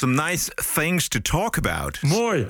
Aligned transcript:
Some 0.00 0.16
nice 0.16 0.48
things 0.58 1.10
to 1.10 1.20
talk 1.20 1.58
about. 1.58 1.98
Mooi. 2.02 2.48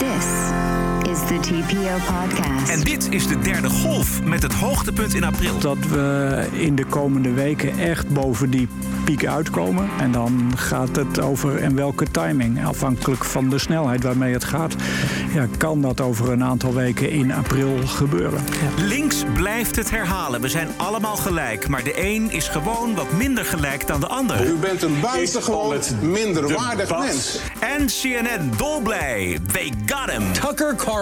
This 0.00 0.97
is 1.10 1.18
the 1.18 1.38
TPO 1.40 1.94
podcast. 2.14 2.70
En 2.70 2.80
dit 2.80 3.12
is 3.12 3.26
de 3.26 3.38
derde 3.38 3.70
golf 3.70 4.22
met 4.22 4.42
het 4.42 4.52
hoogtepunt 4.52 5.14
in 5.14 5.24
april. 5.24 5.58
Dat 5.58 5.78
we 5.78 6.46
in 6.52 6.74
de 6.74 6.84
komende 6.84 7.32
weken 7.32 7.78
echt 7.78 8.08
boven 8.08 8.50
die 8.50 8.68
piek 9.04 9.26
uitkomen. 9.26 9.88
En 9.98 10.12
dan 10.12 10.52
gaat 10.56 10.96
het 10.96 11.20
over 11.20 11.56
en 11.56 11.74
welke 11.74 12.10
timing. 12.10 12.66
Afhankelijk 12.66 13.24
van 13.24 13.48
de 13.48 13.58
snelheid 13.58 14.02
waarmee 14.02 14.32
het 14.32 14.44
gaat, 14.44 14.74
ja, 15.34 15.46
kan 15.58 15.80
dat 15.80 16.00
over 16.00 16.32
een 16.32 16.44
aantal 16.44 16.74
weken 16.74 17.10
in 17.10 17.32
april 17.32 17.76
gebeuren. 17.86 18.40
Links 18.76 19.24
blijft 19.34 19.76
het 19.76 19.90
herhalen. 19.90 20.40
We 20.40 20.48
zijn 20.48 20.68
allemaal 20.76 21.16
gelijk. 21.16 21.68
Maar 21.68 21.84
de 21.84 22.06
een 22.06 22.30
is 22.30 22.48
gewoon 22.48 22.94
wat 22.94 23.12
minder 23.12 23.44
gelijk 23.44 23.86
dan 23.86 24.00
de 24.00 24.06
ander. 24.06 24.46
U 24.46 24.54
bent 24.54 24.82
een 24.82 25.00
buitengewoon 25.00 25.76
minderwaardig 26.00 26.98
mens. 26.98 27.40
En 27.58 27.86
CNN 27.86 28.50
dolblij. 28.56 29.38
They 29.52 29.72
got 29.86 30.10
him. 30.10 30.32
Tucker 30.32 30.74
Carlson 30.76 30.97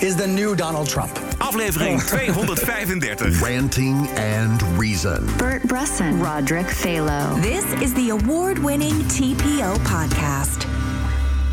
is 0.00 0.16
the 0.16 0.26
new 0.26 0.54
Donald 0.54 0.88
Trump. 0.88 1.10
Aflevering 1.40 1.98
235. 2.00 3.42
Ranting 3.48 4.08
and 4.16 4.62
Reason. 4.78 5.26
Bert 5.36 5.62
Brusson, 5.62 6.22
Roderick 6.22 6.66
Phalo. 6.66 7.40
This 7.40 7.64
is 7.80 7.94
the 7.94 8.10
award 8.10 8.58
winning 8.58 8.92
TPO 8.92 9.78
podcast. 9.84 10.66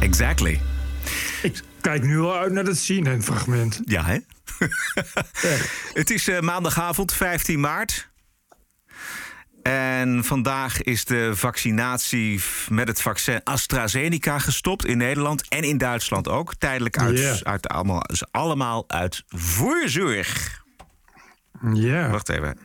Exactly. 0.02 0.60
Ik 1.42 1.62
kijk 1.82 2.04
nu 2.04 2.20
al 2.20 2.36
uit 2.36 2.52
naar 2.52 2.64
dat 2.64 2.86
CNN-fragment. 2.86 3.82
Ja, 3.86 4.04
hè? 4.06 4.18
het 6.00 6.10
is 6.10 6.28
eh, 6.28 6.40
maandagavond, 6.40 7.14
15 7.14 7.60
maart. 7.60 8.10
En 9.72 10.24
vandaag 10.24 10.82
is 10.82 11.06
de 11.06 11.32
vaccinatie 11.36 12.44
met 12.70 12.88
het 12.88 13.02
vaccin 13.02 13.42
AstraZeneca 13.44 14.40
gestopt 14.40 14.86
in 14.86 14.98
Nederland 14.98 15.48
en 15.48 15.64
in 15.64 15.78
Duitsland 15.78 16.28
ook. 16.28 16.56
Tijdelijk 16.56 16.98
uit, 16.98 17.44
uit 17.44 17.68
allemaal, 17.68 18.00
dus 18.00 18.32
allemaal 18.32 18.84
uit 18.88 19.24
voorzorg. 19.28 20.64
Ja. 21.74 22.10
Wacht 22.10 22.30
even. 22.30 22.58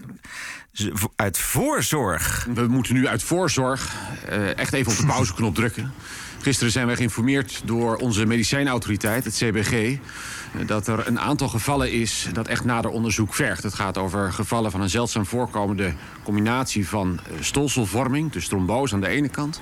Uit 1.16 1.38
voorzorg. 1.38 2.46
We 2.54 2.66
moeten 2.66 2.94
nu 2.94 3.06
uit 3.06 3.22
voorzorg 3.22 3.94
eh, 4.28 4.58
echt 4.58 4.72
even 4.72 4.92
op 4.92 4.98
de 4.98 5.06
pauzeknop 5.06 5.54
drukken. 5.54 5.92
Gisteren 6.42 6.72
zijn 6.72 6.86
wij 6.86 6.96
geïnformeerd 6.96 7.62
door 7.64 7.96
onze 7.96 8.26
medicijnautoriteit, 8.26 9.24
het 9.24 9.34
CBG... 9.34 9.98
dat 10.66 10.86
er 10.86 11.06
een 11.06 11.20
aantal 11.20 11.48
gevallen 11.48 11.92
is 11.92 12.28
dat 12.32 12.48
echt 12.48 12.64
nader 12.64 12.90
onderzoek 12.90 13.34
vergt. 13.34 13.62
Het 13.62 13.74
gaat 13.74 13.98
over 13.98 14.32
gevallen 14.32 14.70
van 14.70 14.80
een 14.80 14.90
zeldzaam 14.90 15.26
voorkomende 15.26 15.92
combinatie 16.22 16.88
van 16.88 17.20
eh, 17.24 17.32
stolselvorming... 17.40 18.32
dus 18.32 18.48
trombose 18.48 18.94
aan 18.94 19.00
de 19.00 19.08
ene 19.08 19.28
kant... 19.28 19.60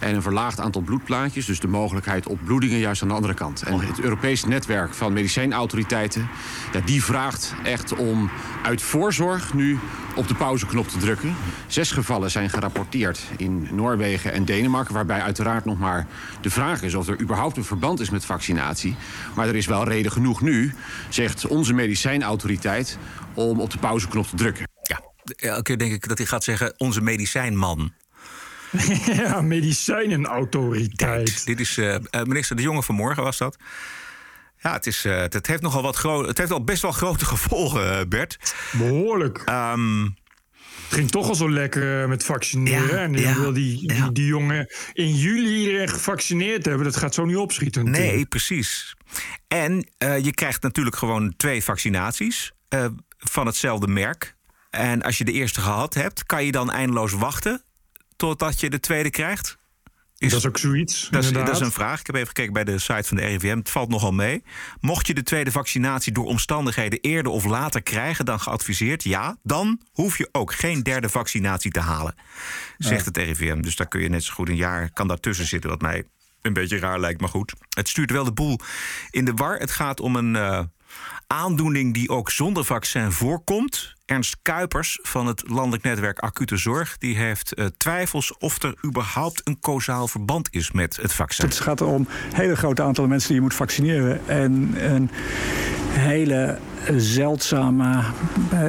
en 0.00 0.14
een 0.14 0.22
verlaagd 0.22 0.60
aantal 0.60 0.82
bloedplaatjes, 0.82 1.46
dus 1.46 1.60
de 1.60 1.68
mogelijkheid 1.68 2.26
op 2.26 2.38
bloedingen 2.44 2.78
juist 2.78 3.02
aan 3.02 3.08
de 3.08 3.14
andere 3.14 3.34
kant. 3.34 3.62
En 3.62 3.80
het 3.80 4.00
Europees 4.00 4.44
netwerk 4.44 4.94
van 4.94 5.12
medicijnautoriteiten, 5.12 6.28
ja, 6.72 6.80
die 6.80 7.04
vraagt 7.04 7.54
echt 7.64 7.96
om 7.96 8.30
uit 8.62 8.82
voorzorg 8.82 9.54
nu 9.54 9.78
op 10.16 10.28
de 10.28 10.34
pauzeknop 10.34 10.88
te 10.88 10.98
drukken. 10.98 11.34
Zes 11.66 11.90
gevallen 11.90 12.30
zijn 12.30 12.50
gerapporteerd 12.50 13.20
in 13.36 13.68
Noorwegen 13.72 14.32
en 14.32 14.44
Denemarken, 14.44 14.94
waarbij 14.94 15.20
uiteraard 15.20 15.64
nog 15.64 15.78
maar 15.78 16.06
de 16.40 16.50
vraag 16.50 16.82
is 16.82 16.94
of 16.94 17.08
er 17.08 17.20
überhaupt 17.20 17.56
een 17.56 17.64
verband 17.64 18.00
is 18.00 18.10
met 18.10 18.24
vaccinatie. 18.24 18.96
Maar 19.34 19.48
er 19.48 19.56
is 19.56 19.66
wel 19.66 19.84
reden 19.84 20.12
genoeg 20.12 20.40
nu, 20.40 20.72
zegt 21.08 21.46
onze 21.46 21.72
medicijnautoriteit, 21.72 22.98
om 23.34 23.60
op 23.60 23.70
de 23.70 23.78
pauzeknop 23.78 24.26
te 24.26 24.36
drukken. 24.36 24.68
Ja, 24.82 25.00
elke 25.36 25.62
keer 25.62 25.78
denk 25.78 25.92
ik 25.92 26.08
dat 26.08 26.18
hij 26.18 26.26
gaat 26.26 26.44
zeggen 26.44 26.74
onze 26.76 27.00
medicijnman. 27.00 27.92
ja, 29.22 29.40
medicijnenautoriteit. 29.40 31.46
Dit 31.46 31.60
is 31.60 31.78
eh, 31.78 31.94
eh, 31.94 32.00
minister 32.10 32.56
De 32.56 32.62
Jonge 32.62 32.82
vanmorgen 32.82 33.22
was 33.22 33.38
dat. 33.38 33.56
Ja, 34.60 34.72
het, 34.72 34.86
is, 34.86 35.04
eh, 35.04 35.20
het 35.20 35.46
heeft 35.46 35.62
nogal 35.62 35.82
wat 35.82 35.96
groot. 35.96 36.26
Het 36.26 36.38
heeft 36.38 36.50
al 36.50 36.64
best 36.64 36.82
wel 36.82 36.92
grote 36.92 37.24
gevolgen, 37.34 38.08
Bert. 38.08 38.38
Behoorlijk. 38.72 39.42
Ehm, 39.44 40.02
Het 40.02 40.96
ging 40.96 41.10
toch 41.10 41.28
al 41.28 41.34
zo 41.34 41.50
lekker 41.50 42.08
met 42.08 42.24
vaccineren. 42.24 42.88
Ja, 42.88 42.96
en 42.96 43.12
dan 43.12 43.22
ja, 43.22 43.40
wil 43.40 43.52
die, 43.52 43.94
ja. 43.94 44.10
die, 44.10 44.26
jongen 44.26 44.66
in 44.92 45.14
juli 45.14 45.88
gevaccineerd 45.88 46.64
hebben. 46.64 46.84
Dat 46.84 46.96
gaat 46.96 47.14
zo 47.14 47.24
niet 47.24 47.36
opschieten. 47.36 47.90
nee, 47.90 48.26
precies. 48.26 48.96
En 49.48 49.88
je 49.98 50.32
krijgt 50.34 50.62
natuurlijk 50.62 50.96
gewoon 50.96 51.34
twee 51.36 51.64
vaccinaties 51.64 52.52
van 53.18 53.46
hetzelfde 53.46 53.86
merk. 53.86 54.36
En 54.70 55.02
als 55.02 55.18
je 55.18 55.24
de 55.24 55.32
eerste 55.32 55.60
gehad 55.60 55.94
hebt, 55.94 56.24
kan 56.24 56.44
je 56.44 56.52
dan 56.52 56.70
eindeloos 56.70 57.12
wachten 57.12 57.62
totdat 58.18 58.60
je 58.60 58.70
de 58.70 58.80
tweede 58.80 59.10
krijgt? 59.10 59.56
Is- 60.18 60.30
Dat 60.30 60.38
is 60.40 60.46
ook 60.46 60.58
zoiets. 60.58 61.08
Dat 61.10 61.24
is, 61.24 61.32
dat 61.32 61.48
is 61.48 61.60
een 61.60 61.72
vraag. 61.72 62.00
Ik 62.00 62.06
heb 62.06 62.14
even 62.14 62.26
gekeken 62.26 62.52
bij 62.52 62.64
de 62.64 62.78
site 62.78 63.02
van 63.04 63.16
de 63.16 63.22
RIVM. 63.22 63.56
Het 63.56 63.70
valt 63.70 63.88
nogal 63.88 64.12
mee. 64.12 64.42
Mocht 64.80 65.06
je 65.06 65.14
de 65.14 65.22
tweede 65.22 65.50
vaccinatie 65.50 66.12
door 66.12 66.24
omstandigheden 66.24 67.00
eerder 67.00 67.32
of 67.32 67.44
later 67.44 67.82
krijgen 67.82 68.24
dan 68.24 68.40
geadviseerd, 68.40 69.02
ja, 69.04 69.36
dan 69.42 69.80
hoef 69.92 70.18
je 70.18 70.28
ook 70.32 70.54
geen 70.54 70.82
derde 70.82 71.08
vaccinatie 71.08 71.70
te 71.70 71.80
halen, 71.80 72.14
zegt 72.78 73.04
het 73.04 73.16
RIVM. 73.16 73.60
Dus 73.60 73.76
daar 73.76 73.88
kun 73.88 74.00
je 74.00 74.08
net 74.08 74.24
zo 74.24 74.34
goed 74.34 74.48
een 74.48 74.56
jaar 74.56 74.90
kan 74.92 75.08
daartussen 75.08 75.46
zitten, 75.46 75.70
wat 75.70 75.80
mij 75.80 76.04
een 76.42 76.52
beetje 76.52 76.78
raar 76.78 77.00
lijkt, 77.00 77.20
maar 77.20 77.28
goed. 77.30 77.52
Het 77.68 77.88
stuurt 77.88 78.10
wel 78.10 78.24
de 78.24 78.32
boel 78.32 78.58
in 79.10 79.24
de 79.24 79.32
war. 79.34 79.58
Het 79.58 79.70
gaat 79.70 80.00
om 80.00 80.16
een 80.16 80.36
eh, 80.36 80.62
aandoening 81.28 81.94
die 81.94 82.08
ook 82.08 82.30
zonder 82.30 82.64
vaccin 82.64 83.12
voorkomt. 83.12 83.94
Ernst 84.04 84.36
Kuipers 84.42 84.98
van 85.02 85.26
het 85.26 85.42
Landelijk 85.48 85.82
Netwerk 85.82 86.18
Acute 86.18 86.56
Zorg... 86.56 86.98
die 86.98 87.16
heeft 87.16 87.54
eh, 87.54 87.66
twijfels 87.76 88.36
of 88.38 88.62
er 88.62 88.74
überhaupt 88.84 89.40
een 89.44 89.60
causaal 89.60 90.08
verband 90.08 90.48
is 90.50 90.70
met 90.70 90.96
het 90.96 91.12
vaccin. 91.12 91.44
Het 91.44 91.60
gaat 91.60 91.80
om 91.80 92.06
een 92.30 92.36
hele 92.36 92.56
grote 92.56 92.82
aantal 92.82 93.06
mensen 93.06 93.28
die 93.28 93.36
je 93.36 93.42
moet 93.42 93.54
vaccineren. 93.54 94.20
En 94.28 94.74
een 94.76 95.10
hele 95.90 96.58
zeldzame 96.96 98.04
eh, 98.50 98.68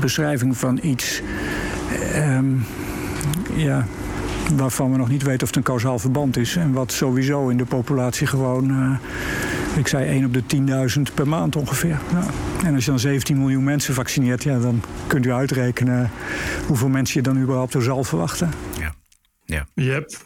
beschrijving 0.00 0.56
van 0.56 0.78
iets. 0.82 1.20
ehm, 2.12 2.54
ja, 3.54 3.86
waarvan 4.56 4.90
we 4.90 4.96
nog 4.96 5.08
niet 5.08 5.22
weten 5.22 5.42
of 5.42 5.46
het 5.48 5.56
een 5.56 5.62
causaal 5.62 5.98
verband 5.98 6.36
is. 6.36 6.56
En 6.56 6.72
wat 6.72 6.92
sowieso 6.92 7.48
in 7.48 7.56
de 7.56 7.64
populatie 7.64 8.26
gewoon. 8.26 8.70
eh, 8.70 9.78
ik 9.78 9.88
zei 9.88 10.06
1 10.08 10.24
op 10.24 10.32
de 10.34 10.42
10.000 10.46 11.14
per 11.14 11.28
maand 11.28 11.56
ongeveer. 11.56 11.98
Ja. 12.12 12.22
En 12.64 12.74
als 12.74 12.84
je 12.84 12.90
dan 12.90 13.00
17 13.00 13.38
miljoen 13.38 13.64
mensen 13.64 13.94
vaccineert, 13.94 14.42
ja, 14.42 14.58
dan 14.58 14.82
kunt 15.06 15.26
u 15.26 15.32
uitrekenen 15.32 16.10
hoeveel 16.66 16.88
mensen 16.88 17.22
je 17.22 17.28
dan 17.32 17.42
überhaupt 17.42 17.74
er 17.74 17.82
zal 17.82 18.04
verwachten. 18.04 18.50
Ja. 18.78 18.94
Ja. 19.44 19.66
Yep, 19.74 20.16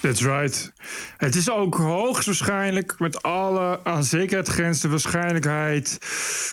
that's 0.00 0.22
right. 0.22 0.72
Het 1.16 1.34
is 1.34 1.50
ook 1.50 1.74
hoogstwaarschijnlijk 1.74 2.94
met 2.98 3.22
alle 3.22 3.80
aan 3.84 4.04
zekerheid 4.04 4.48
grenzende 4.48 4.88
waarschijnlijkheid 4.88 5.98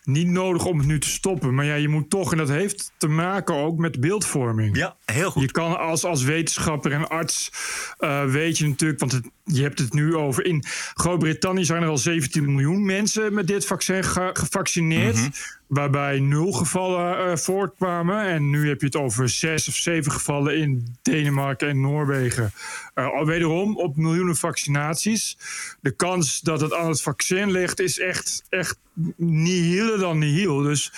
niet 0.04 0.28
nodig 0.28 0.66
om 0.66 0.78
het 0.78 0.88
nu 0.88 1.00
te 1.00 1.10
stoppen. 1.10 1.56
Maar 1.56 1.66
ja, 1.66 1.76
je 1.76 1.88
moet 1.88 2.10
toch, 2.10 2.32
en 2.32 2.38
dat 2.38 2.50
heeft 2.50 2.92
te 2.98 3.08
maken 3.08 3.56
ook 3.56 3.78
met 3.78 4.00
beeldvorming. 4.00 4.78
Ja, 4.78 4.96
heel 5.06 5.32
goed. 5.32 5.42
Je 5.42 5.52
kan 5.52 5.78
als, 5.80 6.04
als 6.04 6.24
wetenschapper 6.24 6.92
en 6.92 7.08
arts 7.10 7.52
eh, 7.98 8.26
weet 8.26 8.58
je 8.58 8.68
natuurlijk, 8.68 9.00
want 9.00 9.12
het, 9.12 9.26
je 9.44 9.62
hebt 9.62 9.80
het 9.80 9.94
nu 9.94 10.16
over. 10.16 10.46
In 10.46 10.64
Groot-Brittannië 10.94 11.66
zijn 11.66 11.84
er 11.84 11.90
al 11.90 11.98
17 11.98 12.46
miljoen 12.54 12.86
mensen 12.86 13.34
met 13.34 13.48
dit 13.48 13.66
vaccin 13.66 14.04
ge- 14.04 14.30
gevaccineerd. 14.34 15.16
Mhm. 15.16 15.30
Waarbij 15.68 16.20
nul 16.20 16.52
gevallen 16.52 17.18
eh, 17.18 17.38
voortkwamen. 17.38 18.26
En 18.26 18.50
nu 18.50 18.68
heb 18.68 18.80
je 18.80 18.86
het 18.86 18.96
over 18.96 19.30
zes 19.30 19.68
of 19.68 19.76
zeven 19.76 20.12
gevallen 20.12 20.58
in 20.58 20.98
Denemarken 21.02 21.70
en 21.70 21.82
Noorwegen. 21.82 22.52
Al 22.94 23.26
wederom 23.26 23.78
op 23.78 23.96
miljoenen 23.96 24.36
vaccinaties. 24.36 25.38
De 25.82 25.92
kans 25.92 26.42
dat 26.42 26.62
het 26.62 26.74
aan 26.74 26.90
het 26.90 27.02
vaccin 27.02 27.52
ligt 27.52 27.80
is 27.80 28.00
echt, 28.00 28.44
echt 28.50 28.78
nihil 29.16 29.98
dan 29.98 30.18
nihil. 30.18 30.62
Dus, 30.62 30.92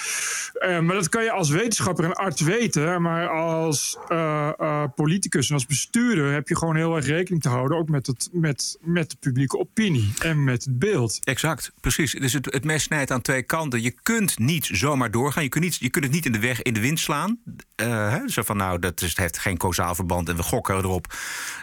eh, 0.53 0.79
maar 0.79 0.95
dat 0.95 1.09
kan 1.09 1.23
je 1.23 1.31
als 1.31 1.49
wetenschapper 1.49 2.05
en 2.05 2.13
arts 2.13 2.41
weten. 2.41 3.01
Maar 3.01 3.27
als 3.27 3.97
eh, 4.07 4.49
eh, 4.57 4.83
politicus 4.95 5.47
en 5.47 5.53
als 5.53 5.65
bestuurder 5.65 6.33
heb 6.33 6.47
je 6.47 6.57
gewoon 6.57 6.75
heel 6.75 6.95
erg 6.95 7.05
rekening 7.05 7.41
te 7.41 7.49
houden. 7.49 7.77
Ook 7.77 7.89
met, 7.89 8.07
het, 8.07 8.29
met, 8.31 8.77
met 8.81 9.09
de 9.09 9.17
publieke 9.19 9.57
opinie 9.57 10.13
en 10.19 10.43
met 10.43 10.63
het 10.63 10.79
beeld. 10.79 11.19
Exact, 11.23 11.71
precies. 11.79 12.11
Dus 12.11 12.33
het, 12.33 12.45
het 12.45 12.63
mes 12.63 12.83
snijdt 12.83 13.11
aan 13.11 13.21
twee 13.21 13.43
kanten. 13.43 13.81
Je 13.81 13.93
kunt 14.03 14.39
niet 14.39 14.69
zomaar 14.71 15.11
doorgaan. 15.11 15.43
Je 15.43 15.49
kunt, 15.49 15.63
niet, 15.63 15.75
je 15.75 15.89
kunt 15.89 16.05
het 16.05 16.13
niet 16.13 16.25
in 16.25 16.31
de 16.31 16.39
weg 16.39 16.61
in 16.61 16.73
de 16.73 16.79
wind 16.79 16.99
slaan. 16.99 17.39
Hè, 17.75 18.29
zo 18.29 18.41
van, 18.41 18.57
nou, 18.57 18.79
dat 18.79 19.01
is, 19.01 19.09
het 19.09 19.17
heeft 19.17 19.37
geen 19.37 19.57
causaal 19.57 19.95
verband... 19.95 20.29
en 20.29 20.35
we 20.35 20.43
gokken 20.43 20.75
erop 20.75 21.13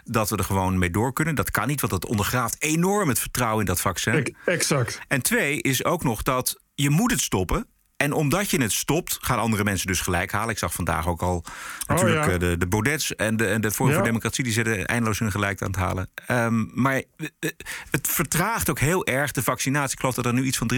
dat 0.04 0.30
we 0.30 0.36
er 0.36 0.44
gewoon 0.44 0.78
mee 0.78 0.90
door 0.90 1.12
kunnen. 1.12 1.34
Dat 1.34 1.50
kan 1.50 1.66
niet, 1.66 1.80
want 1.80 1.92
dat 1.92 2.06
ondergraaft 2.06 2.56
enorm 2.58 3.08
het 3.08 3.18
vertrouwen 3.18 3.60
in 3.60 3.66
dat 3.66 3.80
vaccin. 3.80 4.12
Ex- 4.12 4.30
Exact. 4.44 5.00
En 5.08 5.22
twee 5.22 5.62
is 5.62 5.84
ook 5.84 6.04
nog 6.04 6.22
dat 6.26 6.60
je 6.74 6.90
moet 6.90 7.10
het 7.10 7.20
stoppen. 7.20 7.66
En 7.96 8.12
omdat 8.12 8.50
je 8.50 8.62
het 8.62 8.72
stopt, 8.72 9.18
gaan 9.20 9.38
andere 9.38 9.64
mensen 9.64 9.86
dus 9.86 10.00
gelijk 10.00 10.32
halen. 10.32 10.50
Ik 10.50 10.58
zag 10.58 10.72
vandaag 10.72 11.08
ook 11.08 11.22
al 11.22 11.44
natuurlijk 11.86 12.26
ja. 12.26 12.32
eh, 12.32 12.38
de, 12.38 12.56
de 12.58 12.66
Baudets 12.66 13.14
en 13.14 13.36
de, 13.36 13.46
en 13.46 13.60
de 13.60 13.70
Forum 13.70 13.90
Ja. 13.90 13.96
voor 13.96 14.06
Democratie... 14.06 14.44
die 14.44 14.52
zitten 14.52 14.86
eindeloos 14.86 15.18
hun 15.18 15.30
gelijk 15.30 15.62
aan 15.62 15.70
het 15.70 15.76
halen. 15.76 16.10
Ehm, 16.26 16.64
maar 16.80 16.94
eh, 16.94 17.26
eh, 17.38 17.50
het 17.90 18.08
vertraagt 18.08 18.70
ook 18.70 18.78
heel 18.78 19.06
erg 19.06 19.32
de 19.32 19.42
vaccinatie. 19.42 19.92
Ik 19.92 20.00
geloof 20.00 20.14
dat 20.14 20.26
er 20.26 20.32
nu 20.32 20.44
iets 20.44 20.58
van 20.58 20.70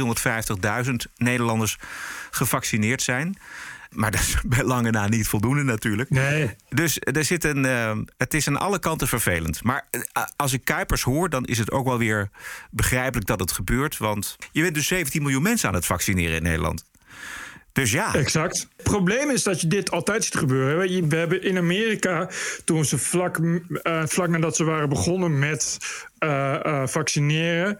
350.000 0.87 0.93
Nederlanders 1.17 1.79
gevaccineerd 2.31 3.03
zijn. 3.03 3.39
Maar 3.91 4.11
dat 4.11 4.21
is 4.21 4.37
bij 4.47 4.65
lange 4.65 4.91
na 4.91 5.09
niet 5.09 5.29
voldoende 5.29 5.63
natuurlijk. 5.63 6.11
Nee. 6.11 6.57
Dus 6.69 6.99
er 7.01 7.25
zit 7.25 7.45
een, 7.45 7.65
uh, 7.65 7.97
het 8.17 8.35
is 8.35 8.49
aan 8.49 8.57
alle 8.57 8.79
kanten 8.79 9.09
vervelend. 9.09 9.63
Maar 9.63 9.89
uh, 9.91 10.03
als 10.37 10.53
ik 10.53 10.65
Kuipers 10.65 11.03
hoor, 11.03 11.31
dan 11.31 11.45
is 11.45 11.59
het 11.59 11.71
ook 11.71 11.87
wel 11.87 11.99
weer 11.99 12.31
begrijpelijk 12.71 13.27
dat 13.27 13.41
het 13.41 13.53
gebeurt. 13.53 13.97
Want 13.97 14.37
je 14.53 14.63
bent 14.63 14.75
dus 14.75 14.87
17 14.87 15.23
miljoen 15.23 15.43
mensen 15.43 15.69
aan 15.69 15.75
het 15.75 15.87
vaccineren 15.87 16.37
in 16.37 16.43
Nederland. 16.43 16.85
Dus 17.79 17.93
ja. 17.93 18.15
Exact. 18.15 18.69
Het 18.77 18.83
probleem 18.83 19.31
is 19.31 19.43
dat 19.43 19.61
je 19.61 19.67
dit 19.67 19.91
altijd 19.91 20.25
ziet 20.25 20.35
gebeuren. 20.35 21.09
We 21.09 21.17
hebben 21.17 21.43
in 21.43 21.57
Amerika, 21.57 22.31
toen 22.65 22.85
ze 22.85 22.99
vlak, 22.99 23.39
uh, 23.39 24.03
vlak 24.07 24.29
nadat 24.29 24.57
ze 24.57 24.65
waren 24.65 24.89
begonnen 24.89 25.39
met 25.39 25.79
uh, 26.19 26.61
uh, 26.67 26.87
vaccineren, 26.87 27.77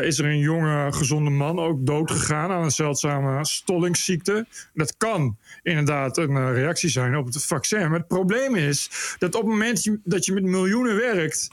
is 0.00 0.18
er 0.18 0.24
een 0.24 0.38
jonge 0.38 0.92
gezonde 0.92 1.30
man 1.30 1.58
ook 1.58 1.86
dood 1.86 2.10
gegaan 2.10 2.50
aan 2.50 2.62
een 2.62 2.70
zeldzame 2.70 3.44
stollingsziekte. 3.44 4.46
Dat 4.74 4.96
kan 4.96 5.36
inderdaad 5.62 6.16
een 6.16 6.52
reactie 6.52 6.88
zijn 6.88 7.16
op 7.16 7.26
het 7.26 7.44
vaccin. 7.44 7.88
Maar 7.88 7.98
het 7.98 8.08
probleem 8.08 8.54
is 8.54 8.90
dat 9.18 9.34
op 9.34 9.40
het 9.40 9.50
moment 9.50 9.96
dat 10.04 10.24
je 10.24 10.32
met 10.32 10.42
miljoenen 10.42 10.96
werkt, 10.96 11.48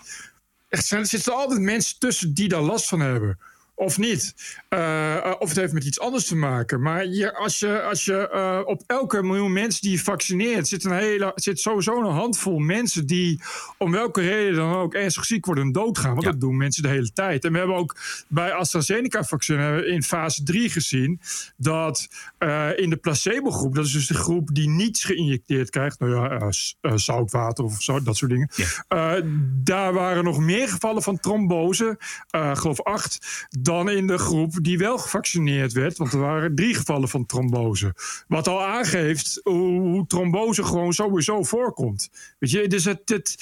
er 0.70 1.06
zitten 1.06 1.34
altijd 1.34 1.60
mensen 1.60 2.00
tussen 2.00 2.34
die 2.34 2.48
daar 2.48 2.62
last 2.62 2.88
van 2.88 3.00
hebben 3.00 3.38
of 3.76 3.98
niet. 3.98 4.36
Uh, 4.70 5.34
of 5.40 5.50
het 5.50 5.58
heeft 5.58 5.74
met 5.74 5.86
iets 5.86 6.00
anders 6.00 6.26
te 6.26 6.36
maken. 6.36 6.82
Maar 6.82 7.06
je, 7.06 7.36
als 7.36 7.60
je, 7.60 7.82
als 7.82 8.06
je 8.06 8.30
uh, 8.34 8.60
op 8.66 8.84
elke 8.88 9.24
miljoen 9.24 9.54
mensen 9.54 9.82
die 9.82 9.92
je 9.92 10.00
vaccineert, 10.00 10.68
zit, 10.68 10.84
een 10.84 10.98
hele, 10.98 11.32
zit 11.36 11.60
sowieso 11.60 12.00
een 12.00 12.12
handvol 12.12 12.60
mensen 12.60 13.06
die 13.06 13.42
om 13.78 13.92
welke 13.92 14.22
reden 14.22 14.56
dan 14.56 14.74
ook 14.74 14.94
ernstig 14.94 15.26
ziek 15.26 15.46
worden 15.46 15.64
en 15.64 15.72
doodgaan. 15.72 16.12
Want 16.12 16.24
ja. 16.24 16.32
dat 16.32 16.40
doen 16.40 16.58
mensen 16.58 16.84
de 16.84 16.90
hele 16.90 17.14
tijd. 17.14 17.46
En 17.46 17.52
we 17.52 17.58
hebben 17.58 17.76
ook 17.76 17.96
bij 18.28 18.52
AstraZeneca-vaccin 18.52 19.88
in 19.88 20.04
fase 20.04 20.44
3 20.44 20.70
gezien 20.70 21.20
dat 21.58 22.08
uh, 22.40 22.70
in 22.76 22.90
de 22.90 22.98
placebo-groep, 22.98 23.76
dat 23.76 23.86
is 23.86 23.92
dus 23.92 24.08
de 24.08 24.14
groep 24.14 24.50
die 24.54 24.70
niets 24.70 25.04
geïnjecteerd 25.04 25.70
krijgt, 25.70 26.00
nou 26.00 26.12
ja, 26.12 26.52
zoutwater 26.98 27.64
of 27.64 27.82
zo, 27.82 28.02
dat 28.04 28.18
soort 28.18 28.32
dingen. 28.32 28.50
Ja. 28.56 29.22
daar 29.64 29.94
waren 29.94 30.24
nog 30.24 30.40
meer 30.40 30.70
gevallen 30.70 31.02
van 31.02 31.20
trombose, 31.20 31.98
geloof 32.32 32.82
acht 32.82 33.48
dan 33.64 33.90
in 33.90 34.08
de 34.08 34.18
groep 34.18 34.54
die 34.62 34.78
wel 34.78 34.98
gevaccineerd 34.98 35.74
werd. 35.74 35.98
Want 35.98 36.14
er 36.14 36.20
waren 36.20 36.56
drie 36.56 36.76
gevallen 36.76 37.10
van 37.10 37.26
trombose. 37.26 37.96
Wat 38.28 38.48
al 38.48 38.64
aangeeft 38.64 39.40
hoe, 39.44 40.08
trombose 40.08 40.64
gewoon 40.64 40.94
sowieso 40.94 41.44
voorkomt. 41.44 42.10
Weet 42.40 42.52
je, 42.52 42.68
dus 42.68 42.86
het, 42.86 43.02
het, 43.06 43.38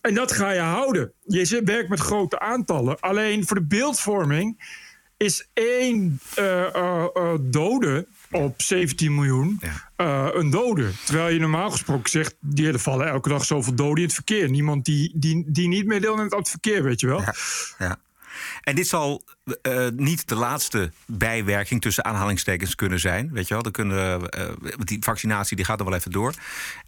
en 0.00 0.14
dat 0.14 0.32
ga 0.32 0.50
je 0.50 0.60
houden. 0.60 1.12
Je 1.26 1.62
werkt 1.64 1.88
met 1.88 2.00
grote 2.00 2.40
aantallen. 2.40 3.00
Alleen 3.00 3.46
voor 3.46 3.56
de 3.56 3.66
beeldvorming 3.66 4.80
is 5.16 5.48
één 5.52 6.20
uh, 6.38 6.66
uh, 6.76 7.04
uh, 7.14 7.34
dode 7.40 8.06
op 8.30 8.62
17 8.62 9.14
miljoen 9.14 9.60
ja. 9.96 10.32
een 10.34 10.50
dode. 10.50 10.90
Terwijl 11.04 11.28
je 11.28 11.40
normaal 11.40 11.70
gesproken 11.70 12.10
zegt, 12.10 12.34
er 12.54 12.78
vallen 12.78 13.06
elke 13.06 13.28
dag 13.28 13.44
zoveel 13.44 13.74
doden 13.74 13.96
in 13.96 14.02
het 14.02 14.14
verkeer. 14.14 14.50
Niemand 14.50 14.84
die, 14.84 15.12
die, 15.14 15.44
die 15.46 15.68
niet 15.68 15.86
meer 15.86 16.00
deelneemt 16.00 16.32
aan 16.32 16.38
het 16.38 16.48
verkeer, 16.48 16.82
weet 16.82 17.00
je 17.00 17.06
wel. 17.06 17.20
Ja. 17.20 17.34
ja. 17.78 17.98
En 18.60 18.74
dit 18.74 18.86
zal 18.86 19.22
uh, 19.62 19.88
niet 19.96 20.28
de 20.28 20.34
laatste 20.34 20.92
bijwerking 21.06 21.80
tussen 21.80 22.04
aanhalingstekens 22.04 22.74
kunnen 22.74 23.00
zijn. 23.00 23.30
Weet 23.32 23.48
je 23.48 23.54
wel, 23.54 23.62
er 23.62 23.70
kunnen, 23.70 24.20
uh, 24.20 24.48
die 24.78 25.02
vaccinatie 25.02 25.56
die 25.56 25.64
gaat 25.64 25.78
er 25.78 25.84
wel 25.84 25.94
even 25.94 26.10
door. 26.10 26.34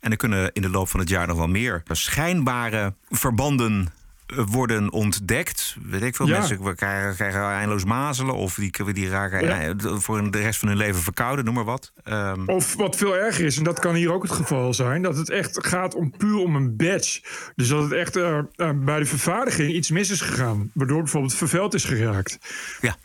En 0.00 0.10
er 0.10 0.16
kunnen 0.16 0.52
in 0.52 0.62
de 0.62 0.70
loop 0.70 0.88
van 0.88 1.00
het 1.00 1.08
jaar 1.08 1.26
nog 1.26 1.36
wel 1.36 1.48
meer 1.48 1.82
schijnbare 1.90 2.94
verbanden 3.10 3.92
worden 4.26 4.92
ontdekt. 4.92 5.76
Weet 5.82 6.02
ik 6.02 6.16
veel, 6.16 6.26
ja. 6.26 6.38
mensen 6.38 6.74
krijgen, 6.74 7.14
krijgen 7.14 7.40
eindeloos 7.40 7.84
mazelen... 7.84 8.34
of 8.34 8.54
die, 8.54 8.92
die 8.92 9.08
raken 9.08 9.44
ja. 9.44 9.74
voor 9.98 10.30
de 10.30 10.40
rest 10.40 10.58
van 10.58 10.68
hun 10.68 10.76
leven 10.76 11.00
verkouden, 11.00 11.44
noem 11.44 11.54
maar 11.54 11.64
wat. 11.64 11.92
Um... 12.04 12.48
Of 12.48 12.74
wat 12.74 12.96
veel 12.96 13.16
erger 13.16 13.44
is, 13.44 13.56
en 13.56 13.64
dat 13.64 13.78
kan 13.78 13.94
hier 13.94 14.12
ook 14.12 14.22
het 14.22 14.32
geval 14.32 14.74
zijn... 14.74 15.02
dat 15.02 15.16
het 15.16 15.30
echt 15.30 15.66
gaat 15.66 15.94
om 15.94 16.16
puur 16.16 16.36
om 16.36 16.56
een 16.56 16.76
badge. 16.76 17.22
Dus 17.54 17.68
dat 17.68 17.82
het 17.82 17.92
echt 17.92 18.16
uh, 18.16 18.38
uh, 18.56 18.70
bij 18.74 18.98
de 18.98 19.06
vervaardiging 19.06 19.72
iets 19.72 19.90
mis 19.90 20.10
is 20.10 20.20
gegaan... 20.20 20.70
waardoor 20.74 21.02
bijvoorbeeld 21.02 21.34
vervuild 21.34 21.74
is 21.74 21.84
geraakt. 21.84 22.38
Ja. 22.80 22.96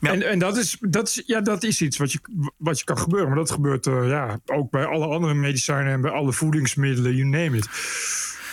Ja. 0.00 0.12
En, 0.12 0.22
en 0.22 0.38
dat, 0.38 0.56
is, 0.56 0.76
dat, 0.80 1.08
is, 1.08 1.22
ja, 1.26 1.40
dat 1.40 1.62
is 1.62 1.82
iets 1.82 1.96
wat 1.96 2.12
je, 2.12 2.18
wat 2.56 2.78
je 2.78 2.84
kan 2.84 2.98
gebeuren. 2.98 3.28
Maar 3.28 3.38
dat 3.38 3.50
gebeurt 3.50 3.86
uh, 3.86 4.08
ja, 4.08 4.40
ook 4.46 4.70
bij 4.70 4.84
alle 4.84 5.06
andere 5.06 5.34
medicijnen... 5.34 5.92
en 5.92 6.00
bij 6.00 6.10
alle 6.10 6.32
voedingsmiddelen, 6.32 7.14
you 7.14 7.28
name 7.28 7.56
it. 7.56 7.68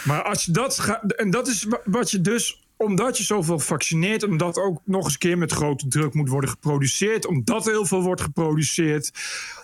Maar 0.05 0.23
als 0.23 0.45
je 0.45 0.51
dat 0.51 0.79
gaat. 0.79 1.13
En 1.13 1.29
dat 1.29 1.47
is 1.47 1.67
wat 1.85 2.11
je 2.11 2.21
dus. 2.21 2.59
Omdat 2.77 3.17
je 3.17 3.23
zoveel 3.23 3.59
vaccineert, 3.59 4.23
omdat 4.23 4.57
ook 4.57 4.81
nog 4.85 5.03
eens 5.03 5.13
een 5.13 5.19
keer 5.19 5.37
met 5.37 5.51
grote 5.51 5.87
druk 5.87 6.13
moet 6.13 6.29
worden 6.29 6.49
geproduceerd, 6.49 7.25
omdat 7.25 7.65
heel 7.65 7.85
veel 7.85 8.01
wordt 8.01 8.21
geproduceerd, 8.21 9.11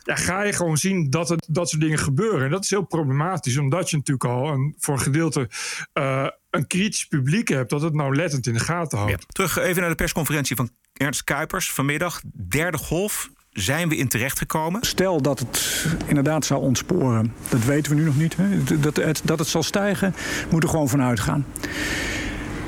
ja, 0.03 0.15
ga 0.15 0.41
je 0.41 0.53
gewoon 0.53 0.77
zien 0.77 1.09
dat 1.09 1.29
het, 1.29 1.47
dat 1.49 1.69
soort 1.69 1.81
dingen 1.81 1.99
gebeuren. 1.99 2.45
En 2.45 2.51
dat 2.51 2.63
is 2.63 2.69
heel 2.69 2.85
problematisch, 2.85 3.57
omdat 3.57 3.89
je 3.89 3.97
natuurlijk 3.97 4.29
al 4.29 4.47
een, 4.47 4.75
voor 4.79 4.93
een 4.93 4.99
gedeelte 4.99 5.49
uh, 5.93 6.27
een 6.49 6.67
kritisch 6.67 7.05
publiek 7.05 7.47
hebt 7.47 7.69
dat 7.69 7.81
het 7.81 7.93
nou 7.93 8.15
lettend 8.15 8.47
in 8.47 8.53
de 8.53 8.59
gaten 8.59 8.97
houdt. 8.97 9.25
Terug 9.27 9.57
even 9.57 9.81
naar 9.81 9.89
de 9.89 9.95
persconferentie 9.95 10.55
van 10.55 10.69
Ernst 10.93 11.23
Kuipers 11.23 11.71
vanmiddag. 11.71 12.21
Derde 12.47 12.77
golf 12.77 13.29
zijn 13.53 13.89
we 13.89 13.95
in 13.95 14.07
terechtgekomen? 14.07 14.81
Stel 14.83 15.21
dat 15.21 15.39
het 15.39 15.85
inderdaad 16.05 16.45
zou 16.45 16.61
ontsporen. 16.61 17.33
Dat 17.49 17.65
weten 17.65 17.91
we 17.91 17.97
nu 17.97 18.05
nog 18.05 18.17
niet. 18.17 18.35
Hè? 18.37 18.79
Dat, 18.79 18.95
het, 18.95 19.21
dat 19.23 19.39
het 19.39 19.47
zal 19.47 19.63
stijgen, 19.63 20.13
moet 20.49 20.63
er 20.63 20.69
gewoon 20.69 20.89
vanuit 20.89 21.19
gaan. 21.19 21.45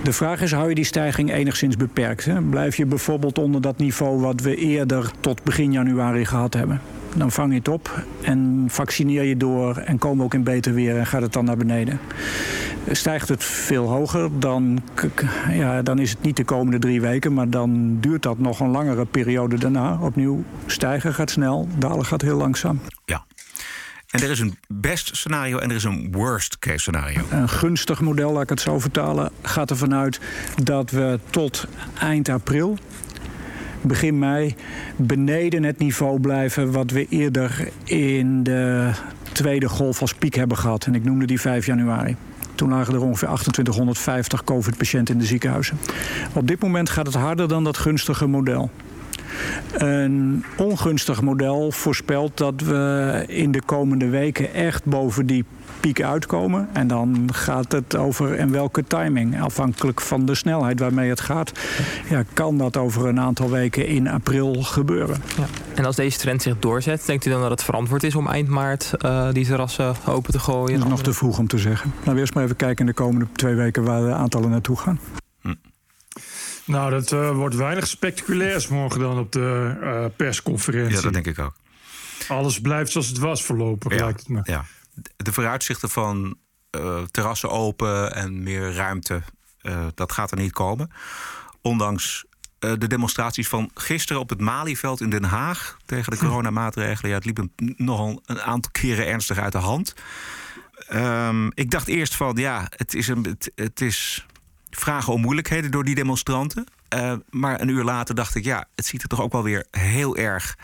De 0.03 0.13
vraag 0.13 0.41
is, 0.41 0.51
hou 0.51 0.69
je 0.69 0.75
die 0.75 0.83
stijging 0.83 1.33
enigszins 1.33 1.77
beperkt? 1.77 2.25
Hè? 2.25 2.41
Blijf 2.41 2.75
je 2.75 2.85
bijvoorbeeld 2.85 3.37
onder 3.37 3.61
dat 3.61 3.77
niveau 3.77 4.19
wat 4.19 4.41
we 4.41 4.55
eerder 4.55 5.11
tot 5.19 5.43
begin 5.43 5.71
januari 5.71 6.25
gehad 6.25 6.53
hebben? 6.53 6.81
Dan 7.15 7.31
vang 7.31 7.51
je 7.51 7.57
het 7.57 7.67
op 7.67 8.05
en 8.21 8.65
vaccineer 8.67 9.23
je 9.23 9.37
door 9.37 9.77
en 9.77 9.97
komen 9.97 10.17
we 10.17 10.23
ook 10.23 10.33
in 10.33 10.43
beter 10.43 10.73
weer 10.73 10.97
en 10.97 11.05
gaat 11.05 11.21
het 11.21 11.33
dan 11.33 11.45
naar 11.45 11.57
beneden. 11.57 11.99
Stijgt 12.91 13.29
het 13.29 13.43
veel 13.43 13.87
hoger, 13.87 14.39
dan, 14.39 14.83
ja, 15.49 15.81
dan 15.81 15.99
is 15.99 16.09
het 16.09 16.21
niet 16.21 16.37
de 16.37 16.43
komende 16.43 16.79
drie 16.79 17.01
weken, 17.01 17.33
maar 17.33 17.49
dan 17.49 17.97
duurt 17.99 18.21
dat 18.21 18.39
nog 18.39 18.59
een 18.59 18.69
langere 18.69 19.05
periode 19.05 19.57
daarna. 19.57 19.97
Opnieuw 20.01 20.43
stijgen 20.65 21.13
gaat 21.13 21.29
snel, 21.29 21.67
dalen 21.77 22.05
gaat 22.05 22.21
heel 22.21 22.37
langzaam. 22.37 22.79
Ja. 23.05 23.25
En 24.09 24.21
er 24.21 24.29
is 24.29 24.39
een 24.39 24.57
best 24.67 25.15
scenario 25.15 25.57
en 25.57 25.69
er 25.69 25.75
is 25.75 25.83
een 25.83 26.11
worst 26.11 26.59
case 26.59 26.77
scenario. 26.77 27.21
Een 27.29 27.49
gunstig 27.49 28.01
model, 28.01 28.31
laat 28.31 28.43
ik 28.43 28.49
het 28.49 28.61
zo 28.61 28.79
vertalen, 28.79 29.31
gaat 29.41 29.69
ervan 29.69 29.93
uit 29.93 30.19
dat 30.63 30.91
we 30.91 31.19
tot 31.29 31.67
eind 31.99 32.29
april 32.29 32.77
begin 33.81 34.19
mei 34.19 34.55
beneden 34.95 35.63
het 35.63 35.77
niveau 35.77 36.19
blijven 36.19 36.71
wat 36.71 36.91
we 36.91 37.07
eerder 37.09 37.69
in 37.83 38.43
de 38.43 38.91
tweede 39.31 39.69
golf 39.69 40.01
als 40.01 40.13
piek 40.13 40.35
hebben 40.35 40.57
gehad. 40.57 40.85
En 40.85 40.95
ik 40.95 41.03
noemde 41.03 41.25
die 41.25 41.41
5 41.41 41.65
januari. 41.65 42.15
Toen 42.55 42.69
lagen 42.69 42.93
er 42.93 43.01
ongeveer 43.01 43.27
2850 43.27 44.43
COVID-patiënten 44.43 45.13
in 45.13 45.19
de 45.19 45.25
ziekenhuizen. 45.25 45.77
Op 46.33 46.47
dit 46.47 46.61
moment 46.61 46.89
gaat 46.89 47.05
het 47.05 47.15
harder 47.15 47.47
dan 47.47 47.63
dat 47.63 47.77
gunstige 47.77 48.27
model. 48.27 48.71
Een 49.71 50.43
ongunstig 50.57 51.21
model 51.21 51.71
voorspelt 51.71 52.37
dat 52.37 52.61
we 52.61 53.23
in 53.27 53.51
de 53.51 53.61
komende 53.61 54.09
weken 54.09 54.53
echt 54.53 54.85
boven 54.85 55.25
die 55.25 55.45
piek 55.83 56.01
uitkomen. 56.03 56.69
En 56.73 56.87
dan 56.87 57.29
gaat 57.33 57.71
het 57.71 57.95
over 57.95 58.35
in 58.35 58.51
welke 58.51 58.83
timing. 58.83 59.41
Afhankelijk 59.41 60.01
van 60.01 60.25
de 60.25 60.35
snelheid 60.35 60.79
waarmee 60.79 61.09
het 61.09 61.21
gaat, 61.21 61.51
ja, 62.09 62.23
kan 62.33 62.57
dat 62.57 62.77
over 62.77 63.07
een 63.07 63.19
aantal 63.19 63.49
weken 63.49 63.87
in 63.87 64.07
april 64.07 64.53
gebeuren. 64.53 65.21
Ja. 65.37 65.45
En 65.75 65.85
als 65.85 65.95
deze 65.95 66.17
trend 66.17 66.41
zich 66.41 66.59
doorzet, 66.59 67.05
denkt 67.05 67.25
u 67.25 67.29
dan 67.29 67.41
dat 67.41 67.49
het 67.49 67.63
verantwoord 67.63 68.03
is 68.03 68.15
om 68.15 68.27
eind 68.27 68.47
maart 68.47 68.91
uh, 69.05 69.31
die 69.31 69.45
terrassen 69.45 69.95
open 70.05 70.31
te 70.31 70.39
gooien? 70.39 70.73
Dat 70.73 70.83
is 70.83 70.89
nog 70.89 71.03
te 71.03 71.13
vroeg 71.13 71.37
om 71.37 71.47
te 71.47 71.57
zeggen. 71.57 71.93
Laten 71.97 72.13
we 72.13 72.19
eerst 72.19 72.33
maar 72.33 72.43
even 72.43 72.55
kijken 72.55 72.79
in 72.79 72.85
de 72.85 72.93
komende 72.93 73.27
twee 73.33 73.55
weken 73.55 73.83
waar 73.83 74.01
de 74.01 74.13
aantallen 74.13 74.49
naartoe 74.49 74.77
gaan. 74.77 74.99
Hm. 75.41 75.53
Nou, 76.65 76.91
dat 76.91 77.11
uh, 77.11 77.31
wordt 77.31 77.55
weinig 77.55 77.87
spectaculairs 77.87 78.67
morgen 78.67 78.99
dan 78.99 79.19
op 79.19 79.31
de 79.31 79.77
uh, 79.81 80.05
persconferentie. 80.15 80.95
Ja, 80.95 81.01
dat 81.01 81.13
denk 81.13 81.27
ik 81.27 81.39
ook. 81.39 81.53
Alles 82.27 82.61
blijft 82.61 82.91
zoals 82.91 83.07
het 83.07 83.17
was 83.17 83.43
voorlopig, 83.43 83.95
ja, 83.95 84.03
lijkt 84.03 84.19
het 84.19 84.29
me. 84.29 84.41
Ja. 84.43 84.65
De 85.15 85.33
vooruitzichten 85.33 85.89
van 85.89 86.37
uh, 86.71 87.01
terrassen 87.01 87.49
open 87.49 88.15
en 88.15 88.43
meer 88.43 88.73
ruimte, 88.73 89.21
dat 89.93 90.11
gaat 90.11 90.31
er 90.31 90.37
niet 90.37 90.53
komen. 90.53 90.91
Ondanks 91.61 92.25
de 92.59 92.87
demonstraties 92.87 93.47
van 93.47 93.71
gisteren 93.73 94.21
op 94.21 94.29
het 94.29 94.41
Malieveld 94.41 95.01
in 95.01 95.09
Den 95.09 95.23
Haag 95.23 95.77
tegen 95.85 96.11
de 96.11 96.17
coronamaatregelen. 96.17 97.09
Ja, 97.09 97.17
het 97.17 97.25
liep 97.25 97.37
een, 97.37 97.51
nogal 97.77 98.21
een 98.25 98.41
aantal 98.41 98.71
keren 98.71 99.07
ernstig 99.07 99.37
uit 99.37 99.51
de 99.51 99.57
hand. 99.57 99.93
Um, 100.93 101.51
ik 101.53 101.71
dacht 101.71 101.87
eerst 101.87 102.15
van 102.15 102.35
ja, 102.35 102.67
het 102.69 102.93
is, 102.93 103.07
een, 103.07 103.23
het, 103.23 103.51
het 103.55 103.81
is 103.81 104.25
vragen 104.69 105.13
om 105.13 105.21
moeilijkheden 105.21 105.71
door 105.71 105.83
die 105.83 105.95
demonstranten. 105.95 106.65
Uh, 106.95 107.13
maar 107.29 107.61
een 107.61 107.67
uur 107.67 107.83
later 107.83 108.15
dacht 108.15 108.35
ik, 108.35 108.43
ja, 108.43 108.65
het 108.75 108.85
ziet 108.85 109.01
er 109.01 109.07
toch 109.07 109.21
ook 109.21 109.31
wel 109.31 109.43
weer 109.43 109.65
heel 109.71 110.17
erg 110.17 110.57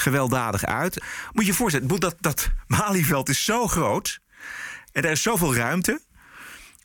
gewelddadig 0.00 0.64
uit. 0.64 1.02
Moet 1.32 1.44
je 1.44 1.50
je 1.50 1.56
voorstellen, 1.56 2.00
dat, 2.00 2.16
dat 2.20 2.50
Malieveld 2.66 3.28
is 3.28 3.44
zo 3.44 3.66
groot 3.66 4.18
en 4.92 5.02
er 5.02 5.10
is 5.10 5.22
zoveel 5.22 5.54
ruimte. 5.54 6.00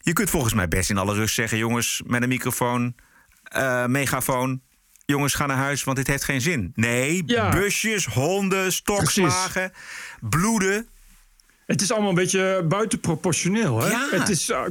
Je 0.01 0.13
kunt 0.13 0.29
volgens 0.29 0.53
mij 0.53 0.67
best 0.67 0.89
in 0.89 0.97
alle 0.97 1.13
rust 1.13 1.35
zeggen, 1.35 1.57
jongens, 1.57 2.01
met 2.05 2.21
een 2.21 2.29
microfoon, 2.29 2.95
uh, 3.55 3.85
megafoon. 3.85 4.61
jongens, 5.05 5.33
ga 5.33 5.45
naar 5.45 5.57
huis, 5.57 5.83
want 5.83 5.97
dit 5.97 6.07
heeft 6.07 6.23
geen 6.23 6.41
zin. 6.41 6.71
Nee, 6.75 7.23
Ja. 7.25 7.49
busjes, 7.49 8.05
honden, 8.05 8.73
stokslagen, 8.73 9.71
bloeden. 10.19 10.87
Het 11.71 11.81
is 11.81 11.91
allemaal 11.91 12.09
een 12.09 12.15
beetje 12.15 12.65
buitenproportioneel. 12.67 13.81
Hè? 13.81 13.89
Ja. 13.89 14.07
Het 14.11 14.29
is, 14.29 14.49
eh, 14.49 14.61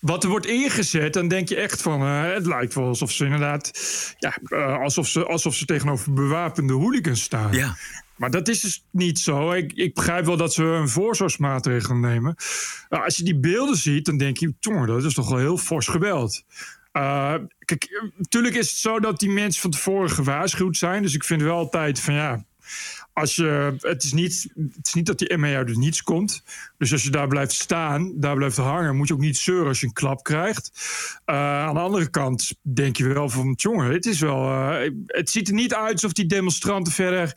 wat 0.00 0.24
er 0.24 0.30
wordt 0.30 0.46
ingezet, 0.46 1.12
dan 1.12 1.28
denk 1.28 1.48
je 1.48 1.56
echt 1.56 1.82
van... 1.82 2.02
eh, 2.02 2.32
het 2.32 2.46
lijkt 2.46 2.74
wel 2.74 2.86
alsof 2.86 3.12
ze 3.12 3.24
inderdaad... 3.24 3.70
Ja, 4.18 4.38
eh, 4.44 4.78
alsof, 4.78 5.08
ze, 5.08 5.26
alsof 5.26 5.54
ze 5.54 5.64
tegenover 5.64 6.12
bewapende 6.12 6.72
hooligans 6.72 7.22
staan. 7.22 7.52
Ja. 7.52 7.76
Maar 8.16 8.30
dat 8.30 8.48
is 8.48 8.60
dus 8.60 8.84
niet 8.90 9.18
zo. 9.18 9.52
Ik, 9.52 9.72
ik 9.72 9.94
begrijp 9.94 10.24
wel 10.24 10.36
dat 10.36 10.54
ze 10.54 10.62
een 10.62 10.88
voorzorgsmaatregel 10.88 11.94
nemen. 11.94 12.34
Als 12.88 13.16
je 13.16 13.24
die 13.24 13.38
beelden 13.38 13.76
ziet, 13.76 14.04
dan 14.04 14.16
denk 14.16 14.36
je... 14.36 14.54
Jongen, 14.60 14.86
dat 14.86 15.04
is 15.04 15.14
toch 15.14 15.28
wel 15.28 15.38
heel 15.38 15.58
fors 15.58 15.86
geweld. 15.86 16.44
Eh, 16.92 17.34
kijk, 17.58 18.10
natuurlijk 18.16 18.54
is 18.54 18.68
het 18.68 18.78
zo 18.78 19.00
dat 19.00 19.18
die 19.18 19.30
mensen 19.30 19.62
van 19.62 19.70
tevoren 19.70 20.10
gewaarschuwd 20.10 20.76
zijn. 20.76 21.02
Dus 21.02 21.14
ik 21.14 21.24
vind 21.24 21.42
wel 21.42 21.56
altijd 21.56 22.00
van 22.00 22.14
ja... 22.14 22.44
Als 23.12 23.36
je, 23.36 23.76
het, 23.80 24.02
is 24.02 24.12
niet, 24.12 24.52
het 24.54 24.86
is 24.86 24.94
niet 24.94 25.06
dat 25.06 25.18
die 25.18 25.28
uit 25.56 25.68
het 25.68 25.78
niets 25.78 26.02
komt. 26.02 26.42
Dus 26.80 26.92
als 26.92 27.02
je 27.02 27.10
daar 27.10 27.28
blijft 27.28 27.52
staan, 27.52 28.12
daar 28.14 28.36
blijft 28.36 28.56
hangen, 28.56 28.96
moet 28.96 29.08
je 29.08 29.14
ook 29.14 29.20
niet 29.20 29.36
zeuren 29.36 29.66
als 29.68 29.80
je 29.80 29.86
een 29.86 29.92
klap 29.92 30.22
krijgt. 30.22 30.70
Eh, 31.24 31.36
aan 31.36 31.74
de 31.74 31.80
andere 31.80 32.10
kant 32.10 32.54
denk 32.62 32.96
je 32.96 33.08
wel 33.08 33.28
van, 33.28 33.54
jongen, 33.56 33.92
het 33.92 34.06
is 34.06 34.20
wel. 34.20 34.50
eh, 34.50 34.90
het 35.06 35.30
ziet 35.30 35.48
er 35.48 35.54
niet 35.54 35.74
uit 35.74 35.92
alsof 35.92 36.12
die 36.12 36.26
demonstranten 36.26 36.92
verder 36.92 37.32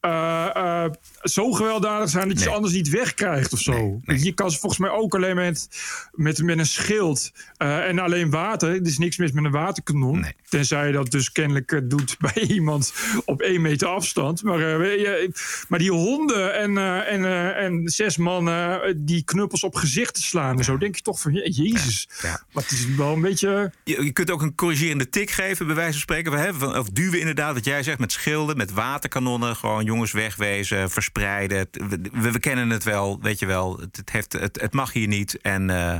eh, 0.00 0.84
zo 1.22 1.52
gewelddadig 1.52 2.08
zijn 2.08 2.28
dat 2.28 2.38
je 2.38 2.44
ze 2.44 2.50
anders 2.50 2.74
niet 2.74 2.88
wegkrijgt 2.88 3.52
of 3.52 3.58
zo. 3.58 4.00
Je 4.04 4.32
kan 4.32 4.50
ze 4.50 4.58
volgens 4.58 4.80
mij 4.80 4.90
ook 4.90 5.14
alleen 5.14 5.36
met, 5.36 5.68
met, 6.12 6.42
met 6.42 6.58
een 6.58 6.66
schild 6.66 7.32
en 7.56 7.98
alleen 7.98 8.30
water. 8.30 8.68
Er 8.68 8.86
is 8.86 8.98
niks 8.98 9.16
mis 9.16 9.32
met 9.32 9.44
een 9.44 9.50
waterkanon. 9.50 10.26
Tenzij 10.48 10.86
je 10.86 10.92
dat 10.92 11.10
dus 11.10 11.32
kennelijk 11.32 11.80
doet 11.84 12.16
bij 12.32 12.42
iemand 12.42 12.92
op 13.24 13.40
één 13.40 13.60
meter 13.60 13.88
afstand. 13.88 14.42
Maar, 14.42 14.58
je, 14.58 15.30
maar 15.68 15.78
die 15.78 15.92
honden 15.92 16.54
en, 16.54 16.78
en, 17.06 17.54
en 17.56 17.88
zes 17.88 18.16
mannen 18.16 18.87
die 18.96 19.24
knuppels 19.24 19.62
op 19.62 19.74
gezichten 19.74 20.22
slaan 20.22 20.58
en 20.58 20.64
zo, 20.64 20.78
denk 20.78 20.96
je 20.96 21.02
toch 21.02 21.20
van, 21.20 21.32
je- 21.32 21.50
jezus, 21.50 22.08
Ja. 22.22 22.42
wat 22.52 22.70
is 22.70 22.80
het 22.80 22.96
wel 22.96 23.12
een 23.14 23.20
beetje... 23.20 23.72
Je, 23.84 24.04
je 24.04 24.12
kunt 24.12 24.30
ook 24.30 24.42
een 24.42 24.54
corrigerende 24.54 25.08
tik 25.08 25.30
geven, 25.30 25.66
bij 25.66 25.74
wijze 25.74 25.92
van 25.92 26.00
spreken. 26.00 26.32
We 26.32 26.38
hebben, 26.38 26.78
of 26.78 26.88
duwen 26.88 27.18
inderdaad, 27.20 27.54
wat 27.54 27.64
jij 27.64 27.82
zegt, 27.82 27.98
met 27.98 28.12
schilden, 28.12 28.56
met 28.56 28.70
waterkanonnen. 28.72 29.56
Gewoon 29.56 29.84
jongens 29.84 30.12
wegwezen, 30.12 30.90
verspreiden. 30.90 31.68
We, 32.12 32.38
kennen 32.40 32.70
het 32.70 32.84
wel, 32.84 33.18
weet 33.22 33.38
je 33.38 33.46
wel. 33.46 33.78
Het, 33.78 33.96
het, 33.96 34.10
heeft, 34.10 34.32
het, 34.32 34.60
het 34.60 34.72
mag 34.72 34.92
hier 34.92 35.08
niet 35.08 35.40
en 35.40 35.70
eh, 35.70 35.96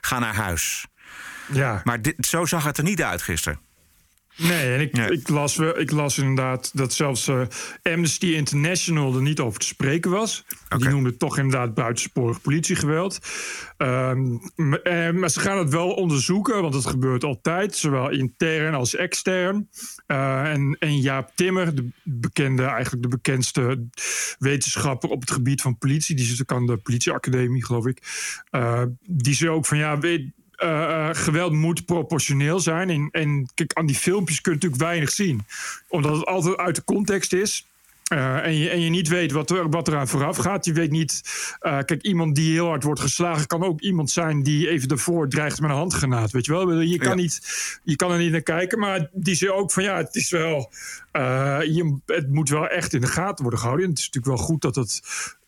ga 0.00 0.18
naar 0.18 0.34
huis. 0.34 0.86
Ja. 1.52 1.80
Maar 1.84 2.02
dit, 2.02 2.26
zo 2.26 2.44
zag 2.44 2.64
het 2.64 2.78
er 2.78 2.84
niet 2.84 3.02
uit 3.02 3.22
gisteren. 3.22 3.58
Nee, 4.36 4.74
en 4.74 4.80
ik, 4.80 4.92
Nee. 4.92 5.10
Ik, 5.10 5.28
las, 5.28 5.58
ik 5.58 5.90
las 5.90 6.18
inderdaad 6.18 6.70
dat 6.74 6.92
zelfs 6.92 7.28
eh, 7.28 7.40
Amnesty 7.82 8.26
International 8.26 9.14
er 9.14 9.22
niet 9.22 9.40
over 9.40 9.60
te 9.60 9.66
spreken 9.66 10.10
was. 10.10 10.44
Die 10.76 10.88
noemde 10.88 11.16
toch 11.16 11.38
inderdaad 11.38 11.74
buitensporig 11.74 12.40
politiegeweld. 12.40 13.18
Ehm, 13.76 14.34
eh, 14.82 15.10
maar 15.10 15.30
ze 15.30 15.40
gaan 15.40 15.58
het 15.58 15.70
wel 15.70 15.90
onderzoeken, 15.90 16.62
want 16.62 16.74
het 16.74 16.86
gebeurt 16.86 17.24
altijd, 17.24 17.76
zowel 17.76 18.10
intern 18.10 18.74
als 18.74 18.94
extern. 18.94 19.68
Eh, 20.06 20.50
en, 20.50 20.76
en 20.78 21.00
Jaap 21.00 21.30
Timmer, 21.34 21.74
de 21.74 21.88
bekende, 22.02 22.62
eigenlijk 22.62 23.02
de 23.02 23.08
bekendste 23.08 23.86
wetenschapper 24.38 25.10
op 25.10 25.20
het 25.20 25.30
gebied 25.30 25.60
van 25.60 25.78
politie, 25.78 26.16
die 26.16 26.24
zit 26.24 26.40
ook 26.40 26.52
aan 26.52 26.66
de 26.66 26.76
politieacademie, 26.76 27.64
geloof 27.64 27.86
ik. 27.86 28.02
Die 29.00 29.34
zei 29.34 29.50
ook 29.50 29.66
van 29.66 29.78
ja, 29.78 29.98
weet, 29.98 30.30
eh, 30.62 31.08
eh, 31.08 31.14
geweld 31.16 31.52
moet 31.52 31.84
proportioneel 31.84 32.60
zijn. 32.60 32.90
En, 32.90 33.08
en 33.10 33.48
kijk, 33.54 33.72
aan 33.72 33.86
die 33.86 33.96
filmpjes 33.96 34.40
kun 34.40 34.52
je 34.52 34.58
natuurlijk 34.58 34.82
weinig 34.82 35.10
zien. 35.10 35.46
Omdat 35.88 36.16
het 36.16 36.26
altijd 36.26 36.56
uit 36.56 36.76
de 36.76 36.84
context 36.84 37.32
is. 37.32 37.66
Eh, 38.04 38.44
en, 38.44 38.54
je, 38.54 38.70
en 38.70 38.80
je 38.80 38.90
niet 38.90 39.08
weet 39.08 39.32
wat 39.32 39.50
er, 39.50 39.70
wat 39.70 39.88
eraan 39.88 40.08
vooraf 40.08 40.36
gaat. 40.36 40.64
Je 40.64 40.72
weet 40.72 40.90
niet. 40.90 41.22
kijk, 41.60 42.02
iemand 42.02 42.34
die 42.34 42.52
heel 42.52 42.66
hard 42.66 42.82
wordt 42.82 43.00
geslagen. 43.00 43.46
kan 43.46 43.64
ook 43.64 43.80
iemand 43.80 44.10
zijn 44.10 44.42
die 44.42 44.68
even 44.68 44.88
daarvoor 44.88 45.28
dreigt 45.28 45.60
met 45.60 45.70
een 45.70 45.76
handgranaat. 45.76 46.30
Weet 46.30 46.44
je 46.44 46.52
wel? 46.52 46.80
Je 46.80 46.98
kan, 46.98 47.08
Ja. 47.08 47.14
niet, 47.14 47.40
je 47.82 47.96
kan 47.96 48.10
er 48.10 48.18
niet 48.18 48.32
naar 48.32 48.40
kijken. 48.40 48.78
Maar 48.78 49.08
die 49.12 49.34
zei 49.34 49.50
ook 49.50 49.72
van 49.72 49.82
ja, 49.82 49.96
het 49.96 50.14
is 50.14 50.30
wel. 50.30 50.72
je, 51.12 51.98
het 52.06 52.30
moet 52.30 52.48
wel 52.48 52.68
echt 52.68 52.92
in 52.92 53.00
de 53.00 53.06
gaten 53.06 53.42
worden 53.42 53.60
gehouden. 53.60 53.86
En 53.86 53.90
het 53.92 54.00
is 54.00 54.06
natuurlijk 54.10 54.36
wel 54.36 54.46
goed 54.46 54.62
dat 54.62 54.74
het 54.74 55.02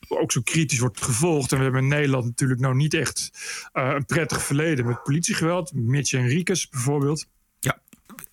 ook 0.09 0.33
zo 0.33 0.41
kritisch 0.41 0.79
wordt 0.79 1.03
gevolgd. 1.03 1.53
En 1.53 1.59
we 1.59 1.65
hebben 1.65 1.83
in 1.83 1.89
Nederland 1.89 2.25
natuurlijk 2.25 2.61
nou 2.61 2.75
niet 2.75 2.95
echt 2.95 3.31
eh, 3.73 3.93
een 3.95 4.05
prettig 4.05 4.43
verleden 4.43 4.87
met 4.87 5.03
politiegeweld. 5.03 5.73
Mitch 5.75 6.11
Henriques 6.11 6.69
bijvoorbeeld. 6.69 7.27
Ja. 7.61 7.79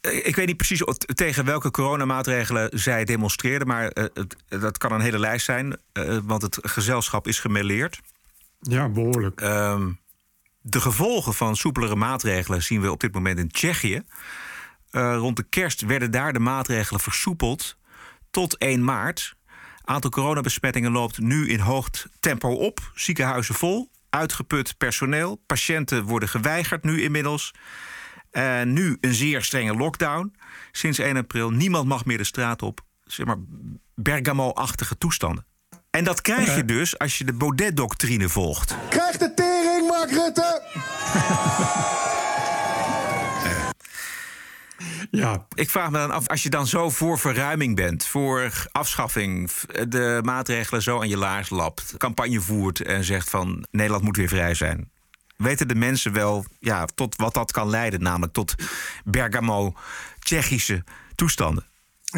Ik 0.02 0.36
weet 0.36 0.48
niet 0.48 0.58
precies 0.58 0.84
tegen 1.14 1.46
welke 1.46 1.72
coronamaatregelen 1.72 2.80
zij 2.80 3.06
demonstreerden, 3.06 3.68
maar 3.68 3.88
eh, 3.88 4.04
het, 4.14 4.36
dat 4.48 4.78
kan 4.78 4.92
een 4.92 5.02
hele 5.02 5.20
lijst 5.20 5.46
zijn, 5.46 5.78
eh, 5.92 6.18
want 6.24 6.42
het 6.42 6.58
gezelschap 6.62 7.28
is 7.28 7.40
gemêleerd. 7.48 8.00
Ja, 8.60 8.90
behoorlijk. 8.90 9.42
Ehm, 9.42 9.92
de 10.62 10.82
gevolgen 10.82 11.34
van 11.34 11.56
soepelere 11.56 11.96
maatregelen 11.96 12.64
zien 12.64 12.82
we 12.82 12.92
op 12.92 13.00
dit 13.00 13.14
moment 13.14 13.40
in 13.40 13.52
Tsjechië. 13.52 14.02
Rond 14.92 15.36
de 15.36 15.44
kerst 15.44 15.82
werden 15.82 16.12
daar 16.12 16.34
de 16.34 16.40
maatregelen 16.40 17.00
versoepeld 17.00 17.78
tot 18.32 18.58
1 18.58 18.84
maart. 18.84 19.36
Aantal 19.92 20.10
coronabesmettingen 20.10 20.92
loopt 20.92 21.20
nu 21.20 21.50
in 21.50 21.60
hoog 21.60 21.90
tempo 22.20 22.50
op. 22.50 22.92
Ziekenhuizen 22.96 23.56
vol, 23.56 23.90
uitgeput 24.10 24.78
personeel. 24.78 25.44
Patiënten 25.46 26.04
worden 26.04 26.30
geweigerd 26.30 26.84
nu 26.84 27.02
inmiddels. 27.02 27.54
Nu 28.64 28.98
een 29.02 29.14
zeer 29.14 29.44
strenge 29.44 29.74
lockdown. 29.74 30.36
Sinds 30.72 31.00
1 31.00 31.18
april 31.18 31.50
niemand 31.50 31.88
mag 31.88 32.06
meer 32.06 32.18
de 32.18 32.24
straat 32.24 32.62
op. 32.62 32.82
Zeg 33.04 33.26
maar 33.26 33.38
Bergamo-achtige 33.96 34.98
toestanden. 34.98 35.46
En 35.90 36.04
dat 36.04 36.22
krijg 36.22 36.56
je 36.56 36.66
dus 36.66 36.98
als 36.98 37.18
je 37.18 37.24
de 37.24 37.34
Baudet-doctrine 37.34 38.30
volgt. 38.30 38.76
Krijg 38.90 39.18
de 39.18 39.34
tering, 39.34 39.88
Mark 39.88 40.12
Rutte! 40.12 40.62
Ja, 45.12 45.48
Ik 45.54 45.70
vraag 45.70 45.90
me 45.90 45.98
dan 45.98 46.12
af, 46.12 46.28
als 46.28 46.44
je 46.44 46.50
dan 46.50 46.68
zo 46.68 46.90
voor 46.90 47.20
verruiming 47.20 47.76
bent, 47.76 48.06
voor 48.06 48.68
afschaffing, 48.72 49.52
de 49.88 50.20
maatregelen 50.24 50.82
zo 50.82 51.00
aan 51.00 51.10
je 51.10 51.18
laars 51.18 51.50
lapt, 51.50 51.94
campagne 51.98 52.42
voert 52.42 52.82
en 52.82 53.04
zegt 53.04 53.30
van 53.30 53.66
Nederland 53.72 54.04
moet 54.04 54.18
weer 54.18 54.28
vrij 54.28 54.54
zijn. 54.54 54.90
Weten 55.38 55.68
de 55.68 55.76
mensen 55.76 56.14
wel 56.14 56.46
ja, 56.60 56.86
tot 56.86 57.16
wat 57.16 57.34
dat 57.34 57.52
kan 57.52 57.70
leiden, 57.70 58.02
namelijk 58.02 58.34
tot 58.34 58.56
Bergamo, 59.06 59.74
Tsjechische 60.20 60.84
toestanden? 61.16 61.66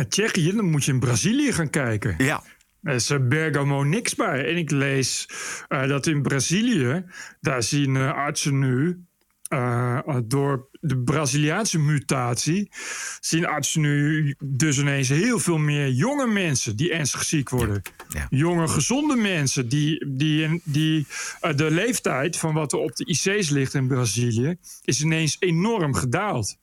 Tsjechië, 0.10 0.56
dan 0.56 0.70
moet 0.70 0.86
je 0.86 0.92
in 0.92 1.00
Brazilië 1.00 1.54
gaan 1.54 1.70
kijken. 1.70 2.16
Ja. 2.18 2.44
Er 2.84 2.94
is 2.94 3.12
Bergamo 3.22 3.84
niks 3.84 4.16
bij. 4.16 4.46
En 4.46 4.58
ik 4.58 4.72
lees 4.72 5.30
eh, 5.68 5.88
dat 5.88 6.08
in 6.08 6.22
Brazilië, 6.22 7.06
daar 7.42 7.64
zien 7.64 7.96
eh, 7.96 8.14
artsen 8.14 8.60
nu. 8.60 9.06
Eh, 9.54 10.18
door 10.26 10.68
de 10.80 10.98
Braziliaanse 10.98 11.80
mutatie 11.80 12.72
zien 13.20 13.46
artsen 13.46 13.82
nu 13.82 14.36
dus 14.44 14.78
ineens 14.78 15.10
heel 15.10 15.40
veel 15.40 15.58
meer 15.58 15.90
jonge 15.90 16.28
mensen 16.28 16.76
die 16.76 16.94
ernstig 16.94 17.24
ziek 17.24 17.50
worden. 17.50 17.82
Ja. 18.10 18.28
Jonge, 18.30 18.68
gezonde 18.68 19.16
mensen 19.16 19.70
die, 19.70 20.06
die, 20.08 20.62
die 20.64 21.08
eh, 21.42 21.56
de 21.56 21.72
leeftijd 21.72 22.38
van 22.38 22.54
wat 22.54 22.72
er 22.74 22.80
op 22.80 22.96
de 22.96 23.06
IC's 23.06 23.50
ligt 23.50 23.74
in 23.74 23.88
Brazilië 23.88 24.58
is 24.84 25.02
ineens 25.02 25.36
enorm 25.40 25.94
gedaald. 25.94 26.58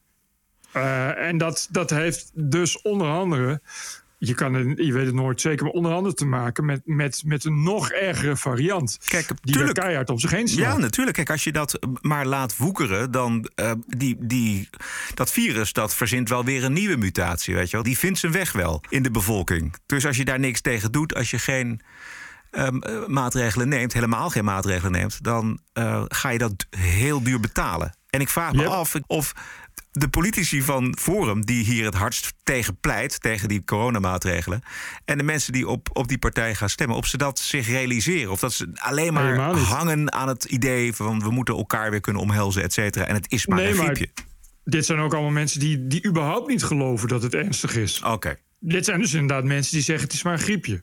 Eh, 0.73 1.29
en 1.29 1.39
dat, 1.39 1.69
dat 1.71 1.91
heeft 1.91 2.31
dus 2.35 2.83
onder 2.83 3.09
andere, 3.09 3.61
je, 4.23 4.35
kan 4.35 4.55
het, 4.55 4.79
je 4.79 4.93
weet 4.93 5.07
het 5.07 5.15
nooit 5.15 5.41
zeker, 5.41 5.65
maar 5.65 5.73
onder 5.73 5.93
andere 5.93 6.15
te 6.15 6.27
maken 6.27 6.65
met, 6.65 6.81
met, 6.85 7.23
met 7.25 7.45
een 7.45 7.63
nog 7.63 7.91
ergere 7.91 8.37
variant. 8.37 8.99
Kijk, 9.09 9.27
die 9.43 9.55
tuurlijk. 9.55 9.79
keihard 9.79 10.11
om 10.11 10.19
zich 10.19 10.31
heen 10.31 10.49
slaat. 10.49 10.73
Ja, 10.73 10.79
natuurlijk. 10.79 11.17
Kijk, 11.17 11.31
als 11.31 11.45
je 11.45 11.53
dat 11.53 11.79
maar 12.01 12.27
laat 12.27 12.57
woekeren, 12.57 13.11
dan 13.11 13.51
uh, 13.57 13.73
die, 13.87 14.17
die, 14.19 14.69
dat 15.15 15.31
virus 15.31 15.73
dat 15.73 15.95
verzint 15.95 16.29
wel 16.29 16.45
weer 16.45 16.65
een 16.65 16.73
nieuwe 16.73 16.97
mutatie, 16.97 17.55
weet 17.55 17.71
je 17.71 17.77
wel. 17.77 17.85
Die 17.85 17.99
vindt 17.99 18.19
zijn 18.19 18.33
weg 18.33 18.53
wel 18.53 18.83
in 18.89 19.03
de 19.03 19.11
bevolking. 19.11 19.75
Dus 19.87 20.07
als 20.07 20.17
je 20.17 20.25
daar 20.25 20.41
niks 20.41 20.61
tegen 20.61 20.93
doet, 20.93 21.15
als 21.15 21.31
je 21.31 21.39
geen 21.39 21.81
um, 22.51 22.83
uh, 22.87 23.07
maatregelen 23.07 23.69
neemt, 23.69 23.93
helemaal 23.93 24.31
geen 24.31 24.45
maatregelen 24.45 24.93
neemt, 24.93 25.25
dan 25.25 25.61
uh, 25.75 26.03
ga 26.09 26.29
je 26.29 26.39
dat 26.39 26.67
heel 26.71 27.23
duur 27.23 27.41
betalen. 27.41 27.95
En 28.11 28.21
ik 28.21 28.29
vraag 28.29 28.53
me 28.53 28.63
Yep. 28.63 28.71
af 28.71 28.95
of 29.07 29.33
de 29.93 30.09
politici 30.09 30.63
van 30.63 30.97
Forum, 31.01 31.45
die 31.45 31.65
hier 31.65 31.85
het 31.85 31.95
hardst 31.95 32.35
tegen 32.43 32.77
pleit, 32.81 33.21
tegen 33.23 33.49
die 33.49 33.65
coronamaatregelen, 33.65 34.63
en 35.05 35.19
de 35.19 35.25
mensen 35.25 35.53
die 35.53 35.69
op, 35.69 35.89
op 35.93 36.09
die 36.09 36.19
partij 36.19 36.55
gaan 36.55 36.69
stemmen, 36.69 36.97
of 36.97 37.07
ze 37.07 37.17
dat 37.17 37.39
zich 37.39 37.67
realiseren. 37.69 38.31
Of 38.33 38.41
dat 38.41 38.53
ze 38.53 38.71
alleen 38.75 39.13
maar 39.13 39.37
hangen 39.57 40.13
aan 40.13 40.29
het 40.29 40.45
idee 40.45 40.93
van 40.95 41.21
we 41.21 41.31
moeten 41.31 41.55
elkaar 41.57 41.91
weer 41.91 42.01
kunnen 42.01 42.23
omhelzen, 42.23 42.63
et 42.63 42.73
cetera. 42.73 43.05
En 43.07 43.15
het 43.15 43.33
is 43.33 43.47
maar 43.47 43.59
Nee, 43.59 43.71
een 43.71 43.77
maar- 43.77 43.85
griepje. 43.85 44.09
Dit 44.65 44.87
zijn 44.87 44.99
ook 44.99 45.13
allemaal 45.13 45.31
mensen 45.31 45.61
die, 45.61 45.87
die 45.87 46.07
überhaupt 46.07 46.49
niet 46.49 46.63
geloven 46.63 47.09
dat 47.09 47.23
het 47.23 47.35
ernstig 47.35 47.77
is. 47.77 48.03
Oké. 48.03 48.37
Dit 48.61 48.85
zijn 48.85 49.01
dus 49.01 49.13
inderdaad 49.13 49.45
mensen 49.45 49.73
die 49.73 49.83
zeggen 49.83 50.05
het 50.05 50.15
is 50.15 50.23
maar 50.23 50.33
een 50.33 50.39
griepje. 50.39 50.83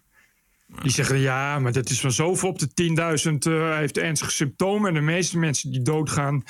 Die 0.68 0.92
zeggen 0.92 1.18
ja, 1.18 1.60
maar 1.60 1.72
dat 1.72 1.90
is 1.90 2.00
van 2.00 2.12
zoveel 2.12 2.50
op 2.50 2.60
de 2.60 2.68
10.000 3.30 3.52
eh, 3.52 3.78
heeft 3.78 3.98
ernstige 3.98 4.32
symptomen. 4.32 4.88
En 4.88 4.94
de 4.94 5.02
meeste 5.02 5.38
mensen 5.38 5.72
die 5.72 5.82
doodgaan 5.82 6.44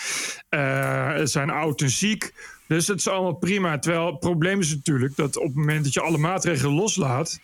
eh, 0.49 1.19
zijn 1.23 1.49
oud 1.49 1.81
en 1.81 1.89
ziek. 1.89 2.33
Dus 2.67 2.87
het 2.87 2.99
is 2.99 3.07
allemaal 3.07 3.35
prima. 3.35 3.79
Terwijl 3.79 4.05
het 4.05 4.19
probleem 4.19 4.59
is 4.59 4.75
natuurlijk 4.75 5.15
dat 5.15 5.37
op 5.37 5.43
het 5.43 5.55
moment 5.55 5.83
dat 5.83 5.93
je 5.93 6.01
alle 6.01 6.17
maatregelen 6.17 6.73
loslaat, 6.73 7.39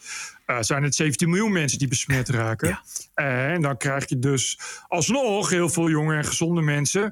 uh, 0.48 0.58
zijn 0.60 0.84
het 0.84 0.96
17 0.96 1.30
miljoen 1.30 1.52
mensen 1.52 1.80
die 1.80 1.88
besmet 1.88 2.30
raken. 2.30 2.68
Ja. 2.68 2.82
Uh, 3.16 3.54
en 3.54 3.62
dan 3.62 3.78
krijg 3.78 4.10
je 4.10 4.20
dus 4.20 4.60
alsnog 4.88 5.50
heel 5.50 5.70
veel 5.70 5.90
jonge 5.90 6.16
en 6.16 6.26
gezonde 6.26 6.62
mensen, 6.62 7.12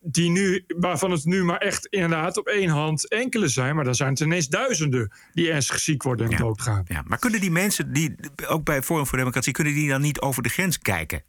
die 0.00 0.30
nu, 0.30 0.64
waarvan 0.66 1.10
het 1.10 1.24
nu 1.24 1.44
maar 1.44 1.58
echt 1.58 1.86
inderdaad 1.86 2.36
op 2.36 2.46
één 2.46 2.68
hand 2.68 3.08
enkele 3.08 3.48
zijn, 3.48 3.74
maar 3.74 3.84
dan 3.84 3.94
zijn 3.94 4.10
het 4.10 4.20
ineens 4.20 4.48
duizenden 4.48 5.12
die 5.32 5.50
ernstig 5.50 5.78
ziek 5.78 6.02
worden 6.02 6.26
en 6.26 6.32
ja. 6.32 6.38
doodgaan. 6.38 6.84
Ja, 6.88 7.02
maar 7.06 7.18
kunnen 7.18 7.40
die 7.40 7.50
mensen, 7.50 7.92
die 7.92 8.14
ook 8.46 8.64
bij 8.64 8.82
Forum 8.82 9.06
voor 9.06 9.18
Democratie, 9.18 9.52
kunnen 9.52 9.74
die 9.74 9.88
dan 9.88 10.00
niet 10.00 10.20
over 10.20 10.42
de 10.42 10.48
grens 10.48 10.78
kijken? 10.78 11.22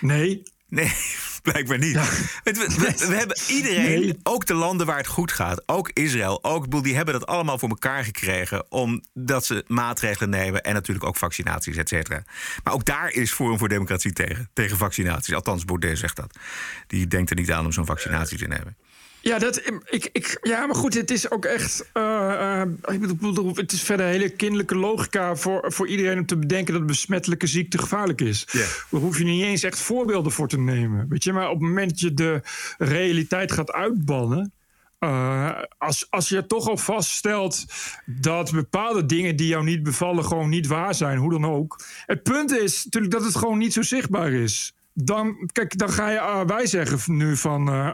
Nee. 0.00 0.42
Nee, 0.68 0.92
blijkbaar 1.52 1.78
niet. 1.78 1.94
Ja. 1.94 2.04
We, 2.44 2.52
we, 2.52 3.06
we, 3.08 3.14
hebben 3.14 3.36
iedereen, 3.48 4.00
nee. 4.00 4.18
ook 4.22 4.46
de 4.46 4.54
landen 4.54 4.86
waar 4.86 4.96
het 4.96 5.06
goed 5.06 5.32
gaat, 5.32 5.62
ook 5.66 5.90
Israël, 5.92 6.44
ook 6.44 6.82
die 6.82 6.96
hebben 6.96 7.14
dat 7.14 7.26
allemaal 7.26 7.58
voor 7.58 7.68
elkaar 7.68 8.04
gekregen 8.04 8.70
omdat 8.70 9.44
ze 9.44 9.64
maatregelen 9.66 10.30
nemen 10.30 10.62
en 10.62 10.74
natuurlijk 10.74 11.06
ook 11.06 11.16
vaccinaties, 11.16 11.76
et 11.76 11.88
cetera. 11.88 12.24
Maar 12.64 12.72
ook 12.72 12.84
daar 12.84 13.10
is 13.10 13.32
Forum 13.32 13.58
voor 13.58 13.68
Democratie 13.68 14.12
tegen, 14.12 14.50
tegen 14.52 14.76
vaccinaties. 14.76 15.34
Althans, 15.34 15.64
Baudet 15.64 15.98
zegt 15.98 16.16
dat. 16.16 16.38
Die 16.86 17.06
denkt 17.06 17.30
er 17.30 17.36
niet 17.36 17.52
aan 17.52 17.64
om 17.64 17.72
zo'n 17.72 17.86
vaccinatie 17.86 18.38
te 18.38 18.46
nemen. 18.46 18.76
Ja, 19.22 19.38
dat, 19.38 19.62
ik, 19.84 20.08
ik, 20.12 20.38
ja, 20.42 20.66
maar 20.66 20.74
goed, 20.74 20.94
het 20.94 21.10
is 21.10 21.30
ook 21.30 21.44
echt. 21.44 21.90
Uh, 21.94 22.02
uh, 22.02 22.94
ik 22.94 23.00
bedoel, 23.00 23.54
het 23.54 23.72
is 23.72 23.82
verder 23.82 24.06
hele 24.06 24.28
kinderlijke 24.28 24.76
logica 24.76 25.36
voor, 25.36 25.72
voor 25.72 25.88
iedereen 25.88 26.18
om 26.18 26.26
te 26.26 26.36
bedenken 26.36 26.74
dat 26.74 26.86
besmettelijke 26.86 27.46
ziekte 27.46 27.78
gevaarlijk 27.78 28.20
is. 28.20 28.46
Yeah. 28.50 28.66
Daar 28.90 29.00
hoef 29.00 29.18
je 29.18 29.24
niet 29.24 29.42
eens 29.42 29.62
echt 29.62 29.80
voorbeelden 29.80 30.32
voor 30.32 30.48
te 30.48 30.58
nemen. 30.58 31.06
Weet 31.08 31.24
je, 31.24 31.32
maar 31.32 31.48
op 31.48 31.60
het 31.60 31.68
moment 31.68 31.90
dat 31.90 32.00
je 32.00 32.14
de 32.14 32.40
realiteit 32.78 33.52
gaat 33.52 33.72
uitbannen. 33.72 34.52
Uh, 35.00 35.58
als, 35.78 36.06
als 36.10 36.28
je 36.28 36.46
toch 36.46 36.68
al 36.68 36.76
vaststelt 36.76 37.64
dat 38.06 38.52
bepaalde 38.52 39.06
dingen 39.06 39.36
die 39.36 39.46
jou 39.46 39.64
niet 39.64 39.82
bevallen 39.82 40.24
gewoon 40.24 40.48
niet 40.48 40.66
waar 40.66 40.94
zijn, 40.94 41.18
hoe 41.18 41.30
dan 41.30 41.44
ook. 41.44 41.80
Het 42.06 42.22
punt 42.22 42.52
is 42.52 42.84
natuurlijk 42.84 43.12
dat 43.12 43.24
het 43.24 43.36
gewoon 43.36 43.58
niet 43.58 43.72
zo 43.72 43.82
zichtbaar 43.82 44.32
is 44.32 44.74
dan, 44.94 45.50
kijk, 45.52 45.78
dan 45.78 45.90
ga 45.90 46.10
je, 46.10 46.16
uh, 46.16 46.44
wij 46.44 46.66
zeggen 46.66 47.16
nu 47.16 47.36
van, 47.36 47.68
uh, 47.68 47.90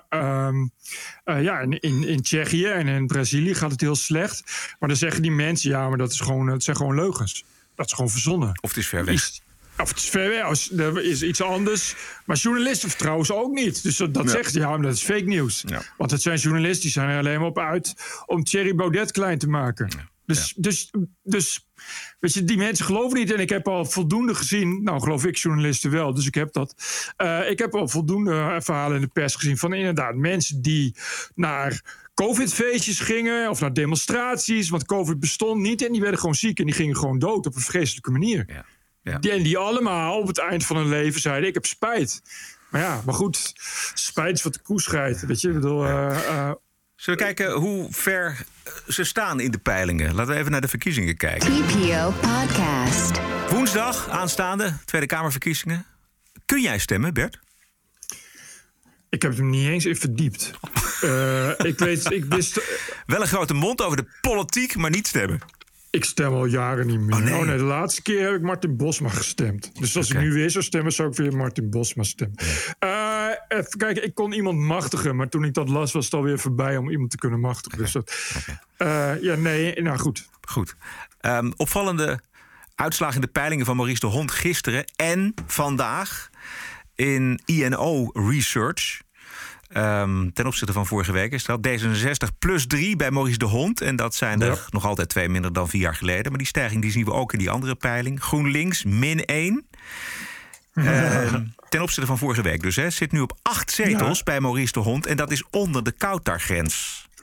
um, 0.46 0.70
uh, 1.24 1.42
ja, 1.42 1.60
in, 1.60 1.80
in, 1.80 2.04
in 2.04 2.22
Tsjechië 2.22 2.66
en 2.66 2.86
in 2.86 3.06
Brazilië 3.06 3.54
gaat 3.54 3.70
het 3.70 3.80
heel 3.80 3.96
slecht. 3.96 4.42
Maar 4.78 4.88
dan 4.88 4.98
zeggen 4.98 5.22
die 5.22 5.30
mensen, 5.30 5.70
ja, 5.70 5.88
maar 5.88 5.98
dat, 5.98 6.12
is 6.12 6.20
gewoon, 6.20 6.46
dat 6.46 6.62
zijn 6.62 6.76
gewoon 6.76 6.94
leugens. 6.94 7.44
Dat 7.74 7.86
is 7.86 7.92
gewoon 7.92 8.10
verzonnen. 8.10 8.58
Of 8.60 8.68
het 8.68 8.78
is 8.78 8.88
ver 8.88 9.04
weg. 9.04 9.14
Is, 9.14 9.42
of 9.78 9.88
het 9.88 9.98
is 9.98 10.08
ver 10.08 10.28
weg, 10.28 10.68
dat 10.68 10.96
is 10.96 11.22
iets 11.22 11.42
anders. 11.42 11.94
Maar 12.26 12.36
journalisten 12.36 12.88
vertrouwen 12.88 13.26
ze 13.26 13.34
ook 13.34 13.52
niet. 13.52 13.82
Dus 13.82 13.96
dat, 13.96 14.14
dat 14.14 14.24
ja. 14.24 14.30
zegt 14.30 14.52
ja, 14.52 14.68
maar 14.68 14.82
dat 14.82 14.94
is 14.94 15.02
fake 15.02 15.24
nieuws. 15.24 15.62
Ja. 15.66 15.82
Want 15.96 16.10
het 16.10 16.22
zijn 16.22 16.38
journalisten, 16.38 16.82
die 16.82 16.90
zijn 16.90 17.08
er 17.08 17.18
alleen 17.18 17.38
maar 17.38 17.48
op 17.48 17.58
uit 17.58 17.94
om 18.26 18.44
Thierry 18.44 18.74
Baudet 18.74 19.12
klein 19.12 19.38
te 19.38 19.48
maken. 19.48 19.90
Ja. 19.96 20.08
Dus, 20.28 20.54
dus, 20.56 20.90
dus 21.22 21.68
weet 22.20 22.34
je, 22.34 22.44
die 22.44 22.56
mensen 22.56 22.84
geloven 22.84 23.18
niet. 23.18 23.32
En 23.32 23.40
ik 23.40 23.48
heb 23.48 23.68
al 23.68 23.84
voldoende 23.84 24.34
gezien. 24.34 24.82
Nou, 24.82 25.00
geloof 25.00 25.24
ik 25.24 25.36
journalisten 25.36 25.90
wel, 25.90 26.14
dus 26.14 26.26
ik 26.26 26.34
heb 26.34 26.52
dat. 26.52 26.74
Uh, 27.16 27.50
ik 27.50 27.58
heb 27.58 27.74
al 27.74 27.88
voldoende 27.88 28.58
verhalen 28.60 28.96
in 28.96 29.02
de 29.02 29.08
pers 29.08 29.34
gezien 29.34 29.58
van 29.58 29.72
inderdaad 29.72 30.14
mensen 30.14 30.62
die 30.62 30.96
naar 31.34 31.82
COVID-feestjes 32.14 33.00
gingen 33.00 33.50
of 33.50 33.60
naar 33.60 33.72
demonstraties. 33.72 34.68
Want 34.68 34.84
COVID 34.84 35.20
bestond 35.20 35.60
niet 35.60 35.82
en 35.82 35.92
die 35.92 36.00
werden 36.00 36.20
gewoon 36.20 36.34
ziek 36.34 36.58
en 36.58 36.64
die 36.64 36.74
gingen 36.74 36.96
gewoon 36.96 37.18
dood 37.18 37.46
op 37.46 37.54
een 37.54 37.60
vreselijke 37.60 38.10
manier. 38.10 38.44
Ja. 38.46 38.64
Ja. 39.02 39.20
En 39.20 39.42
die 39.42 39.58
allemaal 39.58 40.20
op 40.20 40.26
het 40.26 40.38
eind 40.38 40.66
van 40.66 40.76
hun 40.76 40.88
leven 40.88 41.20
zeiden: 41.20 41.48
Ik 41.48 41.54
heb 41.54 41.66
spijt. 41.66 42.22
Maar 42.70 42.80
ja, 42.80 43.02
maar 43.04 43.14
goed, 43.14 43.52
spijt 43.94 44.36
is 44.36 44.42
wat 44.42 44.54
de 44.54 44.62
koe 44.62 44.80
scheidt. 44.80 45.26
Weet 45.26 45.40
je, 45.40 45.48
ik 45.48 45.54
bedoel. 45.54 45.84
Uh, 45.84 46.18
uh, 46.28 46.52
Zullen 46.98 47.18
we 47.18 47.24
kijken 47.24 47.52
hoe 47.52 47.86
ver 47.90 48.44
ze 48.88 49.04
staan 49.04 49.40
in 49.40 49.50
de 49.50 49.58
peilingen? 49.58 50.14
Laten 50.14 50.32
we 50.32 50.38
even 50.38 50.50
naar 50.50 50.60
de 50.60 50.68
verkiezingen 50.68 51.16
kijken. 51.16 51.50
TPO 51.50 52.10
Podcast. 52.20 53.20
Woensdag 53.50 54.08
aanstaande 54.08 54.72
Tweede 54.84 55.06
Kamerverkiezingen. 55.06 55.86
Kun 56.46 56.60
jij 56.62 56.78
stemmen, 56.78 57.14
Bert? 57.14 57.38
Ik 59.08 59.22
heb 59.22 59.36
hem 59.36 59.50
niet 59.50 59.68
eens 59.68 59.84
in 59.84 59.96
verdiept. 59.96 60.50
uh, 61.04 61.48
ik 61.70 61.78
weet, 61.78 62.12
ik 62.12 62.24
wist. 62.24 62.60
Wel 63.06 63.20
een 63.20 63.26
grote 63.26 63.54
mond 63.54 63.82
over 63.82 63.96
de 63.96 64.06
politiek, 64.20 64.76
maar 64.76 64.90
niet 64.90 65.06
stemmen. 65.06 65.40
Ik 65.90 66.04
stem 66.04 66.32
al 66.32 66.44
jaren 66.44 66.86
niet 66.86 67.00
meer. 67.00 67.14
Oh 67.14 67.22
nee. 67.22 67.34
oh 67.34 67.46
nee. 67.46 67.56
de 67.56 67.62
laatste 67.62 68.02
keer 68.02 68.26
heb 68.26 68.34
ik 68.34 68.42
Martin 68.42 68.76
Bosma 68.76 69.08
gestemd. 69.08 69.70
Dus 69.74 69.96
als 69.96 70.10
Okay. 70.10 70.22
ik 70.22 70.28
nu 70.28 70.34
weer 70.34 70.50
zou 70.50 70.64
stemmen, 70.64 70.92
zou 70.92 71.08
ik 71.08 71.16
weer 71.16 71.36
Martin 71.36 71.70
Bosma 71.70 72.02
stemmen. 72.02 72.38
Uh, 72.84 73.26
even 73.48 73.78
kijken, 73.78 74.04
ik 74.04 74.14
kon 74.14 74.32
iemand 74.32 74.58
machtigen, 74.58 75.16
maar 75.16 75.28
toen 75.28 75.44
ik 75.44 75.54
dat 75.54 75.68
las, 75.68 75.92
was 75.92 76.04
het 76.04 76.14
alweer 76.14 76.38
voorbij 76.38 76.76
om 76.76 76.90
iemand 76.90 77.10
te 77.10 77.16
kunnen 77.16 77.40
machtigen. 77.40 77.78
Dus 77.78 77.92
dat, 77.92 78.14
uh, 78.78 79.22
ja, 79.22 79.34
nee, 79.34 79.82
nou 79.82 79.98
goed. 79.98 80.28
Goed. 80.40 80.76
Um, 81.20 81.52
opvallende 81.56 82.20
uitslag 82.74 83.14
in 83.14 83.20
de 83.20 83.26
peilingen 83.26 83.66
van 83.66 83.76
Maurice 83.76 84.00
de 84.00 84.06
Hond 84.06 84.30
gisteren 84.30 84.84
en 84.96 85.34
vandaag 85.46 86.30
in 86.94 87.40
INO 87.44 88.10
Research. 88.12 89.00
Um, 89.76 90.32
ten 90.32 90.46
opzichte 90.46 90.72
van 90.72 90.86
vorige 90.86 91.12
week 91.12 91.32
is 91.32 91.44
dat 91.44 91.68
D66 91.68 92.38
plus 92.38 92.66
3 92.66 92.96
bij 92.96 93.10
Maurice 93.10 93.38
de 93.38 93.44
Hond. 93.44 93.80
En 93.80 93.96
dat 93.96 94.14
zijn 94.14 94.40
er 94.42 94.48
Ja. 94.48 94.58
nog 94.70 94.84
altijd 94.84 95.08
twee 95.08 95.28
minder 95.28 95.52
dan 95.52 95.68
vier 95.68 95.80
jaar 95.80 95.94
geleden. 95.94 96.28
Maar 96.28 96.38
die 96.38 96.46
stijging 96.46 96.82
die 96.82 96.90
zien 96.90 97.04
we 97.04 97.12
ook 97.12 97.32
in 97.32 97.38
die 97.38 97.50
andere 97.50 97.74
peiling. 97.74 98.22
GroenLinks 98.22 98.84
min 98.84 99.24
1. 99.24 99.66
Ehm, 100.74 101.44
ten 101.68 101.82
opzichte 101.82 102.06
van 102.06 102.18
vorige 102.18 102.42
week 102.42 102.62
dus. 102.62 102.76
Hè, 102.76 102.90
zit 102.90 103.12
nu 103.12 103.20
op 103.20 103.38
acht 103.42 103.70
zetels 103.70 104.18
Ja. 104.18 104.24
bij 104.24 104.40
Maurice 104.40 104.72
de 104.72 104.80
Hond. 104.80 105.06
En 105.06 105.16
dat 105.16 105.30
is 105.30 105.44
onder 105.50 105.84
de 105.84 105.92
Kautargrens. 105.92 107.06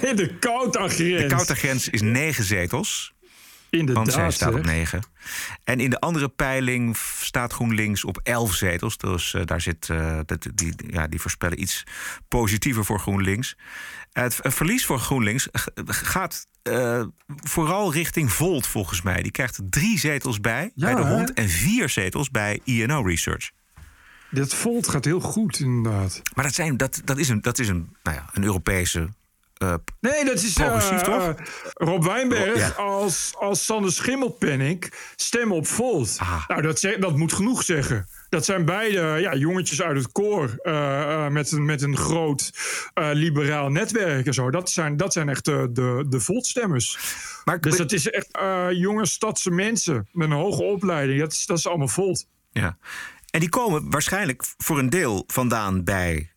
de 0.00 0.36
Kautargrens. 0.40 1.22
De 1.22 1.26
Kautargrens 1.28 1.88
is 1.88 2.00
negen 2.02 2.44
zetels. 2.44 3.14
Inderdaad, 3.70 4.04
Want 4.04 4.16
zij 4.16 4.30
staat 4.30 4.54
op. 4.54 4.64
9. 4.64 5.02
En 5.64 5.80
in 5.80 5.90
de 5.90 6.00
andere 6.00 6.28
peiling 6.28 6.96
staat 7.20 7.52
GroenLinks 7.52 8.04
op 8.04 8.20
11 8.22 8.54
zetels. 8.54 8.96
Dus 8.96 9.32
uh, 9.32 9.42
daar 9.44 9.60
zit, 9.60 9.88
uh, 9.88 10.20
dat, 10.26 10.46
die, 10.54 10.74
ja, 10.86 11.06
die 11.06 11.20
voorspellen 11.20 11.60
iets 11.60 11.84
positiever 12.28 12.84
voor 12.84 13.00
GroenLinks. 13.00 13.56
Het 14.12 14.40
verlies 14.42 14.86
voor 14.86 14.98
GroenLinks 14.98 15.48
gaat 15.84 16.46
uh, 16.62 17.04
vooral 17.26 17.92
richting 17.92 18.32
Volt, 18.32 18.66
volgens 18.66 19.02
mij. 19.02 19.22
Die 19.22 19.30
krijgt 19.30 19.60
drie 19.70 19.98
zetels 19.98 20.40
bij, 20.40 20.70
Ja, 20.74 20.86
bij 20.86 21.02
de 21.02 21.08
hè? 21.08 21.14
Hond... 21.14 21.32
en 21.32 21.48
vier 21.48 21.88
zetels 21.88 22.30
bij 22.30 22.60
INO 22.64 23.02
Research. 23.02 23.50
Dit 24.30 24.54
Volt 24.54 24.88
gaat 24.88 25.04
heel 25.04 25.20
goed, 25.20 25.60
inderdaad. 25.60 26.22
Maar 26.34 26.44
dat, 26.44 26.54
zijn, 26.54 26.76
dat, 26.76 27.00
dat 27.04 27.18
is, 27.18 27.28
een, 27.28 27.40
dat 27.40 27.58
is 27.58 27.68
een, 27.68 27.96
nou 28.02 28.16
ja, 28.16 28.30
een 28.32 28.44
Europese... 28.44 29.08
Uh, 29.62 29.74
Nee, 30.00 30.24
dat 30.24 30.42
is 30.42 30.52
Progressief, 30.52 30.90
eh, 30.90 30.98
toch? 30.98 31.22
eh, 31.28 31.34
Rob 31.72 32.04
Wijnberg 32.04 32.58
Ja. 32.58 32.68
als, 32.68 33.32
als 33.38 33.64
Sander 33.64 33.92
Schimmelpenninck 33.92 35.12
stemmen 35.16 35.56
op 35.56 35.66
Volt. 35.66 36.16
Ah. 36.18 36.48
Nou, 36.48 36.62
dat, 36.62 36.78
zeg- 36.80 36.96
dat 36.98 37.16
moet 37.16 37.32
genoeg 37.32 37.62
zeggen. 37.62 38.08
Dat 38.28 38.44
zijn 38.44 38.64
beide 38.64 39.16
ja, 39.20 39.34
jongetjes 39.34 39.82
uit 39.82 39.96
het 39.96 40.12
koor 40.12 40.54
eh, 40.62 41.24
eh, 41.24 41.32
met, 41.32 41.50
een, 41.52 41.64
met 41.64 41.82
een 41.82 41.96
groot 41.96 42.50
eh, 42.94 43.08
liberaal 43.12 43.68
netwerk 43.70 44.26
en 44.26 44.34
zo. 44.34 44.50
Dat 44.50 44.70
zijn, 44.70 44.96
dat 44.96 45.12
zijn 45.12 45.28
echt 45.28 45.44
de, 45.44 45.68
de, 45.72 46.04
de 46.08 46.20
Volt-stemmers. 46.20 46.98
Maar 47.44 47.60
Dus 47.60 47.76
dat 47.76 47.92
is 47.92 48.10
echt 48.10 48.28
eh, 48.32 48.66
jonge 48.70 49.06
stadse 49.06 49.50
mensen 49.50 50.08
met 50.12 50.30
een 50.30 50.36
hoge 50.36 50.62
opleiding. 50.62 51.20
Dat 51.20 51.32
is, 51.32 51.46
dat 51.46 51.58
is 51.58 51.66
allemaal 51.66 51.88
Volt. 51.88 52.26
Ja. 52.50 52.78
En 53.30 53.40
die 53.40 53.48
komen 53.48 53.90
waarschijnlijk 53.90 54.44
voor 54.56 54.78
een 54.78 54.90
deel 54.90 55.24
vandaan 55.26 55.84
bij 55.84 56.30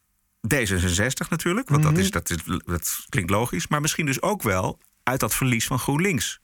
D66 0.55 1.29
natuurlijk. 1.29 1.69
Want 1.69 1.83
dat, 1.83 1.97
is, 1.97 2.11
dat, 2.11 2.29
is, 2.29 2.37
dat 2.65 3.05
klinkt 3.09 3.31
logisch. 3.31 3.67
Maar 3.67 3.81
misschien 3.81 4.05
dus 4.05 4.21
ook 4.21 4.41
wel 4.41 4.79
uit 5.03 5.19
dat 5.19 5.35
verlies 5.35 5.67
van 5.67 5.79
GroenLinks. 5.79 6.39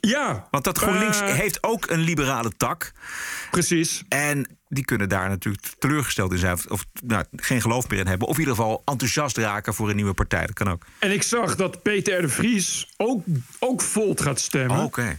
Ja. 0.00 0.48
Want 0.50 0.64
dat 0.64 0.78
GroenLinks 0.78 1.20
heeft 1.20 1.62
ook 1.62 1.90
een 1.90 2.00
liberale 2.00 2.52
tak. 2.56 2.92
Precies. 3.50 4.02
En 4.08 4.58
die 4.68 4.84
kunnen 4.84 5.08
daar 5.08 5.28
natuurlijk 5.28 5.66
teleurgesteld 5.78 6.32
in 6.32 6.38
zijn. 6.38 6.58
Of, 6.68 6.86
nou, 7.04 7.24
geen 7.36 7.60
geloof 7.60 7.88
meer 7.88 7.98
in 7.98 8.06
hebben. 8.06 8.28
Of 8.28 8.34
in 8.34 8.40
ieder 8.40 8.54
geval 8.54 8.82
enthousiast 8.84 9.36
raken 9.36 9.74
voor 9.74 9.90
een 9.90 9.96
nieuwe 9.96 10.14
partij. 10.14 10.46
Dat 10.46 10.54
kan 10.54 10.70
ook. 10.70 10.86
En 10.98 11.12
ik 11.12 11.22
zag 11.22 11.56
dat 11.56 11.82
Peter 11.82 12.18
R. 12.18 12.22
de 12.22 12.28
Vries 12.28 12.88
ook, 12.96 13.24
ook 13.58 13.82
Volt 13.82 14.20
gaat 14.20 14.40
stemmen. 14.40 14.78
Oh, 14.78 14.84
Oké. 14.84 15.18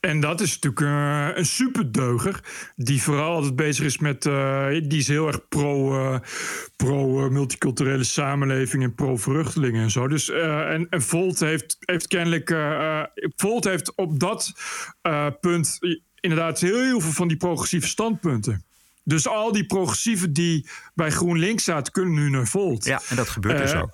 En 0.00 0.20
dat 0.20 0.40
is 0.40 0.58
natuurlijk 0.58 0.80
uh, 0.80 1.36
een 1.36 1.46
superdeuger. 1.46 2.40
Die 2.76 3.02
vooral 3.02 3.34
altijd 3.34 3.56
bezig 3.56 3.84
is 3.84 3.98
met. 3.98 4.24
Uh, 4.24 4.66
die 4.68 4.98
is 4.98 5.08
heel 5.08 5.26
erg 5.26 5.48
pro, 5.48 5.94
uh, 5.94 6.18
pro 6.76 7.30
multiculturele 7.30 8.04
samenleving 8.04 8.82
en 8.82 8.94
pro 8.94 9.16
vruchtelingen 9.16 9.82
en 9.82 9.90
zo. 9.90 10.08
Dus, 10.08 10.30
en, 10.30 10.86
en 10.90 11.02
Volt 11.02 11.40
heeft, 11.40 11.76
heeft 11.80 12.06
kennelijk. 12.06 12.56
Volt 13.36 13.64
heeft 13.64 13.94
op 13.94 14.20
dat 14.20 14.52
punt 15.40 15.78
inderdaad 16.20 16.60
heel, 16.60 16.82
heel 16.82 17.00
veel 17.00 17.12
van 17.12 17.28
die 17.28 17.36
progressieve 17.36 17.86
standpunten. 17.86 18.64
Dus 19.04 19.28
al 19.28 19.52
die 19.52 19.66
progressieven 19.66 20.32
die 20.32 20.68
bij 20.94 21.10
GroenLinks 21.10 21.64
zaten, 21.64 21.92
kunnen 21.92 22.14
nu 22.14 22.30
naar 22.30 22.46
Volt. 22.46 22.84
Ja, 22.84 23.00
en 23.08 23.16
dat 23.16 23.28
gebeurt 23.28 23.58
dus 23.58 23.74
ook. 23.74 23.90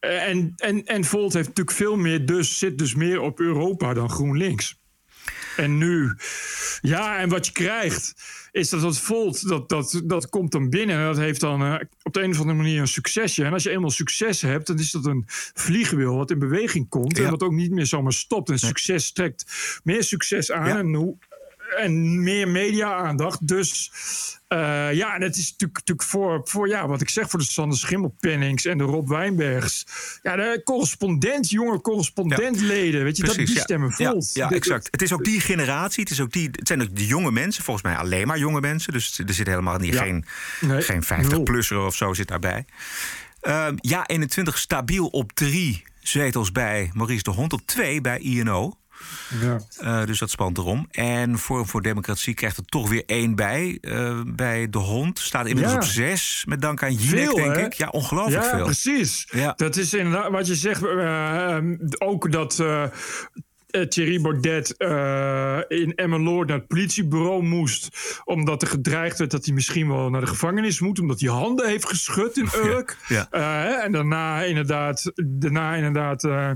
En, 0.00 0.52
en, 0.56 0.84
en 0.84 1.04
Volt 1.04 1.32
heeft 1.32 1.48
natuurlijk 1.48 1.76
veel 1.76 1.96
meer, 1.96 2.26
dus 2.26 2.58
zit 2.58 2.78
dus 2.78 2.94
meer 2.94 3.20
op 3.20 3.40
Europa 3.40 3.94
dan 3.94 4.10
GroenLinks. 4.10 4.76
En 5.58 5.78
nu, 5.78 6.16
ja, 6.80 7.18
en 7.18 7.28
wat 7.28 7.46
je 7.46 7.52
krijgt, 7.52 8.14
is 8.52 8.68
dat 8.68 8.80
dat 8.80 8.98
Volt, 8.98 9.48
dat, 9.48 9.68
dat, 9.68 10.02
dat 10.04 10.28
komt 10.28 10.52
dan 10.52 10.70
binnen. 10.70 10.96
En 10.96 11.04
dat 11.04 11.16
heeft 11.16 11.40
dan 11.40 11.62
uh, 11.62 11.74
op 12.02 12.12
de 12.12 12.22
een 12.22 12.30
of 12.30 12.40
andere 12.40 12.56
manier 12.56 12.80
een 12.80 12.88
succesje. 12.88 13.44
En 13.44 13.52
als 13.52 13.62
je 13.62 13.70
eenmaal 13.70 13.90
succes 13.90 14.42
hebt, 14.42 14.66
dan 14.66 14.78
is 14.78 14.90
dat 14.90 15.06
een 15.06 15.24
vliegwiel 15.54 16.16
wat 16.16 16.30
in 16.30 16.38
beweging 16.38 16.88
komt. 16.88 17.16
Ja. 17.16 17.24
En 17.24 17.30
wat 17.30 17.42
ook 17.42 17.52
niet 17.52 17.70
meer 17.70 17.86
zomaar 17.86 18.12
stopt. 18.12 18.50
En 18.50 18.58
succes 18.58 19.12
trekt 19.12 19.44
meer 19.84 20.04
succes 20.04 20.52
aan. 20.52 20.68
Ja. 20.68 20.78
En 20.78 20.94
hoe, 20.94 21.16
en 21.76 22.22
meer 22.22 22.48
media-aandacht. 22.48 23.48
Dus 23.48 23.90
uh, 24.48 24.92
ja, 24.92 25.14
en 25.14 25.22
het 25.22 25.36
is 25.36 25.50
natuurlijk, 25.50 25.78
natuurlijk 25.78 26.08
voor, 26.08 26.40
voor 26.44 26.68
ja, 26.68 26.86
wat 26.86 27.00
ik 27.00 27.08
zeg, 27.08 27.30
voor 27.30 27.38
de 27.38 27.44
Sander 27.44 27.78
Schimmelpennings 27.78 28.64
en 28.64 28.78
de 28.78 28.84
Rob 28.84 29.08
Wijnbergs. 29.08 29.86
Ja, 30.22 30.36
de 30.36 30.60
correspondent, 30.64 31.50
jonge 31.50 31.80
correspondentleden, 31.80 32.98
ja, 32.98 33.04
weet 33.04 33.16
je, 33.16 33.22
precies, 33.22 33.38
dat 33.38 33.46
die 33.46 33.60
stemmen 33.60 33.94
ja, 33.96 34.10
volt. 34.10 34.30
Ja, 34.34 34.48
ja, 34.50 34.56
exact. 34.56 34.88
Het 34.90 35.02
is 35.02 35.12
ook 35.12 35.24
die 35.24 35.40
generatie, 35.40 36.02
het, 36.02 36.12
is 36.12 36.20
ook 36.20 36.32
die, 36.32 36.48
het 36.52 36.66
zijn 36.66 36.82
ook 36.82 36.96
de 36.96 37.06
jonge 37.06 37.30
mensen, 37.30 37.64
volgens 37.64 37.86
mij 37.86 37.96
alleen 37.96 38.26
maar 38.26 38.38
jonge 38.38 38.60
mensen. 38.60 38.92
Dus 38.92 39.18
er 39.18 39.34
zit 39.34 39.46
helemaal 39.46 39.78
niet, 39.78 39.96
geen, 39.96 40.24
nee, 40.60 40.82
geen 40.82 41.04
50-plusser 41.04 41.76
of 41.76 41.96
zo 41.96 42.14
zit 42.14 42.28
daarbij. 42.28 42.64
Uh, 43.42 43.66
ja, 43.76 44.06
21 44.06 44.58
stabiel 44.58 45.06
op 45.06 45.32
drie 45.32 45.84
zetels 46.00 46.52
bij 46.52 46.90
Maurice 46.92 47.22
de 47.22 47.30
Hond, 47.30 47.52
op 47.52 47.60
twee 47.66 48.00
bij 48.00 48.18
INO. 48.18 48.76
Ja. 49.40 49.60
Uh, 49.82 50.06
dus 50.06 50.18
dat 50.18 50.30
spant 50.30 50.58
erom. 50.58 50.88
En 50.90 51.38
Forum 51.38 51.66
voor 51.66 51.82
Democratie 51.82 52.34
krijgt 52.34 52.56
er 52.56 52.64
toch 52.64 52.88
weer 52.88 53.02
één 53.06 53.34
bij. 53.34 53.78
Uh, 53.80 54.20
bij 54.26 54.68
De 54.68 54.78
Hond. 54.78 55.18
Staat 55.18 55.46
inmiddels 55.46 55.74
ja. 55.74 55.80
op 55.80 55.84
zes. 55.84 56.44
Met 56.46 56.60
dank 56.60 56.82
aan 56.82 56.94
Jinek, 56.94 57.34
denk 57.34 57.56
hè? 57.56 57.64
ik. 57.64 57.72
Ja, 57.72 57.88
ongelooflijk 57.88 58.42
ja, 58.42 58.50
veel. 58.50 58.64
Precies. 58.64 59.28
Ja. 59.30 59.52
Dat 59.56 59.76
is 59.76 59.94
inderdaad 59.94 60.30
wat 60.30 60.46
je 60.46 60.54
zegt. 60.54 60.82
Uh, 60.82 61.58
ook 61.98 62.32
dat 62.32 62.62
Thierry 63.88 64.20
Baudet 64.20 64.74
uh, 64.78 65.58
in 65.68 65.94
Emmeloord 65.94 66.48
naar 66.48 66.58
het 66.58 66.66
politiebureau 66.66 67.42
moest. 67.42 67.88
Omdat 68.24 68.62
er 68.62 68.68
gedreigd 68.68 69.18
werd 69.18 69.30
dat 69.30 69.44
hij 69.44 69.54
misschien 69.54 69.88
wel 69.88 70.10
naar 70.10 70.20
de 70.20 70.26
gevangenis 70.26 70.80
moet. 70.80 70.98
Omdat 71.00 71.20
hij 71.20 71.30
handen 71.30 71.68
heeft 71.68 71.88
geschud 71.88 72.36
in 72.36 72.48
Urk. 72.54 72.96
Ja, 73.08 73.28
ja. 73.30 73.74
Uh, 73.74 73.84
en 73.84 73.92
daarna 73.92 74.42
inderdaad, 74.42 75.12
daarna 75.14 75.74
inderdaad 75.74 76.24
uh, 76.24 76.50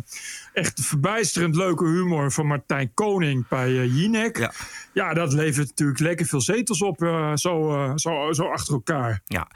echt 0.52 0.80
verbijsterend 0.80 1.56
leuke 1.56 1.84
humor 1.84 2.32
van 2.32 2.46
Martijn 2.46 2.90
Koning 2.94 3.48
bij 3.48 3.86
Jinek. 3.86 4.38
Ja. 4.38 4.52
ja, 4.92 5.14
dat 5.14 5.32
levert 5.32 5.68
natuurlijk 5.68 6.00
lekker 6.00 6.26
veel 6.26 6.40
zetels 6.40 6.82
op 6.82 6.98
zo, 7.34 7.92
zo, 7.94 8.32
zo 8.32 8.44
achter 8.44 8.74
elkaar. 8.74 9.22
Ja 9.26 9.48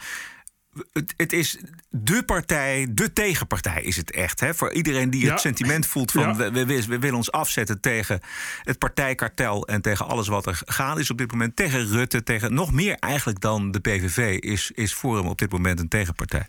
het, 0.92 1.14
het, 1.16 1.32
is 1.32 1.58
de 1.90 2.22
partij, 2.22 2.86
de 2.90 3.12
tegenpartij 3.12 3.82
is 3.82 3.96
het 3.96 4.10
echt. 4.10 4.40
Hè? 4.40 4.54
Voor 4.54 4.72
iedereen 4.72 5.10
die 5.10 5.24
ja. 5.24 5.30
het 5.30 5.40
sentiment 5.40 5.86
voelt 5.96 6.10
van 6.10 6.22
ja. 6.22 6.36
we, 6.36 6.50
we, 6.50 6.86
we, 6.86 6.98
willen 6.98 7.16
ons 7.16 7.32
afzetten 7.32 7.80
tegen 7.80 8.20
het 8.62 8.78
partijkartel 8.78 9.66
en 9.66 9.82
tegen 9.82 10.06
alles 10.06 10.28
wat 10.28 10.46
er 10.46 10.60
gaande 10.64 11.00
is 11.00 11.10
op 11.10 11.18
dit 11.18 11.30
moment. 11.30 11.56
Tegen 11.56 11.86
Rutte, 11.86 12.22
tegen 12.22 12.54
nog 12.54 12.72
meer 12.72 12.96
eigenlijk 12.98 13.40
dan 13.40 13.70
de 13.70 13.80
PVV 13.80 14.38
is, 14.38 14.70
is 14.74 14.92
Forum 14.92 15.26
op 15.26 15.38
dit 15.38 15.52
moment 15.52 15.80
een 15.80 15.88
tegenpartij. 15.88 16.46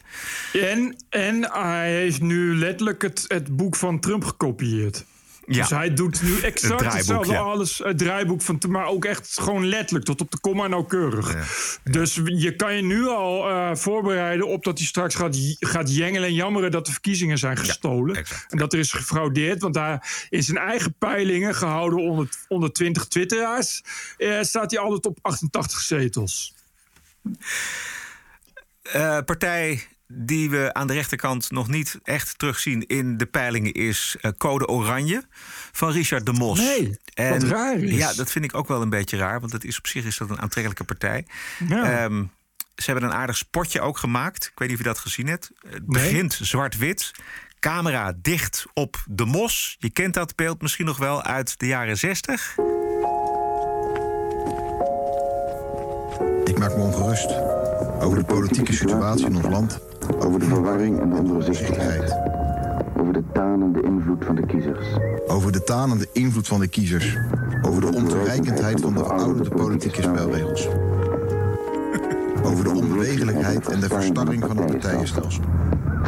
En, 0.53 0.95
en 1.09 1.51
hij 1.51 1.91
heeft 1.91 2.21
nu 2.21 2.55
letterlijk 2.57 3.01
het, 3.01 3.25
het 3.27 3.55
boek 3.55 3.75
van 3.75 3.99
Trump 3.99 4.23
gekopieerd. 4.23 5.05
Ja. 5.49 5.61
Dus 5.61 5.69
hij 5.69 5.93
doet 5.93 6.21
nu 6.21 6.39
exact 6.39 6.83
het 6.83 6.93
hetzelfde 6.93 7.31
ja. 7.31 7.39
alles. 7.39 7.77
Het 7.77 7.97
draaiboek 7.97 8.41
van, 8.41 8.61
maar 8.69 8.85
ook 8.85 9.05
echt 9.05 9.39
gewoon 9.39 9.65
letterlijk 9.65 10.05
tot 10.05 10.21
op 10.21 10.31
de 10.31 10.39
komma 10.39 10.67
nauwkeurig. 10.67 11.33
Ja. 11.33 11.91
Dus 11.91 12.21
je 12.25 12.55
kan 12.55 12.75
je 12.75 12.81
nu 12.81 13.07
al 13.07 13.49
uh, 13.49 13.75
voorbereiden 13.75 14.47
op 14.47 14.63
dat 14.63 14.77
hij 14.77 14.87
straks 14.87 15.15
gaat, 15.15 15.37
gaat 15.59 15.95
jengelen 15.95 16.27
en 16.27 16.33
jammeren 16.33 16.71
dat 16.71 16.85
de 16.85 16.91
verkiezingen 16.91 17.37
zijn 17.37 17.57
gestolen. 17.57 18.15
Exact, 18.15 18.51
en 18.51 18.57
dat 18.57 18.73
er 18.73 18.79
is 18.79 18.91
gefraudeerd. 18.91 19.61
Want 19.61 19.73
daar 19.73 20.27
in 20.29 20.43
zijn 20.43 20.57
eigen 20.57 20.95
peilingen, 20.97 21.55
gehouden 21.55 21.99
onder, 21.99 22.29
onder 22.47 22.73
20 22.73 23.05
twitteraars, 23.05 23.83
uh, 24.17 24.41
staat 24.41 24.71
hij 24.71 24.79
altijd 24.79 25.05
op 25.05 25.19
88 25.21 25.79
zetels. 25.79 26.53
Uh, 28.95 29.19
partij 29.25 29.87
die 30.07 30.49
we 30.49 30.73
aan 30.73 30.87
de 30.87 30.93
rechterkant 30.93 31.51
nog 31.51 31.67
niet 31.67 31.99
echt 32.03 32.39
terugzien 32.39 32.87
in 32.87 33.17
de 33.17 33.25
peilingen 33.25 33.71
is 33.73 34.17
uh, 34.21 34.31
Code 34.37 34.67
Oranje 34.67 35.23
van 35.71 35.91
Richard 35.91 36.25
de 36.25 36.33
Mos. 36.33 36.59
Nee, 36.59 36.97
en, 37.13 37.31
wat 37.31 37.43
raar 37.43 37.77
is. 37.77 37.97
Ja, 37.97 38.13
dat 38.13 38.31
vind 38.31 38.45
ik 38.45 38.55
ook 38.55 38.67
wel 38.67 38.81
een 38.81 38.89
beetje 38.89 39.17
raar, 39.17 39.39
want 39.39 39.51
dat 39.51 39.63
is 39.63 39.77
op 39.77 39.87
zich 39.87 40.05
is 40.05 40.17
dat 40.17 40.29
een 40.29 40.41
aantrekkelijke 40.41 40.83
partij. 40.83 41.25
Ja. 41.67 42.03
Um, 42.03 42.31
ze 42.75 42.91
hebben 42.91 43.09
een 43.09 43.15
aardig 43.15 43.37
spotje 43.37 43.81
ook 43.81 43.97
gemaakt. 43.97 44.45
Ik 44.45 44.59
weet 44.59 44.67
niet 44.67 44.77
of 44.77 44.83
je 44.83 44.89
dat 44.89 44.99
gezien 44.99 45.27
hebt. 45.27 45.51
Het 45.67 45.85
begint 45.85 46.39
nee. 46.39 46.47
zwart-wit. 46.47 47.11
Camera 47.59 48.13
dicht 48.21 48.65
op 48.73 49.03
de 49.05 49.25
mos. 49.25 49.75
Je 49.79 49.89
kent 49.89 50.13
dat 50.13 50.35
beeld 50.35 50.61
misschien 50.61 50.85
nog 50.85 50.97
wel 50.97 51.23
uit 51.23 51.59
de 51.59 51.67
jaren 51.67 51.97
60. 51.97 52.55
Ik 56.43 56.57
maak 56.57 56.75
me 56.75 56.81
ongerust 56.81 57.29
over 58.07 58.19
de 58.19 58.25
politieke 58.25 58.73
situatie 58.73 59.25
in 59.25 59.35
ons 59.35 59.47
land. 59.47 59.79
Over 60.19 60.39
de 60.39 60.45
verwarring 60.45 60.99
en 60.99 61.09
de 61.09 61.15
ondoorzichtigheid. 61.15 62.15
Over 62.99 63.13
de 63.13 63.23
tanende 63.33 63.81
invloed 63.81 64.25
van 64.25 64.35
de 64.35 64.45
kiezers. 64.45 64.87
Over 65.27 65.51
de 65.51 65.63
tanende 65.63 66.07
invloed 66.13 66.47
van 66.47 66.59
de 66.59 66.67
kiezers. 66.67 67.17
Over 67.61 67.81
de 67.81 67.97
ontoereikendheid 67.97 68.81
van 68.81 68.93
de 68.93 68.99
verouderde 68.99 69.49
politieke 69.49 70.01
spelregels. 70.01 70.67
Over 72.43 72.63
de 72.63 72.69
onbewegelijkheid 72.69 73.67
en 73.67 73.79
de 73.79 73.87
verstarring 73.87 74.43
van 74.47 74.57
het 74.57 74.65
partijenstelsel. 74.65 75.43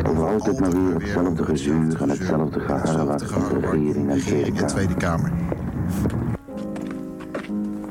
Over 0.07 0.27
altijd 0.27 0.59
maar 0.59 0.71
weer 0.71 0.93
hetzelfde 0.93 1.43
gezuur 1.43 2.01
en 2.01 2.09
hetzelfde 2.09 2.59
geharrewar 2.59 3.19
van 3.19 3.59
regering 3.59 4.09
en 4.09 4.13
regering 4.13 4.59
en 4.59 4.67
Tweede 4.67 4.93
Kamer. 4.93 5.31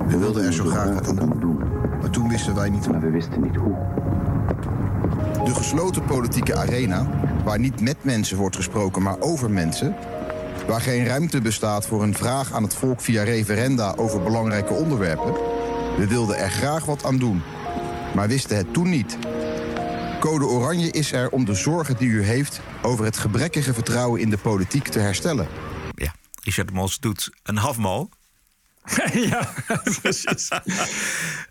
We 0.08 0.18
wilden 0.18 0.44
er 0.44 0.52
zo 0.52 0.64
graag 0.64 0.94
wat 0.94 1.08
aan 1.08 1.36
doen. 1.40 1.58
Maar 2.00 2.10
toen 2.10 2.28
wisten 2.28 2.54
wij 2.54 2.70
niet 2.70 2.84
hoe. 2.84 2.92
Maar 2.92 3.02
we 3.02 3.10
wisten 3.10 3.42
niet 3.42 3.56
hoe. 3.56 3.76
De 5.48 5.54
gesloten 5.54 6.04
politieke 6.04 6.56
arena, 6.56 7.10
waar 7.44 7.58
niet 7.58 7.80
met 7.80 8.04
mensen 8.04 8.36
wordt 8.36 8.56
gesproken, 8.56 9.02
maar 9.02 9.20
over 9.20 9.50
mensen. 9.50 9.96
Waar 10.66 10.80
geen 10.80 11.06
ruimte 11.06 11.40
bestaat 11.40 11.86
voor 11.86 12.02
een 12.02 12.14
vraag 12.14 12.52
aan 12.52 12.62
het 12.62 12.74
volk 12.74 13.00
via 13.00 13.22
referenda 13.22 13.94
over 13.96 14.22
belangrijke 14.22 14.72
onderwerpen. 14.72 15.32
We 15.96 16.06
wilden 16.08 16.36
er 16.38 16.50
graag 16.50 16.84
wat 16.84 17.04
aan 17.04 17.18
doen, 17.18 17.42
maar 18.14 18.28
wisten 18.28 18.56
het 18.56 18.72
toen 18.72 18.90
niet. 18.90 19.18
Code 20.20 20.46
Oranje 20.46 20.90
is 20.90 21.12
er 21.12 21.30
om 21.30 21.44
de 21.44 21.54
zorgen 21.54 21.96
die 21.96 22.08
u 22.08 22.22
heeft 22.22 22.60
over 22.82 23.04
het 23.04 23.16
gebrekkige 23.16 23.74
vertrouwen 23.74 24.20
in 24.20 24.30
de 24.30 24.38
politiek 24.38 24.88
te 24.88 24.98
herstellen. 24.98 25.48
Ja, 25.94 26.14
Richard 26.42 26.72
Mos 26.72 26.98
doet 26.98 27.30
een 27.42 27.56
halfmal. 27.56 28.10
ja, 29.30 29.52
precies. 30.02 30.48
ja, 30.48 30.62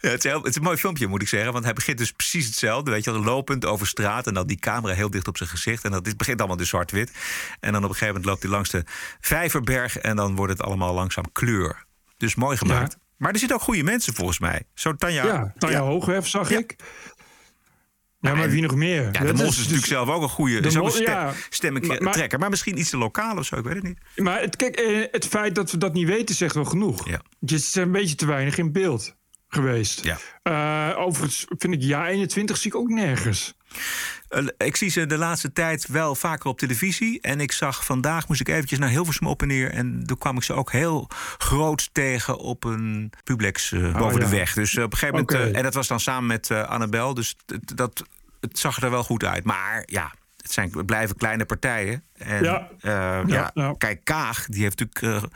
het, 0.02 0.24
is 0.26 0.32
heel, 0.32 0.38
het, 0.38 0.48
is 0.48 0.56
een 0.56 0.62
mooi 0.62 0.78
filmpje, 0.78 1.08
moet 1.08 1.22
ik 1.22 1.28
zeggen. 1.28 1.52
Want 1.52 1.64
hij 1.64 1.74
begint 1.74 1.98
dus 1.98 2.12
precies 2.12 2.46
hetzelfde. 2.46 2.92
Weet 2.92 3.04
je, 3.04 3.12
lopend 3.12 3.66
over 3.66 3.88
straat 3.88 4.28
en 4.28 4.34
dan 4.34 4.48
die 4.48 4.60
camera 4.60 4.94
heel 4.94 5.10
dicht 5.10 5.28
op 5.28 5.38
zijn 5.38 5.50
gezicht. 5.50 5.84
En 5.84 5.92
dat 5.92 6.04
dit 6.04 6.18
begint 6.18 6.40
allemaal 6.40 6.58
dus 6.58 6.70
zwart-wit. 6.70 7.12
En 7.60 7.72
dan 7.72 7.84
op 7.84 7.90
een 7.90 7.96
gegeven 7.96 8.08
moment 8.08 8.26
loopt 8.26 8.42
hij 8.42 8.52
langs 8.52 8.70
de 8.70 8.84
Vijverberg. 9.20 9.98
En 9.98 10.16
dan 10.16 10.36
wordt 10.36 10.52
het 10.52 10.62
allemaal 10.62 10.94
langzaam 10.94 11.32
kleur. 11.32 11.86
Dus 12.18 12.36
mooi 12.36 12.58
gemaakt. 12.58 12.92
Ja. 12.92 13.06
Maar 13.18 13.32
er 13.32 13.40
zitten 13.40 13.58
ook 13.58 13.64
goede 13.64 13.84
mensen 13.84 14.14
volgens 14.14 14.40
mij. 14.40 14.64
Zo 14.74 14.96
Tanja. 14.96 15.26
Ja, 15.26 15.54
Tanja 15.58 15.78
ja. 15.78 15.84
Hoogwerf 15.84 16.28
zag 16.28 16.50
ik. 16.52 16.76
Ja, 18.20 18.36
maar 18.36 18.50
wie 18.50 18.62
nog 18.62 18.76
meer? 18.76 19.10
Ja, 19.12 19.12
de 19.12 19.34
Mos 19.34 19.42
is, 19.42 19.48
is 19.48 19.58
natuurlijk 19.58 19.80
dus 19.80 19.88
zelf 19.88 20.10
ook 20.10 20.22
een 20.22 20.30
goede 20.30 20.60
de 20.60 20.80
Mos, 20.80 20.94
stem, 20.94 21.06
ja, 21.06 21.34
stemming 21.50 22.00
maar, 22.00 22.14
trekker. 22.14 22.40
Maar 22.40 22.50
misschien 22.50 22.78
iets 22.80 22.90
te 22.90 22.98
lokaal 22.98 23.38
of 23.38 23.46
zo, 23.46 23.56
ik 23.56 23.64
weet 23.64 23.76
het 23.76 23.84
niet. 23.84 24.00
Maar 24.16 24.42
het, 24.42 24.56
kijk, 24.56 25.08
het 25.12 25.28
feit 25.28 25.56
dat 25.56 25.72
we 25.72 25.78
dat 25.78 25.94
niet 25.94 26.08
weten 26.08 26.36
zegt 26.36 26.56
wel 26.56 26.66
genoeg. 26.66 27.08
Ja. 27.10 27.22
Het 27.40 27.52
is 27.52 27.76
een 27.76 27.92
beetje 27.92 28.16
te 28.16 28.26
weinig 28.26 28.58
in 28.58 28.72
beeld 28.72 29.16
geweest. 29.48 30.04
Ja. 30.04 30.18
Uh, 30.44 31.00
overigens 31.00 31.46
vind 31.48 31.74
ik 31.74 31.82
ja 31.82 32.08
21 32.08 32.58
zie 32.58 32.72
ik 32.72 32.78
ook 32.78 32.90
nergens. 32.90 33.57
Uh, 34.30 34.48
ik 34.58 34.76
zie 34.76 34.90
ze 34.90 35.06
de 35.06 35.18
laatste 35.18 35.54
tijd 35.54 35.88
wel 35.88 36.16
vaker 36.16 36.50
op 36.50 36.60
televisie. 36.60 37.22
En 37.22 37.40
ik 37.40 37.52
zag 37.52 37.86
vandaag, 37.86 38.28
moest 38.28 38.42
ik 38.42 38.48
eventjes 38.48 38.80
naar 38.80 38.90
Hilversum 38.90 39.28
op 39.28 39.42
en 39.42 39.48
neer. 39.48 39.72
En 39.72 40.04
toen 40.06 40.18
kwam 40.18 40.38
ik 40.38 40.44
ze 40.44 40.54
ook 40.54 40.72
heel 40.72 41.10
groot 41.38 41.90
tegen 41.92 42.38
op 42.38 42.64
een 42.64 43.12
publieks 43.24 43.72
uh, 43.72 43.82
boven 43.82 44.06
oh, 44.06 44.12
ja. 44.12 44.20
de 44.20 44.30
weg. 44.30 44.54
Dus 44.54 44.78
op 44.78 44.92
een 44.92 44.98
gegeven 44.98 45.16
moment, 45.16 45.32
okay. 45.32 45.52
en 45.52 45.64
dat 45.64 45.74
was 45.74 45.88
dan 45.88 46.00
samen 46.00 46.28
met 46.28 46.52
Annabel. 46.52 47.14
Dus 47.14 47.36
dat, 47.76 48.04
het 48.40 48.60
zag 48.60 48.82
er 48.82 48.90
wel 48.90 49.04
goed 49.04 49.24
uit. 49.24 49.44
Maar 49.44 49.84
ja, 49.86 50.14
het, 50.48 50.56
zijn, 50.56 50.72
het 50.78 50.86
blijven 50.86 51.16
kleine 51.16 51.46
partijen. 51.46 52.04
En, 52.14 52.44
ja. 52.44 52.70
Uh, 52.82 52.92
ja, 52.92 53.24
ja, 53.28 53.52
ja. 53.54 53.74
Kijk, 53.78 54.04
Kaag, 54.04 54.46
die 54.46 54.62
heeft 54.62 54.80
natuurlijk 54.80 55.24
uh, 55.24 55.30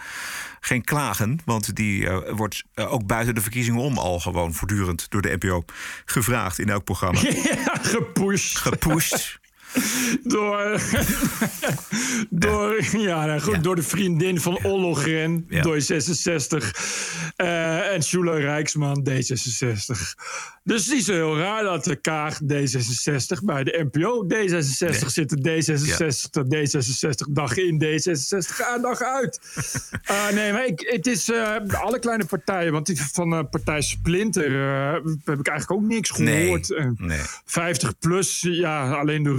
geen 0.59 0.83
klagen. 0.83 1.39
Want 1.45 1.75
die 1.75 2.01
uh, 2.01 2.17
wordt 2.29 2.63
ook 2.75 3.05
buiten 3.05 3.35
de 3.35 3.41
verkiezingen 3.41 3.81
om 3.81 3.97
al 3.97 4.19
gewoon 4.19 4.53
voortdurend 4.53 5.09
door 5.09 5.21
de 5.21 5.37
NPO 5.39 5.63
gevraagd 6.05 6.59
in 6.59 6.69
elk 6.69 6.83
programma. 6.83 7.19
Ja, 7.31 7.75
gepusht. 7.81 8.57
Gepusht. 8.57 9.39
Door. 10.23 10.81
door, 12.29 12.83
ja, 12.97 13.25
nou 13.25 13.39
goed, 13.39 13.63
door 13.63 13.75
de 13.75 13.83
vriendin 13.83 14.39
van 14.39 14.63
Ollogren, 14.63 15.47
door 15.61 15.81
66. 15.81 16.75
eh, 17.35 17.93
en 17.93 18.01
Schula 18.01 18.33
Rijksman, 18.33 19.07
D66. 19.09 20.15
Dus 20.63 20.85
het 20.85 20.95
is 20.95 21.07
heel 21.07 21.37
raar 21.37 21.63
dat 21.63 21.83
de 21.83 21.95
Kaag 21.95 22.39
D66 22.43 23.43
bij 23.43 23.63
de 23.63 23.87
NPO 23.91 24.25
D66 24.33 25.05
zitten. 25.05 25.39
D66, 25.39 26.43
D66 26.55 27.29
dag 27.29 27.57
in, 27.57 27.83
D66 27.83 28.65
aan 28.71 28.81
dag 28.81 29.01
uit. 29.01 29.39
Eh, 30.01 30.29
nee, 30.29 30.51
maar 30.51 30.65
ik, 30.65 30.79
het 30.79 31.07
is 31.07 31.29
eh, 31.29 31.55
alle 31.69 31.99
kleine 31.99 32.25
partijen. 32.25 32.71
Want 32.71 32.85
die 32.85 33.01
van 33.11 33.29
de 33.29 33.43
partij 33.45 33.81
Splinter 33.81 34.51
heb 35.23 35.39
ik 35.39 35.47
eigenlijk 35.47 35.71
ook 35.71 35.87
niks 35.87 36.09
gehoord. 36.09 36.71
En 36.71 36.95
nee. 36.97 37.19
50 37.45 37.97
plus, 37.99 38.39
ja, 38.41 38.91
alleen 38.91 39.23
de 39.23 39.29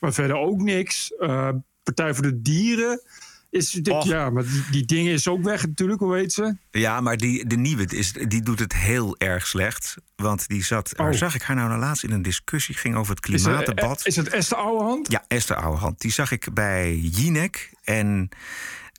Maar 0.00 0.12
verder 0.12 0.36
ook 0.36 0.60
niks. 0.60 1.14
Eh, 1.14 1.48
partij 1.82 2.14
voor 2.14 2.22
de 2.22 2.42
Dieren. 2.42 3.02
Is, 3.50 3.80
Och. 3.90 4.04
ja, 4.06 4.30
maar 4.30 4.42
die, 4.42 4.64
die 4.70 4.84
dingen 4.84 5.12
is 5.12 5.28
ook 5.28 5.42
weg 5.42 5.66
natuurlijk, 5.66 6.00
hoe 6.00 6.16
heet 6.16 6.32
ze? 6.32 6.56
Ja, 6.70 7.00
maar 7.00 7.16
die, 7.16 7.46
de 7.46 7.56
nieuwe 7.56 7.86
is, 7.86 8.12
die 8.12 8.42
doet 8.42 8.58
het 8.58 8.72
heel 8.74 9.16
erg 9.18 9.46
slecht. 9.46 9.96
Want 10.16 10.48
die 10.48 10.64
zat, 10.64 10.92
waar 10.96 11.14
zag 11.14 11.34
ik 11.34 11.42
haar 11.42 11.56
nou 11.56 11.78
laatst 11.78 12.04
in 12.04 12.10
een 12.10 12.22
discussie? 12.22 12.74
Ging 12.74 12.96
over 12.96 13.14
het 13.14 13.28
Oh. 13.28 13.34
Is, 13.34 13.42
het- 13.44 13.50
klimaatdebat. 13.52 14.06
is 14.06 14.16
het 14.16 14.28
Esther 14.28 14.56
Ouwehand? 14.58 15.10
Ja, 15.10 15.24
Esther 15.28 15.56
Ouwehand. 15.56 16.00
Die 16.00 16.12
zag 16.12 16.30
ik 16.30 16.54
bij 16.54 16.96
Jinek. 16.96 17.72
En 17.82 18.28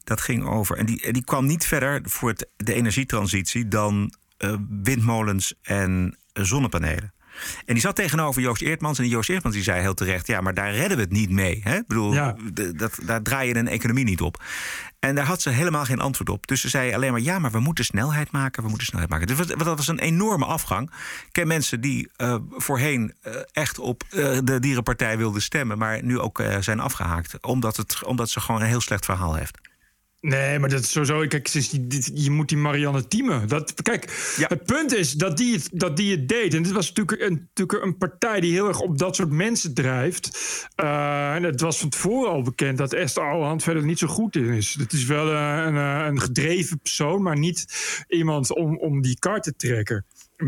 dat 0.04 0.22
ging 0.22 0.46
over. 0.46 0.78
En 0.78 0.86
die, 0.86 1.12
die 1.14 1.24
kwam 1.24 1.46
niet 1.46 1.66
verder 1.66 2.02
voor 2.04 2.30
het, 2.30 2.48
de 2.58 2.74
energietransitie 2.74 3.68
dan 3.68 4.14
eh, 4.38 4.56
windmolens 4.84 5.54
en 5.62 6.18
eh, 6.34 6.44
zonnepanelen. 6.44 7.14
En 7.66 7.74
die 7.74 7.80
zat 7.80 7.96
tegenover 7.96 8.42
Joost 8.42 8.62
Eertmans. 8.62 8.98
En 8.98 9.04
die 9.04 9.14
Joost 9.14 9.30
Eertmans 9.30 9.56
die 9.56 9.64
zei 9.64 9.82
heel 9.82 9.94
terecht: 9.94 10.28
ja, 10.28 10.42
maar 10.42 10.54
daar 10.54 10.74
redden 10.74 10.98
we 10.98 11.04
het 11.04 11.12
niet 11.12 11.30
mee. 11.30 11.62
Hè? 11.64 11.76
Ik 11.76 11.88
bedoel, 11.88 12.14
Ja. 12.14 12.36
dat, 12.76 13.00
daar 13.06 13.22
draai 13.22 13.48
je 13.48 13.56
een 13.56 13.68
economie 13.68 14.04
niet 14.04 14.22
op. 14.22 14.44
En 15.00 15.16
daar 15.16 15.26
had 15.26 15.42
ze 15.42 15.50
helemaal 15.50 15.86
geen 15.86 16.00
antwoord 16.00 16.30
op. 16.30 16.48
Dus 16.48 16.62
ze 16.62 16.70
zei 16.70 16.94
alleen 16.94 17.12
maar: 17.12 17.22
ja, 17.22 17.40
maar 17.40 17.52
we 17.52 17.60
moeten 17.60 17.86
snelheid 17.86 18.32
maken. 18.32 18.64
We 18.64 18.70
moeten 18.70 18.88
snelheid 18.88 19.12
maken. 19.12 19.28
Dus 19.28 19.48
dat 19.48 19.66
was 19.66 19.88
een 19.88 20.00
enorme 20.00 20.46
afgang. 20.46 20.90
Ik 21.26 21.30
ken 21.32 21.48
mensen 21.48 21.82
die 21.82 22.10
eh, 22.16 22.36
voorheen 22.50 23.14
eh, 23.22 23.34
echt 23.52 23.80
op 23.80 24.04
eh, 24.10 24.38
de 24.44 24.60
dierenpartij 24.60 25.18
wilden 25.18 25.42
stemmen, 25.42 25.78
maar 25.78 26.04
nu 26.04 26.20
ook 26.20 26.44
zijn 26.60 26.80
afgehaakt. 26.80 27.44
Omdat, 27.44 27.78
het, 27.78 28.04
omdat 28.04 28.30
ze 28.30 28.40
gewoon 28.40 28.62
een 28.62 28.68
heel 28.68 28.82
slecht 28.82 29.06
verhaal 29.06 29.36
heeft. 29.36 29.58
Nee, 30.26 30.60
maar 30.60 30.70
dat 30.70 30.80
is 30.80 30.92
sowieso. 30.92 31.28
Kijk, 31.28 31.48
je 32.14 32.32
moet 32.32 32.50
die 32.50 32.58
Marianne 32.58 33.08
Thieme. 33.08 33.46
Dat, 33.46 33.82
kijk, 33.82 34.34
het 34.48 34.64
punt 34.64 34.94
is 34.94 35.12
dat 35.12 35.38
die, 35.38 35.54
het, 35.54 35.70
dat 35.72 35.98
die 35.98 36.12
het 36.12 36.28
deed. 36.28 36.54
En 36.54 36.64
dit 36.64 36.72
was 36.72 36.94
natuurlijk 36.94 37.22
een, 37.22 37.48
natuurlijk 37.54 37.84
een 37.86 37.98
partij 37.98 38.40
die 38.40 38.52
heel 38.52 38.68
erg 38.68 38.80
op 38.80 38.98
dat 38.98 39.16
soort 39.16 39.32
mensen 39.32 39.74
drijft. 39.74 40.40
Eh, 40.76 41.36
en 41.36 41.44
het 41.44 41.62
was 41.62 41.80
van 41.80 41.90
tevoren 41.90 42.32
al 42.32 42.42
bekend 42.42 42.78
dat 42.78 42.94
Esther 42.94 43.24
Ouwehand 43.24 43.64
verder 43.64 43.86
niet 43.86 44.00
zo 44.00 44.08
goed 44.08 44.36
in 44.36 44.50
is. 44.50 44.76
Het 44.80 44.94
is 44.94 45.06
wel 45.06 45.32
eh, 45.32 45.64
een, 45.66 45.78
eh, 45.78 46.06
een 46.06 46.22
gedreven 46.22 46.80
persoon, 46.80 47.22
maar 47.22 47.38
niet 47.38 47.66
iemand 48.08 48.56
om, 48.56 48.78
om 48.78 49.02
die 49.02 49.20
kar 49.20 49.42
te 49.42 49.56
trekken. 49.56 50.06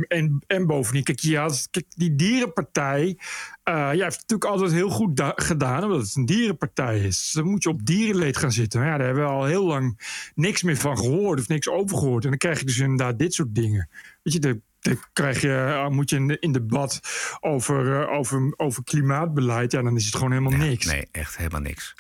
En, 0.08 0.44
en 0.48 0.66
bovendien, 0.66 1.04
kijk, 1.04 1.22
had, 1.36 1.68
kijk 1.72 1.86
die 1.90 2.16
dierenpartij. 2.16 3.18
eh 3.64 3.74
ja, 3.74 4.04
heeft 4.04 4.20
natuurlijk 4.20 4.50
altijd 4.50 4.72
heel 4.72 4.90
goed 4.90 5.18
da- 5.18 5.34
gedaan, 5.36 5.84
omdat 5.84 6.02
het 6.02 6.16
een 6.16 6.26
dierenpartij 6.26 7.00
is. 7.00 7.32
Dan 7.32 7.46
moet 7.46 7.64
je 7.64 7.70
op 7.70 7.86
dierenleed 7.86 8.38
gaan 8.38 8.52
zitten. 8.52 8.80
Maar 8.80 8.90
ja, 8.90 8.98
daar 8.98 9.06
hebben 9.06 9.24
we 9.24 9.30
al 9.30 9.46
heel 9.46 9.66
lang 9.66 10.00
niks 10.36 10.64
meer 10.64 10.78
van 10.78 10.98
gehoord 10.98 11.40
of 11.40 11.48
niks 11.48 11.70
over 11.70 11.98
gehoord. 11.98 12.24
En 12.24 12.30
dan 12.30 12.40
krijg 12.40 12.60
je 12.60 12.66
dus 12.66 12.78
inderdaad 12.80 13.20
dit 13.20 13.34
soort 13.34 13.56
dingen. 13.56 13.90
Weet 14.24 14.34
je, 14.34 14.40
dan, 14.40 14.62
dan 14.80 15.00
krijg 15.14 15.42
je, 15.42 15.54
eh, 15.54 15.88
moet 15.88 16.10
je 16.10 16.16
in, 16.16 16.40
in 16.40 16.52
debat 16.52 17.00
over, 17.40 18.02
eh, 18.02 18.12
over, 18.12 18.54
over 18.58 18.84
klimaatbeleid. 18.84 19.72
Ja, 19.72 19.82
dan 19.82 19.96
is 19.96 20.06
het 20.06 20.16
gewoon 20.16 20.32
helemaal 20.32 20.60
niks. 20.60 20.86
Nee, 20.86 21.08
echt 21.12 21.38
helemaal 21.38 21.62
niks. 21.62 21.94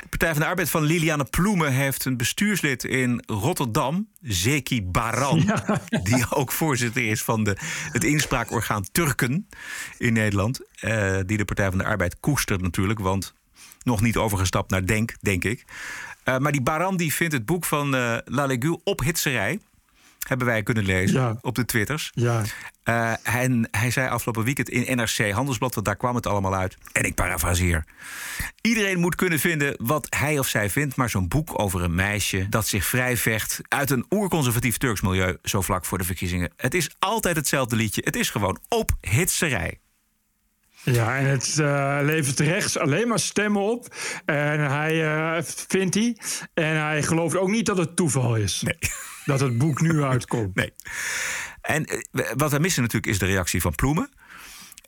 De 0.00 0.08
Partij 0.08 0.30
van 0.30 0.40
de 0.40 0.46
Arbeid 0.46 0.70
van 0.70 0.82
Liliane 0.82 1.24
Ploemen 1.24 1.72
heeft 1.72 2.04
een 2.04 2.16
bestuurslid 2.16 2.84
in 2.84 3.22
Rotterdam, 3.26 4.08
Zeki 4.20 4.82
Baran, 4.82 5.38
die 6.02 6.30
ook 6.30 6.52
voorzitter 6.52 7.08
is 7.08 7.22
van 7.22 7.44
de, 7.44 7.56
het 7.92 8.04
inspraakorgaan 8.04 8.84
Turken 8.92 9.48
in 9.98 10.12
Nederland, 10.12 10.60
eh, 10.74 11.18
die 11.26 11.36
de 11.36 11.44
Partij 11.44 11.68
van 11.68 11.78
de 11.78 11.84
Arbeid 11.84 12.20
koestert 12.20 12.60
natuurlijk, 12.60 12.98
want 12.98 13.34
nog 13.82 14.00
niet 14.00 14.16
overgestapt 14.16 14.70
naar 14.70 14.86
Denk, 14.86 15.14
denk 15.20 15.44
ik. 15.44 15.64
Maar 16.24 16.52
die 16.52 16.62
Baran 16.62 16.96
die 16.96 17.14
vindt 17.14 17.32
het 17.32 17.46
boek 17.46 17.64
van 17.64 17.94
eh 17.94 18.16
Lalegul 18.24 18.80
op 18.84 19.00
hitserij. 19.00 19.60
Hebben 20.28 20.46
wij 20.46 20.62
kunnen 20.62 20.84
lezen 20.84 21.20
Ja. 21.20 21.36
op 21.40 21.54
de 21.54 21.64
Twitters. 21.64 22.10
Ja. 22.14 22.42
Eh, 22.82 23.12
en 23.22 23.68
hij 23.70 23.90
zei 23.90 24.08
afgelopen 24.08 24.44
weekend 24.44 24.68
in 24.68 24.96
NRC 24.96 25.30
Handelsblad, 25.30 25.74
want 25.74 25.86
daar 25.86 25.96
kwam 25.96 26.14
het 26.14 26.26
allemaal 26.26 26.54
uit. 26.54 26.76
En 26.92 27.04
ik 27.04 27.14
parafraseer. 27.14 27.84
Iedereen 28.60 28.98
moet 28.98 29.14
kunnen 29.14 29.38
vinden 29.38 29.74
wat 29.78 30.06
hij 30.16 30.38
of 30.38 30.48
zij 30.48 30.70
vindt, 30.70 30.96
maar 30.96 31.10
zo'n 31.10 31.28
boek 31.28 31.58
over 31.60 31.82
een 31.82 31.94
meisje 31.94 32.46
dat 32.48 32.66
zich 32.66 32.84
vrij 32.84 33.16
vecht 33.16 33.60
uit 33.68 33.90
een 33.90 34.06
oerconservatief 34.10 34.76
Turks 34.76 35.00
milieu 35.00 35.36
zo 35.42 35.60
vlak 35.60 35.84
voor 35.84 35.98
de 35.98 36.04
verkiezingen. 36.04 36.50
Het 36.56 36.74
is 36.74 36.90
altijd 36.98 37.36
hetzelfde 37.36 37.76
liedje. 37.76 38.02
Het 38.04 38.16
is 38.16 38.30
gewoon 38.30 38.58
op 38.68 38.90
hitserij. 39.00 39.78
Ja, 40.84 41.16
en 41.16 41.24
het 41.24 41.58
eh, 41.58 41.98
levert 42.02 42.40
rechts 42.40 42.78
alleen 42.78 43.08
maar 43.08 43.18
stemmen 43.18 43.62
op. 43.62 43.94
En 44.24 44.60
hij 44.70 45.14
eh, 45.14 45.42
vindt 45.44 45.94
hij. 45.94 46.16
En 46.54 46.80
hij 46.80 47.02
gelooft 47.02 47.36
ook 47.36 47.48
niet 47.48 47.66
dat 47.66 47.78
het 47.78 47.96
toeval 47.96 48.36
is. 48.36 48.64
Dat 49.24 49.40
het 49.40 49.58
boek 49.58 49.80
nu 49.80 50.02
uitkomt. 50.12 50.54
Nee. 50.54 50.72
En 51.60 51.84
eh, 51.84 52.30
wat 52.36 52.50
we 52.50 52.58
missen 52.58 52.82
natuurlijk 52.82 53.12
is 53.12 53.18
de 53.18 53.26
reactie 53.26 53.60
van 53.60 53.74
Ploemen. 53.74 54.10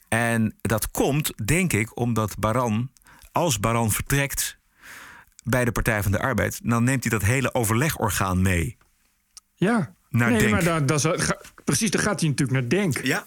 En 0.09 0.57
dat 0.61 0.91
komt, 0.91 1.47
denk 1.47 1.73
ik, 1.73 1.99
omdat 1.99 2.39
Baran, 2.39 2.91
als 3.33 3.61
Baran 3.61 3.93
vertrekt 3.93 4.59
bij 5.45 5.65
de 5.65 5.73
Partij 5.73 6.03
van 6.03 6.13
de 6.13 6.21
Arbeid, 6.21 6.61
dan 6.63 6.85
neemt 6.85 7.05
hij 7.05 7.19
dat 7.19 7.29
hele 7.29 7.55
overlegorgaan 7.55 8.43
mee. 8.43 8.77
Ja. 9.55 9.95
Naar 10.09 10.31
nee, 10.31 10.39
Denk. 10.39 10.51
maar 10.51 10.87
dan, 10.87 11.19
precies, 11.65 11.91
dan 11.91 12.01
gaat 12.01 12.21
hij 12.21 12.29
natuurlijk 12.29 12.61
naar 12.61 12.69
Denk. 12.69 13.05
Ja. 13.05 13.27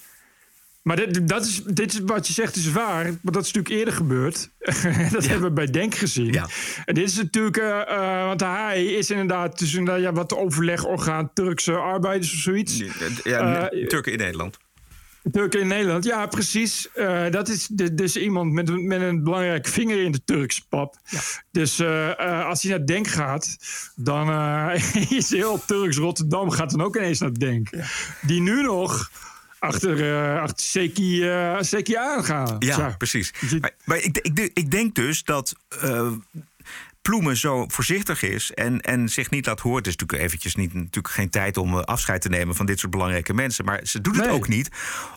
Maar 0.87 0.95
dit, 0.95 1.27
dat 1.27 1.45
is, 1.45 1.61
dit 1.63 1.93
is 1.93 1.99
wat 2.05 2.27
je 2.27 2.33
zegt 2.33 2.55
is 2.55 2.71
waar. 2.71 3.03
Maar 3.03 3.33
dat 3.33 3.45
is 3.45 3.51
natuurlijk 3.51 3.75
eerder 3.75 3.93
gebeurd. 3.93 4.49
dat 5.11 5.27
hebben 5.27 5.41
we 5.47 5.51
bij 5.51 5.65
Denk 5.65 5.95
gezien. 5.95 6.31
Ja. 6.33 6.47
En 6.85 6.93
dit 6.93 7.09
is 7.09 7.15
natuurlijk... 7.15 7.57
eh, 7.57 7.81
eh, 7.81 8.25
want 8.25 8.41
hij 8.41 8.85
is 8.85 9.09
inderdaad... 9.09 9.59
Dus 9.59 9.73
inderdaad 9.73 10.03
ja, 10.03 10.11
wat 10.13 10.35
overlegorgaan 10.35 11.31
Turkse 11.33 11.73
arbeiders 11.75 12.33
of 12.33 12.39
zoiets. 12.39 12.83
Ja, 13.23 13.69
Eh, 13.69 13.87
Turken 13.87 14.11
in 14.11 14.17
Nederland. 14.17 14.57
Turken 15.31 15.59
in 15.59 15.67
Nederland, 15.67 16.03
ja, 16.03 16.25
precies. 16.27 16.91
Eh, 16.93 17.29
dat 17.31 17.49
is 17.49 17.67
de- 17.71 17.93
dus 17.93 18.15
iemand 18.15 18.51
met, 18.51 18.69
een- 18.69 18.87
met 18.87 19.01
een 19.01 19.23
belangrijke 19.23 19.69
vinger 19.71 20.03
in 20.03 20.11
de 20.11 20.21
Turkse 20.25 20.61
pap. 20.69 20.95
Dus 21.51 21.79
eh, 21.79 22.09
eh, 22.19 22.45
als 22.45 22.61
hij 22.61 22.71
naar 22.77 22.85
Denk 22.85 23.07
gaat, 23.07 23.57
dan 23.95 24.29
eh, 24.29 25.11
is 25.19 25.29
heel 25.29 25.61
Turks 25.65 25.97
Rotterdam 25.97 26.49
gaat 26.49 26.71
dan 26.71 26.81
ook 26.81 26.95
ineens 26.95 27.19
naar 27.19 27.33
Denk. 27.33 27.69
Die 28.21 28.41
nu 28.41 28.61
nog 28.61 29.11
achter, 29.67 30.13
eh 30.35 30.41
achter 30.41 30.65
Seki, 30.65 31.29
eh 31.29 31.55
Seki 31.59 31.95
aangaan. 31.95 32.55
Ja, 32.59 32.75
Tja. 32.75 32.95
precies. 32.97 33.33
Maar, 33.59 33.71
maar 33.85 33.97
ik, 33.97 34.17
ik, 34.17 34.49
ik 34.53 34.71
denk 34.71 34.95
dus 34.95 35.23
dat 35.23 35.53
eh, 35.81 36.11
Ploemen 37.01 37.37
zo 37.37 37.65
voorzichtig 37.67 38.21
is 38.23 38.51
en, 38.53 38.81
en 38.81 39.09
zich 39.09 39.29
niet 39.29 39.45
laat 39.45 39.59
horen. 39.59 39.77
Het 39.77 39.87
is 39.87 39.95
natuurlijk 39.95 40.23
eventjes 40.27 40.55
niet, 40.55 40.73
natuurlijk 40.73 41.13
geen 41.13 41.29
tijd 41.29 41.57
om 41.57 41.75
afscheid 41.75 42.21
te 42.21 42.29
nemen 42.29 42.55
van 42.55 42.65
dit 42.65 42.79
soort 42.79 42.91
belangrijke 42.91 43.33
mensen. 43.33 43.65
Maar 43.65 43.79
ze 43.83 44.01
doet 44.01 44.15
het 44.15 44.25
Nee. 44.25 44.33
ook 44.33 44.47
niet, 44.47 44.69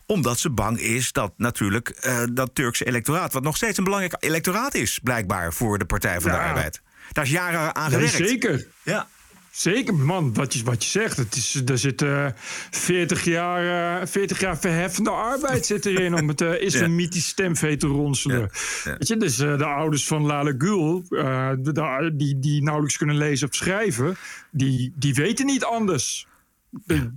omdat 0.06 0.38
ze 0.38 0.50
bang 0.50 0.80
is 0.80 1.12
dat 1.12 1.32
natuurlijk 1.36 2.08
dat 2.32 2.50
Turkse 2.54 2.86
electoraat, 2.86 3.32
wat 3.32 3.42
nog 3.42 3.56
steeds 3.56 3.78
een 3.78 3.84
belangrijk 3.84 4.16
electoraat 4.24 4.74
is, 4.74 4.98
blijkbaar 5.02 5.52
voor 5.52 5.78
de 5.78 5.84
Partij 5.84 6.20
van 6.20 6.30
de 6.30 6.36
Ja. 6.36 6.48
Arbeid. 6.48 6.80
Daar 7.12 7.24
is 7.24 7.30
jaren 7.30 7.74
aan 7.74 7.90
gewerkt. 7.90 8.12
zeker. 8.16 8.66
Ja. 8.82 9.08
Zeker, 9.50 9.94
man, 9.94 10.34
wat 10.34 10.54
je, 10.54 10.64
wat 10.64 10.84
je 10.84 10.90
zegt. 10.90 11.16
Het 11.16 11.34
is, 11.36 11.62
er 11.66 11.78
zit 11.78 12.02
eh 12.02 12.26
40, 12.70 13.24
jaar, 13.24 14.00
eh 14.00 14.06
40 14.06 14.40
jaar 14.40 14.58
verheffende 14.58 15.10
arbeid 15.10 15.66
zit 15.66 15.86
erin 15.86 16.14
om 16.14 16.28
het 16.28 16.40
uh, 16.50 16.60
islamitisch 16.62 17.26
stemvee 17.26 17.76
te 17.76 17.86
ronselen. 17.86 18.50
Weet 18.84 19.08
je, 19.08 19.16
dus 19.16 19.36
de 19.36 19.64
ouders 19.64 20.06
van 20.06 20.22
Lale 20.22 20.54
Gül, 20.58 21.04
de- 21.08 21.58
de- 21.72 22.10
die, 22.14 22.38
die 22.38 22.62
nauwelijks 22.62 22.96
kunnen 22.96 23.16
lezen 23.16 23.48
of 23.48 23.54
schrijven, 23.54 24.16
die, 24.50 24.92
die 24.96 25.14
weten 25.14 25.46
niet 25.46 25.64
anders. 25.64 26.26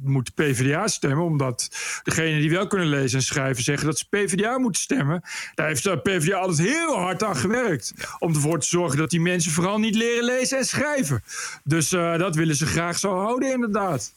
Moet 0.01 0.33
PvdA 0.33 0.87
stemmen, 0.87 1.25
omdat 1.25 1.69
degenen 2.03 2.39
die 2.39 2.49
wel 2.49 2.67
kunnen 2.67 2.87
lezen 2.87 3.17
en 3.17 3.25
schrijven 3.25 3.63
zeggen 3.63 3.85
dat 3.85 3.97
ze 3.97 4.05
PvdA 4.09 4.57
moeten 4.57 4.81
stemmen. 4.81 5.21
Daar 5.55 5.67
heeft 5.67 5.83
de 5.83 5.97
PvdA 5.97 6.37
altijd 6.37 6.67
heel 6.67 6.97
hard 6.97 7.23
aan 7.23 7.35
gewerkt. 7.35 7.93
Om 8.19 8.33
ervoor 8.33 8.59
te 8.59 8.67
zorgen 8.67 8.97
dat 8.97 9.09
die 9.09 9.21
mensen 9.21 9.51
vooral 9.51 9.79
niet 9.79 9.95
leren 9.95 10.23
lezen 10.23 10.57
en 10.57 10.65
schrijven. 10.65 11.23
Dus 11.63 11.91
eh, 11.91 12.17
dat 12.17 12.35
willen 12.35 12.55
ze 12.55 12.65
graag 12.65 12.99
zo 12.99 13.17
houden, 13.17 13.51
inderdaad. 13.51 14.13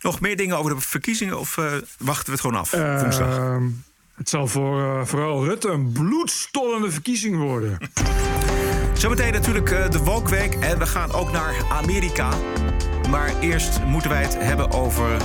Nog 0.00 0.20
meer 0.20 0.36
dingen 0.36 0.56
over 0.56 0.74
de 0.74 0.80
verkiezingen 0.80 1.38
of 1.38 1.58
eh, 1.58 1.72
wachten 1.98 2.26
we 2.26 2.32
het 2.32 2.40
gewoon 2.40 2.56
af 2.56 2.70
woensdag? 2.70 3.60
Het 4.18 4.28
zal 4.28 4.46
voor 4.46 4.80
eh, 4.82 5.04
vooral 5.04 5.44
Rutte 5.44 5.68
een 5.68 5.92
bloedstollende 5.92 6.90
verkiezing 6.90 7.36
worden. 7.36 7.78
Zometeen 8.92 9.32
natuurlijk 9.32 9.70
eh, 9.70 9.90
de 9.90 9.98
Woke-week 9.98 10.54
en 10.54 10.78
we 10.78 10.86
gaan 10.86 11.12
ook 11.12 11.32
naar 11.32 11.64
Amerika. 11.68 12.30
Maar 13.10 13.38
eerst 13.40 13.84
moeten 13.84 14.10
wij 14.10 14.22
het 14.22 14.38
hebben 14.38 14.70
over 14.70 15.22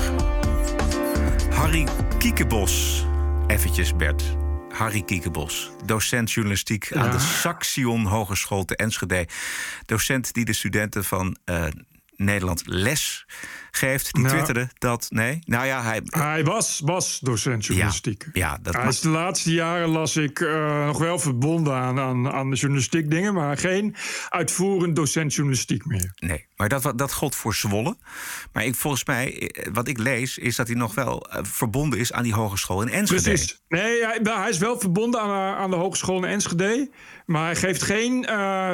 Harry 1.49 1.87
Kiekebos. 2.17 3.05
Eventjes, 3.47 3.95
Bert. 3.95 4.23
Harry 4.69 5.01
Kiekebos, 5.01 5.71
docent 5.85 6.31
journalistiek 6.31 6.93
aan 6.93 7.11
de 7.11 7.19
Saxion 7.19 8.05
Hogeschool 8.05 8.65
te 8.65 8.75
Enschede. 8.75 9.27
Docent 9.85 10.33
die 10.33 10.45
de 10.45 10.53
studenten 10.53 11.03
van 11.03 11.37
eh, 11.45 11.65
Nederland 12.15 12.61
les 12.65 13.25
geeft. 13.75 14.13
Die 14.13 14.23
Nou. 14.23 14.35
twitterde 14.35 14.69
dat... 14.77 15.07
Nee, 15.09 15.39
nou 15.45 15.65
ja, 15.65 15.83
hij... 15.83 16.01
Hij 16.03 16.43
was, 16.43 16.81
was 16.85 17.19
docent 17.19 17.65
journalistiek. 17.65 18.27
Ja, 18.33 18.57
dat 18.61 18.73
Hij 18.75 18.87
is 18.87 18.99
de 18.99 19.09
laatste 19.09 19.51
jaren 19.53 19.89
las 19.89 20.15
ik 20.15 20.39
eh, 20.39 20.85
nog 20.85 20.97
wel 20.97 21.19
verbonden 21.19 21.73
aan, 21.73 21.99
aan, 21.99 22.31
aan 22.31 22.49
de 22.49 22.55
journalistiek 22.55 23.09
dingen, 23.11 23.33
maar 23.33 23.57
geen 23.57 23.95
uitvoerend 24.29 24.95
docent 24.95 25.33
journalistiek 25.33 25.85
meer. 25.85 26.11
Nee, 26.15 26.45
maar 26.55 26.69
dat, 26.69 26.93
dat 26.95 27.13
gold 27.13 27.35
voor 27.35 27.55
Zwolle. 27.55 27.97
Maar 28.51 28.65
ik, 28.65 28.75
volgens 28.75 29.05
mij, 29.05 29.47
eh, 29.47 29.67
wat 29.73 29.87
ik 29.87 29.97
lees, 29.97 30.37
is 30.37 30.55
dat 30.55 30.67
hij 30.67 30.75
nog 30.75 30.95
wel 30.95 31.27
eh, 31.29 31.43
verbonden 31.43 31.99
is 31.99 32.13
aan 32.13 32.23
die 32.23 32.33
hogeschool 32.33 32.81
in 32.81 32.89
Enschede. 32.89 33.21
Precies. 33.21 33.61
Nee, 33.67 34.05
hij, 34.05 34.19
hij 34.23 34.49
is 34.49 34.57
wel 34.57 34.79
verbonden 34.79 35.21
aan, 35.21 35.55
aan 35.55 35.69
de 35.69 35.75
Hogeschool 35.75 36.17
in 36.17 36.29
Enschede. 36.29 36.89
Maar 37.25 37.45
hij 37.45 37.55
geeft 37.55 37.81
geen 37.81 38.25
eh, 38.25 38.71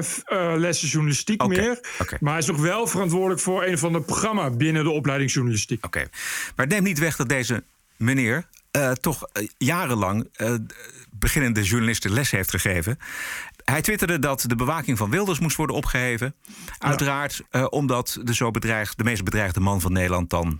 lessen 0.56 0.88
journalistiek 0.88 1.48
meer. 1.48 1.80
Maar 2.20 2.32
hij 2.32 2.42
is 2.42 2.48
nog 2.48 2.62
wel 2.62 2.88
verantwoordelijk 2.88 3.42
voor 3.42 3.64
een 3.64 3.78
van 3.78 3.94
de 3.94 4.02
programma 4.02 4.50
binnen 4.50 4.84
de 4.84 4.89
opleiding 4.92 5.32
journalistiek. 5.32 5.86
Oké. 5.86 6.00
Maar 6.56 6.66
het 6.66 6.70
neemt 6.70 6.88
niet 6.88 7.00
weg 7.00 7.16
dat 7.16 7.30
deze 7.30 7.64
meneer 7.98 8.48
eh, 8.72 8.92
toch 8.92 9.28
eh, 9.34 9.48
jarenlang 9.58 10.28
eh, 10.34 10.54
beginnende 11.12 11.64
journalisten 11.64 12.12
les 12.12 12.32
heeft 12.32 12.50
gegeven. 12.50 13.00
Hij 13.64 13.82
twitterde 13.82 14.20
dat 14.20 14.44
de 14.48 14.56
bewaking 14.56 14.98
van 14.98 15.10
Wilders 15.10 15.40
moest 15.40 15.56
worden 15.56 15.76
opgeheven. 15.76 16.36
Uiteraard 16.78 17.42
omdat 17.70 18.20
de, 18.24 18.34
zo 18.34 18.52
bedreigd, 18.52 18.98
de 18.98 19.04
meest 19.04 19.24
bedreigde 19.24 19.60
man 19.60 19.82
van 19.82 19.94
Nederland 19.94 20.30
dan 20.30 20.60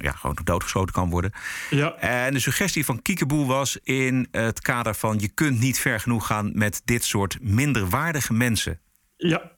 ja, 0.00 0.12
gewoon 0.12 0.38
doodgeschoten 0.44 0.94
kan 0.94 1.10
worden. 1.10 1.32
Ja. 1.70 1.94
En 1.94 2.32
de 2.32 2.40
suggestie 2.40 2.84
van 2.84 3.02
Kiekeboe 3.02 3.46
was 3.46 3.78
in 3.82 4.28
het 4.30 4.60
kader 4.60 4.94
van... 4.94 5.18
je 5.18 5.28
kunt 5.28 5.60
niet 5.60 5.78
ver 5.78 6.00
genoeg 6.00 6.26
gaan 6.26 6.50
met 6.54 6.82
dit 6.84 7.04
soort 7.04 7.38
minderwaardige 7.40 8.32
mensen. 8.32 8.80
Ja. 9.16 9.50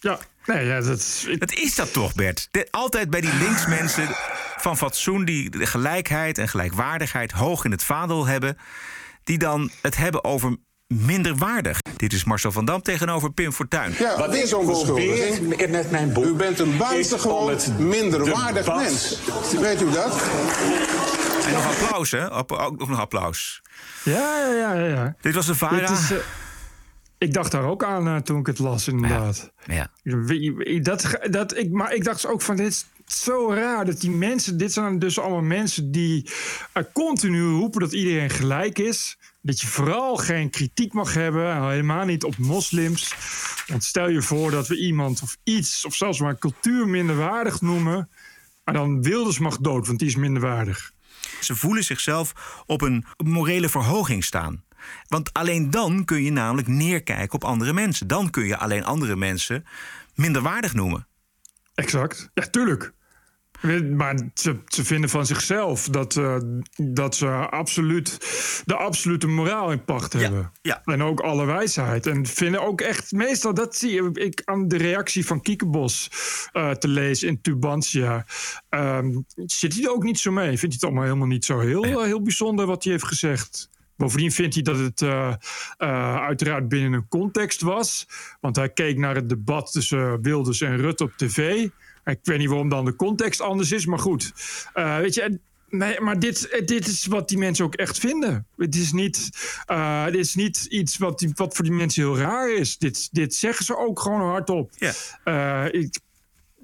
Ja, 0.00 0.18
nee, 0.46 0.66
ja, 0.66 0.80
dat 0.80 0.98
is... 0.98 1.26
Dat 1.38 1.52
is 1.52 1.74
dat 1.74 1.92
toch, 1.92 2.14
Bert? 2.14 2.48
De- 2.50 2.68
altijd 2.70 3.10
bij 3.10 3.20
die 3.20 3.34
linksmensen 3.34 4.08
van 4.56 4.76
fatsoen... 4.76 5.24
die 5.24 5.50
de 5.50 5.66
gelijkheid 5.66 6.38
en 6.38 6.48
gelijkwaardigheid 6.48 7.32
hoog 7.32 7.64
in 7.64 7.70
het 7.70 7.84
vaandel 7.84 8.26
hebben... 8.26 8.58
die 9.24 9.38
dan 9.38 9.70
het 9.82 9.96
hebben 9.96 10.24
over 10.24 10.56
minderwaardig. 10.86 11.78
Dit 11.96 12.12
is 12.12 12.24
Marcel 12.24 12.52
van 12.52 12.64
Dam 12.64 12.82
tegenover 12.82 13.32
Pim 13.32 13.52
Fortuyn. 13.52 13.94
Ja, 13.98 14.18
Wat 14.18 14.34
ik 14.34 14.56
onbeschuldiging. 14.56 15.70
met 15.70 15.90
mijn 15.90 16.12
boek 16.12 16.24
U 16.24 16.32
bent 16.34 16.58
een 16.58 16.72
is 16.72 16.76
buitengewoon 16.76 17.58
minderwaardig 17.78 18.66
mens. 18.76 19.18
Weet 19.60 19.82
u 19.82 19.90
dat? 19.90 20.22
En 21.46 21.52
nog 21.52 21.66
applaus, 21.80 22.10
hè? 22.10 22.26
Op- 22.26 22.52
Ook 22.52 22.88
nog 22.88 23.00
applaus. 23.00 23.62
Ja, 24.02 24.38
ja, 24.38 24.52
ja. 24.52 24.72
ja, 24.74 24.86
ja. 24.86 25.14
Dit 25.20 25.34
was 25.34 25.46
de 25.46 25.54
VARA. 25.54 25.96
Ik 27.22 27.34
dacht 27.34 27.50
daar 27.50 27.64
ook 27.64 27.84
aan 27.84 28.08
eh, 28.08 28.16
toen 28.16 28.38
ik 28.38 28.46
het 28.46 28.58
las, 28.58 28.88
inderdaad. 28.88 29.52
Ja. 29.66 29.90
Dat, 30.82 31.18
dat, 31.30 31.56
ik, 31.56 31.70
maar 31.70 31.94
ik 31.94 32.04
dacht 32.04 32.26
ook 32.26 32.42
van, 32.42 32.56
dit 32.56 32.66
is 32.66 32.86
zo 33.06 33.52
raar 33.52 33.84
dat 33.84 34.00
die 34.00 34.10
mensen... 34.10 34.58
Dit 34.58 34.72
zijn 34.72 34.98
dus 34.98 35.18
allemaal 35.18 35.42
mensen 35.42 35.92
die 35.92 36.30
eh, 36.72 36.82
continu 36.92 37.42
roepen 37.42 37.80
dat 37.80 37.92
iedereen 37.92 38.30
gelijk 38.30 38.78
is. 38.78 39.18
Dat 39.40 39.60
je 39.60 39.66
vooral 39.66 40.16
geen 40.16 40.50
kritiek 40.50 40.92
mag 40.92 41.14
hebben, 41.14 41.52
en 41.52 41.68
helemaal 41.68 42.04
niet 42.04 42.24
op 42.24 42.38
moslims. 42.38 43.14
Want 43.66 43.84
stel 43.84 44.08
je 44.08 44.22
voor 44.22 44.50
dat 44.50 44.68
we 44.68 44.78
iemand 44.78 45.22
of 45.22 45.36
iets, 45.42 45.84
of 45.84 45.94
zelfs 45.94 46.20
maar 46.20 46.30
een 46.30 46.38
cultuur 46.38 46.88
minderwaardig 46.88 47.60
noemen... 47.60 48.08
maar 48.64 48.74
dan 48.74 49.02
Wilders 49.02 49.38
mag 49.38 49.58
dood, 49.58 49.86
want 49.86 49.98
die 49.98 50.08
is 50.08 50.16
minderwaardig. 50.16 50.92
Ze 51.40 51.56
voelen 51.56 51.84
zichzelf 51.84 52.62
op 52.66 52.80
een 52.80 53.04
morele 53.16 53.68
verhoging 53.68 54.24
staan. 54.24 54.64
Want 55.08 55.32
alleen 55.32 55.70
dan 55.70 56.04
kun 56.04 56.22
je 56.22 56.30
namelijk 56.32 56.68
neerkijken 56.68 57.34
op 57.34 57.44
andere 57.44 57.72
mensen. 57.72 58.06
Dan 58.06 58.30
kun 58.30 58.44
je 58.44 58.56
alleen 58.56 58.84
andere 58.84 59.16
mensen 59.16 59.64
minderwaardig 60.14 60.74
noemen. 60.74 61.06
Exact. 61.74 62.30
Ja, 62.34 62.46
tuurlijk. 62.46 62.92
Maar 63.96 64.30
ze, 64.34 64.58
ze 64.66 64.84
vinden 64.84 65.10
van 65.10 65.26
zichzelf 65.26 65.88
dat, 65.88 66.16
eh, 66.16 66.36
dat 66.76 67.16
ze 67.16 67.26
absoluut 67.30 68.18
de 68.64 68.76
absolute 68.76 69.26
moraal 69.26 69.72
in 69.72 69.84
pacht 69.84 70.12
hebben. 70.12 70.52
ja. 70.62 70.82
En 70.84 71.02
ook 71.02 71.20
alle 71.20 71.44
wijsheid. 71.44 72.06
En 72.06 72.26
vinden 72.26 72.62
ook 72.62 72.80
echt, 72.80 73.12
meestal, 73.12 73.54
dat 73.54 73.76
zie 73.76 74.12
ik 74.12 74.42
aan 74.44 74.68
de 74.68 74.76
reactie 74.76 75.26
van 75.26 75.42
Kiekebos 75.42 76.10
eh, 76.52 76.70
te 76.70 76.88
lezen 76.88 77.28
in 77.28 77.40
Tubantia. 77.40 78.26
ehm, 78.68 79.10
zit 79.36 79.74
hij 79.74 79.84
er 79.84 79.90
ook 79.90 80.02
niet 80.02 80.18
zo 80.18 80.32
mee? 80.32 80.46
Vindt 80.46 80.60
hij 80.60 80.70
het 80.72 80.84
allemaal 80.84 81.04
helemaal 81.04 81.26
niet 81.26 81.44
zo 81.44 81.58
heel, 81.58 81.84
eh, 81.84 82.04
heel 82.04 82.22
bijzonder 82.22 82.66
wat 82.66 82.84
hij 82.84 82.92
heeft 82.92 83.06
gezegd? 83.06 83.70
Bovendien 84.02 84.32
vindt 84.32 84.54
hij 84.54 84.62
dat 84.62 84.78
het 84.78 85.02
eh, 85.02 85.34
eh, 85.78 86.16
uiteraard 86.16 86.68
binnen 86.68 86.92
een 86.92 87.08
context 87.08 87.60
was. 87.60 88.06
Want 88.40 88.56
hij 88.56 88.68
keek 88.68 88.98
naar 88.98 89.14
het 89.14 89.28
debat 89.28 89.72
tussen 89.72 90.22
Wilders 90.22 90.60
en 90.60 90.76
Rutte 90.76 91.04
op 91.04 91.12
tv. 91.16 91.68
Ik 92.04 92.18
weet 92.22 92.38
niet 92.38 92.48
waarom 92.48 92.68
dan 92.68 92.84
de 92.84 92.96
context 92.96 93.40
anders 93.40 93.72
is, 93.72 93.86
maar 93.86 93.98
goed. 93.98 94.32
Eh, 94.72 94.96
weet 94.96 95.14
je, 95.14 95.38
nee, 95.68 96.00
maar 96.00 96.18
dit, 96.18 96.62
dit 96.64 96.86
is 96.86 97.06
wat 97.06 97.28
die 97.28 97.38
mensen 97.38 97.64
ook 97.64 97.74
echt 97.74 97.98
vinden. 97.98 98.46
Het 98.56 98.74
is 98.74 98.92
niet, 98.92 99.30
eh, 99.66 100.04
dit 100.04 100.14
is 100.14 100.34
niet 100.34 100.66
iets 100.68 100.98
wat, 100.98 101.18
die, 101.18 101.32
wat 101.34 101.54
voor 101.54 101.64
die 101.64 101.74
mensen 101.74 102.02
heel 102.02 102.18
raar 102.18 102.52
is. 102.52 102.78
Dit, 102.78 103.08
dit 103.12 103.34
zeggen 103.34 103.64
ze 103.64 103.76
ook 103.76 104.00
gewoon 104.00 104.20
hardop. 104.20 104.70
Eh, 105.24 105.66
ik, 105.70 105.98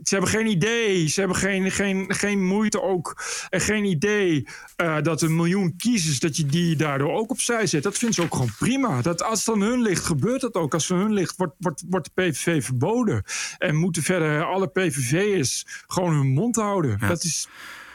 ze 0.08 0.14
hebben 0.14 0.32
geen 0.32 0.46
idee. 0.46 1.06
Ze 1.06 1.20
hebben 1.20 1.38
geen, 1.38 1.70
geen, 1.70 2.14
geen 2.14 2.44
moeite 2.44 2.82
ook. 2.82 3.22
En 3.50 3.60
geen 3.60 3.84
idee 3.84 4.48
eh, 4.76 5.02
dat 5.02 5.22
een 5.22 5.36
miljoen 5.36 5.76
kiezers, 5.76 6.18
dat 6.20 6.36
je 6.36 6.46
die 6.46 6.76
daardoor 6.76 7.12
ook 7.12 7.30
opzij 7.30 7.66
zet. 7.66 7.82
Dat 7.82 7.98
vinden 7.98 8.16
ze 8.16 8.22
ook 8.22 8.32
gewoon 8.32 8.54
prima. 8.58 9.02
Dat 9.02 9.22
als 9.22 9.46
het 9.46 9.54
aan 9.54 9.60
hun 9.60 9.82
ligt, 9.82 10.04
gebeurt 10.04 10.40
dat 10.40 10.54
ook. 10.54 10.74
Als 10.74 10.88
het 10.88 10.96
aan 10.96 11.02
hun 11.02 11.12
ligt, 11.12 11.36
wordt, 11.36 11.54
wordt, 11.58 11.84
wordt 11.88 12.10
de 12.14 12.22
PVV 12.22 12.64
verboden. 12.64 13.22
En 13.58 13.76
moeten 13.76 14.02
verder 14.02 14.44
alle 14.44 14.68
PVV'ers 14.68 15.66
gewoon 15.86 16.14
hun 16.14 16.28
mond 16.28 16.56
houden. 16.56 16.98
Dat 16.98 17.22
is... 17.24 17.48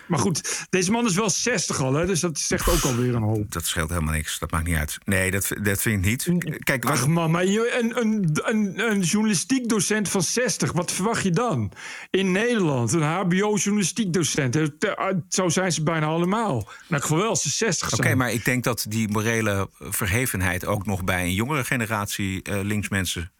Maar 0.07 0.19
goed, 0.19 0.65
deze 0.69 0.91
man 0.91 1.05
is 1.05 1.15
wel 1.15 1.29
60 1.29 1.81
al, 1.81 1.93
hè, 1.93 2.05
dus 2.05 2.19
dat 2.19 2.39
zegt 2.39 2.69
ook 2.69 2.81
alweer 2.83 3.15
een 3.15 3.21
hoop. 3.21 3.51
Dat 3.51 3.65
scheelt 3.65 3.89
helemaal 3.89 4.13
niks. 4.13 4.39
Dat 4.39 4.51
maakt 4.51 4.67
niet 4.67 4.75
uit. 4.75 4.97
Nee, 5.05 5.31
dat, 5.31 5.47
dat 5.61 5.81
vind 5.81 6.05
ik 6.05 6.09
niet. 6.09 6.57
Kijk, 6.63 6.85
Ach 6.85 7.07
man, 7.07 7.31
maar 7.31 7.43
een, 7.43 7.93
een, 8.01 8.29
een, 8.43 8.79
een 8.91 8.99
journalistiek 9.01 9.69
docent 9.69 10.09
van 10.09 10.21
60, 10.21 10.71
wat 10.71 10.91
verwacht 10.91 11.23
je 11.23 11.31
dan? 11.31 11.71
In 12.09 12.31
Nederland, 12.31 12.93
een 12.93 13.01
HBO-journalistiek 13.01 14.13
docent. 14.13 14.55
Eh, 14.55 14.63
te- 14.79 15.21
Zo 15.29 15.49
zijn 15.49 15.71
ze 15.71 15.83
bijna 15.83 16.05
allemaal. 16.05 16.69
Nou, 16.87 17.01
geval 17.01 17.17
wel 17.17 17.35
ze 17.35 17.49
60 17.49 17.93
Oké, 17.93 18.03
zijn. 18.03 18.17
maar 18.17 18.31
ik 18.31 18.45
denk 18.45 18.63
dat 18.63 18.85
die 18.89 19.07
morele 19.11 19.69
verhevenheid 19.79 20.65
ook 20.65 20.85
nog 20.85 21.03
bij 21.03 21.23
een 21.23 21.33
jongere 21.33 21.63
generatie 21.63 22.41
eh, 22.43 22.59
linksmensen 22.63 23.31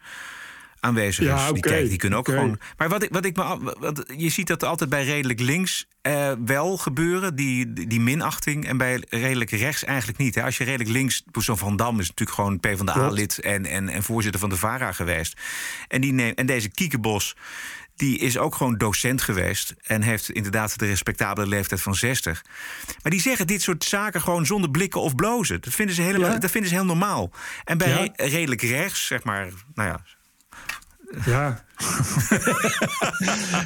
aanwezig 0.83 1.25
Ja, 1.25 1.45
is. 1.45 1.51
Die, 1.53 1.61
kijken, 1.61 1.89
die 1.89 1.97
kunnen 1.97 2.19
ook 2.19 2.27
gewoon. 2.27 2.59
Maar 2.77 2.89
wat 2.89 3.03
ik, 3.03 3.09
wat 3.11 3.25
ik 3.25 3.35
me. 3.35 3.75
Wat, 3.79 4.03
je 4.17 4.29
ziet 4.29 4.47
dat 4.47 4.63
altijd 4.63 4.89
bij 4.89 5.03
redelijk 5.03 5.39
links 5.39 5.85
eh, 6.01 6.31
wel 6.45 6.77
gebeuren, 6.77 7.35
die, 7.35 7.73
die 7.87 7.99
minachting. 7.99 8.67
En 8.67 8.77
bij 8.77 9.03
redelijk 9.09 9.51
rechts 9.51 9.83
eigenlijk 9.83 10.17
niet. 10.17 10.35
Hè. 10.35 10.43
Als 10.43 10.57
je 10.57 10.63
redelijk 10.63 10.89
links. 10.89 11.23
Zo'n 11.31 11.57
Van 11.57 11.75
Dam 11.75 11.99
is 11.99 12.07
natuurlijk 12.07 12.37
gewoon 12.37 12.59
PvdA-lid 12.59 13.39
en, 13.39 13.65
en, 13.65 13.89
en 13.89 14.03
voorzitter 14.03 14.39
van 14.39 14.49
de 14.49 14.57
VARA 14.57 14.91
geweest. 14.91 15.39
En, 15.87 16.01
die 16.01 16.13
neemt, 16.13 16.37
en 16.37 16.45
deze 16.45 16.69
Kiekebos. 16.69 17.35
Die 17.95 18.19
is 18.19 18.37
ook 18.37 18.55
gewoon 18.55 18.77
docent 18.77 19.21
geweest. 19.21 19.73
En 19.81 20.01
heeft 20.01 20.29
inderdaad 20.29 20.79
de 20.79 20.85
respectabele 20.85 21.47
leeftijd 21.47 21.81
van 21.81 21.95
60. 21.95 22.45
Maar 23.01 23.11
die 23.11 23.21
zeggen 23.21 23.47
dit 23.47 23.61
soort 23.61 23.83
zaken 23.83 24.21
gewoon 24.21 24.45
zonder 24.45 24.69
blikken 24.69 25.01
of 25.01 25.15
blozen. 25.15 25.61
Dat 25.61 25.73
vinden 25.73 25.95
ze, 25.95 26.01
helemaal, 26.01 26.31
Ja. 26.31 26.37
dat 26.37 26.51
vinden 26.51 26.69
ze 26.69 26.75
heel 26.75 26.85
normaal. 26.85 27.31
En 27.63 27.77
bij 27.77 27.89
Ja. 28.15 28.25
redelijk 28.25 28.61
rechts, 28.61 29.05
zeg 29.05 29.23
maar. 29.23 29.47
Nou 29.73 29.89
ja, 29.89 30.03
Ja. 31.25 31.63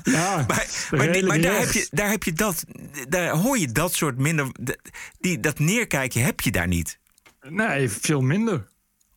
ja. 0.04 0.36
Maar, 0.36 0.46
maar, 0.48 0.66
die- 0.90 1.00
redelijk 1.00 1.28
maar 1.28 1.42
daar, 1.42 1.60
heb 1.60 1.72
je, 1.72 1.88
daar 1.92 2.10
heb 2.10 2.24
je 2.24 2.34
dat. 2.34 2.64
Daar 3.10 3.30
hoor 3.30 3.58
je 3.58 3.72
dat 3.72 3.94
soort 3.94 4.18
minder. 4.18 4.48
Die, 5.20 5.40
dat 5.40 5.60
neerkijken 5.60 6.24
heb 6.24 6.40
je 6.42 6.52
daar 6.52 6.68
niet. 6.68 7.00
Nee, 7.50 7.90
veel 7.90 8.22
minder. 8.22 8.68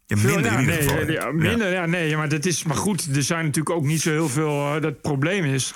Ja, 0.07 0.16
Veel- 0.16 0.33
minder 0.35 0.53
ja, 0.53 0.59
in 0.59 0.64
ieder 0.64 0.79
nee, 0.79 0.88
geval. 0.88 1.11
Ja, 1.11 1.33
minder, 1.33 1.73
ja. 1.73 1.87
nee, 1.87 2.16
maar 2.16 2.29
dat 2.29 2.45
is. 2.45 2.62
Maar 2.64 2.77
goed, 2.77 3.16
er 3.16 3.23
zijn 3.23 3.45
natuurlijk 3.45 3.77
ook 3.77 3.85
niet 3.85 4.01
zo 4.01 4.11
heel 4.11 4.29
veel. 4.29 4.75
eh, 4.75 4.83
dat 4.83 5.01
probleem 5.01 5.45
is 5.45 5.73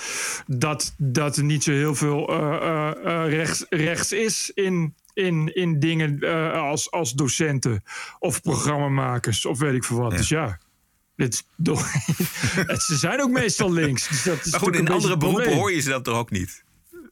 dat, 0.46 0.94
dat 0.98 1.36
er 1.36 1.44
niet 1.44 1.62
zo 1.64 1.72
heel 1.72 1.94
veel 1.94 2.28
eh, 2.28 2.90
eh, 3.04 3.30
rechts, 3.30 3.64
rechts 3.68 4.12
is 4.12 4.50
in. 4.54 4.94
In, 5.14 5.54
in 5.54 5.80
dingen 5.80 6.18
als, 6.54 6.90
als 6.90 7.12
docenten 7.12 7.84
of 8.18 8.42
programmamakers 8.42 9.46
of 9.46 9.58
weet 9.58 9.74
ik 9.74 9.84
veel 9.84 9.96
wat. 9.96 10.10
Dus 10.16 10.28
ja, 10.28 10.58
doch- 11.56 11.86
ze 12.86 12.96
zijn 12.96 13.20
ook 13.22 13.30
meestal 13.30 13.72
links. 13.72 14.08
Dus 14.08 14.22
dat 14.22 14.44
is 14.44 14.50
Maar 14.50 14.60
goed, 14.60 14.76
in 14.76 14.88
andere 14.88 15.10
het 15.10 15.18
beroepen 15.18 15.52
hoor 15.54 15.72
je 15.72 15.80
ze 15.80 15.88
dat 15.88 16.04
toch 16.04 16.16
ook 16.18 16.30
niet? 16.30 16.62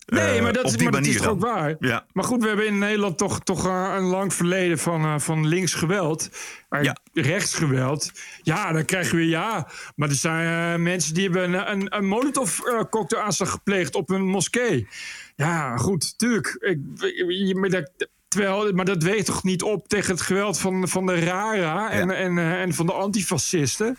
Nee, 0.07 0.37
Eh, 0.37 0.43
maar 0.43 0.53
dat, 0.53 0.65
is- 0.65 0.77
maar 0.83 0.93
dat 0.93 1.07
is 1.07 1.17
toch 1.17 1.27
ook 1.27 1.41
waar? 1.41 1.77
Ja. 1.81 2.07
Maar 2.13 2.25
goed, 2.25 2.43
we 2.43 2.49
hebben 2.49 2.67
in 2.67 2.79
Nederland 2.79 3.19
toch, 3.19 3.41
toch 3.41 3.65
een 3.65 4.03
lang 4.03 4.35
verleden 4.35 4.79
van, 4.79 5.05
eh, 5.05 5.19
van 5.19 5.47
links 5.47 5.75
geweld. 5.75 6.31
Maar 6.69 6.97
rechts 7.13 7.55
geweld, 7.55 8.11
ja, 8.43 8.73
dan 8.73 8.85
krijg 8.85 9.11
je 9.11 9.17
weer 9.17 9.29
ja. 9.29 9.69
Maar 9.97 10.09
er 10.09 10.15
zijn 10.15 10.75
eh, 10.75 10.81
mensen 10.85 11.15
die 11.15 11.23
hebben 11.31 11.53
een, 11.55 11.71
een, 11.71 11.97
een 11.97 12.07
Molotov-cocktail 12.07 13.23
aanslag 13.23 13.51
gepleegd 13.51 13.95
op 13.95 14.11
een 14.11 14.25
moskee. 14.27 14.89
Ja, 15.37 15.77
goed, 15.77 16.19
tuurlijk. 16.19 16.57
Ik, 16.61 16.79
dat, 17.71 17.91
Terwijl, 18.33 18.73
maar 18.73 18.85
dat 18.85 19.03
weegt 19.03 19.27
toch 19.27 19.43
niet 19.43 19.63
op 19.63 19.89
tegen 19.89 20.11
het 20.11 20.21
geweld 20.21 20.59
van, 20.59 20.89
van 20.89 21.07
de 21.07 21.15
Rara 21.15 21.91
en, 21.91 22.11
en, 22.11 22.39
eh, 22.39 22.61
en 22.61 22.75
van 22.75 22.87
de 22.87 22.93
antifascisten. 22.93 23.99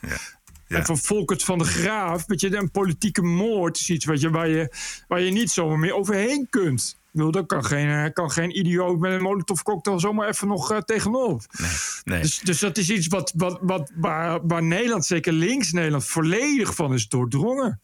En 0.67 0.85
van 0.85 0.97
Volkert 0.97 1.43
van 1.43 1.57
de 1.57 1.63
Graaf. 1.63 2.25
Weet 2.25 2.41
je, 2.41 2.55
een 2.55 2.71
politieke 2.71 3.21
moord 3.21 3.77
is 3.77 3.89
iets 3.89 4.05
wat 4.05 4.21
je, 4.21 4.29
waar, 4.29 4.47
je, 4.47 4.75
waar 5.07 5.21
je 5.21 5.31
niet 5.31 5.51
zomaar 5.51 5.79
meer 5.79 5.95
overheen 5.95 6.47
kunt. 6.49 6.97
Ik 6.99 7.09
bedoel, 7.11 7.31
daar 7.31 7.45
kan 7.45 7.65
geen, 7.65 7.89
eh, 7.89 8.13
kan 8.13 8.31
geen 8.31 8.59
idioot 8.59 8.99
met 8.99 9.11
een 9.11 9.21
molotov 9.21 9.61
cocktail 9.61 9.99
zomaar 9.99 10.27
even 10.27 10.47
nog 10.47 10.71
uh, 10.71 10.77
tegenop. 10.77 11.41
Nee, 11.51 11.69
nee. 12.03 12.21
Dus, 12.21 12.39
dus 12.39 12.59
dat 12.59 12.77
is 12.77 12.89
iets 12.89 13.07
wat, 13.07 13.33
wat, 13.35 13.59
wat, 13.61 13.91
waar, 13.95 14.47
waar 14.47 14.63
Nederland, 14.63 15.05
zeker 15.05 15.33
links 15.33 15.71
Nederland, 15.71 16.05
volledig 16.05 16.75
van 16.75 16.93
is 16.93 17.07
doordrongen. 17.07 17.81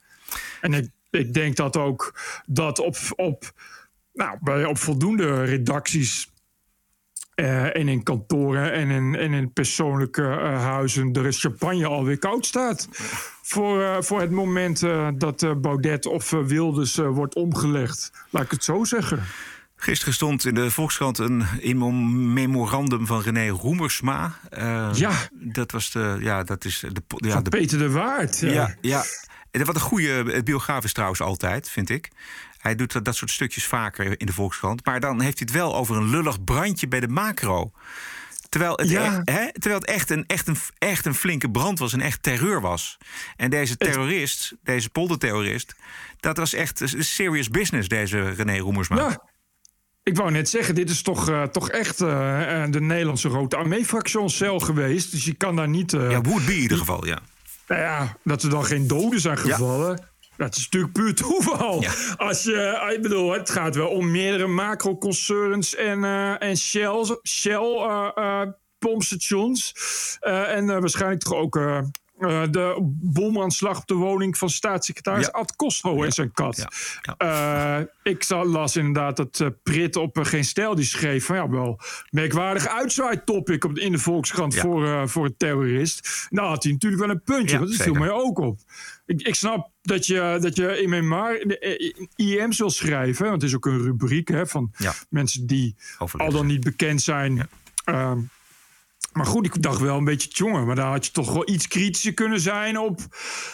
En 0.61 0.73
ik, 0.73 0.89
ik 1.09 1.33
denk 1.33 1.55
dat 1.55 1.77
ook 1.77 2.19
dat 2.45 2.79
op, 2.79 2.97
op, 3.15 3.51
nou, 4.13 4.37
bij, 4.41 4.65
op 4.65 4.77
voldoende 4.77 5.43
redacties 5.43 6.29
uh, 7.39 7.75
en 7.75 7.87
in 7.87 8.03
kantoren 8.03 8.73
en 8.73 8.89
in, 8.89 9.15
en 9.15 9.33
in 9.33 9.53
persoonlijke 9.53 10.21
uh, 10.21 10.63
huizen 10.63 11.11
de 11.11 11.31
champagne 11.31 11.87
alweer 11.87 12.17
koud 12.17 12.45
staat. 12.45 12.87
Voor, 13.41 13.79
uh, 13.79 13.97
voor 13.99 14.21
het 14.21 14.31
moment 14.31 14.79
dat 15.17 15.61
Baudet 15.61 16.05
of 16.05 16.29
Wilders 16.29 16.95
wordt 16.95 17.35
omgelegd. 17.35 18.11
Laat 18.29 18.43
ik 18.43 18.51
het 18.51 18.63
zo 18.63 18.83
zeggen. 18.83 19.23
Gisteren 19.75 20.13
stond 20.13 20.45
in 20.45 20.53
de 20.53 20.71
Volkskrant 20.71 21.17
een 21.17 21.45
memorandum 22.33 23.05
van 23.05 23.21
René 23.21 23.49
Roemersma. 23.49 24.39
ja. 24.93 25.11
Dat 25.31 25.71
was 25.71 25.91
de. 25.91 26.17
Ja, 26.19 26.43
dat 26.43 26.65
is 26.65 26.79
de, 26.79 27.01
ja, 27.17 27.31
van 27.31 27.43
de, 27.43 27.49
Peter 27.49 27.77
de 27.77 27.89
Waard. 27.89 28.39
Ja, 28.39 28.51
ja. 28.51 28.75
ja. 29.51 29.63
Wat 29.63 29.75
een 29.75 29.81
goede 29.81 30.43
biograaf 30.43 30.83
is 30.83 30.93
trouwens 30.93 31.21
altijd, 31.21 31.69
vind 31.69 31.89
ik. 31.89 32.09
Hij 32.59 32.75
doet 32.75 32.91
dat, 32.93 33.05
dat 33.05 33.15
soort 33.15 33.31
stukjes 33.31 33.65
vaker 33.65 34.19
in 34.19 34.25
de 34.25 34.33
Volkskrant. 34.33 34.85
Maar 34.85 34.99
dan 34.99 35.21
heeft 35.21 35.39
hij 35.39 35.47
het 35.51 35.57
wel 35.61 35.75
over 35.75 35.95
een 35.97 36.09
lullig 36.09 36.43
brandje 36.43 36.87
bij 36.87 36.99
de 36.99 37.07
macro. 37.07 37.71
Terwijl 38.49 38.73
het, 38.75 38.89
Ja. 38.89 39.21
e- 39.25 39.51
terwijl 39.51 39.79
het 39.79 39.85
echt, 39.85 40.09
een, 40.09 40.23
echt, 40.27 40.47
een, 40.47 40.57
echt 40.77 41.05
een 41.05 41.15
flinke 41.15 41.51
brand 41.51 41.79
was, 41.79 41.93
een 41.93 42.01
echt 42.01 42.23
terreur 42.23 42.61
was. 42.61 42.97
En 43.35 43.49
deze 43.49 43.77
terrorist, 43.77 44.53
deze 44.63 44.89
polderterrorist, 44.89 45.75
dat 46.19 46.37
was 46.37 46.53
echt 46.53 46.81
serious 46.97 47.49
business, 47.49 47.87
deze 47.87 48.29
René 48.29 48.57
Roemersma. 48.57 48.95
Ja. 48.95 49.21
Ik 50.03 50.15
wou 50.17 50.31
net 50.31 50.49
zeggen, 50.49 50.75
dit 50.75 50.89
is 50.89 51.01
toch, 51.01 51.29
eh, 51.29 51.43
toch 51.43 51.69
echt 51.69 52.01
eh, 52.01 52.63
eh, 52.63 52.71
de 52.71 52.81
Nederlandse 52.81 53.27
Rode 53.27 53.55
Armee-fractionscel 53.55 54.59
geweest. 54.59 55.11
Dus 55.11 55.25
je 55.25 55.33
kan 55.33 55.55
daar 55.55 55.69
niet... 55.69 55.91
Ja, 55.91 56.21
would 56.21 56.45
be 56.45 56.53
in 56.55 56.61
ieder 56.61 56.77
geval, 56.77 57.05
ja. 57.05 57.19
Nou 57.67 57.81
ja, 57.81 58.17
dat 58.23 58.43
er 58.43 58.49
dan 58.49 58.65
geen 58.65 58.87
doden 58.87 59.19
zijn 59.19 59.37
gevallen. 59.37 60.08
Dat 60.39 60.55
is 60.55 60.63
natuurlijk 60.63 60.93
puur 60.93 61.15
toeval. 61.15 61.83
Als 62.17 62.43
je, 62.43 62.55
eh, 62.55 62.93
ik 62.95 63.01
bedoel, 63.01 63.31
het 63.31 63.49
gaat 63.49 63.75
wel 63.75 63.87
om 63.87 64.11
meerdere 64.11 64.47
macro-concerns 64.47 65.75
en, 65.75 66.03
eh, 66.03 66.41
en 66.41 66.57
Shell, 66.57 67.17
Shell 67.27 67.75
eh, 67.75 68.09
eh, 68.15 68.47
pompstations. 68.79 69.73
En 70.19 70.65
waarschijnlijk 70.65 71.21
toch 71.21 71.33
ook 71.33 71.59
eh, 72.19 72.41
de 72.51 72.77
bomaanslag 73.01 73.77
op 73.77 73.87
de 73.87 73.93
woning 73.93 74.37
van 74.37 74.49
staatssecretaris 74.49 75.25
Ja. 75.25 75.31
Ad 75.31 75.55
Costo 75.55 76.03
en 76.03 76.11
zijn 76.11 76.31
kat. 76.31 76.65
Eh, 77.17 77.77
ik 78.03 78.23
za- 78.23 78.45
las 78.45 78.75
inderdaad 78.75 79.17
dat 79.17 79.39
eh, 79.39 79.47
Prit 79.63 79.95
op 79.95 80.17
Geen 80.21 80.45
Stijl 80.45 80.75
die 80.75 80.85
schreef 80.85 81.25
van 81.25 81.35
ja, 81.35 81.49
wel 81.49 81.79
merkwaardig 82.09 82.67
uitzwaaitopic 82.67 83.63
op, 83.63 83.77
in 83.77 83.91
de 83.91 83.97
Volkskrant 83.99 84.53
Ja. 84.53 84.61
voor, 84.61 85.09
voor 85.09 85.25
een 85.25 85.37
terrorist. 85.37 86.27
Nou 86.29 86.47
had 86.47 86.63
hij 86.63 86.71
natuurlijk 86.71 87.01
wel 87.01 87.11
een 87.11 87.23
puntje, 87.23 87.53
Ja, 87.53 87.57
want 87.63 87.71
dat 87.77 87.81
viel 87.81 87.93
mij 87.93 88.11
ook 88.11 88.37
op. 88.39 88.59
Ik, 89.05 89.21
ik 89.21 89.35
snap 89.35 89.69
dat 89.81 90.05
je, 90.05 90.37
dat 90.41 90.55
je 90.55 90.81
in 90.81 90.89
memoir 90.89 91.57
IM's 92.15 92.57
wil 92.57 92.69
schrijven, 92.69 93.25
want 93.29 93.41
het 93.41 93.49
is 93.49 93.55
ook 93.55 93.65
een 93.65 93.81
rubriek 93.81 94.27
hè, 94.27 94.47
van 94.47 94.71
Ja. 94.77 94.93
mensen 95.09 95.47
die 95.47 95.75
al 96.17 96.31
dan 96.31 96.45
niet 96.45 96.63
bekend 96.63 97.01
zijn. 97.01 97.47
Ehm, 97.83 98.19
maar 99.13 99.25
goed, 99.25 99.45
ik 99.45 99.61
dacht 99.61 99.79
wel 99.79 99.97
een 99.97 100.03
beetje 100.03 100.29
jongen. 100.31 100.65
Maar 100.65 100.75
daar 100.75 100.91
had 100.91 101.05
je 101.05 101.11
toch 101.11 101.33
wel 101.33 101.49
iets 101.49 101.67
kritischer 101.67 102.13
kunnen 102.13 102.39
zijn 102.39 102.79
op. 102.79 102.99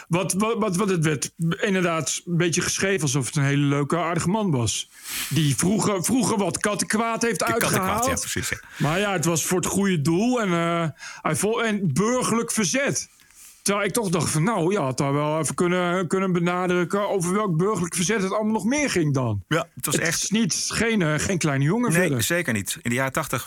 Wat, 0.08 0.32
wat, 0.32 0.58
wat, 0.58 0.76
wat 0.76 0.88
het 0.88 1.04
werd 1.04 1.32
inderdaad 1.60 2.22
een 2.26 2.36
beetje 2.36 2.60
geschreven 2.60 3.02
alsof 3.02 3.26
het 3.26 3.36
een 3.36 3.42
hele 3.42 3.64
leuke, 3.64 3.96
aardige 3.98 4.28
man 4.28 4.50
was. 4.50 4.90
Die 5.28 5.56
vroeger, 5.56 6.04
vroeger 6.04 6.38
wat 6.38 6.58
kattenkwaad 6.58 7.22
heeft 7.22 7.38
De 7.38 7.44
kattenkwaad, 7.44 7.80
uitgehaald. 7.80 8.06
ja, 8.06 8.30
precies. 8.30 8.48
Ja. 8.48 8.60
Maar 8.78 8.98
ja, 8.98 9.12
het 9.12 9.24
was 9.24 9.44
voor 9.44 9.58
het 9.58 9.66
goede 9.66 10.00
doel 10.00 10.40
en, 10.40 10.52
eh, 10.52 10.88
hij 11.22 11.36
vol, 11.36 11.64
en 11.64 11.92
burgerlijk 11.92 12.52
verzet. 12.52 13.08
Terwijl 13.66 13.86
ik 13.86 13.92
toch 13.92 14.08
dacht 14.08 14.30
van 14.30 14.42
nou, 14.42 14.72
ja, 14.72 14.80
had 14.82 14.98
daar 14.98 15.12
wel 15.12 15.38
even 15.38 15.54
kunnen, 15.54 16.06
kunnen 16.08 16.32
benadrukken 16.32 17.08
over 17.08 17.32
welk 17.32 17.56
burgerlijk 17.56 17.94
verzet 17.94 18.22
het 18.22 18.32
allemaal 18.32 18.52
nog 18.52 18.64
meer 18.64 18.90
ging 18.90 19.14
dan. 19.14 19.44
Ja, 19.48 19.68
het 19.74 19.86
was 19.86 19.94
Het 19.94 20.04
echt 20.04 20.22
is 20.22 20.30
niet, 20.30 20.68
geen, 20.72 21.02
eh, 21.02 21.18
geen 21.18 21.38
kleine 21.38 21.64
jongen 21.64 21.90
Nee, 21.90 22.00
verder. 22.00 22.22
zeker 22.22 22.52
niet. 22.52 22.78
In 22.82 22.90
de 22.90 22.96
jaren 22.96 23.12
tachtig 23.12 23.46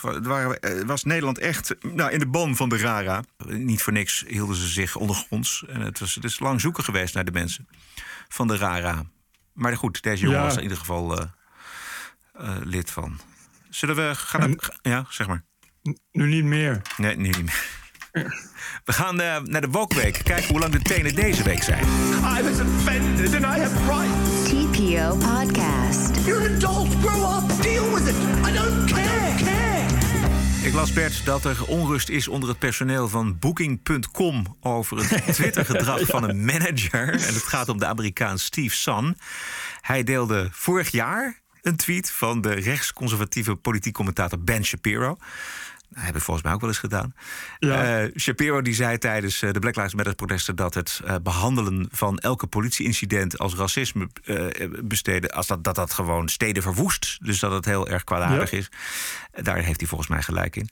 was 0.86 1.04
Nederland 1.04 1.38
echt 1.38 1.74
nou, 1.94 2.10
in 2.10 2.18
de 2.18 2.26
ban 2.26 2.56
van 2.56 2.68
de 2.68 2.76
Rara. 2.76 3.24
Niet 3.46 3.82
voor 3.82 3.92
niks 3.92 4.24
hielden 4.26 4.56
ze 4.56 4.66
zich 4.66 4.96
ondergronds. 4.96 5.64
En 5.68 5.80
het, 5.80 5.98
was, 5.98 6.14
het 6.14 6.24
is 6.24 6.38
lang 6.38 6.60
zoeken 6.60 6.84
geweest 6.84 7.14
naar 7.14 7.24
de 7.24 7.32
mensen 7.32 7.68
van 8.28 8.46
de 8.48 8.56
Rara. 8.56 9.02
Maar 9.52 9.76
goed, 9.76 10.02
deze 10.02 10.22
jongen 10.22 10.38
Ja. 10.38 10.44
was 10.44 10.52
er 10.52 10.58
in 10.58 10.64
ieder 10.64 10.78
geval 10.78 11.18
eh, 11.18 11.24
eh, 12.32 12.56
lid 12.62 12.90
van. 12.90 13.18
Zullen 13.68 13.96
we 13.96 14.10
gaan... 14.14 14.56
ja, 14.82 15.06
zeg 15.08 15.26
maar. 15.26 15.44
Nu 16.12 16.26
niet 16.28 16.44
meer. 16.44 16.82
Nee, 16.96 17.16
nu 17.16 17.22
niet 17.28 17.42
meer. 17.44 17.78
We 18.84 18.92
gaan 18.92 19.20
eh, 19.20 19.40
naar 19.42 19.60
de 19.60 19.68
Wokweek. 19.70 20.20
Kijken 20.24 20.48
hoe 20.48 20.58
lang 20.58 20.72
de 20.72 20.82
tenen 20.82 21.14
deze 21.14 21.42
week 21.42 21.62
zijn. 21.62 21.84
I 22.38 22.42
was 22.42 22.60
offended 22.60 23.34
and 23.34 23.44
I 23.44 23.60
have 23.60 23.76
rights. 23.86 24.48
TPO 24.48 25.16
Podcast. 25.16 26.26
You're 26.26 26.48
an 26.48 26.54
adult. 26.54 26.88
Grow 27.04 27.36
up. 27.36 27.62
Deal 27.62 27.94
with 27.94 28.08
it. 28.08 28.16
I 28.48 28.52
don't 28.52 28.92
care. 28.92 29.34
care. 29.44 29.86
Ik 30.62 30.72
las 30.72 30.92
Bert 30.92 31.24
dat 31.24 31.44
er 31.44 31.64
onrust 31.66 32.08
is 32.08 32.28
onder 32.28 32.48
het 32.48 32.58
personeel 32.58 33.08
van 33.08 33.38
Booking.com 33.38 34.56
over 34.60 34.96
het 34.96 35.24
Twittergedrag 35.34 36.00
van 36.06 36.28
een 36.28 36.44
manager. 36.44 37.08
En 37.08 37.34
het 37.34 37.46
gaat 37.46 37.68
om 37.68 37.78
de 37.78 37.86
Amerikaan 37.86 38.38
Steve 38.38 38.76
Sun. 38.76 39.16
Hij 39.80 40.02
deelde 40.04 40.48
vorig 40.52 40.90
jaar 40.90 41.40
een 41.62 41.76
tweet 41.76 42.10
van 42.10 42.40
de 42.40 42.52
rechtsconservatieve 42.52 43.56
politiek 43.56 43.94
commentator 43.94 44.40
Ben 44.40 44.64
Shapiro. 44.64 45.16
Dat 45.90 46.02
heb 46.04 46.16
ik 46.16 46.22
volgens 46.22 46.44
mij 46.46 46.54
ook 46.54 46.60
wel 46.60 46.68
eens 46.70 46.78
gedaan. 46.78 47.14
Ja. 47.58 48.02
Eh, 48.02 48.10
Shapiro 48.20 48.62
die 48.62 48.74
zei 48.74 48.98
tijdens 48.98 49.42
eh, 49.42 49.50
de 49.52 49.58
Black 49.58 49.76
Lives 49.76 49.94
Matter 49.94 50.14
protesten 50.14 50.56
dat 50.56 50.74
het 50.74 51.00
eh, 51.04 51.14
behandelen 51.22 51.88
van 51.90 52.18
elke 52.18 52.46
politieincident 52.46 53.38
als 53.38 53.54
racisme 53.54 54.08
eh, 54.24 54.46
besteden, 54.82 55.30
als 55.30 55.46
dat, 55.46 55.64
dat 55.64 55.74
dat 55.74 55.92
gewoon 55.92 56.28
steden 56.28 56.62
verwoest. 56.62 57.18
Dus 57.22 57.38
dat 57.38 57.52
het 57.52 57.64
heel 57.64 57.88
erg 57.88 58.04
kwaadaardig 58.04 58.50
Ja. 58.50 58.58
is. 58.58 58.68
Daar 59.42 59.56
heeft 59.56 59.80
hij 59.80 59.88
volgens 59.88 60.10
mij 60.10 60.22
gelijk 60.22 60.56
in. 60.56 60.68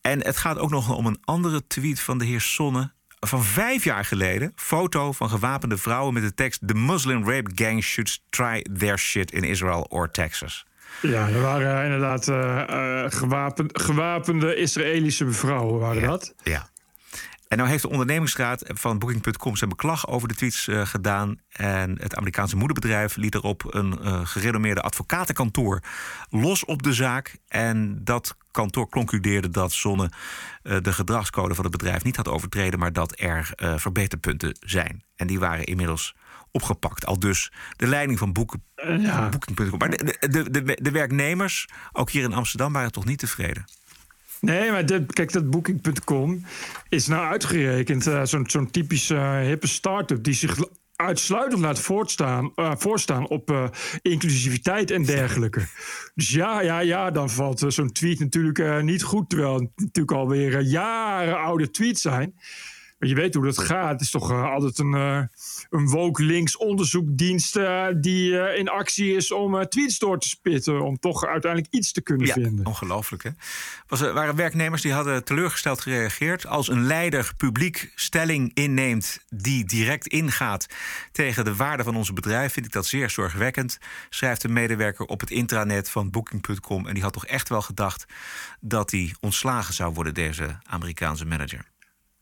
En 0.00 0.24
het 0.24 0.36
gaat 0.36 0.58
ook 0.58 0.70
nog 0.70 0.94
om 0.96 1.06
een 1.06 1.18
andere 1.24 1.66
tweet 1.66 2.00
van 2.00 2.18
de 2.18 2.24
heer 2.24 2.40
Sonne. 2.40 2.90
Van 3.20 3.44
vijf 3.44 3.84
jaar 3.84 4.04
geleden. 4.04 4.52
Foto 4.56 5.12
van 5.12 5.28
gewapende 5.30 5.76
vrouwen 5.78 6.14
met 6.14 6.22
de 6.22 6.34
tekst: 6.34 6.60
The 6.66 6.74
Muslim 6.74 7.28
rape 7.28 7.50
gang 7.54 7.82
should 7.82 8.20
try 8.30 8.62
their 8.78 8.98
shit 8.98 9.32
in 9.32 9.42
Israel 9.44 9.82
or 9.88 10.10
Texas. 10.10 10.66
Ja, 11.02 11.28
er 11.28 11.40
waren 11.40 11.84
inderdaad 11.84 12.28
eh, 12.28 12.60
eh, 13.04 13.10
gewapend, 13.10 13.80
gewapende 13.80 14.56
Israëlische 14.56 15.32
vrouwen, 15.32 15.80
waren 15.80 16.02
dat? 16.02 16.34
Ja. 16.42 16.68
En 17.48 17.56
nou 17.56 17.68
heeft 17.68 17.82
de 17.82 17.88
ondernemingsraad 17.88 18.62
van 18.66 18.98
Booking.com 18.98 19.56
zijn 19.56 19.70
beklag 19.70 20.08
over 20.08 20.28
de 20.28 20.34
tweets 20.34 20.68
eh, 20.68 20.86
gedaan. 20.86 21.40
En 21.48 21.98
het 22.00 22.16
Amerikaanse 22.16 22.56
moederbedrijf 22.56 23.16
liet 23.16 23.34
erop 23.34 23.74
een 23.74 23.98
eh, 23.98 24.20
gerenommeerde 24.24 24.80
advocatenkantoor 24.80 25.80
los 26.30 26.64
op 26.64 26.82
de 26.82 26.92
zaak. 26.92 27.36
En 27.48 28.04
dat 28.04 28.36
kantoor 28.50 28.88
concludeerde 28.88 29.50
dat 29.50 29.72
Zonne 29.72 30.10
eh, 30.62 30.76
de 30.82 30.92
gedragscode 30.92 31.54
van 31.54 31.64
het 31.64 31.72
bedrijf 31.76 32.04
niet 32.04 32.16
had 32.16 32.28
overtreden, 32.28 32.78
maar 32.78 32.92
dat 32.92 33.20
er 33.20 33.52
eh, 33.54 33.74
verbeterpunten 33.76 34.56
zijn. 34.60 35.02
En 35.16 35.26
die 35.26 35.38
waren 35.38 35.64
inmiddels 35.64 36.14
opgepakt. 36.50 37.06
Al 37.06 37.18
dus 37.18 37.52
de 37.76 37.86
leiding 37.86 38.18
van 38.18 38.32
boeken, 38.32 38.62
ja. 38.98 39.28
Booking.com. 39.28 39.78
Maar 39.78 39.90
de, 39.90 40.16
de, 40.30 40.50
de, 40.50 40.78
de 40.82 40.90
werknemers, 40.90 41.68
ook 41.92 42.10
hier 42.10 42.22
in 42.22 42.32
Amsterdam, 42.32 42.72
waren 42.72 42.92
toch 42.92 43.04
niet 43.04 43.18
tevreden? 43.18 43.64
Nee, 44.40 44.70
maar 44.70 44.86
dit, 44.86 45.12
kijk, 45.12 45.32
dat 45.32 45.50
Booking.com 45.50 46.44
is 46.88 47.06
nou 47.06 47.26
uitgerekend 47.26 48.06
eh, 48.06 48.24
zo'n 48.24 48.44
zo'n 48.50 48.70
typische 48.70 49.14
eh, 49.14 49.40
hippe 49.40 49.66
start-up 49.66 50.24
die 50.24 50.34
zich 50.34 50.56
uitsluitend 50.96 51.60
laat 51.60 51.80
voortstaan, 51.80 52.52
eh, 52.54 52.72
voorstaan 52.76 53.28
op 53.28 53.50
eh, 53.50 53.64
inclusiviteit 54.02 54.90
en 54.90 55.04
dergelijke. 55.04 55.66
Dus 56.14 56.30
ja, 56.30 56.60
ja, 56.60 56.78
ja, 56.78 57.10
dan 57.10 57.30
valt 57.30 57.62
eh, 57.62 57.68
zo'n 57.68 57.92
tweet 57.92 58.18
natuurlijk 58.18 58.58
eh, 58.58 58.80
niet 58.80 59.02
goed, 59.02 59.28
terwijl 59.28 59.54
het 59.54 59.70
natuurlijk 59.76 60.16
alweer 60.16 60.56
eh, 60.56 60.70
jaren 60.70 61.38
oude 61.38 61.70
tweets 61.70 62.00
zijn. 62.00 62.34
Maar 62.98 63.08
je 63.08 63.14
weet 63.14 63.34
hoe 63.34 63.44
dat 63.44 63.58
gaat. 63.58 63.90
Het 63.90 64.00
is 64.00 64.10
toch 64.10 64.30
uh, 64.30 64.50
altijd 64.52 64.78
een, 64.78 64.92
uh, 64.92 65.22
een 65.70 65.88
woke 65.88 66.22
links 66.22 66.56
onderzoekdienst 66.56 67.56
uh, 67.56 67.86
die 67.96 68.54
in 68.56 68.68
actie 68.68 69.16
is 69.16 69.32
om 69.32 69.68
tweets 69.68 69.98
door 69.98 70.18
te 70.18 70.28
spitten. 70.28 70.80
Om 70.80 70.98
toch 70.98 71.26
uiteindelijk 71.26 71.72
iets 71.72 71.92
te 71.92 72.00
kunnen 72.00 72.26
ja, 72.26 72.32
vinden. 72.32 72.66
Ongelooflijk 72.66 73.22
hè. 73.22 73.30
Was, 73.86 74.00
waren 74.00 74.36
werknemers 74.36 74.82
die 74.82 74.92
hadden 74.92 75.24
teleurgesteld 75.24 75.80
gereageerd. 75.80 76.46
Als 76.46 76.68
een 76.68 76.86
leider 76.86 77.32
publiek 77.36 77.92
stelling 77.94 78.50
inneemt 78.54 79.24
die 79.28 79.64
direct 79.64 80.06
ingaat 80.06 80.66
tegen 81.12 81.44
de 81.44 81.56
waarde 81.56 81.82
van 81.82 81.96
onze 81.96 82.12
bedrijf, 82.12 82.52
vind 82.52 82.66
ik 82.66 82.72
dat 82.72 82.86
zeer 82.86 83.10
zorgwekkend. 83.10 83.78
Schrijft 84.08 84.44
een 84.44 84.52
medewerker 84.52 85.06
op 85.06 85.20
het 85.20 85.30
intranet 85.30 85.90
van 85.90 86.10
Booking.com. 86.10 86.86
En 86.86 86.94
die 86.94 87.02
had 87.02 87.12
toch 87.12 87.26
echt 87.26 87.48
wel 87.48 87.62
gedacht 87.62 88.06
dat 88.60 88.90
hij 88.90 89.14
ontslagen 89.20 89.74
zou 89.74 89.94
worden, 89.94 90.14
deze 90.14 90.58
Amerikaanse 90.62 91.26
manager. 91.26 91.66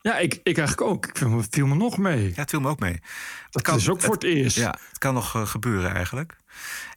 Ja, 0.07 0.17
ik, 0.17 0.33
ik 0.43 0.57
eigenlijk 0.57 0.81
ook. 0.81 1.05
Ik 1.05 1.17
viel, 1.17 1.43
viel 1.49 1.67
me 1.67 1.75
nog 1.75 1.97
mee. 1.97 2.27
Ja, 2.27 2.41
het 2.41 2.49
viel 2.49 2.59
me 2.59 2.69
ook 2.69 2.79
mee. 2.79 2.99
Dat 3.49 3.61
kan, 3.61 3.77
is 3.77 3.89
ook 3.89 4.01
voor 4.01 4.13
het, 4.13 4.23
eerst. 4.23 4.57
Ja, 4.57 4.77
het 4.87 4.97
kan 4.97 5.13
nog 5.13 5.35
uh, 5.35 5.47
gebeuren 5.47 5.93
eigenlijk. 5.93 6.35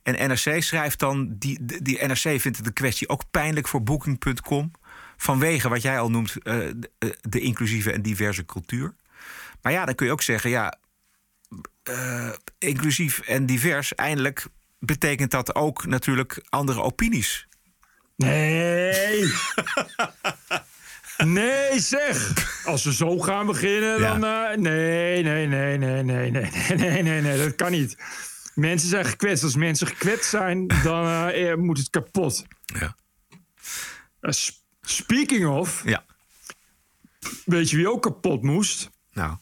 En 0.03 0.29
NRC 0.29 0.63
schrijft 0.63 0.99
dan... 0.99 1.35
Die, 1.39 1.59
die, 1.65 1.83
die 1.83 2.07
NRC 2.07 2.41
vindt 2.41 2.65
de 2.65 2.73
kwestie 2.73 3.09
ook 3.09 3.23
pijnlijk 3.31 3.69
voor 3.69 3.83
Booking.com... 3.83 4.71
vanwege 5.17 5.69
wat 5.69 5.83
jij 5.83 6.01
al 6.01 6.11
noemt 6.11 6.35
uh, 6.43 6.55
de, 6.77 7.17
de, 7.21 7.41
inclusieve 7.41 7.93
en 7.93 8.03
diverse 8.03 8.45
cultuur. 8.45 8.95
Maar 9.63 9.73
ja, 9.73 9.85
dan 9.85 9.95
kun 9.95 10.07
je 10.07 10.13
ook 10.13 10.23
zeggen... 10.23 10.51
ja, 10.51 10.79
uh, 11.91 12.33
inclusief 12.59 13.21
en 13.21 13.47
divers... 13.47 13.95
eindelijk 13.95 14.47
betekent 14.79 15.31
dat 15.31 15.55
ook 15.55 15.87
natuurlijk 15.87 16.43
andere 16.49 16.83
opinies. 16.83 17.47
Nee! 18.17 19.25
Nee, 21.25 21.81
zeg! 21.81 22.33
Als 22.65 22.85
we 22.85 22.95
zo 22.95 23.19
gaan 23.19 23.47
beginnen, 23.47 24.01
dan. 24.01 24.25
Uh, 24.25 24.57
nee, 24.57 25.23
nee, 25.23 25.47
nee, 25.47 25.79
nee, 25.79 26.03
nee, 26.03 26.31
nee, 26.31 26.51
nee, 26.77 27.03
nee, 27.03 27.21
nee, 27.21 27.39
dat 27.39 27.55
kan 27.55 27.71
niet. 27.71 27.97
Mensen 28.55 28.89
zijn 28.89 29.05
gekwetst. 29.05 29.45
Als 29.45 29.57
mensen 29.57 29.87
gekwetst 29.87 30.31
zijn, 30.31 30.67
dan 30.83 31.29
uh, 31.29 31.55
moet 31.55 31.79
het 31.79 31.91
kapot. 31.91 32.47
Ja. 32.65 32.97
Uh, 34.21 34.33
speaking 34.81 35.47
of. 35.47 35.83
Ja. 35.85 36.05
Weet 37.45 37.71
je 37.71 37.77
wie 37.77 37.91
ook 37.91 38.03
kapot 38.03 38.43
moest? 38.43 38.91
Nou. 39.13 39.37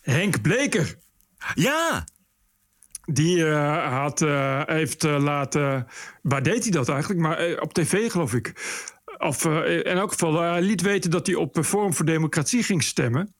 Henk 0.00 0.42
Bleker. 0.42 0.98
Ja! 1.54 2.06
Die 3.04 3.36
uh, 3.36 3.92
had, 3.92 4.20
uh, 4.20 4.62
heeft 4.66 5.04
uh, 5.04 5.22
laten. 5.22 5.86
Waar 6.22 6.42
deed 6.42 6.62
hij 6.62 6.72
dat 6.72 6.88
eigenlijk? 6.88 7.20
Maar 7.20 7.60
op 7.60 7.72
tv, 7.72 8.10
geloof 8.10 8.34
ik. 8.34 8.52
Of 9.18 9.44
in 9.44 9.82
elk 9.82 10.12
geval, 10.12 10.40
hij 10.40 10.62
liet 10.62 10.80
weten 10.80 11.10
dat 11.10 11.26
hij 11.26 11.36
op 11.36 11.58
Forum 11.64 11.94
voor 11.94 12.04
Democratie 12.04 12.62
ging 12.62 12.82
stemmen. 12.82 13.34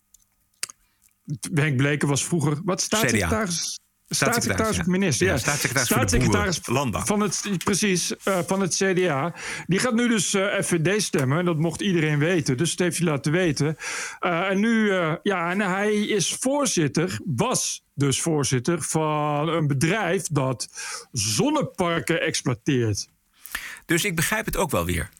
Henk 1.55 1.77
Bleken 1.77 2.09
was 2.09 2.25
vroeger. 2.25 2.61
Wat 2.65 2.81
staatssecretaris? 2.81 3.79
Staatssecretaris 4.09 4.79
of 4.79 4.87
minister, 4.87 5.27
ja. 5.27 5.33
ja 5.33 5.39
staatssecretaris, 5.39 5.89
staatssecretaris 5.89 6.59
van, 6.63 7.07
van 7.07 7.21
het 7.21 7.65
Precies, 7.65 8.15
uh, 8.25 8.39
van 8.47 8.61
het 8.61 8.75
CDA. 8.75 9.35
Die 9.67 9.79
gaat 9.79 9.95
nu 9.95 10.09
dus 10.09 10.35
uh, 10.35 10.61
FVD 10.61 11.03
stemmen. 11.03 11.39
En 11.39 11.45
dat 11.45 11.59
mocht 11.59 11.81
iedereen 11.81 12.19
weten. 12.19 12.57
Dus 12.57 12.71
dat 12.71 12.79
heeft 12.79 12.99
hij 12.99 13.07
laten 13.07 13.33
weten. 13.33 13.77
Uh, 14.21 14.51
en 14.51 14.61
nu, 14.61 14.93
ja, 15.23 15.51
en 15.51 15.61
hij 15.61 15.95
is 15.95 16.37
voorzitter, 16.41 17.19
was 17.25 17.85
dus 17.95 18.21
voorzitter 18.21 18.83
van 18.83 19.49
een 19.49 19.67
bedrijf 19.67 20.27
dat 20.27 20.69
zonneparken 21.13 22.21
exploiteert. 22.21 23.09
Dus 23.87 24.05
ik 24.05 24.17
begrijp 24.17 24.47
het 24.47 24.57
ook 24.57 24.71
wel 24.71 24.85
weer. 24.85 25.11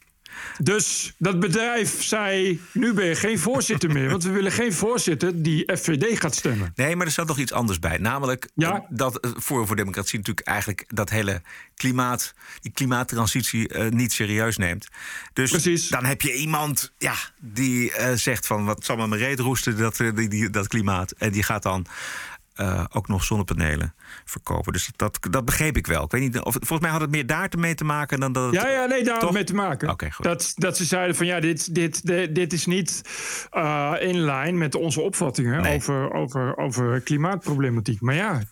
Dus 0.59 1.15
dat 1.19 1.41
bedrijf 1.41 2.03
zei: 2.03 2.61
Nu 2.73 2.93
ben 2.93 3.05
je 3.05 3.15
geen 3.15 3.39
voorzitter 3.39 3.93
meer. 3.93 4.11
Want 4.11 4.25
we 4.25 4.31
willen 4.31 4.53
geen 4.53 4.73
voorzitter 4.73 5.43
die 5.43 5.77
FVD 5.77 6.21
gaat 6.21 6.35
stemmen. 6.35 6.73
Nee, 6.75 6.97
maar 6.97 7.07
er 7.07 7.13
zat 7.13 7.27
nog 7.27 7.39
iets 7.39 7.53
anders 7.53 7.79
bij. 7.79 7.99
Namelijk 7.99 8.49
ja? 8.55 8.87
dat 8.89 9.29
Forum 9.41 9.67
voor 9.67 9.77
Democratie 9.77 10.19
natuurlijk 10.19 10.47
eigenlijk 10.47 10.85
dat 10.87 11.11
hele 11.11 11.43
klimaat, 11.75 12.35
die 12.61 12.73
klimaattransitie 12.73 13.75
uh, 13.75 13.89
niet 13.89 14.13
serieus 14.13 14.57
neemt. 14.57 14.89
Dus 15.33 15.51
Precies. 15.51 15.89
dan 15.89 16.05
heb 16.05 16.23
je 16.23 16.35
iemand 16.35 16.93
ja, 16.99 17.15
die 17.41 17.99
uh, 17.99 18.13
zegt: 18.15 18.47
van 18.47 18.65
wat 18.65 18.85
zal 18.85 18.97
me 18.97 19.07
mijn 19.07 19.21
reet 19.21 19.39
roesten, 19.39 19.77
dat, 19.77 19.97
die, 19.97 20.29
die, 20.29 20.51
dat 20.51 20.69
klimaat. 20.69 21.11
En 21.11 21.33
die 21.33 21.43
gaat 21.43 21.63
dan 21.63 21.87
uh, 22.61 22.85
ook 22.93 23.09
nog 23.09 23.25
zonnepanelen 23.25 23.95
verkopen. 24.25 24.73
Dus 24.73 24.91
dat, 24.97 25.19
dat 25.31 25.45
begreep 25.45 25.77
ik 25.77 25.87
wel. 25.87 26.05
Ik 26.05 26.11
weet 26.11 26.21
niet, 26.21 26.41
of, 26.41 26.53
volgens 26.53 26.81
mij 26.81 26.91
had 26.91 27.01
het 27.01 27.11
meer 27.11 27.27
daar 27.27 27.51
mee 27.59 27.75
te 27.75 27.85
maken 27.85 28.21
dan 28.21 28.33
dat. 28.33 28.45
Het, 28.45 28.55
ja, 28.55 28.69
ja, 28.69 28.87
nee, 28.87 29.05
daar 29.05 29.33
mee 29.33 29.45
te 29.45 29.55
maken. 29.55 29.91
Okay, 29.91 30.11
goed. 30.11 30.25
Dat, 30.25 30.53
dat 30.55 30.77
ze 30.77 30.85
zeiden 30.85 31.17
van 31.17 31.27
ja, 31.27 31.41
dit, 31.41 31.75
dit, 31.75 32.07
dit, 32.07 32.35
dit 32.35 32.53
is 32.53 32.67
niet 32.67 33.03
uh, 33.53 33.93
in 34.01 34.19
lijn 34.19 34.59
met 34.59 34.75
onze 34.75 35.01
opvattingen 35.01 35.63
nee. 35.63 35.77
over, 35.77 36.13
over, 36.13 36.57
over 36.57 37.01
klimaatproblematiek. 37.01 38.01
Maar 38.01 38.15
ja. 38.15 38.43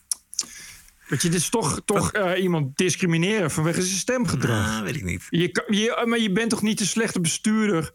Weet 1.07 1.23
je, 1.23 1.29
dit 1.29 1.41
is 1.41 1.49
toch, 1.49 1.81
toch 1.85 2.15
uh, 2.15 2.43
iemand 2.43 2.77
discrimineren 2.77 3.51
vanwege 3.51 3.83
zijn 3.83 3.99
stemgedrag. 3.99 4.79
Ah, 4.79 4.83
weet 4.83 4.97
ik 4.97 5.05
niet. 5.05 5.27
Je, 5.31 5.65
je, 5.67 6.05
maar 6.07 6.19
je 6.19 6.33
bent 6.33 6.51
toch 6.51 6.63
niet 6.63 6.81
een 6.81 6.87
slechte 6.87 7.21
bestuurder 7.21 7.93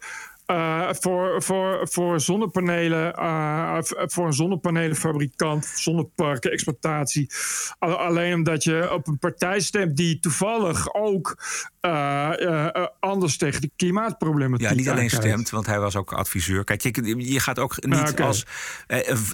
uh, 0.52 0.90
voor, 0.90 1.44
voor, 1.44 1.88
voor 1.92 2.20
zonnepanelen, 2.20 3.14
uh, 3.20 3.78
voor 3.82 4.26
een 4.26 4.34
zonnepanelenfabrikant, 4.34 5.66
zonneparken, 5.66 6.52
exploitatie. 6.52 7.32
Alleen 7.80 8.34
omdat 8.34 8.64
je 8.64 8.94
op 8.94 9.08
een 9.08 9.18
partij 9.18 9.60
stemt 9.60 9.98
die 9.98 10.20
toevallig 10.20 10.94
ook 10.94 11.44
uh, 11.82 12.70
anders 13.00 13.38
tegen 13.38 13.62
de 13.62 13.72
klimaatproblematiek. 13.76 14.70
Ja, 14.70 14.76
niet 14.76 14.90
alleen 14.90 15.10
stemt, 15.10 15.50
want 15.50 15.66
hij 15.66 15.80
was 15.80 15.96
ook 15.96 16.14
adviseur. 16.14 16.64
Kijk, 16.64 16.82
je, 16.82 17.32
je 17.32 17.40
gaat 17.40 17.60
ook 17.60 17.86
niet 17.86 18.10
okay. 18.10 18.26
als 18.26 18.46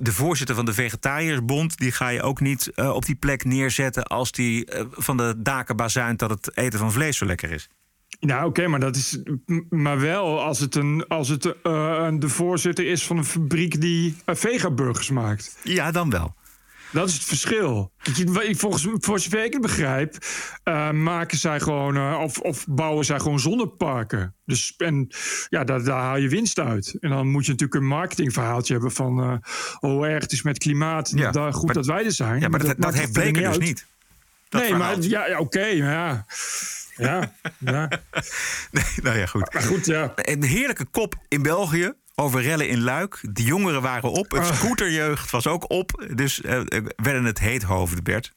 de 0.01 0.11
voorzitter 0.11 0.55
van 0.55 0.65
de 0.65 0.73
Vegetariërsbond, 0.73 1.77
die 1.77 1.91
ga 1.91 2.07
je 2.07 2.21
ook 2.21 2.39
niet 2.39 2.71
op 2.75 3.05
die 3.05 3.15
plek 3.15 3.43
neerzetten 3.43 4.03
als 4.03 4.31
die 4.31 4.67
van 4.91 5.17
de 5.17 5.35
daken 5.37 5.75
bazuint 5.75 6.19
dat 6.19 6.29
het 6.29 6.57
eten 6.57 6.79
van 6.79 6.91
vlees 6.91 7.17
zo 7.17 7.25
lekker 7.25 7.51
is. 7.51 7.69
Nou, 8.25 8.39
oké, 8.39 8.47
okay, 8.47 8.65
maar 8.65 8.79
dat 8.79 8.95
is. 8.95 9.19
Maar 9.69 9.99
wel 9.99 10.41
als 10.41 10.59
het, 10.59 10.75
een, 10.75 11.07
als 11.07 11.27
het 11.27 11.45
uh, 11.45 11.53
de 12.19 12.29
voorzitter 12.29 12.85
is 12.85 13.05
van 13.05 13.17
een 13.17 13.25
fabriek 13.25 13.81
die 13.81 14.15
uh, 14.25 14.35
vegaburgers 14.35 15.09
maakt. 15.09 15.57
Ja, 15.63 15.91
dan 15.91 16.09
wel. 16.09 16.35
Dat 16.91 17.07
is 17.07 17.13
het 17.13 17.23
verschil. 17.23 17.91
Volgens, 18.51 18.87
voor 18.99 19.19
zover 19.19 19.43
ik 19.43 19.53
het 19.53 19.61
begrijp, 19.61 20.17
uh, 20.63 20.91
maken 20.91 21.37
zij 21.37 21.59
gewoon, 21.59 22.15
of, 22.15 22.39
of 22.39 22.65
bouwen 22.67 23.05
zij 23.05 23.19
gewoon 23.19 23.39
zonneparken. 23.39 24.35
Dus 24.45 24.73
en 24.77 25.07
ja, 25.49 25.63
daar, 25.63 25.83
daar 25.83 26.01
haal 26.01 26.17
je 26.17 26.29
winst 26.29 26.59
uit. 26.59 26.97
En 26.99 27.09
dan 27.09 27.27
moet 27.27 27.45
je 27.45 27.51
natuurlijk 27.51 27.81
een 27.81 27.87
marketingverhaaltje 27.87 28.73
hebben 28.73 28.91
van 28.91 29.41
hoe 29.79 30.07
erg 30.07 30.23
het 30.23 30.31
is 30.31 30.41
met 30.41 30.57
klimaat. 30.57 31.11
Ja, 31.15 31.31
dat, 31.31 31.53
goed 31.53 31.65
maar, 31.65 31.73
dat 31.75 31.85
wij 31.85 32.05
er 32.05 32.11
zijn. 32.11 32.39
Ja, 32.39 32.47
maar 32.47 32.59
dat, 32.59 32.67
dat, 32.67 32.81
dat 32.81 32.93
heeft 32.93 33.11
Bleker 33.11 33.41
dus 33.41 33.51
uit. 33.51 33.59
niet. 33.59 33.85
nee, 34.49 34.73
maar 34.73 35.01
ja, 35.01 35.27
ja 35.27 35.39
oké, 35.39 35.57
okay, 35.57 35.75
ja. 35.75 36.25
Ja, 36.95 37.33
ja. 37.59 37.87
Nee, 38.71 38.83
nou 39.01 39.17
ja, 39.17 39.25
goed. 39.25 39.53
Maar 39.53 39.63
goed, 39.63 39.85
ja. 39.85 40.11
Een 40.15 40.43
heerlijke 40.43 40.85
kop 40.85 41.15
in 41.27 41.41
België 41.41 41.93
over 42.15 42.41
rellen 42.41 42.67
in 42.67 42.81
Luik. 42.81 43.19
De 43.31 43.43
jongeren 43.43 43.81
waren 43.81 44.11
op. 44.11 44.31
Het 44.31 44.45
scooterjeugd 44.45 45.31
was 45.31 45.47
ook 45.47 45.69
op. 45.69 46.07
Dus 46.15 46.41
uh, 46.41 46.61
werden 46.95 47.23
het 47.25 47.39
heethoofden, 47.39 48.03
Bert. 48.03 48.33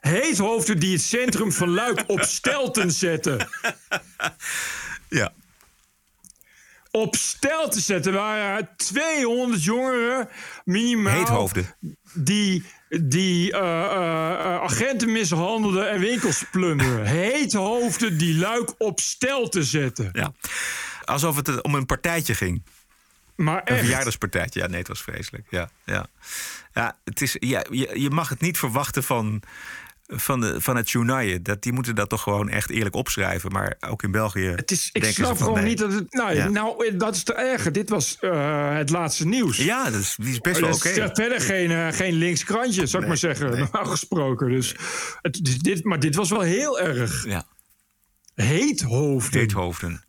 Heethoofden 0.00 0.78
die 0.78 0.92
het 0.92 1.02
centrum 1.02 1.52
van 1.52 1.68
Luik 1.68 2.04
op 2.06 2.20
stelten 2.20 2.90
zetten. 2.92 3.48
Ja. 5.08 5.32
Op 6.90 7.16
stelten 7.16 7.80
zetten 7.80 8.12
waren 8.12 8.68
200 8.76 9.64
jongeren 9.64 10.28
minimaal. 10.64 11.16
Heethoofden. 11.16 11.74
Die 12.12 12.64
die 12.88 13.52
uh, 13.52 13.58
uh, 13.58 14.60
agenten 14.60 15.12
mishandelden 15.12 15.90
en 15.90 16.00
winkels 16.00 16.44
plunderen. 16.50 17.06
Hete 17.06 17.58
hoofden 17.58 18.18
die 18.18 18.34
luik 18.34 18.74
op 18.78 19.00
stel 19.00 19.48
te 19.48 19.62
zetten. 19.62 20.08
Ja. 20.12 20.32
Alsof 21.04 21.36
het 21.36 21.62
om 21.62 21.74
een 21.74 21.86
partijtje 21.86 22.34
ging. 22.34 22.62
Maar 23.34 23.62
echt. 23.62 23.70
Een 23.70 23.84
verjaardagspartijtje. 23.84 24.60
Ja, 24.60 24.66
nee, 24.66 24.78
het 24.78 24.88
was 24.88 25.02
vreselijk. 25.02 25.46
Ja, 25.50 25.70
ja. 25.84 26.06
ja, 26.74 26.96
het 27.04 27.20
is, 27.20 27.36
ja 27.38 27.64
je, 27.70 28.00
je 28.00 28.10
mag 28.10 28.28
het 28.28 28.40
niet 28.40 28.58
verwachten 28.58 29.02
van 29.02 29.42
van, 30.08 30.40
de, 30.40 30.60
van 30.60 30.76
het 30.76 30.90
journaal. 30.90 31.42
Dat, 31.42 31.62
die 31.62 31.72
moeten 31.72 31.94
dat 31.94 32.08
toch 32.08 32.22
gewoon 32.22 32.48
echt 32.48 32.70
eerlijk 32.70 32.94
opschrijven. 32.94 33.52
Maar 33.52 33.76
ook 33.80 34.02
in 34.02 34.10
België. 34.10 34.46
Het 34.46 34.70
is, 34.70 34.90
ik 34.92 35.04
snap 35.04 35.38
gewoon 35.38 35.54
nee. 35.54 35.64
niet 35.64 35.78
dat 35.78 35.92
het. 35.92 36.12
Nou, 36.12 36.34
ja. 36.34 36.48
nou, 36.48 36.96
dat 36.96 37.14
is 37.14 37.22
te 37.22 37.34
erger. 37.34 37.72
Dit 37.72 37.88
was 37.88 38.16
uh, 38.20 38.76
het 38.76 38.90
laatste 38.90 39.26
nieuws. 39.26 39.56
Ja, 39.56 39.90
dat 39.90 40.00
is, 40.00 40.14
die 40.18 40.30
is 40.30 40.38
best 40.38 40.60
wel 40.60 40.72
oké. 40.72 40.88
Okay. 40.88 41.10
verder 41.14 41.40
geen, 41.40 41.70
uh, 41.70 41.88
geen 41.88 42.14
links 42.14 42.44
krantje, 42.44 42.86
zou 42.86 43.02
ik 43.02 43.08
maar 43.08 43.18
zeggen. 43.18 43.50
Nee. 43.50 43.60
Normaal 43.72 43.84
gesproken. 43.84 44.50
Dus, 44.50 44.74
het, 45.22 45.58
dit, 45.62 45.84
maar 45.84 46.00
dit 46.00 46.14
was 46.14 46.30
wel 46.30 46.40
heel 46.40 46.80
erg. 46.80 47.24
Ja. 47.26 47.46
Heethoofden. 48.34 49.40
Heethoofden. 49.40 50.06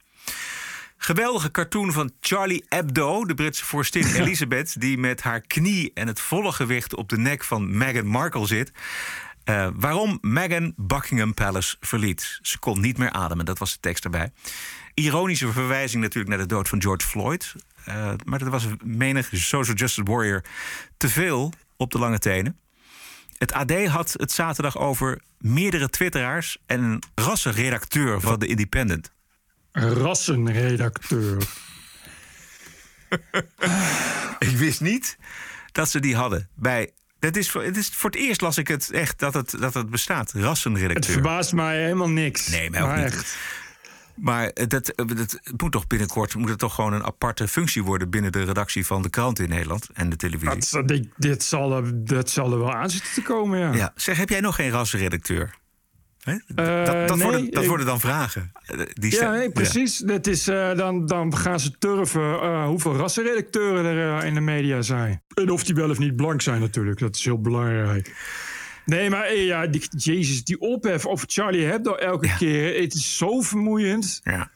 Geweldige 1.01 1.51
cartoon 1.51 1.91
van 1.91 2.11
Charlie 2.19 2.65
Hebdo, 2.67 3.25
de 3.25 3.33
Britse 3.33 3.65
vorstin 3.65 4.05
Elizabeth, 4.15 4.81
die 4.81 4.97
met 4.97 5.21
haar 5.21 5.41
knie 5.41 5.91
en 5.93 6.07
het 6.07 6.19
volle 6.19 6.51
gewicht 6.51 6.95
op 6.95 7.09
de 7.09 7.17
nek 7.17 7.43
van 7.43 7.77
Meghan 7.77 8.05
Markle 8.05 8.47
zit. 8.47 8.71
Uh, 9.49 9.67
waarom 9.75 10.17
Meghan 10.21 10.73
Buckingham 10.75 11.33
Palace 11.33 11.75
verliet. 11.79 12.39
Ze 12.41 12.59
kon 12.59 12.79
niet 12.79 12.97
meer 12.97 13.11
ademen, 13.11 13.45
dat 13.45 13.57
was 13.59 13.73
de 13.73 13.79
tekst 13.79 14.03
erbij. 14.03 14.31
Ironische 14.93 15.51
verwijzing 15.51 16.01
natuurlijk 16.01 16.29
naar 16.29 16.47
de 16.47 16.53
dood 16.53 16.69
van 16.69 16.81
George 16.81 17.07
Floyd. 17.07 17.55
Uh, 17.87 18.11
maar 18.25 18.41
er 18.41 18.49
was 18.49 18.67
menig 18.83 19.29
social 19.31 19.75
justice 19.75 20.11
warrior 20.11 20.43
te 20.97 21.09
veel 21.09 21.53
op 21.77 21.91
de 21.91 21.99
lange 21.99 22.19
tenen. 22.19 22.59
Het 23.37 23.51
AD 23.51 23.85
had 23.85 24.13
het 24.17 24.31
zaterdag 24.31 24.77
over 24.77 25.21
meerdere 25.37 25.89
twitteraars... 25.89 26.57
en 26.65 26.83
een 26.83 27.03
rassenredacteur 27.15 28.21
van 28.21 28.39
The 28.39 28.47
Independent. 28.47 29.11
Rassenredacteur. 29.71 31.37
ik 34.49 34.57
wist 34.57 34.81
niet 34.81 35.17
dat 35.71 35.89
ze 35.89 35.99
die 35.99 36.15
hadden. 36.15 36.49
Bij, 36.55 36.91
dat 37.19 37.35
is, 37.35 37.51
voor, 37.51 37.63
het 37.63 37.77
is, 37.77 37.89
voor 37.89 38.09
het 38.09 38.19
eerst 38.19 38.41
las 38.41 38.57
ik 38.57 38.67
het 38.67 38.91
echt 38.91 39.19
dat 39.19 39.33
het, 39.33 39.55
dat 39.59 39.73
het 39.73 39.89
bestaat. 39.89 40.31
Rassenredacteur. 40.31 40.95
Het 41.03 41.11
verbaast 41.11 41.53
mij 41.53 41.81
helemaal 41.81 42.09
niks. 42.09 42.47
Nee, 42.47 42.69
mij 42.69 42.81
ook 42.81 42.95
niet. 42.95 43.05
Echt. 43.05 43.37
Maar 44.15 44.51
dat, 44.53 44.93
dat 44.95 45.39
moet 45.57 45.71
toch 45.71 45.87
binnenkort 45.87 46.35
moet 46.35 46.49
het 46.49 46.59
toch 46.59 46.75
gewoon 46.75 46.93
een 46.93 47.03
aparte 47.03 47.47
functie 47.47 47.83
worden 47.83 48.09
binnen 48.09 48.31
de 48.31 48.43
redactie 48.43 48.85
van 48.85 49.01
de 49.01 49.09
krant 49.09 49.39
in 49.39 49.49
Nederland 49.49 49.89
en 49.93 50.09
de 50.09 50.15
televisie. 50.15 50.71
Dat, 50.71 50.87
dit, 50.87 51.07
dit, 51.17 51.43
zal, 51.43 51.75
er, 51.77 52.05
dat 52.05 52.29
zal 52.29 52.51
er 52.51 52.59
wel 52.59 52.73
aan 52.73 52.89
zitten 52.89 53.13
te 53.13 53.21
komen, 53.21 53.59
ja. 53.59 53.73
ja. 53.73 53.91
Zeg, 53.95 54.17
heb 54.17 54.29
jij 54.29 54.39
nog 54.39 54.55
geen 54.55 54.69
rassenredacteur? 54.69 55.58
Dat, 56.23 57.07
dat, 57.07 57.17
nee, 57.17 57.23
worden, 57.23 57.51
dat 57.51 57.65
worden 57.65 57.85
dan 57.85 57.99
vragen. 57.99 58.51
Eh, 58.65 58.79
die 58.93 59.15
ja, 59.15 59.31
nee, 59.31 59.51
precies. 59.51 59.99
Ja. 59.99 60.05
Dat 60.05 60.27
is, 60.27 60.47
uh, 60.47 60.75
dan, 60.75 61.05
dan 61.05 61.37
gaan 61.37 61.59
ze 61.59 61.77
turven 61.77 62.21
uh, 62.21 62.65
hoeveel 62.65 62.95
rassenredacteuren 62.95 63.85
er 63.85 64.25
in 64.25 64.33
de 64.33 64.39
media 64.39 64.81
zijn. 64.81 65.21
En 65.33 65.49
of 65.49 65.63
die 65.63 65.75
wel 65.75 65.89
of 65.89 65.99
niet 65.99 66.15
blank 66.15 66.41
zijn 66.41 66.61
natuurlijk. 66.61 66.99
Dat 66.99 67.15
is 67.15 67.25
heel 67.25 67.41
belangrijk. 67.41 68.15
Nee, 68.85 69.09
maar 69.09 69.35
ja, 69.35 69.67
die, 69.67 69.81
Jezus, 69.97 70.43
die 70.43 70.59
ophef 70.59 71.05
over 71.05 71.27
Charlie 71.29 71.65
Hebdo 71.65 71.95
elke 71.95 72.27
ja. 72.27 72.35
keer. 72.35 72.81
Het 72.81 72.93
is 72.93 73.17
zo 73.17 73.41
vermoeiend. 73.41 74.21
Ja. 74.23 74.51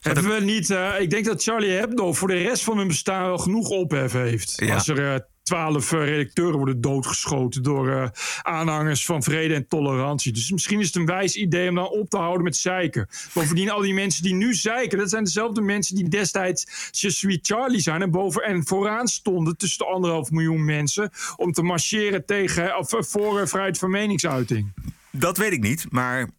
Hebben 0.00 0.28
we 0.28 0.40
niet, 0.40 0.70
uh, 0.70 1.00
ik 1.00 1.10
denk 1.10 1.24
dat 1.24 1.42
Charlie 1.42 1.70
Hebdo 1.70 2.12
voor 2.12 2.28
de 2.28 2.42
rest 2.42 2.64
van 2.64 2.78
hun 2.78 2.88
bestaan 2.88 3.24
wel 3.24 3.38
genoeg 3.38 3.68
ophef 3.68 4.12
heeft. 4.12 4.52
Ja. 4.56 4.74
Als 4.74 4.88
er 4.88 5.26
twaalf 5.44 5.92
uh, 5.92 6.04
redacteuren 6.04 6.56
worden 6.56 6.80
doodgeschoten 6.80 7.62
door 7.62 8.10
aanhangers 8.42 9.04
van 9.04 9.22
vrede 9.22 9.54
en 9.54 9.68
tolerantie. 9.68 10.32
Dus 10.32 10.50
misschien 10.50 10.80
is 10.80 10.86
het 10.86 10.96
een 10.96 11.06
wijs 11.06 11.36
idee 11.36 11.68
om 11.68 11.74
dan 11.74 11.88
op 11.88 12.10
te 12.10 12.16
houden 12.16 12.44
met 12.44 12.56
zeiken. 12.56 13.08
Bovendien, 13.32 13.70
al 13.70 13.80
die 13.80 13.94
mensen 13.94 14.22
die 14.22 14.34
nu 14.34 14.54
zeiken, 14.54 14.98
dat 14.98 15.10
zijn 15.10 15.24
dezelfde 15.24 15.60
mensen 15.60 15.96
die 15.96 16.08
destijds 16.08 16.90
Je 16.90 17.10
suis 17.10 17.38
Charlie 17.42 17.80
zijn 17.80 18.02
en 18.02 18.10
boven 18.10 18.42
en 18.42 18.66
vooraan 18.66 19.08
stonden 19.08 19.56
tussen 19.56 19.78
de 19.78 19.92
anderhalf 19.92 20.30
miljoen 20.30 20.64
mensen 20.64 21.10
om 21.36 21.52
te 21.52 21.62
marcheren 21.62 22.26
tegen 22.26 22.78
of 22.78 22.94
voor 22.98 23.48
vrijheid 23.48 23.78
van 23.78 23.90
meningsuiting. 23.90 24.72
Dat 25.10 25.36
weet 25.36 25.52
ik 25.52 25.60
niet, 25.60 25.86
maar 25.90 26.30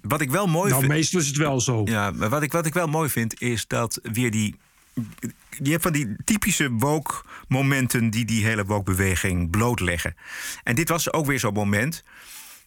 wat 0.00 0.20
ik 0.20 0.30
wel 0.30 0.46
mooi 0.46 0.68
nou, 0.68 0.80
vind. 0.80 0.92
meestal 0.92 1.20
is 1.20 1.26
het 1.26 1.36
wel 1.36 1.60
zo. 1.60 1.82
Ja, 1.84 2.10
maar 2.10 2.28
wat 2.28 2.42
ik, 2.42 2.52
wat 2.52 2.66
ik 2.66 2.74
wel 2.74 2.86
mooi 2.86 3.08
vind, 3.08 3.40
is 3.40 3.66
dat 3.66 4.00
weer 4.02 4.30
die. 4.30 4.56
Je 5.62 5.70
hebt 5.70 5.82
van 5.82 5.92
die 5.92 6.16
typische 6.24 6.70
woke-momenten 6.70 8.10
die 8.10 8.24
die 8.24 8.44
hele 8.44 8.64
woke-beweging 8.64 9.50
blootleggen. 9.50 10.16
En 10.62 10.74
dit 10.74 10.88
was 10.88 11.12
ook 11.12 11.26
weer 11.26 11.38
zo'n 11.38 11.52
moment. 11.52 12.02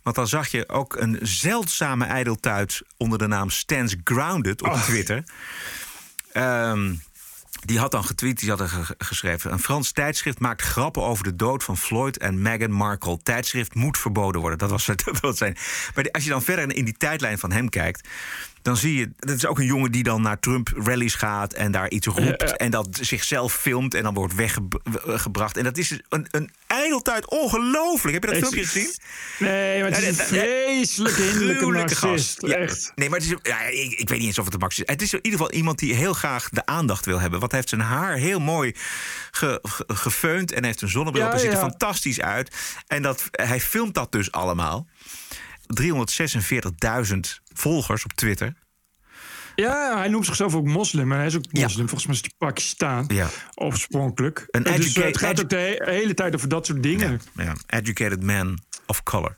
Want 0.04 0.16
dan 0.16 0.28
zag 0.28 0.48
je 0.48 0.70
ook 0.70 0.96
een 0.96 1.20
zeldzame 1.22 2.06
ijdeltuit 2.06 2.82
onder 2.98 3.18
de 3.18 3.28
naam 3.28 3.50
Stans 3.50 3.96
Grounded 4.04 4.62
op 4.62 4.74
Twitter. 4.74 5.24
Um, 6.34 7.02
die 7.66 7.80
had 7.80 7.92
dan 7.92 8.04
getweet, 8.04 8.40
die 8.40 8.50
had 8.50 8.60
er 8.60 8.96
geschreven... 8.98 9.52
een 9.52 9.60
Frans 9.60 9.92
tijdschrift 9.92 10.40
maakt 10.40 10.62
grappen 10.62 11.04
over 11.04 11.24
de 11.24 11.36
dood 11.36 11.64
van 11.64 11.78
Floyd 11.78 12.18
en 12.18 12.42
Meghan 12.42 12.72
Markle. 12.72 13.20
Tijdschrift 13.24 13.76
moet 13.76 13.98
verboden 13.98 14.42
worden. 14.42 14.60
Dat 14.60 14.70
was, 14.70 14.86
dat 15.06 15.20
was 15.20 15.38
zijn. 15.38 15.58
Maar 15.96 16.12
als 16.12 16.24
je 16.24 16.30
dan 16.30 16.42
verder 16.42 16.76
in 16.76 16.86
die 16.86 16.98
tijdlijn 16.98 17.40
van 17.40 17.52
hem 17.52 17.70
kijkt 17.70 18.08
dan 18.62 18.78
zie 18.78 18.98
je, 18.98 19.12
dat 19.18 19.36
is 19.36 19.46
ook 19.46 19.60
een 19.60 19.66
jongen 19.66 19.92
die 19.92 20.04
dan 20.04 20.22
naar 20.22 20.40
Trump-rallies 20.40 21.16
gaat 21.16 21.54
en 21.54 21.72
daar 21.72 21.90
iets 21.90 22.08
roept 22.08 22.58
en 22.58 22.72
dat 22.72 22.88
zichzelf 23.02 23.54
filmt 23.54 23.94
en 23.94 24.04
dan 24.04 24.14
wordt 24.14 24.36
weggebracht. 24.36 25.58
En 25.58 25.64
dat 25.64 25.78
is 25.78 26.00
een, 26.10 26.28
een 26.32 26.52
ijdeltuit 26.68 27.30
ongelooflijk. 27.30 28.14
Heb 28.14 28.24
je 28.24 28.30
dat 28.30 28.40
filmpje 28.40 28.66
gezien? 28.66 28.94
Nee, 29.40 29.82
maar 29.82 29.92
het 29.92 30.02
is 30.02 30.20
een 30.20 30.26
vreselijk 30.26 31.16
hinderlijke 31.16 31.96
gast. 31.96 32.44
Echt. 32.44 32.92
Nee, 32.96 33.10
maar 33.10 33.20
het 33.20 33.28
is, 33.28 33.36
ja, 33.42 33.62
ik, 33.62 33.92
ik, 33.92 34.10
weet 34.10 34.20
niet 34.20 34.28
eens 34.28 34.38
of 34.38 34.44
het 34.44 34.54
de 34.54 34.60
max 34.60 34.80
is. 34.80 34.88
Het 34.88 35.02
is 35.02 35.14
in 35.14 35.20
ieder 35.22 35.40
geval 35.40 35.54
iemand 35.54 35.80
die 35.80 35.94
heel 35.94 36.14
graag 36.14 36.50
de 36.50 36.66
aandacht 36.66 37.06
wil 37.06 37.20
hebben. 37.20 37.40
Want 37.40 37.52
hij 37.52 37.60
heeft 37.60 37.74
zijn 37.74 37.82
haar 37.82 38.16
heel 38.16 38.40
mooi 38.40 38.76
ge, 39.32 39.60
gefeund 39.88 40.52
en 40.52 40.64
heeft 40.64 40.82
een 40.82 40.90
zonnebril 40.90 41.26
op. 41.26 41.32
Hij 41.32 41.40
ziet 41.40 41.52
er 41.52 41.58
fantastisch 41.58 42.22
uit. 42.22 42.56
En 42.88 43.02
dat, 43.02 43.24
hij 43.32 43.60
filmt 43.60 43.94
dat 43.94 44.12
dus 44.12 44.32
allemaal. 44.32 44.88
346.000 45.82 47.20
volgers 47.54 48.04
op 48.04 48.14
Twitter. 48.14 48.54
Ja, 49.56 49.98
hij 49.98 50.08
noemt 50.08 50.26
zichzelf 50.26 50.56
ook 50.56 50.66
moslim. 50.66 51.08
Maar 51.08 51.18
hij 51.18 51.28
is 51.28 51.36
ook 51.36 51.52
moslim. 51.52 51.88
Volgens 51.90 52.06
mij 52.06 52.16
is 52.16 52.22
hij 52.22 52.32
Pakistan. 52.38 53.06
Ja. 53.08 53.30
Oorspronkelijk. 53.56 54.48
Een 54.52 54.64
dus 54.64 54.96
het 54.96 55.18
gaat 55.18 55.42
ook 55.42 55.50
de 55.50 55.82
hele 55.86 56.14
tijd 56.14 56.36
over 56.36 56.50
dat 56.50 56.66
soort 56.66 56.84
dingen. 56.84 57.22
Ja, 57.34 57.44
ja. 57.44 57.56
Educated 57.68 58.24
man 58.24 58.60
of 58.86 59.04
color. 59.04 59.38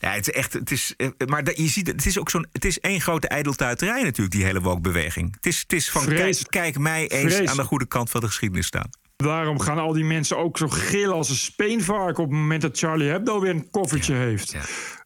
Ja, 0.00 0.10
het 0.10 0.28
is 0.28 0.34
echt. 0.34 0.52
Het 0.52 0.70
is, 0.70 0.94
eh, 0.96 1.08
maar 1.26 1.60
je 1.60 1.68
ziet, 1.68 1.86
het 1.86 2.06
is 2.06 2.18
ook 2.18 2.30
zo'n. 2.30 2.46
Het 2.52 2.64
is 2.64 2.80
één 2.80 3.00
grote 3.00 3.28
ijdeltuiterij 3.28 4.02
natuurlijk, 4.02 4.36
die 4.36 4.44
hele 4.44 4.60
woke-beweging. 4.60 5.34
Het 5.34 5.46
is, 5.46 5.60
het 5.60 5.72
is 5.72 5.90
van. 5.90 6.06
Kijk, 6.06 6.38
kijk, 6.48 6.78
mij 6.78 7.08
eens 7.08 7.48
aan 7.48 7.56
de 7.56 7.64
goede 7.64 7.86
kant 7.86 8.10
van 8.10 8.20
de 8.20 8.26
geschiedenis 8.26 8.66
staan. 8.66 8.90
Daarom 9.16 9.60
gaan 9.60 9.78
al 9.78 9.92
die 9.92 10.04
mensen 10.04 10.38
ook 10.38 10.58
zo 10.58 10.68
gillen 10.68 11.14
als 11.14 11.28
een 11.28 11.36
speenvarken 11.36 12.22
op 12.22 12.30
het 12.30 12.38
moment 12.38 12.62
dat 12.62 12.78
Charlie 12.78 13.08
Hebdo 13.08 13.40
weer 13.40 13.50
een 13.50 13.70
koffertje 13.70 14.14
heeft. 14.14 14.56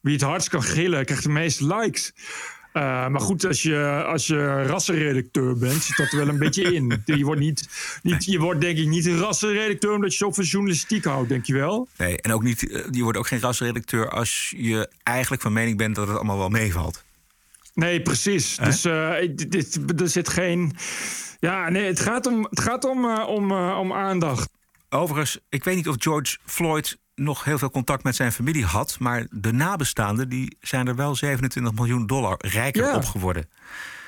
Wie 0.01 0.13
het 0.13 0.21
hardst 0.21 0.49
kan 0.49 0.63
gillen, 0.63 1.05
krijgt 1.05 1.23
de 1.23 1.29
meeste 1.29 1.75
likes. 1.75 2.13
Uh, 2.73 3.07
maar 3.07 3.21
goed, 3.21 3.45
als 3.45 3.61
je, 3.61 4.03
als 4.07 4.27
je 4.27 4.63
rassenredacteur 4.63 5.57
bent, 5.57 5.83
zit 5.83 5.97
dat 5.97 6.11
er 6.11 6.17
wel 6.17 6.27
een 6.27 6.37
beetje 6.37 6.73
in. 6.73 7.01
Je 7.05 7.23
wordt, 7.25 7.41
niet, 7.41 7.69
niet, 8.03 8.25
je 8.25 8.39
wordt 8.39 8.61
denk 8.61 8.77
ik 8.77 8.87
niet 8.87 9.05
een 9.05 9.17
rassenredacteur 9.17 9.93
omdat 9.93 10.11
je 10.11 10.17
zo 10.17 10.31
van 10.31 10.43
journalistiek 10.43 11.03
houdt, 11.03 11.29
denk 11.29 11.45
je 11.45 11.53
wel? 11.53 11.87
Nee, 11.97 12.21
en 12.21 12.31
ook 12.31 12.43
niet, 12.43 12.69
eh, 12.69 12.83
je 12.91 13.03
wordt 13.03 13.17
ook 13.17 13.27
geen 13.27 13.39
rassenredacteur 13.39 14.09
als 14.09 14.53
je 14.57 14.89
eigenlijk 15.03 15.41
van 15.41 15.53
mening 15.53 15.77
bent 15.77 15.95
dat 15.95 16.07
het 16.07 16.15
allemaal 16.15 16.37
wel 16.37 16.49
meevalt. 16.49 17.03
Nee, 17.73 18.01
precies. 18.01 18.55
Dus 18.55 18.85
uh, 18.85 19.13
dit, 19.35 19.79
er 20.01 20.09
zit 20.09 20.29
geen 20.29 20.75
ja, 21.39 21.69
nee, 21.69 21.85
het 21.85 21.99
gaat 21.99 22.25
om, 22.25 22.47
het 22.49 22.59
gaat 22.59 22.85
om, 22.85 23.05
uh, 23.05 23.27
om, 23.27 23.51
uh, 23.51 23.77
om 23.79 23.93
aandacht. 23.93 24.49
Overigens, 24.89 25.39
ik 25.49 25.63
weet 25.63 25.75
niet 25.75 25.87
of 25.87 25.95
George 25.99 26.37
Floyd 26.45 26.97
nog 27.15 27.43
heel 27.43 27.57
veel 27.57 27.69
contact 27.69 28.03
met 28.03 28.15
zijn 28.15 28.31
familie 28.31 28.65
had. 28.65 28.99
Maar 28.99 29.27
de 29.29 29.51
nabestaanden 29.51 30.29
die 30.29 30.57
zijn 30.61 30.87
er 30.87 30.95
wel 30.95 31.15
27 31.15 31.73
miljoen 31.73 32.07
dollar 32.07 32.35
rijker 32.37 32.83
ja. 32.83 32.95
op 32.95 33.05
geworden. 33.05 33.49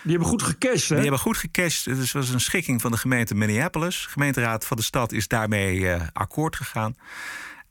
Die 0.04 0.12
hebben 0.12 0.30
goed 0.30 0.44
gecashed, 0.44 0.90
hè? 0.90 0.96
Die 0.96 1.04
hebben 1.04 1.20
goed 1.20 1.38
gecashed. 1.38 1.98
Het 1.98 2.12
was 2.12 2.30
een 2.30 2.40
schikking 2.40 2.82
van 2.82 2.92
de 2.92 2.98
gemeente 2.98 3.36
Minneapolis. 3.36 4.04
De 4.04 4.10
gemeenteraad 4.10 4.66
van 4.66 4.78
de 4.78 4.84
stad 4.84 5.12
is 5.12 5.28
daarmee 5.28 5.80
uh, 5.80 6.02
akkoord 6.14 6.56
gegaan. 6.56 6.96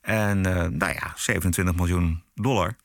En 0.01 0.41
nou 0.41 0.93
ja, 0.93 1.13
27 1.17 1.75
miljoen 1.75 2.23
dollar. 2.35 2.77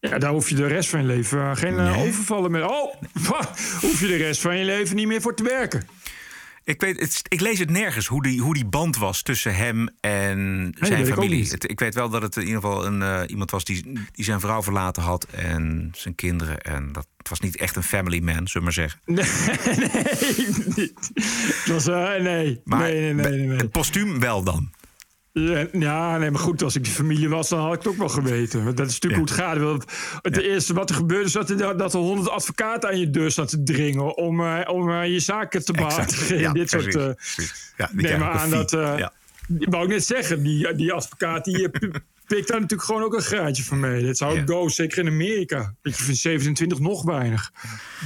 Ja, 0.00 0.18
daar 0.18 0.30
hoef 0.30 0.48
je 0.48 0.54
de 0.54 0.66
rest 0.66 0.88
van 0.88 1.00
je 1.00 1.06
leven 1.06 1.56
geen 1.56 1.74
uh, 1.74 2.00
overvallen 2.00 2.50
meer. 2.50 2.68
Oh, 2.68 2.94
hoef 3.80 4.00
je 4.00 4.06
de 4.06 4.16
rest 4.16 4.40
van 4.40 4.58
je 4.58 4.64
leven 4.64 4.96
niet 4.96 5.06
meer 5.06 5.20
voor 5.20 5.34
te 5.34 5.42
werken. 5.42 5.86
Ik, 6.64 6.80
weet, 6.80 7.00
het, 7.00 7.22
ik 7.28 7.40
lees 7.40 7.58
het 7.58 7.70
nergens 7.70 8.06
hoe 8.06 8.22
die, 8.22 8.40
hoe 8.40 8.54
die 8.54 8.64
band 8.64 8.96
was 8.96 9.22
tussen 9.22 9.54
hem 9.54 9.88
en 10.00 10.72
zijn 10.78 11.06
familie. 11.06 11.44
Ik, 11.44 11.50
het, 11.50 11.70
ik, 11.70 11.80
weet 11.80 11.94
wel 11.94 12.08
dat 12.08 12.22
het 12.22 12.36
in 12.36 12.46
ieder 12.46 12.60
geval 12.60 12.86
een, 12.86 13.00
uh, 13.00 13.20
iemand 13.26 13.50
was 13.50 13.64
die, 13.64 13.92
die 14.12 14.24
zijn 14.24 14.40
vrouw 14.40 14.62
verlaten 14.62 15.02
had 15.02 15.24
en 15.24 15.90
zijn 15.96 16.14
kinderen. 16.14 16.60
En 16.60 16.92
dat 16.92 17.06
het 17.16 17.28
was 17.28 17.40
niet 17.40 17.56
echt 17.56 17.76
een 17.76 17.82
family 17.82 18.20
man, 18.20 18.48
zullen 18.48 18.52
we 18.52 18.60
maar 18.60 18.72
zeggen. 18.72 19.00
Nee, 19.06 20.48
nee. 20.76 20.92
Het 20.94 21.66
was, 21.66 21.86
nee. 22.22 22.60
Maar 22.64 22.78
nee, 22.78 23.14
nee, 23.14 23.14
nee, 23.14 23.46
nee. 23.46 23.56
Het 23.56 23.70
postuum 23.70 24.20
wel 24.20 24.42
dan. 24.42 24.70
Ja, 25.32 26.18
nee, 26.18 26.30
maar 26.30 26.40
goed, 26.40 26.62
als 26.62 26.76
ik 26.76 26.84
de 26.84 26.90
familie 26.90 27.28
was, 27.28 27.48
dan 27.48 27.58
had 27.58 27.72
ik 27.72 27.78
het 27.78 27.88
ook 27.88 27.96
wel 27.96 28.08
geweten. 28.08 28.64
Dat 28.64 28.86
is 28.86 28.98
natuurlijk 29.00 29.30
hoe 29.30 29.44
het 29.44 29.60
gaat. 29.60 29.86
Het 30.22 30.36
ja. 30.36 30.42
eerste 30.42 30.74
wat 30.74 30.90
er 30.90 30.96
gebeurde 30.96 31.24
is 31.24 31.32
dat 31.32 31.50
er, 31.50 31.76
dat 31.76 31.94
er 31.94 32.00
honderd 32.00 32.28
advocaten 32.28 32.88
aan 32.88 32.98
je 32.98 33.10
deur 33.10 33.30
staan 33.30 33.46
te 33.46 33.62
dringen 33.62 34.16
om, 34.16 34.40
uh, 34.40 34.60
om 34.66 34.88
uh, 34.88 35.06
je 35.06 35.20
zaken 35.20 35.64
te 35.64 35.72
behartigen. 35.72 36.54
Dit 36.54 36.70
soort. 36.70 36.94
Uh, 36.94 37.08
ja, 37.76 37.90
neem 37.92 38.18
maar 38.18 38.30
aan 38.30 38.50
dat. 38.50 38.72
Wou 39.58 39.84
ik 39.84 39.90
net 39.90 40.04
zeggen, 40.04 40.42
die, 40.42 40.74
die 40.74 40.92
advocaat 40.92 41.44
die 41.44 41.70
pikt 42.26 42.48
daar 42.48 42.60
natuurlijk 42.60 42.82
gewoon 42.82 43.02
ook 43.02 43.14
een 43.14 43.22
graadje 43.22 43.64
van 43.64 43.80
mee. 43.80 44.06
Dat 44.06 44.16
zou 44.16 44.38
ik 44.38 44.48
go, 44.48 44.68
zeker 44.68 44.98
in 44.98 45.06
Amerika. 45.06 45.74
Ik 45.82 45.94
vind 45.94 46.16
27 46.16 46.78
nog 46.78 47.02
weinig. 47.02 47.52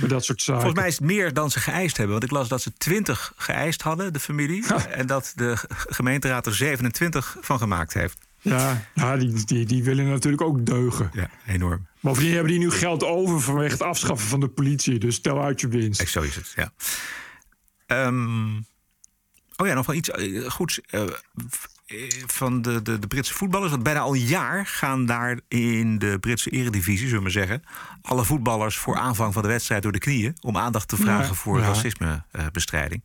Bij 0.01 0.09
dat 0.09 0.25
soort 0.25 0.43
zaken. 0.43 0.63
Volgens 0.63 0.81
mij 0.81 0.91
is 0.91 0.99
het 0.99 1.07
meer 1.07 1.33
dan 1.33 1.51
ze 1.51 1.61
geëist 1.61 1.97
hebben. 1.97 2.15
Want 2.15 2.31
ik 2.31 2.37
las 2.37 2.49
dat 2.49 2.63
ze 2.63 2.73
20 2.73 3.33
geëist 3.37 3.83
hadden, 3.83 4.13
de 4.13 4.21
familie. 4.21 4.65
En 4.91 5.07
dat 5.07 5.33
de 5.35 5.57
gemeenteraad 5.69 6.47
er 6.47 6.55
27 6.55 7.37
van 7.41 7.59
gemaakt 7.59 7.95
heeft. 7.95 8.19
Ja, 8.41 8.87
ja 8.95 9.17
die, 9.17 9.45
die, 9.45 9.67
die 9.67 9.85
willen 9.85 10.09
natuurlijk 10.09 10.43
ook 10.43 10.67
deugen. 10.67 11.11
Ja, 11.13 11.31
enorm. 11.47 11.87
Bovendien 12.01 12.33
hebben 12.33 12.51
die 12.53 12.61
nu 12.61 12.71
geld 12.71 13.05
over 13.05 13.41
vanwege 13.41 13.73
het 13.73 13.83
afschaffen 13.83 14.29
van 14.29 14.41
de 14.41 14.49
politie. 14.49 14.99
Dus 14.99 15.15
stel 15.15 15.43
uit 15.43 15.61
je 15.61 15.69
winst. 15.69 16.01
Echt, 16.01 16.11
zo 16.11 16.21
is 16.21 16.37
het, 16.37 16.53
ja. 16.57 16.73
Um, 18.07 18.67
oh 19.57 19.67
ja, 19.67 19.75
nog 19.75 19.87
wel 19.87 19.97
iets 19.97 20.09
uh, 20.09 20.51
goeds. 20.51 20.81
Uh, 20.91 21.03
eh, 21.87 21.99
van 22.27 22.63
de, 22.63 22.83
de, 22.83 22.99
de 22.99 23.07
Britse 23.07 23.35
voetballers. 23.35 23.71
Want 23.71 23.83
bijna 23.83 24.01
al 24.01 24.15
een 24.15 24.27
jaar 24.27 24.67
gaan 24.67 25.07
daar 25.07 25.41
in 25.49 25.99
de 25.99 26.19
Britse 26.21 26.51
eredivisie, 26.51 27.09
zullen 27.09 27.17
we 27.17 27.23
maar 27.23 27.31
zeggen... 27.31 27.63
alle 28.03 28.25
voetballers 28.25 28.77
voor 28.77 28.97
aanvang 28.97 29.33
van 29.33 29.43
de 29.43 29.49
wedstrijd 29.49 29.83
door 29.83 29.93
de 29.93 29.99
knieën... 29.99 30.37
om 30.41 30.57
aandacht 30.57 30.89
te 30.89 30.97
vragen 30.97 31.29
Ja, 31.29 31.35
voor 31.35 31.59
ja. 31.59 31.67
racismebestrijding. 31.67 33.05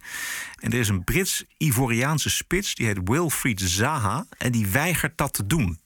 en 0.60 0.72
er 0.72 0.80
is 0.80 0.90
een 0.90 1.04
Brits-Ivoriaanse 1.04 2.30
spits, 2.30 2.76
die 2.76 2.86
heet 2.86 3.00
Wilfried 3.04 3.62
Zaha... 3.62 4.26
en 4.38 4.52
die 4.52 4.68
weigert 4.68 5.18
dat 5.18 5.34
te 5.34 5.48
doen. 5.48 5.80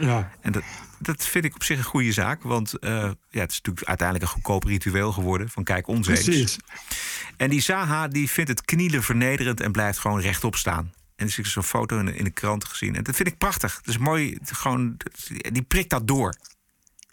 Ja. 0.00 0.30
En 0.40 0.52
dat, 0.52 0.62
dat 0.98 1.26
vind 1.26 1.44
ik 1.44 1.54
op 1.54 1.62
zich 1.62 1.78
een 1.78 1.84
goede 1.84 2.12
zaak. 2.12 2.42
Want 2.42 2.78
eh, 2.78 2.90
ja, 3.30 3.40
het 3.40 3.50
is 3.50 3.56
natuurlijk 3.56 3.86
uiteindelijk 3.86 4.26
een 4.26 4.34
goedkoop 4.34 4.64
ritueel 4.64 5.12
geworden. 5.12 5.48
Van 5.48 5.64
kijk, 5.64 5.86
ons 5.86 6.08
eens. 6.08 6.24
Precies. 6.24 6.56
En 7.36 7.50
die 7.50 7.60
Zaha 7.60 8.08
die 8.08 8.30
vindt 8.30 8.50
het 8.50 8.64
knielen 8.64 9.02
vernederend 9.02 9.60
en 9.60 9.72
blijft 9.72 9.98
gewoon 9.98 10.20
rechtop 10.20 10.56
staan. 10.56 10.92
En 11.16 11.26
dus 11.26 11.38
ik 11.38 11.44
heb 11.44 11.52
zo'n 11.52 11.62
foto 11.62 11.98
in 11.98 12.06
de, 12.06 12.16
in 12.16 12.24
de 12.24 12.30
krant 12.30 12.64
gezien. 12.64 12.96
En 12.96 13.02
dat 13.02 13.16
vind 13.16 13.28
ik 13.28 13.38
prachtig. 13.38 13.76
Het 13.76 13.86
is 13.86 13.98
mooi. 13.98 14.38
gewoon, 14.44 14.96
die 15.52 15.62
prikt 15.62 15.90
dat 15.90 16.06
door. 16.06 16.34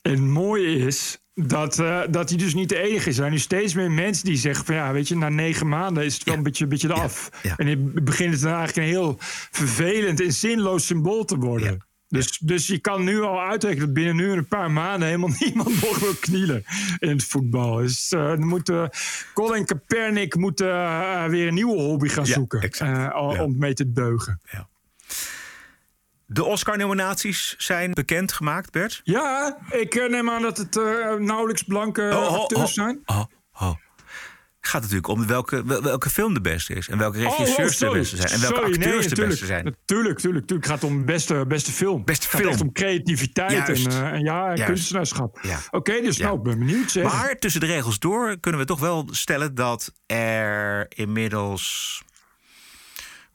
En 0.01 0.11
het 0.11 0.21
mooie 0.21 0.77
is 0.77 1.17
dat, 1.35 1.79
eh, 1.79 2.01
dat 2.09 2.29
hij 2.29 2.37
dus 2.37 2.53
niet 2.53 2.69
de 2.69 2.79
enige 2.79 2.97
is. 2.97 3.05
Er 3.05 3.13
zijn 3.13 3.31
nu 3.31 3.39
steeds 3.39 3.73
meer 3.73 3.91
mensen 3.91 4.25
die 4.25 4.37
zeggen 4.37 4.65
van 4.65 4.75
ja, 4.75 4.91
weet 4.91 5.07
je, 5.07 5.15
na 5.15 5.29
negen 5.29 5.67
maanden 5.67 6.05
is 6.05 6.13
het 6.13 6.23
wel 6.23 6.35
een 6.35 6.43
beetje, 6.43 6.63
een 6.63 6.69
beetje 6.69 6.89
eraf. 6.89 7.29
En 7.57 7.65
dan 7.65 8.03
begint 8.03 8.33
het 8.33 8.41
dan 8.41 8.53
eigenlijk 8.53 8.87
een 8.87 8.93
heel 8.93 9.15
vervelend 9.51 10.21
en 10.21 10.33
zinloos 10.33 10.85
symbool 10.85 11.25
te 11.25 11.37
worden. 11.37 11.85
Dus, 12.13 12.37
dus 12.37 12.67
je 12.67 12.79
kan 12.79 13.03
nu 13.03 13.21
al 13.21 13.41
uitrekenen 13.41 13.85
dat 13.85 13.93
binnen 13.93 14.15
nu 14.15 14.31
een 14.31 14.47
paar 14.47 14.71
maanden 14.71 15.07
helemaal 15.07 15.35
niemand 15.45 15.81
nog 15.81 15.99
wil 15.99 16.13
knielen 16.19 16.63
in 16.99 17.09
het 17.09 17.23
voetbal. 17.23 17.75
Dus 17.75 18.11
eh, 18.11 18.27
dan 18.27 18.47
moet 18.47 18.69
eh, 18.69 18.85
Colin 19.33 19.65
Kaepernick 19.65 20.35
moet, 20.35 20.61
eh, 20.61 21.25
weer 21.25 21.47
een 21.47 21.53
nieuwe 21.53 21.81
hobby 21.81 22.07
gaan 22.07 22.25
Ja, 22.25 22.33
zoeken 22.33 22.61
eh, 22.61 22.69
Ja. 22.79 23.43
om 23.43 23.57
mee 23.57 23.73
te 23.73 23.87
beugen. 23.87 24.41
De 26.25 26.43
Oscar-nominaties 26.43 27.55
zijn 27.57 27.91
bekendgemaakt, 27.91 28.71
Bert. 28.71 29.01
Ja, 29.03 29.57
ik 29.69 29.95
eh, 29.95 30.09
neem 30.09 30.29
aan 30.29 30.41
dat 30.41 30.57
het 30.57 30.77
eh, 30.77 31.13
nauwelijks 31.15 31.63
blanke 31.63 32.01
Oh, 32.13 32.17
oh, 32.33 32.39
acteurs 32.41 32.61
oh, 32.61 32.67
zijn. 32.67 33.01
Oh, 34.63 34.69
oh. 34.69 34.81
Het 34.81 34.81
gaat 34.81 34.81
natuurlijk 34.81 35.07
om 35.07 35.27
welke, 35.27 35.63
wel- 35.65 35.81
welke 35.83 36.09
film 36.09 36.33
de 36.33 36.41
beste 36.41 36.73
is. 36.73 36.87
En 36.89 36.97
welke 36.97 37.17
regisseurs 37.17 37.77
de 37.77 37.85
sorry. 37.85 37.99
beste 37.99 38.15
zijn. 38.15 38.29
En 38.31 38.39
welke 38.39 38.55
Sorry, 38.55 38.73
acteurs 38.73 39.05
nee, 39.05 39.15
de 39.15 39.25
beste 39.25 39.45
zijn. 39.45 39.63
Natuurlijk, 39.63 40.15
natuurlijk, 40.15 40.39
natuurlijk. 40.41 40.69
Het 40.69 40.79
gaat 40.81 40.83
om 40.91 41.05
beste, 41.05 41.45
beste 41.47 41.71
film. 41.71 42.03
Beste 42.05 42.21
het 42.23 42.31
gaat 42.31 42.41
film. 42.41 42.53
echt 42.53 42.61
om 42.61 42.71
creativiteit 42.71 43.51
Juist. 43.51 43.85
en, 43.85 43.91
eh, 43.91 44.11
en 44.11 44.23
ja, 44.23 44.45
Juist. 44.45 44.63
kunstenaarschap. 44.63 45.39
Ja. 45.41 45.59
Oké, 45.71 46.01
dus 46.01 46.17
Ja. 46.17 46.23
nou, 46.25 46.37
ik 46.37 46.43
ben 46.43 46.59
benieuwd. 46.59 46.91
Zeg. 46.91 47.03
Maar 47.03 47.35
tussen 47.39 47.61
de 47.61 47.67
regels 47.67 47.99
door 47.99 48.39
kunnen 48.39 48.59
we 48.61 48.65
toch 48.67 48.79
wel 48.79 49.07
stellen 49.11 49.55
dat 49.55 49.93
er 50.05 50.85
inmiddels. 50.89 52.01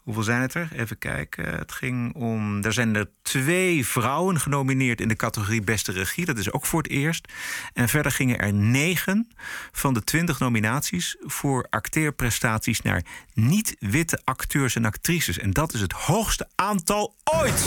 Hoeveel 0.08 0.26
zijn 0.26 0.40
het 0.40 0.54
er? 0.54 0.68
Even 0.76 0.98
kijken. 0.98 1.44
Het 1.58 1.72
ging 1.72 2.14
om. 2.14 2.64
Er 2.64 2.72
zijn 2.72 2.96
er 2.96 3.10
twee 3.22 3.86
vrouwen 3.86 4.40
genomineerd 4.40 5.00
in 5.00 5.08
de 5.08 5.16
categorie 5.16 5.62
Beste 5.62 5.92
Regie. 5.92 6.24
Dat 6.24 6.38
is 6.38 6.52
ook 6.52 6.66
voor 6.66 6.82
het 6.82 6.90
eerst. 6.90 7.32
En 7.72 7.88
verder 7.88 8.12
gingen 8.12 8.38
er 8.38 8.52
negen 8.52 9.28
van 9.72 9.94
de 9.94 10.04
twintig 10.04 10.38
nominaties 10.38 11.16
voor 11.20 11.66
acteerprestaties 11.70 12.82
naar 12.82 13.02
niet-witte 13.34 14.20
acteurs 14.24 14.74
en 14.74 14.84
actrices. 14.84 15.38
En 15.38 15.50
dat 15.50 15.72
is 15.72 15.80
het 15.80 15.92
hoogste 15.92 16.48
aantal 16.54 17.14
ooit. 17.24 17.62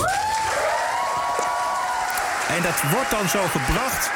En 2.48 2.64
dat 2.64 2.92
wordt 2.92 3.12
dan 3.12 3.30
zo 3.30 3.48
gebracht 3.48 4.12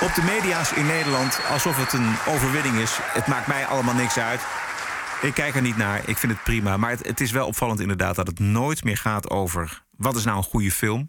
op 0.00 0.14
de 0.14 0.22
media's 0.22 0.72
in 0.72 0.86
Nederland 0.86 1.40
alsof 1.50 1.76
het 1.76 1.92
een 1.92 2.16
overwinning 2.26 2.76
is. 2.76 2.98
Het 3.02 3.26
maakt 3.26 3.46
mij 3.46 3.66
allemaal 3.66 3.94
niks 3.94 4.18
uit. 4.18 4.40
Ik 5.22 5.34
kijk 5.34 5.54
er 5.54 5.62
niet 5.62 5.76
naar. 5.76 6.00
Ik 6.08 6.16
vind 6.18 6.32
het 6.32 6.42
prima. 6.42 6.76
Maar 6.76 6.90
het, 6.90 7.06
het 7.06 7.20
is 7.20 7.30
wel 7.30 7.46
opvallend 7.46 7.80
inderdaad 7.80 8.14
dat 8.16 8.26
het 8.26 8.38
nooit 8.38 8.84
meer 8.84 8.96
gaat 8.96 9.30
over... 9.30 9.82
wat 9.96 10.16
is 10.16 10.24
nou 10.24 10.36
een 10.36 10.42
goede 10.42 10.70
film? 10.70 11.08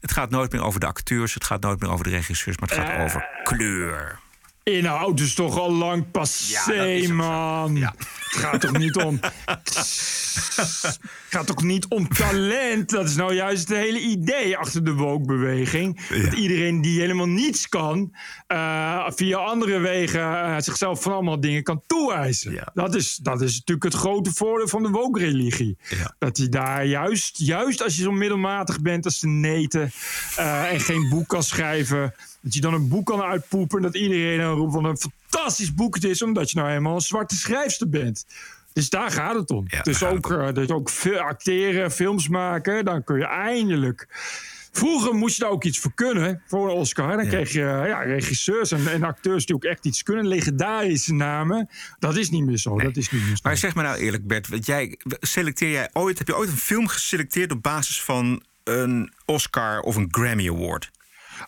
Het 0.00 0.12
gaat 0.12 0.30
nooit 0.30 0.52
meer 0.52 0.62
over 0.62 0.80
de 0.80 0.86
acteurs. 0.86 1.34
Het 1.34 1.44
gaat 1.44 1.60
nooit 1.60 1.80
meer 1.80 1.90
over 1.90 2.04
de 2.04 2.10
regisseurs. 2.10 2.58
Maar 2.58 2.68
het 2.68 2.78
gaat 2.78 2.88
Eh. 2.96 3.02
over 3.04 3.26
kleur. 3.42 4.18
Inhoud 4.64 5.20
is 5.20 5.34
toch 5.34 5.58
al 5.58 5.72
lang 5.72 6.10
passé, 6.10 7.06
man. 7.12 7.76
Het 7.76 8.42
gaat 8.42 8.60
toch 8.60 8.78
niet 8.78 8.96
om... 8.96 9.20
Het 9.44 10.98
gaat 11.28 11.46
toch 11.46 11.62
niet 11.62 11.86
om 11.88 12.08
talent? 12.08 12.90
Dat 12.90 13.08
is 13.08 13.16
nou 13.16 13.34
juist 13.34 13.68
het 13.68 13.78
hele 13.78 14.00
idee 14.00 14.56
achter 14.56 14.84
de 14.84 14.92
woke-beweging. 14.92 16.08
Dat 16.08 16.32
iedereen 16.32 16.80
die 16.80 17.00
helemaal 17.00 17.28
niets 17.28 17.68
kan... 17.68 18.14
eh, 18.46 19.06
via 19.14 19.38
andere 19.38 19.78
wegen 19.78 20.20
eh, 20.20 20.56
zichzelf 20.58 21.02
van 21.02 21.12
allemaal 21.12 21.40
dingen 21.40 21.62
kan 21.62 21.82
toewijzen. 21.86 22.70
Dat, 22.74 22.94
is, 22.94 23.16
dat 23.16 23.40
is 23.40 23.52
natuurlijk 23.58 23.84
het 23.92 23.94
grote 23.94 24.32
voordeel 24.32 24.68
van 24.68 24.82
de 24.82 24.90
woke-religie. 24.90 25.78
Dat 26.18 26.36
hij 26.36 26.48
daar 26.48 26.84
juist, 26.86 27.38
juist 27.38 27.82
als 27.82 27.96
je 27.96 28.02
zo 28.02 28.12
middelmatig 28.12 28.80
bent 28.80 29.04
als 29.04 29.20
de 29.20 29.28
neten... 29.28 29.92
eh, 30.36 30.72
en 30.72 30.80
geen 30.80 31.08
boek 31.08 31.28
kan 31.28 31.42
schrijven... 31.42 32.14
dat 32.44 32.54
je 32.54 32.60
dan 32.60 32.74
een 32.74 32.88
boek 32.88 33.06
kan 33.06 33.22
uitpoepen... 33.22 33.76
en 33.76 33.82
dat 33.82 33.94
iedereen 33.94 34.38
dan 34.38 34.56
roept 34.56 34.72
van 34.72 34.84
een 34.84 34.96
fantastisch 34.96 35.74
boek 35.74 35.94
het 35.94 36.04
is... 36.04 36.22
omdat 36.22 36.50
je 36.50 36.56
nou 36.56 36.68
helemaal 36.68 36.94
een 36.94 37.00
zwarte 37.00 37.36
schrijfster 37.36 37.88
bent. 37.88 38.26
Dus 38.72 38.90
daar 38.90 39.10
gaat 39.10 39.34
het 39.34 39.50
om. 39.50 39.66
dus 39.82 40.02
ook, 40.02 40.30
eh, 40.30 40.52
dus 40.52 40.68
ook 40.68 40.88
veel 40.88 41.18
acteren, 41.18 41.90
films 41.90 42.28
maken, 42.28 42.84
dan 42.84 43.04
kun 43.04 43.18
je 43.18 43.26
eindelijk. 43.26 44.08
Vroeger 44.72 45.14
moest 45.14 45.36
je 45.36 45.42
daar 45.42 45.50
ook 45.50 45.64
iets 45.64 45.78
voor 45.78 45.92
kunnen, 45.94 46.42
voor 46.46 46.70
een 46.70 46.76
Oscar. 46.76 47.16
Dan 47.16 47.26
kreeg 47.26 47.52
je 47.52 47.60
eh, 47.60 47.88
ja, 47.88 48.00
regisseurs 48.00 48.70
en, 48.70 48.88
en 48.88 49.02
acteurs 49.02 49.46
die 49.46 49.54
ook 49.54 49.64
echt 49.64 49.84
iets 49.84 50.02
kunnen. 50.02 50.26
Legendarische 50.26 51.14
namen. 51.14 51.68
Dat 51.98 52.16
is 52.16 52.30
niet 52.30 52.44
meer 52.44 52.58
zo. 52.58 52.78
Dat 52.78 52.96
is 52.96 53.10
niet 53.10 53.20
meer 53.20 53.36
zo. 53.36 53.40
Maar 53.42 53.56
zeg 53.56 53.74
me 53.74 53.82
nou 53.82 53.96
eerlijk, 53.96 54.26
Bert. 54.26 54.48
Want 54.48 54.66
jij, 54.66 54.98
selecteer 55.20 55.70
jij 55.70 55.88
ooit, 55.92 56.18
heb 56.18 56.26
je 56.26 56.36
ooit 56.36 56.48
een 56.48 56.56
film 56.56 56.86
geselecteerd... 56.86 57.52
op 57.52 57.62
basis 57.62 58.02
van 58.02 58.42
een 58.64 59.12
Oscar 59.24 59.80
of 59.80 59.96
een 59.96 60.08
Grammy 60.10 60.48
Award? 60.48 60.90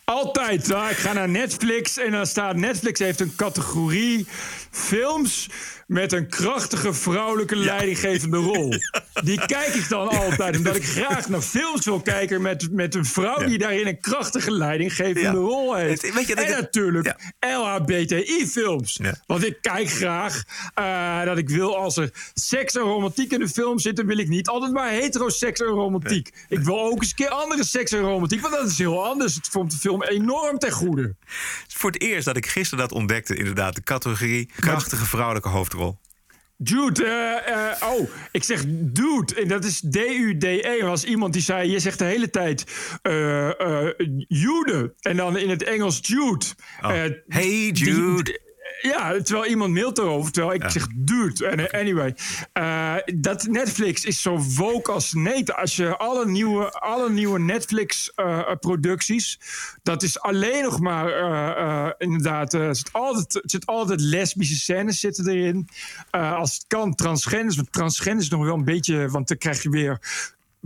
Altijd. 0.04 0.68
Nou, 0.68 0.90
ik 0.90 0.96
ga 0.96 1.12
naar 1.12 1.28
Netflix 1.28 1.98
en 1.98 2.10
dan 2.10 2.26
staat 2.26 2.56
Netflix 2.56 2.98
heeft 2.98 3.20
een 3.20 3.34
categorie 3.36 4.26
films 4.70 5.48
met 5.86 6.12
een 6.12 6.28
krachtige 6.28 6.94
vrouwelijke 6.94 7.56
leidinggevende 7.56 8.36
rol. 8.36 8.74
Die 9.24 9.46
kijk 9.46 9.74
ik 9.74 9.88
dan 9.88 10.08
altijd, 10.08 10.56
omdat 10.56 10.76
ik 10.76 10.84
graag 10.84 11.28
naar 11.28 11.40
films 11.40 11.84
wil 11.84 12.00
kijken 12.00 12.42
met, 12.42 12.72
met 12.72 12.94
een 12.94 13.04
vrouw 13.04 13.46
die 13.46 13.58
daarin 13.58 13.86
een 13.86 14.00
krachtige 14.00 14.50
leidinggevende 14.50 15.38
rol 15.38 15.74
heeft. 15.74 16.14
Weet 16.14 16.26
je, 16.26 16.34
en 16.34 16.50
natuurlijk 16.50 17.14
LHBTI-films. 17.40 19.00
Want 19.26 19.44
ik 19.44 19.58
kijk 19.60 19.88
graag 19.88 20.42
eh, 20.74 21.24
dat 21.24 21.38
ik 21.38 21.48
wil 21.48 21.76
als 21.76 21.96
er 21.96 22.10
seks 22.34 22.74
en 22.74 22.82
romantiek 22.82 23.32
in 23.32 23.40
de 23.40 23.48
film 23.48 23.78
zit, 23.78 23.96
dan 23.96 24.06
wil 24.06 24.18
ik 24.18 24.28
niet 24.28 24.48
altijd 24.48 24.72
maar 24.72 24.90
heteroseks 24.90 25.60
en 25.60 25.66
romantiek. 25.66 26.30
Ik 26.48 26.60
wil 26.60 26.80
ook 26.80 27.00
eens 27.00 27.08
een 27.08 27.16
keer 27.16 27.28
andere 27.28 27.64
seks 27.64 27.92
en 27.92 28.00
romantiek, 28.00 28.40
want 28.40 28.54
dat 28.54 28.66
is 28.70 28.78
heel 28.78 29.06
anders. 29.06 29.34
Het 29.34 29.48
vormt 29.48 29.70
de 29.70 29.78
film 29.78 30.02
enorm 30.02 30.58
ten 30.58 30.72
goede. 30.72 31.14
Voor 31.68 31.90
het 31.90 32.00
eerst 32.00 32.24
dat 32.24 32.36
ik 32.36 32.46
gisteren 32.46 32.88
dat 32.88 32.98
ontdekte, 32.98 33.36
inderdaad. 33.36 33.74
De 33.74 33.82
categorie 33.82 34.50
krachtige 34.56 35.04
vrouwelijke 35.04 35.48
hoofdrol. 35.48 35.75
Dude, 36.58 37.04
eh, 37.04 37.70
eh, 37.70 37.88
oh, 37.92 38.08
ik 38.32 38.42
zeg 38.44 38.64
dude. 38.68 39.34
En 39.34 39.48
dat 39.48 39.64
is 39.64 39.80
D-U-D-E. 39.80 40.60
Er 40.78 40.86
was 40.86 41.04
iemand 41.04 41.32
die 41.32 41.42
zei, 41.42 41.70
je 41.70 41.78
zegt 41.78 41.98
de 41.98 42.04
hele 42.04 42.30
tijd 42.30 42.64
eh 43.02 43.50
Jude. 44.28 44.94
En 45.00 45.16
dan 45.16 45.36
in 45.38 45.50
het 45.50 45.62
Engels 45.62 45.98
Jude. 46.02 46.44
Oh. 46.82 46.88
Hey, 47.26 47.70
die- 47.72 47.72
Jude. 47.72 48.40
Ja, 48.80 49.22
terwijl 49.22 49.46
iemand 49.46 49.72
mailt 49.72 49.98
erover. 49.98 50.32
Terwijl 50.32 50.54
ik 50.54 50.70
zeg. 50.70 50.86
En, 51.34 51.70
eh, 51.70 51.80
anyway, 51.80 52.14
eh, 52.52 52.94
dat 53.14 53.46
Netflix 53.46 54.04
is 54.04 54.22
zo 54.22 54.38
woke 54.56 54.92
als 54.92 55.12
nee. 55.12 55.52
Als 55.52 55.76
je 55.76 55.96
alle 55.96 56.26
nieuwe, 56.26 56.70
alle 56.70 57.10
nieuwe 57.10 57.38
Netflix-producties... 57.38 59.40
dat 59.82 60.02
is 60.02 60.20
alleen 60.20 60.62
nog 60.62 60.80
maar 60.80 61.08
eh, 61.08 61.86
eh, 61.86 61.92
inderdaad... 61.98 62.54
eh, 62.54 62.60
er 62.60 62.76
zit 62.76 62.92
altijd, 62.92 63.40
zit 63.42 63.66
altijd 63.66 64.00
lesbische 64.00 64.56
scènes 64.56 65.00
zitten 65.00 65.28
erin. 65.28 65.68
Eh, 66.10 66.34
als 66.34 66.54
het 66.54 66.64
kan, 66.66 66.94
transgenders. 66.94 67.56
Want 67.56 67.72
transgenders 67.72 68.24
is 68.24 68.30
nog 68.32 68.44
wel 68.44 68.54
een 68.54 68.64
beetje... 68.64 69.08
want 69.08 69.28
dan 69.28 69.38
krijg 69.38 69.62
je 69.62 69.70
weer 69.70 69.98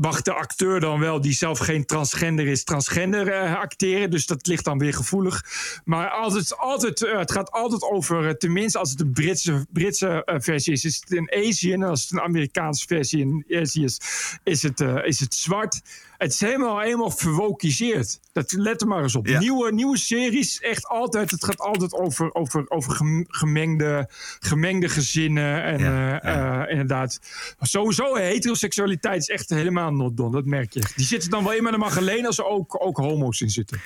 mag 0.01 0.22
de 0.22 0.32
acteur 0.32 0.80
dan 0.80 1.01
wel, 1.01 1.20
die 1.20 1.32
zelf 1.32 1.59
geen 1.59 1.86
transgender 1.86 2.46
is, 2.46 2.64
transgender 2.64 3.28
eh, 3.28 3.55
acteren. 3.55 4.11
Dus 4.11 4.26
dat 4.26 4.46
ligt 4.46 4.64
dan 4.64 4.78
weer 4.78 4.94
gevoelig. 4.94 5.44
Maar 5.84 6.11
altijd, 6.11 6.57
altijd, 6.57 7.05
eh, 7.05 7.18
het 7.18 7.32
gaat 7.32 7.51
altijd 7.51 7.82
over, 7.82 8.26
eh, 8.26 8.34
tenminste 8.34 8.78
als 8.78 8.90
het 8.90 9.01
een 9.01 9.12
Britse, 9.12 9.66
Britse 9.72 10.22
versie 10.24 10.72
is, 10.72 10.84
is 10.84 10.96
het 11.01 11.18
een 11.18 11.30
Asian. 11.48 11.82
En 11.82 11.88
als 11.88 12.03
het 12.03 12.12
een 12.12 12.20
Amerikaanse 12.20 12.86
versie 12.86 13.22
een 13.22 13.44
Asian 13.48 13.84
is, 13.84 14.01
is 14.44 14.62
het, 14.62 14.80
is 15.05 15.20
het 15.20 15.34
zwart. 15.34 15.80
Het 16.21 16.33
is 16.33 16.41
helemaal, 16.41 16.81
helemaal 16.81 17.11
verwokiseerd. 17.11 18.21
Dat, 18.33 18.53
let 18.53 18.81
er 18.81 18.87
maar 18.87 19.03
eens 19.03 19.14
op. 19.14 19.27
Nieuwe, 19.27 19.73
nieuwe 19.73 19.97
series, 19.99 20.61
echt 20.61 20.87
altijd. 20.87 21.31
Het 21.31 21.45
gaat 21.45 21.59
altijd 21.59 21.93
over, 21.93 22.35
over, 22.35 22.64
over 22.71 22.93
gem- 22.93 23.25
gemengde, 23.29 24.09
gemengde 24.41 24.89
gezinnen. 24.89 25.62
En 25.62 25.79
Ja, 25.79 26.21
eh, 26.21 26.62
eh, 26.62 26.71
inderdaad, 26.71 27.21
sowieso 27.61 28.14
heteroseksualiteit 28.14 29.21
is 29.21 29.29
echt 29.29 29.49
helemaal 29.49 29.91
not 29.93 30.16
done. 30.16 30.31
Dat 30.31 30.45
merk 30.45 30.73
je. 30.73 30.83
Die 30.97 31.07
zitten 31.07 31.31
dan 31.31 31.45
wel 31.45 31.53
in, 31.53 31.62
maar 31.62 31.79
mag 31.79 31.97
alleen 31.97 32.27
als 32.27 32.39
er 32.39 32.45
ook, 32.47 32.85
ook 32.85 32.97
homo's 32.97 33.41
in 33.41 33.51
zitten. 33.51 33.81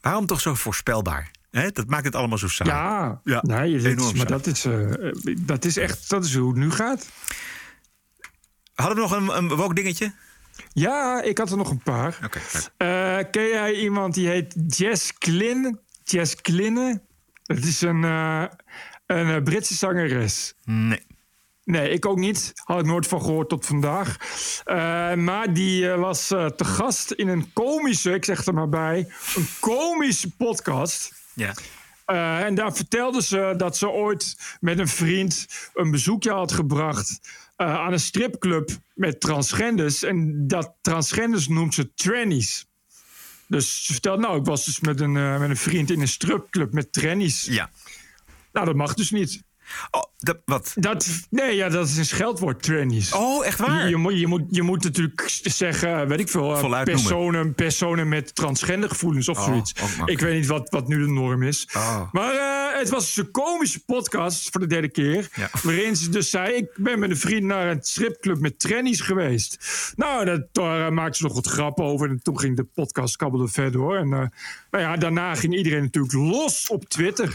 Waarom 0.00 0.26
toch 0.26 0.40
zo 0.40 0.54
voorspelbaar? 0.54 1.30
Dat 1.50 1.86
maakt 1.86 2.04
het 2.04 2.14
allemaal 2.14 2.38
zo 2.38 2.48
saai. 2.48 2.70
Ja, 2.70 3.20
Ja, 3.24 3.40
nee, 3.42 3.72
dat 3.80 3.84
is, 3.98 4.12
maar 4.12 4.14
saai. 4.14 4.24
dat 4.26 4.46
is, 4.46 4.66
dat 5.40 5.64
is 5.64 5.76
echt 5.76 6.08
dat 6.10 6.24
is 6.24 6.34
hoe 6.34 6.48
het 6.48 6.58
nu 6.58 6.70
gaat. 6.70 7.08
Hadden 8.74 8.96
we 8.96 9.02
nog 9.02 9.36
een, 9.36 9.58
een 9.58 9.74
dingetje? 9.74 10.12
Ja, 10.72 11.22
ik 11.22 11.38
had 11.38 11.50
er 11.50 11.56
nog 11.56 11.70
een 11.70 11.82
paar. 11.82 12.18
Oké. 12.24 12.40
Eh, 12.76 13.18
ken 13.30 13.48
jij 13.48 13.74
iemand 13.74 14.14
die 14.14 14.28
heet 14.28 14.54
Jess 14.66 15.12
Glynn? 15.18 15.80
Jess 16.04 16.36
Glynne? 16.42 17.00
Het 17.44 17.64
is 17.64 17.80
een, 17.80 18.04
eh, 18.04 18.44
een 19.06 19.34
eh, 19.34 19.42
Britse 19.42 19.74
zangeres. 19.74 20.54
Nee. 20.64 21.00
Nee, 21.64 21.90
ik 21.90 22.06
ook 22.06 22.18
niet. 22.18 22.52
Had 22.54 22.78
ik 22.78 22.86
nooit 22.86 23.06
van 23.06 23.20
gehoord 23.20 23.48
tot 23.48 23.66
vandaag. 23.66 24.16
Maar 25.16 25.52
die 25.52 25.88
was 25.88 26.26
te 26.28 26.64
gast 26.64 27.10
in 27.10 27.28
een 27.28 27.52
komische, 27.52 28.12
ik 28.12 28.24
zeg 28.24 28.46
er 28.46 28.54
maar 28.54 28.68
bij, 28.68 29.12
een 29.34 29.48
komische 29.60 30.30
podcast. 30.36 31.12
Ja. 31.34 31.54
En 32.44 32.54
daar 32.54 32.74
vertelde 32.74 33.22
ze 33.22 33.54
dat 33.56 33.76
ze 33.76 33.88
ooit 33.88 34.56
met 34.60 34.78
een 34.78 34.88
vriend 34.88 35.46
een 35.74 35.90
bezoekje 35.90 36.32
had 36.32 36.52
gebracht 36.52 37.20
eh, 37.62 37.74
aan 37.74 37.92
een 37.92 38.00
stripclub 38.00 38.70
met 38.94 39.20
transgenders. 39.20 40.02
En 40.02 40.46
dat 40.46 40.74
transgenders 40.80 41.48
noemt 41.48 41.74
ze 41.74 41.94
trannies. 41.94 42.66
Dus 43.46 43.84
ze 43.84 43.92
vertelde, 43.92 44.22
nou, 44.22 44.38
ik 44.38 44.44
was 44.44 44.64
dus 44.64 44.80
met 44.80 45.00
een, 45.00 45.16
eh, 45.16 45.38
met 45.38 45.50
een 45.50 45.56
vriend 45.56 45.90
in 45.90 46.00
een 46.00 46.08
stripclub 46.08 46.72
met 46.72 46.92
trannies. 46.92 47.44
Ja. 47.44 47.70
Nou, 48.52 48.66
dat 48.66 48.74
mag 48.74 48.94
dus 48.94 49.10
niet. 49.10 49.42
Oh, 49.90 50.02
dat, 50.18 50.38
wat? 50.44 50.72
Dat, 50.74 51.26
nee, 51.30 51.56
ja, 51.56 51.68
dat 51.68 51.88
is 51.88 51.96
een 51.96 52.06
scheldwoord, 52.06 52.62
trannies. 52.62 53.12
Oh, 53.12 53.46
echt 53.46 53.58
waar? 53.58 53.82
Je, 53.82 53.88
je, 53.88 53.96
moet, 53.96 54.18
je, 54.18 54.26
moet, 54.26 54.42
je 54.50 54.62
moet 54.62 54.84
natuurlijk 54.84 55.24
zeggen, 55.42 56.08
weet 56.08 56.20
ik 56.20 56.28
veel, 56.28 56.56
eh, 56.56 56.82
personen, 56.82 57.54
personen 57.54 58.08
met 58.08 58.34
transgender 58.34 58.88
gevoelens 58.88 59.28
of 59.28 59.38
Oh, 59.38 59.44
zoiets. 59.44 59.74
Ik 60.04 60.20
weet 60.20 60.34
niet 60.34 60.46
wat, 60.46 60.70
wat 60.70 60.88
nu 60.88 60.98
de 60.98 61.10
norm 61.10 61.42
is. 61.42 61.68
Oh. 61.76 62.12
Maar 62.12 62.34
eh, 62.34 62.71
het 62.82 62.90
was 62.90 63.14
dus 63.14 63.24
een 63.24 63.30
komische 63.30 63.84
podcast 63.84 64.50
voor 64.50 64.60
de 64.60 64.66
derde 64.66 64.88
keer. 64.88 65.28
Ja. 65.34 65.50
Waarin 65.62 65.96
ze 65.96 66.08
dus 66.08 66.30
zei: 66.30 66.52
Ik 66.52 66.68
ben 66.76 66.98
met 66.98 67.10
een 67.10 67.16
vriend 67.16 67.42
naar 67.42 67.70
een 67.70 67.82
stripclub 67.82 68.40
met 68.40 68.58
trannies 68.58 69.00
geweest. 69.00 69.58
Nou, 69.96 70.24
dat, 70.24 70.46
daar 70.52 70.86
eh, 70.86 70.92
maakte 70.92 71.16
ze 71.16 71.22
nog 71.22 71.34
wat 71.34 71.46
grappen 71.46 71.84
over. 71.84 72.08
En 72.08 72.22
toen 72.22 72.38
ging 72.38 72.56
de 72.56 72.64
podcast 72.64 73.16
kabbelde 73.16 73.48
verder 73.48 73.80
hoor. 73.80 73.96
En 73.96 74.08
nou 74.08 74.28
ja, 74.70 74.96
daarna 74.96 75.34
ging 75.34 75.56
iedereen 75.56 75.82
natuurlijk 75.82 76.14
los 76.14 76.68
op 76.68 76.88
Twitter. 76.88 77.26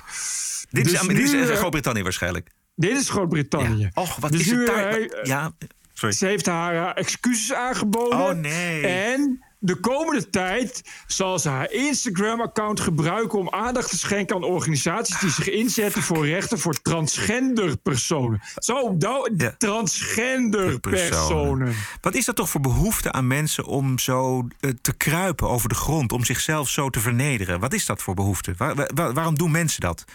Dit 0.70 0.86
is, 0.86 0.92
Dus 0.92 1.08
is 1.08 1.32
nu, 1.32 1.42
eh, 1.42 1.56
Groot-Brittannië 1.56 2.04
waarschijnlijk. 2.04 2.50
Dit 2.76 2.98
is 2.98 3.10
Groot-Brittannië. 3.10 3.82
Ja. 3.82 3.90
Och, 3.94 4.16
wat 4.16 4.32
Dus 4.32 4.42
is 4.42 4.52
het 4.52 4.68
daar? 4.68 5.26
ja, 5.26 5.52
sorry. 5.94 6.16
Ze 6.16 6.26
heeft 6.26 6.46
haar 6.46 6.94
excuses 6.94 7.54
aangeboden. 7.54 8.20
Oh, 8.20 8.32
nee. 8.32 8.88
En 8.88 9.44
de 9.60 9.76
komende 9.76 10.30
tijd 10.30 10.82
zal 11.08 11.40
ze 11.40 11.50
haar 11.50 11.72
Instagram-account 11.72 12.80
gebruiken 12.80 13.40
om 13.40 13.50
aandacht 13.50 13.90
te 13.90 13.98
schenken 13.98 14.36
aan 14.36 14.44
organisaties 14.44 15.20
die 15.20 15.30
zich 15.30 15.50
inzetten 15.50 16.02
voor 16.02 16.28
rechten 16.28 16.60
voor 16.60 16.82
transgender 16.82 17.78
personen. 17.78 18.42
Zo, 18.58 18.96
nou, 19.00 19.34
Ja. 19.38 19.56
transgender 19.58 20.80
personen. 20.80 21.74
Wat 22.02 22.16
is 22.16 22.26
dat 22.26 22.36
toch 22.36 22.50
voor 22.50 22.62
behoefte 22.62 23.12
aan 23.12 23.28
mensen 23.28 23.66
om 23.66 24.00
zo 24.00 24.48
eh, 24.60 24.72
te 24.82 24.94
kruipen 24.94 25.50
over 25.50 25.70
de 25.70 25.76
grond, 25.76 26.12
om 26.12 26.26
zichzelf 26.26 26.70
zo 26.70 26.90
te 26.90 27.00
vernederen? 27.00 27.60
Wat 27.60 27.74
is 27.74 27.86
dat 27.86 28.02
voor 28.02 28.14
behoefte? 28.14 28.54
Waar- 28.58 28.76
waar- 28.94 29.14
waarom 29.14 29.38
doen 29.38 29.52
mensen 29.52 29.82
dat? 29.82 30.06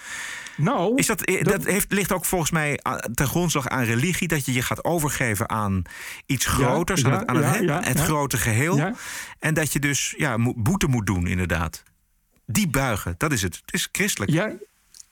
Nou, 0.56 0.94
Is 0.96 1.06
dat, 1.06 1.22
eh, 1.24 1.44
dat 1.44 1.64
heeft, 1.64 1.92
ligt 1.92 2.12
ook 2.12 2.24
volgens 2.24 2.50
mij 2.50 2.80
ten 3.14 3.26
grondslag 3.26 3.68
aan 3.68 3.84
religie, 3.84 4.28
dat 4.28 4.46
je 4.46 4.52
je 4.52 4.62
gaat 4.62 4.84
overgeven 4.84 5.48
aan 5.48 5.82
iets 6.26 6.46
groters, 6.46 7.04
aan, 7.04 7.10
ja, 7.12 7.42
het, 7.44 7.70
aan 7.70 7.82
het, 7.84 8.00
grote 8.00 8.36
geheel. 8.36 8.92
En 9.42 9.54
dat 9.54 9.72
je 9.72 9.78
dus 9.78 10.14
ja, 10.16 10.36
boete 10.56 10.86
moet 10.86 11.06
doen, 11.06 11.26
inderdaad. 11.26 11.82
Die 12.46 12.68
buigen, 12.68 13.14
dat 13.18 13.32
is 13.32 13.42
het. 13.42 13.62
Het 13.64 13.74
is 13.74 13.88
christelijk. 13.92 14.30
Ja, 14.30 14.52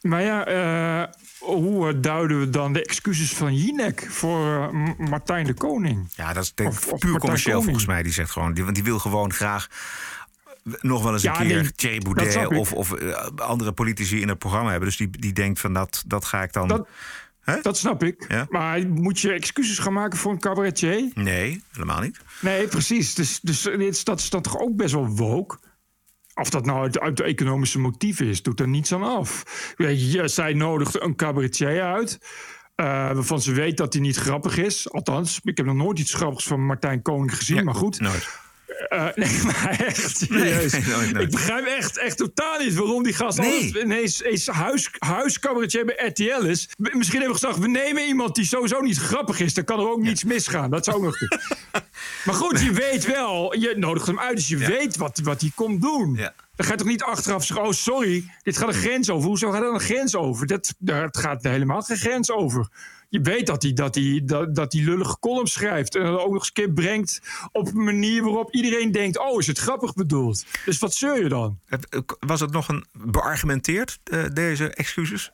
maar 0.00 0.22
ja, 0.22 0.44
eh, 0.46 1.12
hoe 1.38 1.88
eh, 1.88 1.94
duiden 2.00 2.40
we 2.40 2.50
dan 2.50 2.72
de 2.72 2.84
excuses 2.84 3.34
van 3.34 3.54
Jinek 3.56 4.06
voor 4.10 4.62
eh, 4.72 5.08
Martijn 5.08 5.46
de 5.46 5.54
Koning? 5.54 6.12
Ja, 6.14 6.32
dat 6.32 6.42
is 6.42 6.54
denk 6.54 6.68
Of- 6.68 6.98
puur 6.98 7.18
commercieel 7.18 7.58
Koning. 7.58 7.64
volgens 7.64 7.86
mij. 7.86 8.02
Die 8.02 8.12
zegt 8.12 8.30
gewoon, 8.30 8.52
die, 8.54 8.62
want 8.62 8.74
die 8.74 8.84
wil 8.84 8.98
gewoon 8.98 9.32
graag 9.32 9.68
nog 10.80 11.02
wel 11.02 11.12
eens 11.12 11.22
Ja, 11.22 11.40
een 11.40 11.46
keer 11.46 11.62
nee, 11.62 11.72
Thierry 11.72 11.98
Boudet 11.98 12.46
of, 12.46 12.72
of 12.72 12.94
andere 13.36 13.72
politici 13.72 14.20
in 14.20 14.28
het 14.28 14.38
programma 14.38 14.70
hebben. 14.70 14.88
Dus 14.88 14.96
die, 14.96 15.10
die 15.10 15.32
denkt 15.32 15.60
van 15.60 15.72
dat, 15.72 16.02
dat 16.06 16.24
ga 16.24 16.42
ik 16.42 16.52
dan. 16.52 16.68
Dat, 16.68 16.88
Dat 17.62 17.78
snap 17.78 18.02
ik. 18.04 18.24
Ja. 18.28 18.46
Maar 18.50 18.86
moet 18.88 19.20
je 19.20 19.32
excuses 19.32 19.78
gaan 19.78 19.92
maken 19.92 20.18
voor 20.18 20.32
een 20.32 20.38
cabaretier? 20.40 21.10
Nee, 21.14 21.62
helemaal 21.72 22.00
niet. 22.00 22.20
Nee, 22.40 22.66
precies. 22.66 23.14
Dus, 23.14 23.40
dus 23.40 24.04
dat 24.04 24.18
is 24.18 24.30
dan 24.30 24.42
toch 24.42 24.58
ook 24.58 24.76
best 24.76 24.94
wel 24.94 25.08
woke? 25.08 25.58
Of 26.34 26.50
dat 26.50 26.64
nou 26.66 26.80
uit, 26.80 27.00
uit 27.00 27.16
de 27.16 27.22
economische 27.24 27.78
motieven 27.78 28.26
is, 28.26 28.42
doet 28.42 28.60
er 28.60 28.68
niets 28.68 28.92
aan 28.94 29.02
af. 29.02 29.42
Je, 29.76 30.28
zij 30.28 30.52
nodigt 30.52 31.02
een 31.02 31.16
cabaretier 31.16 31.82
uit. 31.82 32.18
eh, 32.74 32.86
waarvan 32.86 33.40
ze 33.40 33.52
weet 33.52 33.76
dat 33.76 33.92
hij 33.92 34.02
niet 34.02 34.16
grappig 34.16 34.56
is. 34.56 34.90
Althans, 34.92 35.40
ik 35.42 35.56
heb 35.56 35.66
nog 35.66 35.74
nooit 35.74 35.98
iets 35.98 36.14
grappigs 36.14 36.44
van 36.46 36.66
Martijn 36.66 37.02
Koning 37.02 37.36
gezien. 37.36 37.64
maar 37.64 37.74
goed. 37.74 38.00
Nooit. 38.00 38.28
Eh, 38.88 39.06
nee, 39.14 39.42
maar 39.44 39.80
echt 39.86 40.16
serieus. 40.16 40.72
Nee, 40.72 40.82
nooit, 40.86 41.12
nooit. 41.12 41.24
Ik 41.24 41.30
begrijp 41.30 41.66
echt, 41.66 41.98
echt 41.98 42.16
totaal 42.16 42.58
niet 42.58 42.74
waarom 42.74 43.02
die 43.02 43.12
gast 43.12 43.38
Nee. 43.38 43.52
altijd 43.52 43.84
ineens, 43.84 44.20
ineens 44.22 44.46
huis, 44.46 44.90
huiscabaretier 44.98 45.84
bij 45.84 46.06
RTL 46.06 46.44
is. 46.46 46.68
Misschien 46.76 47.20
hebben 47.20 47.40
we 47.40 47.46
gezegd, 47.46 47.58
we 47.58 47.68
nemen 47.68 48.06
iemand 48.06 48.34
die 48.34 48.44
sowieso 48.44 48.80
niet 48.80 48.98
grappig 48.98 49.40
is. 49.40 49.54
Dan 49.54 49.64
kan 49.64 49.80
er 49.80 49.88
ook 49.90 50.00
niets 50.02 50.24
misgaan. 50.24 50.70
Dat 50.70 50.84
zou 50.84 50.96
ook 50.96 51.02
nog 51.02 51.16
kunnen. 51.16 51.40
Maar 52.24 52.34
goed, 52.34 52.60
je 52.60 52.72
weet 52.72 53.06
wel, 53.06 53.54
je 53.58 53.74
nodigt 53.76 54.06
hem 54.06 54.20
uit, 54.20 54.36
dus 54.36 54.48
je 54.48 54.56
weet 54.56 54.96
wat, 54.96 55.20
wat 55.22 55.40
hij 55.40 55.52
komt 55.54 55.82
doen. 55.82 56.14
Ja. 56.14 56.34
Dan 56.54 56.66
ga 56.66 56.72
je 56.72 56.78
toch 56.78 56.88
niet 56.88 57.02
achteraf 57.02 57.44
zeggen, 57.44 57.66
oh 57.66 57.72
sorry, 57.72 58.24
dit 58.42 58.56
gaat 58.56 58.68
een 58.68 58.74
grens 58.74 59.10
over. 59.10 59.28
Hoezo 59.28 59.50
gaat 59.50 59.62
er 59.62 59.72
een 59.74 59.80
grens 59.80 60.16
over? 60.16 60.46
Dat, 60.46 60.74
daar 60.78 61.08
gaat 61.10 61.42
helemaal 61.42 61.82
geen 61.82 61.96
grens 61.96 62.30
over. 62.30 62.68
Je 63.10 63.20
weet 63.20 63.46
dat 63.46 63.62
hij, 63.62 63.72
dat 63.72 63.94
hij, 63.94 64.20
dat, 64.24 64.54
dat 64.54 64.72
hij 64.72 64.82
lullige 64.82 65.18
columns 65.18 65.52
schrijft. 65.52 65.94
En 65.94 66.02
ook 66.02 66.32
nog 66.32 66.40
eens 66.40 66.52
keer 66.52 66.70
brengt 66.72 67.20
op 67.52 67.66
een 67.66 67.84
manier 67.84 68.22
waarop 68.22 68.54
iedereen 68.54 68.92
denkt... 68.92 69.18
oh, 69.18 69.38
is 69.38 69.46
het 69.46 69.58
grappig 69.58 69.94
bedoeld? 69.94 70.44
Dus 70.64 70.78
wat 70.78 70.94
zeur 70.94 71.22
je 71.22 71.28
dan? 71.28 71.58
Was 72.18 72.40
het 72.40 72.50
nog 72.50 72.68
een 72.68 72.84
beargumenteerd, 72.92 73.98
eh, 74.04 74.24
deze 74.32 74.74
excuses? 74.74 75.32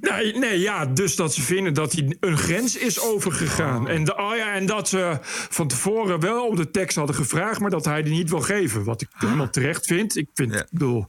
Nee, 0.00 0.38
nee, 0.38 0.58
ja, 0.60 0.86
dus 0.86 1.16
dat 1.16 1.34
ze 1.34 1.42
vinden 1.42 1.74
dat 1.74 1.92
hij 1.92 2.16
een 2.20 2.38
grens 2.38 2.76
is 2.76 3.00
overgegaan. 3.00 3.88
En, 3.88 4.04
de, 4.04 4.16
oh 4.16 4.36
ja, 4.36 4.54
en 4.54 4.66
dat 4.66 4.88
ze 4.88 5.18
van 5.50 5.68
tevoren 5.68 6.20
wel 6.20 6.46
om 6.46 6.56
de 6.56 6.70
tekst 6.70 6.96
hadden 6.96 7.16
gevraagd... 7.16 7.60
maar 7.60 7.70
dat 7.70 7.84
hij 7.84 8.02
die 8.02 8.12
niet 8.12 8.30
wil 8.30 8.40
geven. 8.40 8.84
Wat 8.84 9.00
ik 9.02 9.08
helemaal 9.12 9.50
terecht 9.50 9.86
vind. 9.86 10.16
Ik 10.16 10.28
vind, 10.34 10.52
Ja. 10.52 10.58
ik 10.60 10.66
bedoel, 10.70 11.06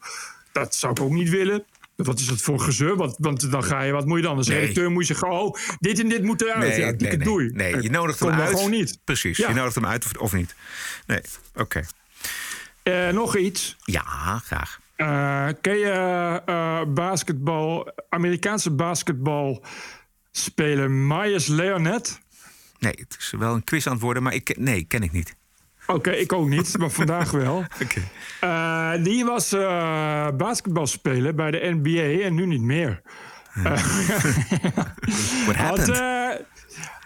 dat 0.52 0.76
zou 0.76 0.91
ik 0.93 1.02
ook 1.02 1.12
niet 1.12 1.30
willen. 1.30 1.66
Wat 1.98 2.20
is 2.20 2.26
dat 2.28 2.41
voor 2.41 2.60
gezeur? 2.60 2.95
Want, 2.95 3.16
want 3.20 3.52
dan 3.52 3.64
ga 3.64 3.82
je, 3.82 3.91
wat 3.91 4.06
moet 4.06 4.18
je 4.18 4.24
dan? 4.24 4.38
Als 4.38 4.48
Nee. 4.48 4.60
redacteur 4.60 4.91
moet 4.91 5.08
je 5.08 5.14
zeggen, 5.14 5.32
oh, 5.39 5.56
dit 5.80 6.00
en 6.00 6.10
dit 6.10 6.24
moet 6.24 6.41
eruit. 6.41 6.76
ja, 6.76 6.91
nee, 6.98 7.18
doei. 7.18 7.50
nee, 7.54 7.82
je 7.82 7.89
nodigt 7.89 8.20
hem 8.20 8.30
uit. 8.32 8.50
gewoon 8.50 8.70
niet. 8.72 9.00
Precies, 9.04 9.38
Ja. 9.38 9.48
je 9.48 9.54
nodigt 9.54 9.76
hem 9.76 9.86
uit 9.86 10.06
of, 10.06 10.18
of 10.18 10.34
niet. 10.34 10.56
Nee, 11.06 11.22
oké. 11.56 11.84
Eh, 12.84 13.10
nog 13.10 13.38
iets. 13.38 13.76
Ja, 13.84 14.04
graag. 14.45 14.80
Eh, 14.95 15.48
ken 15.62 15.78
je 15.78 15.91
eh, 16.45 16.82
basketbal, 16.88 17.91
Amerikaanse 18.10 18.72
basketbalspeler 18.72 20.91
Myers 20.91 21.48
Leonard? 21.48 22.20
Nee, 22.80 22.93
het 22.98 23.16
is 23.20 23.34
wel 23.38 23.54
een 23.54 23.64
quiz 23.64 23.88
aan 23.88 23.93
het 23.93 24.02
worden, 24.02 24.24
maar 24.24 24.34
ik, 24.34 24.58
nee, 24.58 24.84
ken 24.84 25.04
ik 25.04 25.12
niet. 25.12 25.36
Oké, 25.88 26.11
ik 26.11 26.33
ook 26.33 26.47
niet, 26.47 26.77
maar 26.77 26.89
vandaag 26.89 27.31
wel. 27.31 27.63
Eh, 28.39 28.93
die 29.03 29.25
was 29.25 29.51
eh 29.51 30.27
basketbalspeler 30.38 31.35
bij 31.35 31.51
de 31.51 31.77
NBA 31.81 32.23
en 32.25 32.33
nu 32.35 32.45
niet 32.45 32.61
meer. 32.61 33.01
What 33.63 35.45
Want, 35.45 35.57
happened? 35.57 35.89
eh, 35.89 36.31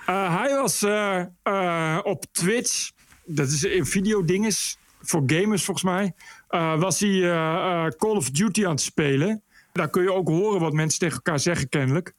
eh, 0.05 0.37
hij 0.39 0.55
was 0.55 0.83
eh, 0.83 1.23
eh, 1.43 1.99
op 2.03 2.25
Twitch, 2.31 2.91
dat 3.25 3.47
is 3.47 3.63
een 3.63 3.85
videodinges 3.85 4.77
voor 5.01 5.23
gamers 5.25 5.63
volgens 5.63 5.85
mij, 5.85 6.13
eh, 6.47 6.79
was 6.79 6.99
hij 6.99 7.09
eh, 7.09 7.85
eh, 7.85 7.91
Call 7.97 8.15
of 8.15 8.29
Duty 8.29 8.65
aan 8.65 8.71
het 8.71 8.81
spelen. 8.81 9.43
Daar 9.71 9.89
kun 9.89 10.01
je 10.03 10.13
ook 10.13 10.27
horen 10.27 10.59
wat 10.59 10.73
mensen 10.73 10.99
tegen 10.99 11.15
elkaar 11.15 11.39
zeggen 11.39 11.69
kennelijk. 11.69 12.13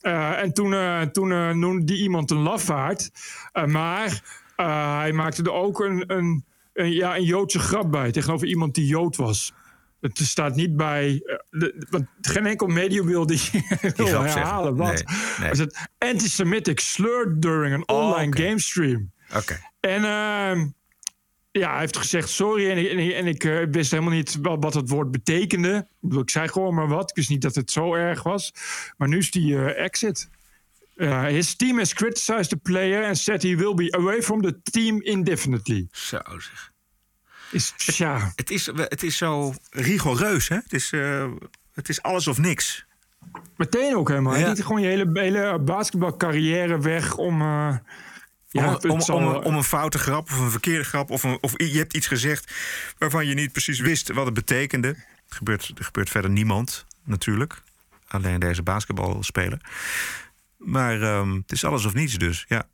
Eh, 0.00 0.42
en 0.42 0.52
toen, 0.52 0.74
eh, 0.74 1.00
toen 1.00 1.32
eh, 1.32 1.50
noemde 1.50 1.84
die 1.84 2.02
iemand 2.02 2.30
een 2.30 2.42
lafaard. 2.42 3.10
Eh, 3.52 3.64
maar 3.64 4.22
eh, 4.60 4.98
hij 4.98 5.12
maakte 5.12 5.42
er 5.42 5.52
ook 5.52 5.80
een, 5.80 6.04
een, 6.06 6.44
een, 6.72 6.92
ja, 6.92 7.16
een 7.16 7.24
Joodse 7.24 7.58
grap 7.58 7.90
bij 7.90 8.10
tegenover 8.10 8.46
iemand 8.46 8.74
die 8.74 8.86
Jood 8.86 9.16
was. 9.16 9.52
Het 10.00 10.18
staat 10.18 10.54
niet 10.54 10.76
bij. 10.76 11.22
eh, 11.24 11.36
de, 11.60 11.86
want 11.90 12.06
geen 12.20 12.46
enkel 12.46 12.66
medium 12.66 13.06
wil 13.14 13.26
die, 13.26 13.40
wil 13.96 14.06
herhalen. 14.22 14.76
Wat? 14.76 14.92
Nee, 14.92 15.18
nee. 15.40 15.50
Is 15.50 15.58
het 15.58 15.88
antisemitic 15.98 16.80
slur 16.80 17.34
during 17.40 17.74
an 17.74 17.88
Oh, 17.96 18.04
online 18.06 18.36
game 18.36 18.60
stream? 18.60 19.10
Oké. 19.36 19.58
En 19.80 20.04
ehm, 20.04 20.66
ja, 21.50 21.70
hij 21.70 21.80
heeft 21.80 21.96
gezegd 21.96 22.28
sorry. 22.28 22.70
En, 22.70 22.78
ik- 22.78 22.90
en, 22.90 22.98
ik- 22.98 23.12
en 23.12 23.26
ik 23.26 23.44
eh, 23.44 23.66
wist 23.70 23.90
helemaal 23.90 24.12
niet 24.12 24.38
wat, 24.42 24.74
het 24.74 24.88
woord 24.88 25.10
betekende. 25.10 25.76
Ik, 25.76 25.96
bedoel, 26.00 26.22
ik 26.22 26.30
zei 26.30 26.48
gewoon 26.48 26.74
maar 26.74 26.88
wat. 26.88 27.10
Ik 27.10 27.16
wist 27.16 27.28
niet 27.28 27.42
dat 27.42 27.54
het 27.54 27.70
zo 27.70 27.94
erg 27.94 28.22
was. 28.22 28.52
Maar 28.96 29.08
nu 29.08 29.18
is 29.18 29.30
die 29.30 29.56
eh, 29.56 29.84
exit. 29.84 30.28
Uh, 31.00 31.24
his 31.24 31.54
team 31.54 31.78
has 31.78 31.92
criticized 31.94 32.48
the 32.50 32.56
player 32.56 33.04
and 33.06 33.18
said 33.18 33.42
he 33.42 33.56
will 33.56 33.74
be 33.74 33.90
away 33.96 34.22
from 34.22 34.42
the 34.42 34.60
team 34.62 35.00
indefinitely. 35.02 35.88
Zo 35.92 36.18
zeg. 36.26 36.70
Is, 37.50 37.72
ja, 37.76 38.32
Het 38.36 38.50
is, 38.50 38.66
het 38.66 39.02
is 39.02 39.16
zo 39.16 39.54
rigoureus, 39.70 40.48
hè? 40.48 40.54
Het 40.56 40.72
is, 40.72 40.92
eh, 40.92 41.26
het 41.72 41.88
is 41.88 42.02
alles 42.02 42.26
of 42.28 42.38
niks. 42.38 42.84
meteen 43.56 43.96
ook 43.96 44.08
helemaal. 44.08 44.32
Ja. 44.34 44.38
Je 44.40 44.46
liet 44.48 44.62
gewoon 44.64 44.80
je 44.80 44.86
hele, 44.88 45.10
hele 45.20 45.58
basketbalcarrière 45.58 46.80
weg 46.80 47.16
om... 47.16 47.40
eh, 47.40 47.74
Ja, 48.48 48.74
om, 48.82 48.90
om, 48.90 49.00
zal- 49.00 49.16
om, 49.16 49.26
om 49.34 49.54
een 49.56 49.64
foute 49.64 49.98
grap 49.98 50.30
of 50.30 50.38
een 50.38 50.50
verkeerde 50.50 50.84
grap... 50.84 51.10
Of, 51.10 51.22
een, 51.22 51.38
of 51.40 51.52
je 51.56 51.78
hebt 51.78 51.94
iets 51.94 52.06
gezegd 52.06 52.52
waarvan 52.98 53.26
je 53.26 53.34
niet 53.34 53.52
precies 53.52 53.80
wist 53.80 54.12
wat 54.12 54.24
het 54.24 54.34
betekende. 54.34 54.88
Er 54.88 55.36
gebeurt, 55.36 55.72
er 55.78 55.84
gebeurt 55.84 56.10
verder 56.10 56.30
niemand, 56.30 56.86
natuurlijk. 57.04 57.62
Alleen 58.08 58.40
deze 58.40 58.62
basketbalspeler. 58.62 59.60
Maar 60.60 61.02
ehm, 61.02 61.34
het 61.34 61.52
is 61.52 61.64
alles 61.64 61.84
of 61.84 61.94
niets 61.94 62.14
dus, 62.18 62.44
ja. 62.48 62.68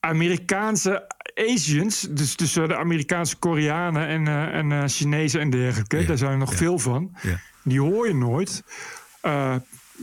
Amerikaanse 0.00 1.06
Asians, 1.34 2.06
dus 2.10 2.34
tussen 2.34 2.68
de 2.68 2.76
Amerikaanse 2.76 3.36
Koreanen 3.36 4.06
en, 4.06 4.28
eh, 4.28 4.54
en 4.54 4.72
eh, 4.72 4.82
Chinezen 4.86 5.40
en 5.40 5.50
dergelijke, 5.50 6.04
daar 6.04 6.18
zijn 6.18 6.30
er 6.30 6.38
nog 6.38 6.54
veel 6.54 6.78
van. 6.78 7.16
Ja. 7.22 7.40
Die 7.62 7.80
hoor 7.80 8.08
je 8.08 8.14
nooit. 8.14 8.62
Eh, 9.20 9.54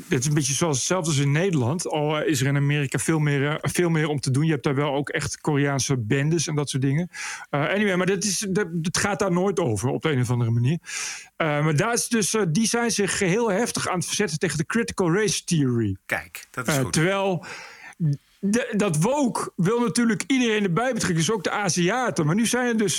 het 0.08 0.20
is 0.20 0.26
een 0.26 0.34
beetje 0.34 0.54
zoals 0.54 0.78
hetzelfde 0.78 1.10
als 1.10 1.20
in 1.20 1.32
Nederland. 1.32 1.88
Al 1.88 2.18
eh, 2.18 2.28
is 2.30 2.42
er 2.42 2.48
in 2.48 2.56
Amerika 2.56 3.00
veel 3.00 3.20
meer, 3.20 3.48
eh, 3.50 3.56
veel 3.62 3.90
meer 3.90 4.08
om 4.08 4.20
te 4.20 4.32
doen. 4.32 4.46
Je 4.46 4.52
hebt 4.52 4.64
daar 4.64 4.76
wel 4.76 4.94
ook 4.94 5.10
echt 5.10 5.42
Koreaanse 5.42 5.98
bendes 5.98 6.48
en 6.48 6.56
dat 6.56 6.70
soort 6.70 6.84
dingen. 6.84 7.10
Eh, 7.50 7.68
anyway, 7.70 7.96
maar 7.96 8.06
dat 8.06 8.24
is, 8.24 8.46
dat, 8.50 8.68
dat 8.72 8.98
gaat 8.98 9.20
daar 9.20 9.32
nooit 9.32 9.60
over 9.60 9.90
op 9.90 10.02
de 10.02 10.12
een 10.12 10.22
of 10.22 10.30
andere 10.30 10.52
manier. 10.52 10.78
Maar 11.38 11.76
daar 11.76 11.94
is 11.94 12.08
dus, 12.08 12.36
die 12.48 12.68
zijn 12.68 12.92
zich 12.92 13.20
heel 13.20 13.52
heftig 13.52 13.88
aan 13.88 13.98
het 13.98 14.06
verzetten 14.06 14.40
tegen 14.40 14.58
de 14.58 14.66
critical 14.66 15.14
race 15.14 15.44
theory. 15.44 15.96
Kijk, 16.06 16.48
dat 16.52 16.68
is 16.68 16.78
goed. 16.78 16.94
terwijl 16.94 17.46
de- 18.40 18.74
dat 18.78 18.98
woke 18.98 19.52
wil 19.56 19.80
natuurlijk 19.80 20.24
iedereen 20.28 20.64
erbij 20.64 20.94
betrekken, 20.94 21.16
dus 21.20 21.32
ook 21.32 21.44
de 21.44 21.52
Aziaten. 21.52 22.26
Maar 22.26 22.36
nu 22.36 22.46
zijn 22.46 22.68
er 22.68 22.78
dus 22.78 22.98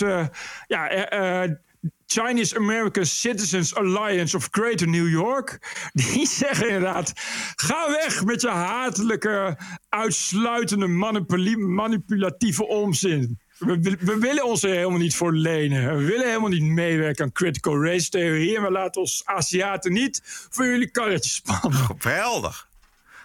ja, 0.66 0.88
Chinese 2.07 2.57
American 2.57 3.07
Citizens 3.07 3.74
Alliance 3.74 4.36
of 4.36 4.48
Greater 4.50 4.88
New 4.88 5.09
York. 5.09 5.59
Die 5.92 6.26
zeggen 6.38 6.66
inderdaad: 6.68 7.12
ga 7.57 7.90
weg 7.90 8.24
met 8.24 8.40
je 8.40 8.48
hatelijke, 8.48 9.59
uitsluitende, 9.88 10.86
manipulatieve 11.57 12.66
onzin. 12.66 13.38
We, 13.59 13.78
we- 13.80 13.96
we 14.00 14.18
willen 14.18 14.44
ons 14.44 14.62
er 14.62 14.70
helemaal 14.74 14.98
niet 14.98 15.16
voor 15.16 15.32
lenen. 15.32 15.96
We 15.96 16.04
willen 16.04 16.26
helemaal 16.26 16.48
niet 16.48 16.62
meewerken 16.62 17.24
aan 17.24 17.32
critical 17.32 17.84
race 17.84 18.09
theorie. 18.11 18.57
En 18.57 18.62
we 18.62 18.70
laten 18.70 19.00
ons 19.00 19.22
Aziaten 19.24 19.92
niet 19.92 20.20
voor 20.50 20.66
jullie 20.66 20.90
karretjes 20.90 21.34
spannen. 21.34 21.72
Geweldig. 21.78 22.68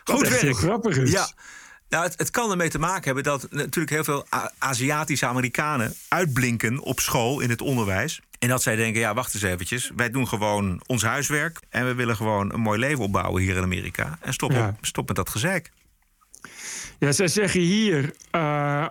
Goed 0.03 0.27
werk. 0.27 0.55
grappig 0.57 0.97
is. 0.97 1.11
Ja. 1.11 1.27
Nou, 1.91 2.03
het, 2.03 2.13
het 2.17 2.29
kan 2.29 2.51
ermee 2.51 2.69
te 2.69 2.79
maken 2.79 3.03
hebben 3.03 3.23
dat 3.23 3.47
natuurlijk 3.51 3.89
heel 3.89 4.03
veel 4.03 4.25
Aziatische 4.57 5.25
Amerikanen 5.25 5.93
uitblinken 6.07 6.79
op 6.79 6.99
school 6.99 7.39
in 7.39 7.49
het 7.49 7.61
onderwijs. 7.61 8.21
En 8.39 8.49
dat 8.49 8.61
zij 8.63 8.75
denken, 8.75 9.01
ja, 9.01 9.13
wacht 9.13 9.33
eens 9.33 9.43
eventjes. 9.43 9.91
Wij 9.95 10.09
doen 10.09 10.27
gewoon 10.27 10.81
ons 10.85 11.03
huiswerk. 11.03 11.59
En 11.69 11.85
we 11.85 11.93
willen 11.93 12.15
gewoon 12.15 12.53
een 12.53 12.59
mooi 12.59 12.79
leven 12.79 13.03
opbouwen 13.03 13.41
hier 13.41 13.55
in 13.55 13.63
Amerika. 13.63 14.17
En 14.21 14.33
stop, 14.33 14.51
Ja. 14.51 14.67
op- 14.67 14.85
stop 14.85 15.07
met 15.07 15.15
dat 15.15 15.29
gezeik. 15.29 15.71
Ja, 16.99 17.11
zij 17.11 17.27
zeggen 17.27 17.61
hier, 17.61 18.13
eh, 18.31 18.85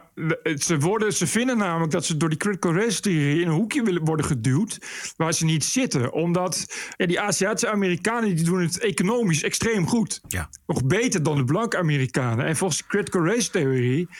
ze, 0.58 0.78
worden, 0.78 1.12
ze 1.12 1.26
vinden 1.26 1.56
namelijk 1.56 1.92
dat 1.92 2.04
ze 2.04 2.16
door 2.16 2.28
die 2.28 2.38
critical 2.38 2.74
race 2.74 3.00
theorie 3.00 3.40
in 3.40 3.48
een 3.48 3.54
hoekje 3.54 3.82
willen 3.82 4.04
worden 4.04 4.26
geduwd 4.26 4.78
waar 5.16 5.32
ze 5.32 5.44
niet 5.44 5.64
zitten. 5.64 6.12
Omdat 6.12 6.74
ja, 6.96 7.06
die 7.06 7.20
Aziatische 7.20 7.70
Amerikanen 7.70 8.36
die 8.36 8.44
doen 8.44 8.60
het 8.60 8.78
economisch 8.78 9.42
extreem 9.42 9.86
goed. 9.86 10.20
Ja. 10.28 10.50
Nog 10.66 10.84
beter 10.84 11.22
dan 11.22 11.36
de 11.36 11.44
blanke 11.44 11.78
Amerikanen. 11.78 12.46
En 12.46 12.56
volgens 12.56 12.80
de 12.80 12.86
critical 12.88 13.26
race 13.26 13.50
theorie 13.50 14.08
eh, 14.08 14.14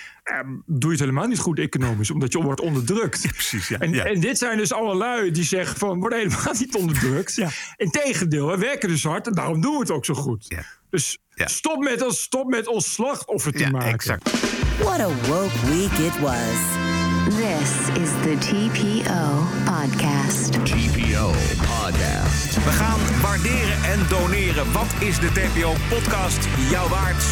doe 0.66 0.78
je 0.84 0.90
het 0.90 0.98
helemaal 1.00 1.26
niet 1.26 1.38
goed 1.38 1.58
economisch, 1.58 2.10
omdat 2.10 2.32
je 2.32 2.42
wordt 2.42 2.60
onderdrukt. 2.60 3.26
Precies, 3.32 3.68
ja. 3.68 3.78
En, 3.78 3.92
ja. 3.92 4.04
en 4.04 4.20
dit 4.20 4.38
zijn 4.38 4.58
dus 4.58 4.72
alle 4.72 4.94
lui 4.94 5.30
die 5.30 5.44
zeggen 5.44 5.76
van, 5.78 5.92
we 5.92 5.98
worden 5.98 6.18
helemaal 6.18 6.54
niet 6.58 6.74
onderdrukt. 6.74 7.38
Integendeel, 7.76 8.46
we 8.50 8.56
werken 8.58 8.88
dus 8.88 9.04
hard 9.04 9.26
en 9.26 9.32
daarom 9.32 9.60
doen 9.60 9.72
we 9.72 9.78
het 9.78 9.90
ook 9.90 10.04
zo 10.04 10.14
goed. 10.14 10.44
Ja. 10.48 10.62
Dus 10.90 11.18
Ja. 11.34 11.46
stop, 11.46 11.82
met 11.82 12.02
ons, 12.04 12.22
stop 12.22 12.48
met 12.48 12.66
ons 12.66 12.92
slachtoffer 12.92 13.52
te 13.52 13.58
ja, 13.58 13.70
maken. 13.70 13.92
exact. 13.92 14.30
What 14.78 15.00
a 15.00 15.08
woke 15.08 15.66
week 15.66 15.92
it 15.92 16.20
was. 16.20 16.58
This 17.28 18.02
is 18.02 18.10
the 18.22 18.36
TPO 18.38 19.46
Podcast. 19.64 20.52
TPO 20.52 21.30
Podcast. 21.80 22.54
We 22.64 22.70
gaan 22.70 23.00
waarderen 23.22 23.82
en 23.84 23.98
doneren. 24.08 24.72
Wat 24.72 24.94
is 24.98 25.18
de 25.18 25.30
TPO-podcast 25.32 26.48
jou 26.70 26.88
waard? 26.88 27.24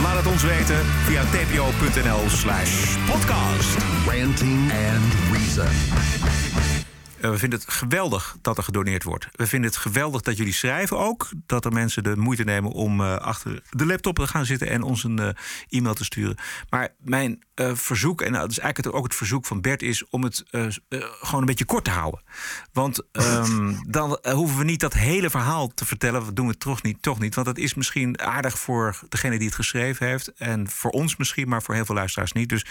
Laat 0.00 0.16
het 0.16 0.26
ons 0.26 0.42
weten 0.42 0.84
via 0.84 1.22
tpo.nl 1.24 2.28
slash 2.28 2.96
podcast. 3.06 3.76
Ranting 4.06 4.70
and 4.70 5.32
Reason. 5.32 6.81
Eh, 7.22 7.30
We 7.30 7.38
vinden 7.38 7.58
het 7.58 7.70
geweldig 7.70 8.36
dat 8.40 8.56
er 8.56 8.62
gedoneerd 8.62 9.02
wordt. 9.02 9.28
We 9.32 9.46
vinden 9.46 9.70
het 9.70 9.78
geweldig 9.78 10.20
dat 10.20 10.36
jullie 10.36 10.52
schrijven 10.52 10.98
ook. 10.98 11.28
Dat 11.46 11.64
er 11.64 11.72
mensen 11.72 12.02
de 12.02 12.16
moeite 12.16 12.44
nemen 12.44 12.70
om 12.70 13.00
eh, 13.00 13.16
achter 13.16 13.62
de 13.70 13.86
laptop 13.86 14.18
te 14.18 14.26
gaan 14.26 14.44
zitten 14.46 14.68
en 14.68 14.82
ons 14.82 15.04
een 15.04 15.18
eh, 15.18 15.28
e-mail 15.68 15.94
te 15.94 16.04
sturen. 16.04 16.36
Maar 16.68 16.88
mijn 16.98 17.42
verzoek, 17.74 18.20
en 18.22 18.30
nou, 18.30 18.42
dat 18.42 18.50
is 18.50 18.58
eigenlijk 18.58 18.88
het- 18.88 18.98
ook 18.98 19.04
het 19.08 19.14
verzoek 19.16 19.46
van 19.46 19.60
Bert, 19.60 19.82
is 19.82 20.08
om 20.08 20.22
het 20.22 20.44
gewoon 21.20 21.40
een 21.40 21.46
beetje 21.46 21.64
kort 21.64 21.84
te 21.84 21.90
houden. 21.90 22.22
Want 22.72 23.02
ehm, 23.12 23.74
dan 23.98 24.18
hoeven 24.32 24.58
we 24.58 24.64
niet 24.64 24.80
dat 24.80 24.92
hele 24.92 25.30
verhaal 25.30 25.68
te 25.68 25.84
vertellen. 25.86 26.24
Dat 26.24 26.36
doen 26.36 26.46
we 26.46 26.56
toch 26.56 26.82
niet, 26.82 27.02
toch 27.02 27.18
niet. 27.18 27.34
Want 27.34 27.46
dat 27.46 27.58
is 27.58 27.74
misschien 27.74 28.20
aardig 28.20 28.58
voor 28.58 28.98
degene 29.08 29.36
die 29.38 29.46
het 29.46 29.54
geschreven 29.56 30.06
heeft. 30.06 30.32
En 30.32 30.70
voor 30.70 30.90
ons 30.90 31.16
misschien, 31.16 31.48
maar 31.48 31.62
voor 31.62 31.74
heel 31.74 31.84
veel 31.84 31.94
luisteraars 31.94 32.32
niet. 32.32 32.48
Dus 32.48 32.64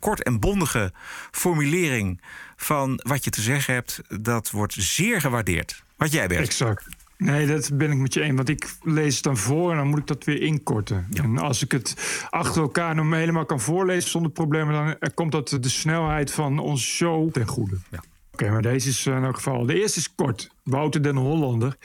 kort 0.00 0.22
en 0.22 0.40
bondige 0.40 0.92
formulering 1.30 2.20
van 2.56 3.00
wat 3.02 3.24
je 3.24 3.30
te 3.30 3.40
zeggen 3.40 3.74
hebt, 3.74 4.00
dat 4.22 4.50
wordt 4.50 4.74
zeer 4.78 5.20
gewaardeerd. 5.20 5.82
Wat 5.96 6.12
jij 6.12 6.26
bent. 6.26 6.40
Exact. 6.40 6.86
Nee, 7.18 7.46
dat 7.46 7.70
ben 7.74 7.90
ik 7.90 7.98
met 7.98 8.14
je 8.14 8.20
eens. 8.20 8.36
Want 8.36 8.48
ik 8.48 8.76
lees 8.82 9.14
het 9.14 9.24
dan 9.24 9.36
voor 9.36 9.70
en 9.70 9.76
dan 9.76 9.86
moet 9.86 9.98
ik 9.98 10.06
dat 10.06 10.24
weer 10.24 10.42
inkorten. 10.42 11.06
En 11.12 11.38
als 11.38 11.62
ik 11.62 11.72
het 11.72 11.94
achter 12.30 12.62
elkaar 12.62 12.94
nog 12.94 13.14
helemaal 13.14 13.46
kan 13.46 13.60
voorlezen 13.60 14.10
zonder 14.10 14.30
problemen... 14.30 14.74
dan 14.74 14.98
eh, 14.98 15.14
komt 15.14 15.32
dat 15.32 15.48
de 15.48 15.68
snelheid 15.68 16.30
van 16.30 16.58
onze 16.58 16.86
show 16.86 17.30
ten 17.30 17.46
goede. 17.46 17.78
Ja. 17.90 18.02
Oké, 18.32 18.50
maar 18.50 18.62
deze 18.62 18.88
is 18.88 19.06
eh, 19.06 19.16
in 19.16 19.24
elk 19.24 19.36
geval... 19.36 19.66
De 19.66 19.80
eerste 19.80 19.98
is 19.98 20.14
kort. 20.14 20.50
Wouter 20.62 21.02
den 21.02 21.16
Hollander. 21.16 21.76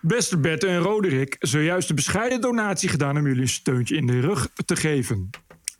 Beste 0.00 0.38
Bert 0.38 0.64
en 0.64 0.78
Roderick, 0.78 1.36
zojuist 1.38 1.88
een 1.88 1.94
bescheiden 1.94 2.40
donatie 2.40 2.88
gedaan... 2.88 3.16
om 3.16 3.26
jullie 3.26 3.42
een 3.42 3.48
steuntje 3.48 3.96
in 3.96 4.06
de 4.06 4.20
rug 4.20 4.48
te 4.64 4.76
geven. 4.76 5.30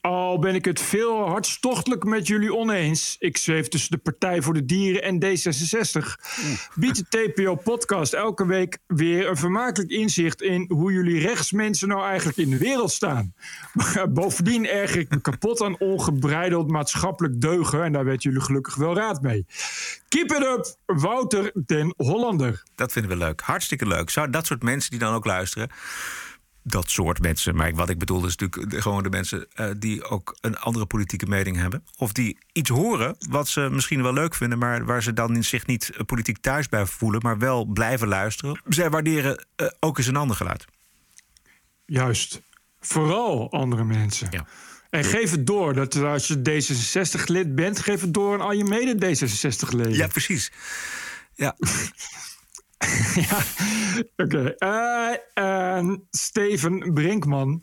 Al 0.01 0.39
ben 0.39 0.55
ik 0.55 0.65
het 0.65 0.81
veel 0.81 1.29
hartstochtelijk 1.29 2.05
met 2.05 2.27
jullie 2.27 2.55
oneens. 2.55 3.17
Ik 3.19 3.37
zweef 3.37 3.69
tussen 3.69 3.91
de 3.91 3.99
Partij 3.99 4.43
voor 4.43 4.55
de 4.55 4.65
Dieren 4.65 5.03
en 5.03 5.25
D66. 5.25 6.05
Biedt 6.75 7.11
de 7.11 7.33
TPO-podcast 7.33 8.13
elke 8.13 8.47
week 8.47 8.79
weer 8.87 9.29
een 9.29 9.37
vermakelijk 9.37 9.91
inzicht 9.91 10.43
in 10.43 10.65
hoe 10.69 10.93
jullie 10.93 11.21
rechtsmensen 11.21 11.89
nou 11.89 12.05
eigenlijk 12.05 12.39
in 12.39 12.51
de 12.51 12.59
wereld 12.59 12.91
staan. 12.91 13.35
Maar 13.73 14.13
bovendien 14.13 14.67
erger 14.67 15.01
ik 15.01 15.11
me 15.11 15.21
kapot 15.21 15.63
aan 15.63 15.79
ongebreideld 15.79 16.71
maatschappelijk 16.71 17.41
deugen. 17.41 17.85
En 17.85 17.93
daar 17.93 18.05
weten 18.05 18.31
jullie 18.31 18.47
gelukkig 18.47 18.75
wel 18.75 18.95
raad 18.95 19.23
mee. 19.23 19.47
Keep 20.09 20.31
it 20.31 20.43
up, 20.43 20.77
Wouter 20.87 21.53
den 21.55 21.95
Hollander. 21.97 22.63
Dat 22.75 22.93
vinden 22.93 23.11
we 23.11 23.17
leuk. 23.17 23.41
Hartstikke 23.41 23.87
leuk. 23.87 24.11
Zou 24.11 24.31
dat 24.31 24.47
soort 24.47 24.63
mensen 24.63 24.91
die 24.91 24.99
dan 24.99 25.15
ook 25.15 25.25
luisteren. 25.25 25.71
Dat 26.71 26.91
soort 26.91 27.21
mensen. 27.21 27.57
Maar 27.57 27.75
wat 27.75 27.89
ik 27.89 27.99
bedoel 27.99 28.27
is 28.27 28.37
natuurlijk 28.37 28.83
gewoon 28.83 29.03
de 29.03 29.11
mensen 29.11 29.47
eh, 29.55 29.71
die 29.79 30.05
ook 30.05 30.37
een 30.41 30.59
andere 30.59 30.87
politieke 30.87 31.27
mening 31.27 31.57
hebben. 31.57 31.85
Of 31.97 32.13
die 32.13 32.39
iets 32.53 32.71
horen 32.71 33.17
wat 33.29 33.49
ze 33.49 33.69
misschien 33.71 34.03
wel 34.03 34.13
leuk 34.13 34.35
vinden, 34.35 34.59
maar 34.59 34.85
waar 34.85 35.03
ze 35.03 35.13
dan 35.13 35.43
zich 35.43 35.67
niet 35.67 35.91
eh, 35.91 36.05
politiek 36.05 36.39
thuis 36.39 36.69
bij 36.69 36.87
voelen, 36.87 37.21
maar 37.23 37.39
wel 37.39 37.65
blijven 37.65 38.09
luisteren. 38.09 38.61
Zij 38.69 38.91
waarderen 38.91 39.45
eh, 39.57 39.67
ook 39.81 39.99
eens 39.99 40.07
een 40.07 40.17
ander 40.17 40.37
geluid. 40.37 40.65
Juist. 41.85 42.43
Vooral 42.81 43.51
andere 43.51 43.85
mensen. 43.85 44.29
Ja. 44.31 44.47
En 44.91 45.05
geef 45.05 45.31
het 45.31 45.47
door. 45.47 45.75
Dat 45.75 45.97
als 45.97 46.27
je 46.27 46.37
D66-lid 46.37 47.55
bent, 47.55 47.81
geef 47.81 48.01
het 48.01 48.15
door 48.15 48.35
aan 48.35 48.41
al 48.41 48.53
je 48.53 48.65
mede-D66-leden. 48.65 49.95
Ja, 49.95 50.07
precies. 50.07 50.53
Ja, 51.35 51.57
ja. 53.29 53.39
Oké. 54.17 54.55
Eh, 54.59 55.17
en 55.35 56.07
Steven 56.11 56.93
Brinkman. 56.95 57.63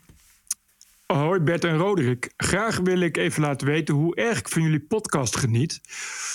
Hoi 1.06 1.40
Bert 1.40 1.64
en 1.64 1.76
Roderick. 1.76 2.32
Graag 2.36 2.78
wil 2.78 3.00
ik 3.00 3.16
even 3.16 3.42
laten 3.42 3.66
weten 3.66 3.94
hoe 3.94 4.16
erg 4.16 4.38
ik 4.38 4.48
van 4.48 4.62
jullie 4.62 4.80
podcast 4.80 5.36
geniet. 5.36 5.80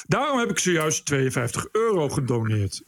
Daarom 0.07 0.39
heb 0.39 0.49
ik 0.49 0.59
zojuist 0.59 1.05
52 1.05 1.67
euro 1.71 2.09
gedoneerd. 2.09 2.83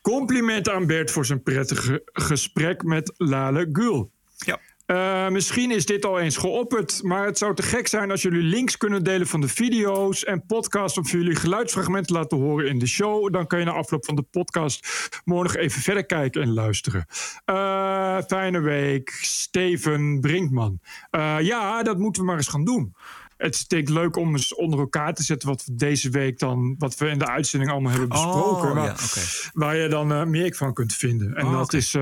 Compliment 0.00 0.68
aan 0.68 0.86
Bert 0.86 1.10
voor 1.10 1.26
zijn 1.26 1.42
prettige 1.42 2.02
gesprek 2.12 2.82
met 2.82 3.12
Lale 3.16 3.68
Gul. 3.72 4.10
ja. 4.36 4.60
Eh, 4.90 5.28
misschien 5.28 5.70
is 5.70 5.86
dit 5.86 6.04
al 6.04 6.20
eens 6.20 6.36
geopperd, 6.36 7.02
maar 7.02 7.26
het 7.26 7.38
zou 7.38 7.54
te 7.54 7.62
gek 7.62 7.86
zijn 7.88 8.10
als 8.10 8.22
jullie 8.22 8.42
links 8.42 8.76
kunnen 8.76 9.04
delen 9.04 9.26
van 9.26 9.40
de 9.40 9.48
video's 9.48 10.24
en 10.24 10.46
podcast 10.46 10.96
om 10.96 11.04
jullie 11.04 11.36
geluidsfragmenten 11.36 12.06
te 12.06 12.20
laten 12.20 12.38
horen 12.38 12.68
in 12.68 12.78
de 12.78 12.86
show. 12.86 13.32
Dan 13.32 13.46
kan 13.46 13.58
je 13.58 13.64
na 13.64 13.72
afloop 13.72 14.04
van 14.04 14.16
de 14.16 14.22
podcast 14.22 14.88
morgen 15.24 15.60
even 15.60 15.82
verder 15.82 16.06
kijken 16.06 16.42
en 16.42 16.52
luisteren. 16.52 17.06
Eh, 17.44 18.18
fijne 18.26 18.60
week, 18.60 19.10
Steven 19.20 20.20
Brinkman. 20.20 20.80
Eh, 21.10 21.36
ja, 21.40 21.82
dat 21.82 21.98
moeten 21.98 22.22
we 22.22 22.28
maar 22.28 22.36
eens 22.36 22.48
gaan 22.48 22.64
doen. 22.64 22.94
Het 23.36 23.54
is 23.54 23.66
denk 23.66 23.88
ik 23.88 23.94
leuk 23.94 24.16
om 24.16 24.32
eens 24.32 24.54
onder 24.54 24.78
elkaar 24.78 25.14
te 25.14 25.22
zetten 25.22 25.48
wat 25.48 25.64
we 25.64 25.74
deze 25.74 26.10
week 26.10 26.38
dan, 26.38 26.74
wat 26.78 26.96
we 26.96 27.08
in 27.08 27.18
de 27.18 27.28
uitzending 27.28 27.70
allemaal 27.70 27.90
hebben 27.90 28.08
besproken. 28.08 28.68
Oh, 28.68 28.74
waar, 28.74 28.84
ja, 28.84 28.92
oké. 28.92 29.20
waar 29.52 29.76
je 29.76 29.88
dan 29.88 30.30
meer 30.30 30.54
van 30.54 30.74
kunt 30.74 30.94
vinden. 30.94 31.34
En 31.34 31.46
Oh, 31.46 31.52
dat 31.52 31.72
is. 31.72 31.96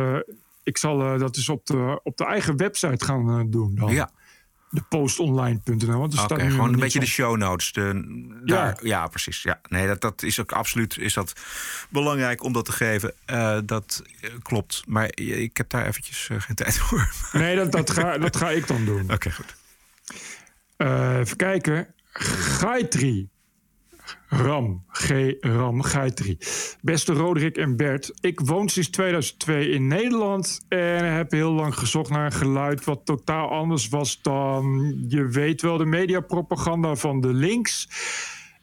Ik 0.68 0.78
zal 0.78 1.02
eh, 1.02 1.18
dat 1.18 1.36
is 1.36 1.48
op 1.48 1.66
de, 1.66 2.00
op 2.02 2.16
de 2.16 2.24
eigen 2.24 2.56
website 2.56 3.04
gaan 3.04 3.38
eh, 3.38 3.44
doen 3.46 3.74
dan. 3.74 3.92
ja. 3.92 4.10
de 4.70 4.82
postonline.nl. 4.88 5.98
want 5.98 6.22
Oké, 6.22 6.42
nu 6.42 6.50
gewoon 6.50 6.72
een 6.72 6.78
beetje 6.78 7.00
de 7.00 7.06
show 7.06 7.36
notes. 7.36 7.72
De, 7.72 8.40
daar, 8.44 8.78
ja. 8.82 9.06
precies. 9.06 9.42
Ja. 9.42 9.60
Nee, 9.68 9.86
dat, 9.86 10.00
dat 10.00 10.22
is 10.22 10.40
ook 10.40 10.52
absoluut 10.52 10.98
is 10.98 11.14
dat 11.14 11.32
belangrijk 11.90 12.42
om 12.42 12.52
dat 12.52 12.64
te 12.64 12.72
geven. 12.72 13.14
Eh, 13.24 13.58
dat 13.64 14.02
klopt. 14.42 14.82
Maar 14.86 15.10
ik 15.14 15.56
heb 15.56 15.70
daar 15.70 15.86
eventjes 15.86 16.28
geen 16.38 16.56
tijd 16.56 16.78
voor. 16.78 17.10
Nee, 17.40 17.56
dat, 17.56 17.72
dat, 17.72 17.90
ga, 17.90 18.18
dat 18.18 18.36
ga 18.36 18.50
ik 18.50 18.66
dan 18.66 18.84
doen. 18.84 19.12
Oké, 19.12 19.30
goed. 19.30 19.56
Eh, 20.76 21.18
even 21.18 21.36
kijken. 21.36 21.94
Gaitri. 22.12 23.28
Ram. 24.28 24.84
G-Ram 24.88 25.82
Gaitri. 25.82 26.38
Beste 26.80 27.12
Roderick 27.12 27.56
en 27.56 27.76
Bert. 27.76 28.12
Ik 28.20 28.40
woon 28.40 28.68
sinds 28.68 28.88
2002 28.88 29.68
in 29.68 29.86
Nederland. 29.86 30.60
En 30.68 31.12
heb 31.14 31.30
heel 31.30 31.52
lang 31.52 31.74
gezocht 31.74 32.10
naar 32.10 32.24
een 32.24 32.32
geluid 32.32 32.84
wat 32.84 33.00
totaal 33.04 33.48
anders 33.48 33.88
was 33.88 34.22
dan... 34.22 34.94
je 35.08 35.28
weet 35.28 35.62
wel, 35.62 35.76
de 35.76 35.84
mediapropaganda 35.84 36.94
van 36.94 37.20
de 37.20 37.32
links. 37.32 37.88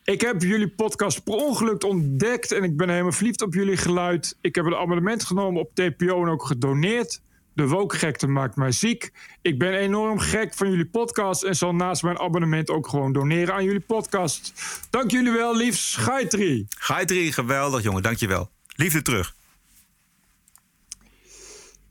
Ik 0.03 0.21
heb 0.21 0.41
jullie 0.41 0.69
podcast 0.69 1.23
per 1.23 1.33
ongeluk 1.33 1.83
ontdekt 1.83 2.51
en 2.51 2.63
ik 2.63 2.77
ben 2.77 2.89
helemaal 2.89 3.11
verliefd 3.11 3.41
op 3.41 3.53
jullie 3.53 3.77
geluid. 3.77 4.37
Ik 4.41 4.55
heb 4.55 4.65
een 4.65 4.75
abonnement 4.75 5.23
genomen 5.23 5.61
op 5.61 5.75
TPO 5.75 6.23
en 6.23 6.29
ook 6.29 6.45
gedoneerd. 6.45 7.21
De 7.55 7.67
wokgekte 7.67 8.27
maakt 8.27 8.55
mij 8.55 8.71
ziek. 8.71 9.11
Ik 9.41 9.59
ben 9.59 9.73
enorm 9.73 10.19
gek 10.19 10.53
van 10.53 10.69
jullie 10.69 10.85
podcast 10.85 11.43
en 11.43 11.55
zal 11.55 11.75
naast 11.75 12.03
mijn 12.03 12.19
abonnement 12.19 12.69
ook 12.69 12.87
gewoon 12.87 13.13
doneren 13.13 13.53
aan 13.53 13.63
jullie 13.63 13.79
podcast. 13.79 14.53
Dank 14.89 15.11
jullie 15.11 15.31
wel, 15.31 15.55
liefs 15.55 15.95
Gaitri. 15.95 16.65
Gaitri, 16.69 17.31
geweldig 17.31 17.83
jongen, 17.83 18.01
dankjewel. 18.01 18.49
Liefde 18.75 19.01
terug. 19.01 19.35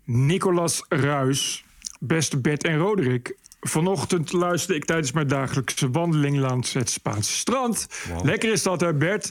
Nicolas 0.05 0.85
Ruis, 0.89 1.65
beste 2.01 2.41
Bert 2.41 2.65
en 2.65 2.79
Roderick. 2.79 3.37
Vanochtend 3.67 4.33
luisterde 4.33 4.81
ik 4.81 4.85
tijdens 4.85 5.13
mijn 5.13 5.29
dagelijkse 5.29 5.91
wandeling 5.91 6.37
langs 6.37 6.73
het 6.73 6.91
Spaanse 6.91 7.33
strand. 7.33 7.87
Lekker 8.23 8.53
is 8.53 8.63
dat, 8.63 8.81
hè, 8.81 8.95
Bert? 8.95 9.31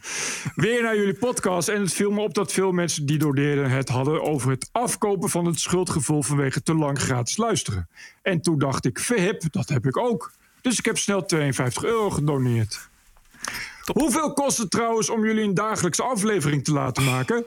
Weer 0.55 0.81
naar 0.81 0.95
jullie 0.95 1.13
podcast. 1.13 1.67
En 1.67 1.81
het 1.81 1.93
viel 1.93 2.11
me 2.11 2.21
op 2.21 2.33
dat 2.33 2.51
veel 2.51 2.71
mensen 2.71 3.05
die 3.05 3.17
doneerden 3.17 3.69
het 3.69 3.89
hadden 3.89 4.23
over 4.23 4.49
het 4.49 4.69
afkopen 4.71 5.29
van 5.29 5.45
het 5.45 5.59
schuldgevoel 5.59 6.23
vanwege 6.23 6.63
te 6.63 6.75
lang 6.75 6.99
gratis 6.99 7.37
luisteren. 7.37 7.87
En 8.21 8.41
toen 8.41 8.59
dacht 8.59 8.85
ik, 8.85 8.99
verhip, 8.99 9.51
dat 9.51 9.69
heb 9.69 9.85
ik 9.85 9.97
ook. 9.97 10.31
Dus 10.61 10.77
ik 10.77 10.85
heb 10.85 10.97
snel 10.97 11.25
52 11.25 11.83
euro 11.83 12.09
gedoneerd. 12.09 12.89
Hoeveel 13.93 14.33
kost 14.33 14.57
het 14.57 14.71
trouwens 14.71 15.09
om 15.09 15.25
jullie 15.25 15.43
een 15.43 15.53
dagelijkse 15.53 16.03
aflevering 16.03 16.63
te 16.63 16.73
laten 16.73 17.03
maken? 17.03 17.45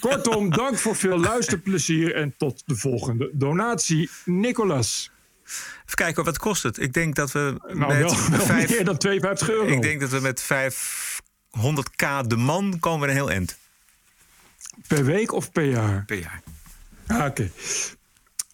Kortom, 0.00 0.50
dank 0.50 0.78
voor 0.78 0.96
veel 0.96 1.18
luisterplezier 1.18 2.14
en 2.14 2.34
tot 2.38 2.62
de 2.66 2.76
volgende 2.76 3.30
donatie. 3.32 4.10
Nicolas. 4.24 5.10
Even 5.84 5.94
kijken, 5.94 6.24
wat 6.24 6.38
kost 6.38 6.62
het? 6.62 6.78
Ik 6.78 6.92
denk 6.92 7.14
dat 7.14 7.32
we 7.32 7.54
Nou, 7.66 7.78
met 7.78 7.96
wel, 8.02 8.28
wel 8.36 8.46
vijf- 8.46 8.70
meer 8.70 8.84
dan 8.84 8.96
52 8.98 9.50
euro. 9.50 9.66
Ik 9.66 9.82
denk 9.82 10.00
dat 10.00 10.10
we 10.10 10.20
met 10.20 10.42
500k 10.42 12.26
de 12.26 12.36
man 12.36 12.78
komen 12.80 13.00
we 13.00 13.06
een 13.06 13.18
heel 13.18 13.30
eind. 13.30 13.58
Per 14.86 15.04
week 15.04 15.32
of 15.32 15.52
per 15.52 15.64
jaar? 15.64 16.04
Per 16.04 16.18
jaar. 16.18 16.42
Ah, 17.06 17.24
Oké. 17.26 17.50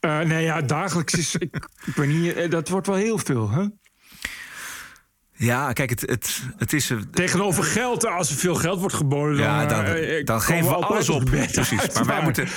Eh, 0.00 0.18
nee, 0.20 0.44
ja, 0.44 0.60
dagelijks 0.60 1.14
is... 1.14 1.34
ik, 1.34 1.54
ik 1.84 1.94
weet 1.94 2.08
niet, 2.08 2.34
eh, 2.34 2.50
dat 2.50 2.68
wordt 2.68 2.86
wel 2.86 2.96
heel 2.96 3.18
veel, 3.18 3.50
hè? 3.50 3.66
Ja, 5.38 5.72
kijk, 5.72 5.90
het, 5.90 6.00
het, 6.00 6.42
het 6.56 6.72
is... 6.72 6.90
eh, 6.90 6.98
Tegenover 7.10 7.64
geld, 7.64 8.06
als 8.06 8.30
er 8.30 8.36
veel 8.36 8.54
geld 8.54 8.80
wordt 8.80 8.94
geboden... 8.94 9.36
Ja, 9.36 9.66
dan, 9.66 9.84
dan, 9.84 9.94
eh, 9.94 10.24
dan 10.24 10.40
geven 10.40 10.68
we 10.68 10.74
alles 10.74 11.08
op. 11.08 11.24
Precies. 11.24 11.80
uit, 11.80 11.94
Maar 11.94 12.06
wij 12.06 12.22
moeten. 12.22 12.48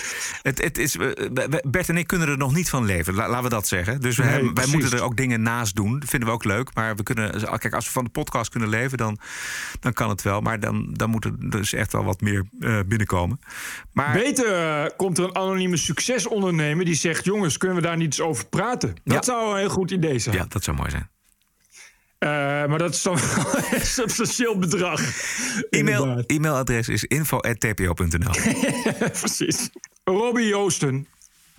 Het, 0.42 0.64
het 0.64 0.78
is, 0.78 0.96
eh, 0.98 1.08
wij- 1.34 1.64
Bert 1.68 1.90
en 1.90 1.98
ik 1.98 2.08
kunnen 2.08 2.28
er 2.28 2.38
nog 2.38 2.54
niet 2.56 2.70
van 2.70 2.86
leven. 2.86 3.14
La- 3.14 3.28
laten 3.28 3.44
we 3.44 3.50
dat 3.50 3.68
zeggen. 3.68 4.02
Dus 4.02 4.16
we 4.16 4.22
Nee, 4.24 4.32
hebben- 4.32 4.54
wij 4.54 4.64
precies. 4.64 4.82
moeten 4.82 4.98
er 5.00 5.04
ook 5.06 5.18
dingen 5.18 5.42
naast 5.42 5.76
doen. 5.76 6.00
Dat 6.00 6.10
vinden 6.10 6.28
we 6.30 6.34
ook 6.36 6.44
leuk. 6.44 6.70
Maar 6.74 6.96
we 6.96 7.04
kunnen. 7.04 7.58
Kijk, 7.60 7.74
als 7.74 7.86
we 7.86 7.92
van 7.92 8.04
de 8.04 8.10
podcast 8.10 8.50
kunnen 8.50 8.70
leven, 8.70 8.98
dan, 8.98 9.18
dan 9.80 9.94
kan 9.94 10.10
het 10.10 10.22
wel. 10.22 10.42
Maar 10.42 10.60
dan, 10.60 10.90
dan 10.94 11.10
moet 11.10 11.26
er 11.26 11.50
dus 11.50 11.74
echt 11.74 11.92
wel 11.92 12.04
wat 12.04 12.22
meer 12.22 12.44
eh, 12.60 12.80
binnenkomen. 12.88 13.40
Maar 13.94 14.14
Beter 14.14 14.54
eh, 14.54 14.86
komt 14.98 15.18
er 15.18 15.24
een 15.24 15.36
anonieme 15.36 15.78
succesondernemer 15.78 16.86
die 16.86 16.96
zegt... 16.96 17.26
jongens, 17.26 17.58
kunnen 17.58 17.78
we 17.78 17.84
daar 17.84 17.98
niet 17.98 18.06
eens 18.06 18.22
over 18.22 18.46
praten? 18.48 18.96
Dat 19.04 19.14
Ja. 19.26 19.34
zou 19.34 19.52
een 19.52 19.58
heel 19.60 19.70
goed 19.70 19.92
idee 19.92 20.20
zijn. 20.20 20.36
ja, 20.36 20.46
dat 20.50 20.64
zou 20.64 20.78
mooi 20.78 20.90
zijn. 20.90 21.10
Eh, 22.20 22.30
maar 22.66 22.78
dat 22.78 22.94
is 22.94 23.02
dan 23.02 23.16
wel 23.36 23.46
een 23.72 23.86
substantieel 23.86 24.58
bedrag. 24.58 25.02
E-mail, 25.70 26.24
e-mailadres 26.26 26.90
is 26.90 27.04
info.tpo.nl. 27.04 28.32
Precies. 29.20 29.70
Robbie 30.04 30.48
Joosten. 30.48 31.08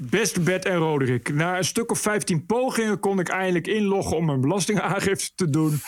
Beste 0.03 0.41
Bert 0.41 0.65
en 0.65 0.77
Roderick. 0.77 1.35
Na 1.35 1.57
een 1.59 1.65
stuk 1.65 1.91
of 1.91 1.99
15 2.01 2.47
pogingen 2.47 3.01
kon 3.01 3.19
ik 3.21 3.29
eindelijk 3.29 3.67
inloggen 3.67 4.17
om 4.17 4.25
mijn 4.25 4.41
belastingaangifte 4.41 5.31
te 5.35 5.51
doen. 5.51 5.81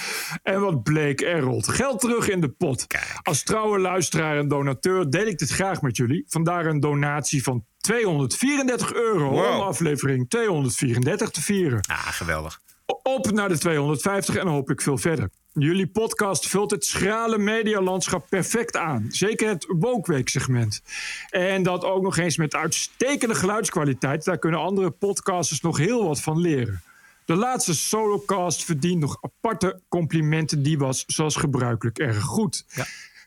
En 0.43 0.61
wat 0.61 0.83
bleek, 0.83 1.21
er 1.21 1.41
rolt 1.41 1.69
geld 1.69 2.01
terug 2.01 2.29
in 2.29 2.41
de 2.41 2.49
pot. 2.49 2.87
Als 3.23 3.43
trouwe 3.43 3.79
luisteraar 3.79 4.37
en 4.39 4.49
donateur 4.49 5.11
deel 5.11 5.27
ik 5.27 5.39
dit 5.39 5.51
graag 5.51 5.83
met 5.83 5.97
jullie. 5.97 6.25
Vandaar 6.29 6.67
een 6.67 6.81
donatie 6.81 7.43
van 7.43 7.65
234 7.79 8.93
euro 8.95 9.31
Wow. 9.31 9.55
om 9.55 9.61
aflevering 9.61 10.29
234 10.29 11.31
te 11.31 11.43
vieren. 11.43 11.81
Ah, 11.81 12.07
geweldig. 12.09 12.61
Op 13.03 13.31
naar 13.31 13.49
de 13.49 13.59
250 13.59 14.37
en 14.37 14.45
dan 14.45 14.55
hoop 14.55 14.71
ik 14.71 14.81
veel 14.81 14.99
verder. 14.99 15.31
Jullie 15.53 15.87
podcast 15.87 16.49
vult 16.49 16.71
het 16.71 16.85
schrale 16.85 17.39
medialandschap 17.39 18.27
perfect 18.29 18.77
aan. 18.77 19.07
Zeker 19.09 19.49
het 19.49 19.67
Wookweek-segment. 19.69 20.83
En 21.31 21.63
dat 21.63 21.85
ook 21.85 22.03
nog 22.03 22.17
eens 22.17 22.37
met 22.37 22.55
uitstekende 22.55 23.35
geluidskwaliteit. 23.35 24.25
Daar 24.25 24.39
kunnen 24.39 24.61
andere 24.61 24.91
podcasters 24.91 25.61
nog 25.61 25.79
heel 25.79 26.07
wat 26.07 26.21
van 26.21 26.41
leren. 26.41 26.83
De 27.25 27.35
laatste 27.35 27.75
solocast 27.75 28.65
verdient 28.65 29.01
nog 29.01 29.19
aparte 29.21 29.81
complimenten. 29.89 30.63
Die 30.63 30.79
was 30.79 31.05
zoals 31.07 31.37
gebruikelijk 31.37 31.99
erg 31.99 32.23
goed. 32.23 32.65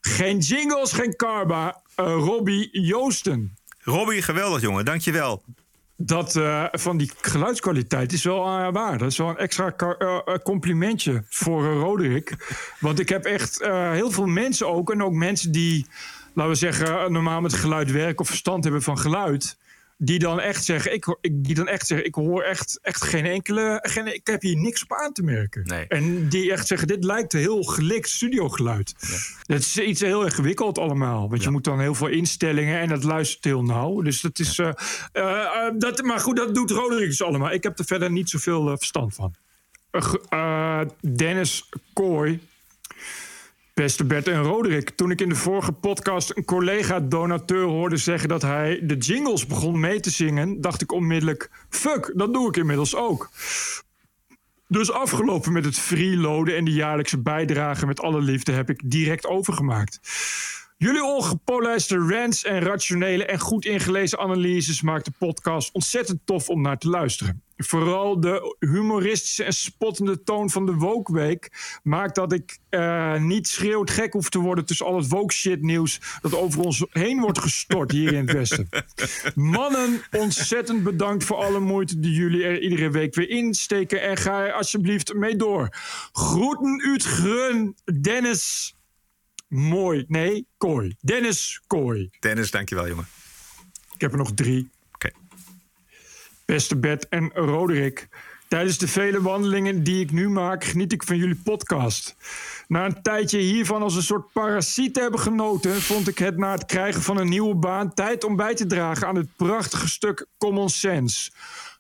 Geen 0.02 0.38
jingles, 0.38 0.92
geen 0.92 1.16
karma. 1.16 1.82
Eh, 1.96 2.06
Robbie 2.06 2.82
Joosten. 2.82 3.58
Robbie, 3.80 4.22
geweldig 4.22 4.62
jongen. 4.62 4.86
Dankjewel. 4.86 5.44
Dat 5.98 6.36
eh, 6.36 6.66
van 6.72 6.98
die 6.98 7.12
geluidskwaliteit 7.22 8.14
is 8.14 8.24
wel 8.24 8.46
eh, 8.46 8.72
waar. 8.72 8.98
Dat 8.98 9.12
is 9.12 9.18
wel 9.18 9.30
een 9.30 9.38
extra 9.38 9.74
eh, 9.76 10.20
complimentje 10.44 11.24
voor 11.30 11.66
eh, 11.66 11.80
Roderick. 11.80 12.56
Want 12.80 13.00
ik 13.00 13.10
heb 13.10 13.26
echt 13.26 13.66
heel 13.92 14.12
veel 14.12 14.26
mensen 14.26 14.68
ook. 14.68 14.92
En 14.92 15.04
ook 15.04 15.14
mensen 15.14 15.52
die, 15.52 15.86
laten 16.34 16.52
we 16.52 16.58
zeggen, 16.58 17.12
normaal 17.12 17.42
met 17.42 17.54
geluid 17.54 17.92
werken 17.92 18.20
of 18.20 18.28
verstand 18.28 18.64
hebben 18.64 18.82
van 18.82 18.98
geluid. 18.98 19.58
Die 19.98 20.20
dan 20.20 20.40
echt 20.40 20.64
zeggen, 20.66 20.94
ik, 20.94 21.18
ik, 21.22 21.44
die 21.44 21.56
dan 21.56 21.68
echt 21.68 21.88
zeggen, 21.88 22.08
ik 22.08 22.16
hoor 22.16 22.44
echt, 22.44 22.80
echt 22.82 23.04
geen 23.04 23.26
enkele. 23.26 23.80
Geen, 23.82 24.14
ik 24.14 24.28
heb 24.28 24.42
hier 24.42 24.56
niks 24.58 24.84
op 24.84 24.94
aan 24.94 25.14
te 25.14 25.24
merken. 25.24 25.64
Nee. 25.66 25.88
En 25.88 26.30
die 26.30 26.52
echt 26.52 26.68
zeggen, 26.68 26.88
dit 26.88 27.04
lijkt 27.04 27.34
een 27.34 27.40
heel 27.40 27.64
gelikt 27.64 28.10
studiogeluid. 28.10 28.96
Dat 29.42 29.60
is 29.60 29.78
iets 29.78 30.02
heel 30.02 30.24
ingewikkeld 30.26 30.78
allemaal. 30.78 31.30
Want 31.30 31.44
je 31.44 31.50
moet 31.50 31.64
dan 31.64 31.80
heel 31.80 31.96
veel 31.96 32.08
instellingen 32.08 32.80
en 32.80 32.90
dat 32.90 33.04
luistert 33.04 33.44
heel 33.44 33.64
nauw. 33.64 34.02
Dus 34.02 34.22
dat 34.22 34.40
is. 34.40 34.60
eh, 34.60 34.70
eh, 35.12 35.68
eh, 35.68 35.74
dat, 35.78 36.04
maar 36.04 36.20
goed, 36.20 36.36
dat 36.36 36.56
doet 36.56 36.72
Roderick 36.72 37.08
dus 37.08 37.24
allemaal. 37.24 37.52
Ik 37.52 37.64
heb 37.64 37.80
er 37.80 37.86
verder 37.86 38.12
niet 38.12 38.30
zoveel 38.30 38.78
verstand 38.78 39.16
van. 39.16 39.36
Dennis 41.02 41.70
Kooi. 41.94 42.40
Beste 43.76 44.06
Bert 44.06 44.28
en 44.28 44.42
Roderick, 44.42 44.90
toen 44.90 45.12
ik 45.12 45.22
in 45.22 45.30
de 45.30 45.36
vorige 45.36 45.72
podcast 45.72 46.32
een 46.36 46.46
collega-donateur 46.46 47.64
hoorde 47.64 47.98
zeggen 47.98 48.30
dat 48.30 48.42
hij 48.42 48.80
de 48.84 48.98
jingles 48.98 49.46
begon 49.46 49.80
mee 49.80 50.00
te 50.00 50.10
zingen, 50.10 50.62
dacht 50.62 50.82
ik 50.82 50.92
onmiddellijk: 50.92 51.50
fuck, 51.70 52.12
dat 52.16 52.34
doe 52.34 52.48
ik 52.48 52.58
inmiddels 52.58 52.96
ook. 52.96 53.30
Dus 54.68 54.92
afgelopen 54.92 55.54
met 55.54 55.66
het 55.66 55.80
freeloaden 55.80 56.56
en 56.56 56.66
de 56.66 56.72
jaarlijkse 56.72 57.22
bijdrage 57.22 57.86
met 57.86 58.00
alle 58.00 58.22
liefde 58.22 58.52
heb 58.52 58.70
ik 58.70 58.82
direct 58.86 59.28
overgemaakt. 59.28 60.00
Jullie 60.78 61.04
ongepolijste 61.04 61.98
rants 61.98 62.44
en 62.44 62.60
rationele 62.60 63.26
en 63.26 63.40
goed 63.40 63.66
ingelezen 63.66 64.20
analyses 64.20 64.82
maakt 64.82 65.06
de 65.06 65.12
podcast 65.18 65.72
ontzettend 65.72 66.20
tof 66.26 66.50
om 66.50 66.62
naar 66.62 66.78
te 66.78 66.90
luisteren. 66.90 67.44
Vooral 67.58 68.20
de 68.20 68.56
humoristische 68.60 69.44
en 69.44 69.54
spottende 69.54 70.24
toon 70.24 70.50
van 70.50 70.66
de 70.66 70.74
Woke 70.74 71.14
Week 71.14 71.52
maakt 71.84 72.16
dat 72.16 72.34
ik 72.34 72.60
eh, 72.70 73.20
niet 73.20 73.48
schreeuwd 73.48 73.90
gek 73.90 74.14
hoef 74.14 74.30
te 74.30 74.40
worden 74.40 74.66
tussen 74.66 74.86
al 74.86 74.98
het 74.98 75.08
woke 75.08 75.34
shit 75.34 75.62
nieuws 75.62 76.02
dat 76.22 76.36
over 76.36 76.62
ons 76.62 76.86
heen 76.90 77.20
wordt 77.20 77.40
gestort 77.40 77.92
hier 77.92 78.14
in 78.14 78.28
het 78.28 78.32
Westen. 78.32 78.70
Mannen, 79.36 80.02
ontzettend 80.12 80.84
bedankt 80.84 81.24
voor 81.24 81.38
alle 81.38 81.60
moeite 81.60 82.00
die 82.00 82.14
jullie 82.14 82.44
er 82.44 82.62
iedere 82.62 82.90
week 82.90 83.16
weer 83.16 83.30
insteken 83.30 84.02
en 84.02 84.18
ga 84.18 84.46
er 84.46 84.54
alsjeblieft 84.54 85.14
mee 85.14 85.36
door. 85.36 85.70
Groeten 86.12 86.82
uit 86.82 87.04
Grun, 87.04 87.76
Dennis 88.02 88.75
Mooi. 89.48 90.06
Nee, 90.08 90.48
Kooi. 90.58 90.96
Dennis 91.00 91.62
Kooi. 91.68 92.10
Dennis, 92.20 92.52
dankjewel 92.52 92.88
jongen. 92.88 93.08
Ik 93.94 94.02
heb 94.02 94.12
er 94.12 94.18
nog 94.18 94.34
drie. 94.34 94.70
Oké. 94.94 95.10
Beste 96.46 96.78
Bert 96.78 97.08
en 97.10 97.32
Roderick. 97.34 98.08
Tijdens 98.48 98.78
de 98.78 98.88
vele 98.88 99.22
wandelingen 99.22 99.84
die 99.84 100.04
ik 100.04 100.12
nu 100.12 100.30
maak, 100.30 100.64
geniet 100.64 100.94
ik 100.94 101.04
van 101.04 101.18
jullie 101.18 101.40
podcast. 101.44 102.16
Na 102.68 102.86
een 102.86 103.02
tijdje 103.02 103.40
hiervan 103.40 103.82
als 103.82 103.96
een 103.96 104.04
soort 104.04 104.32
parasiet 104.32 104.94
te 104.94 105.02
hebben 105.02 105.20
genoten, 105.20 105.82
vond 105.82 106.08
ik 106.08 106.18
het 106.18 106.38
na 106.38 106.52
het 106.52 106.66
krijgen 106.66 107.02
van 107.02 107.18
een 107.18 107.30
nieuwe 107.30 107.56
baan 107.56 107.94
tijd 107.94 108.24
om 108.24 108.36
bij 108.36 108.56
te 108.56 108.66
dragen 108.66 109.08
aan 109.08 109.16
het 109.16 109.36
prachtige 109.36 109.90
stuk 109.90 110.26
Common 110.38 110.70
Sense. 110.70 111.32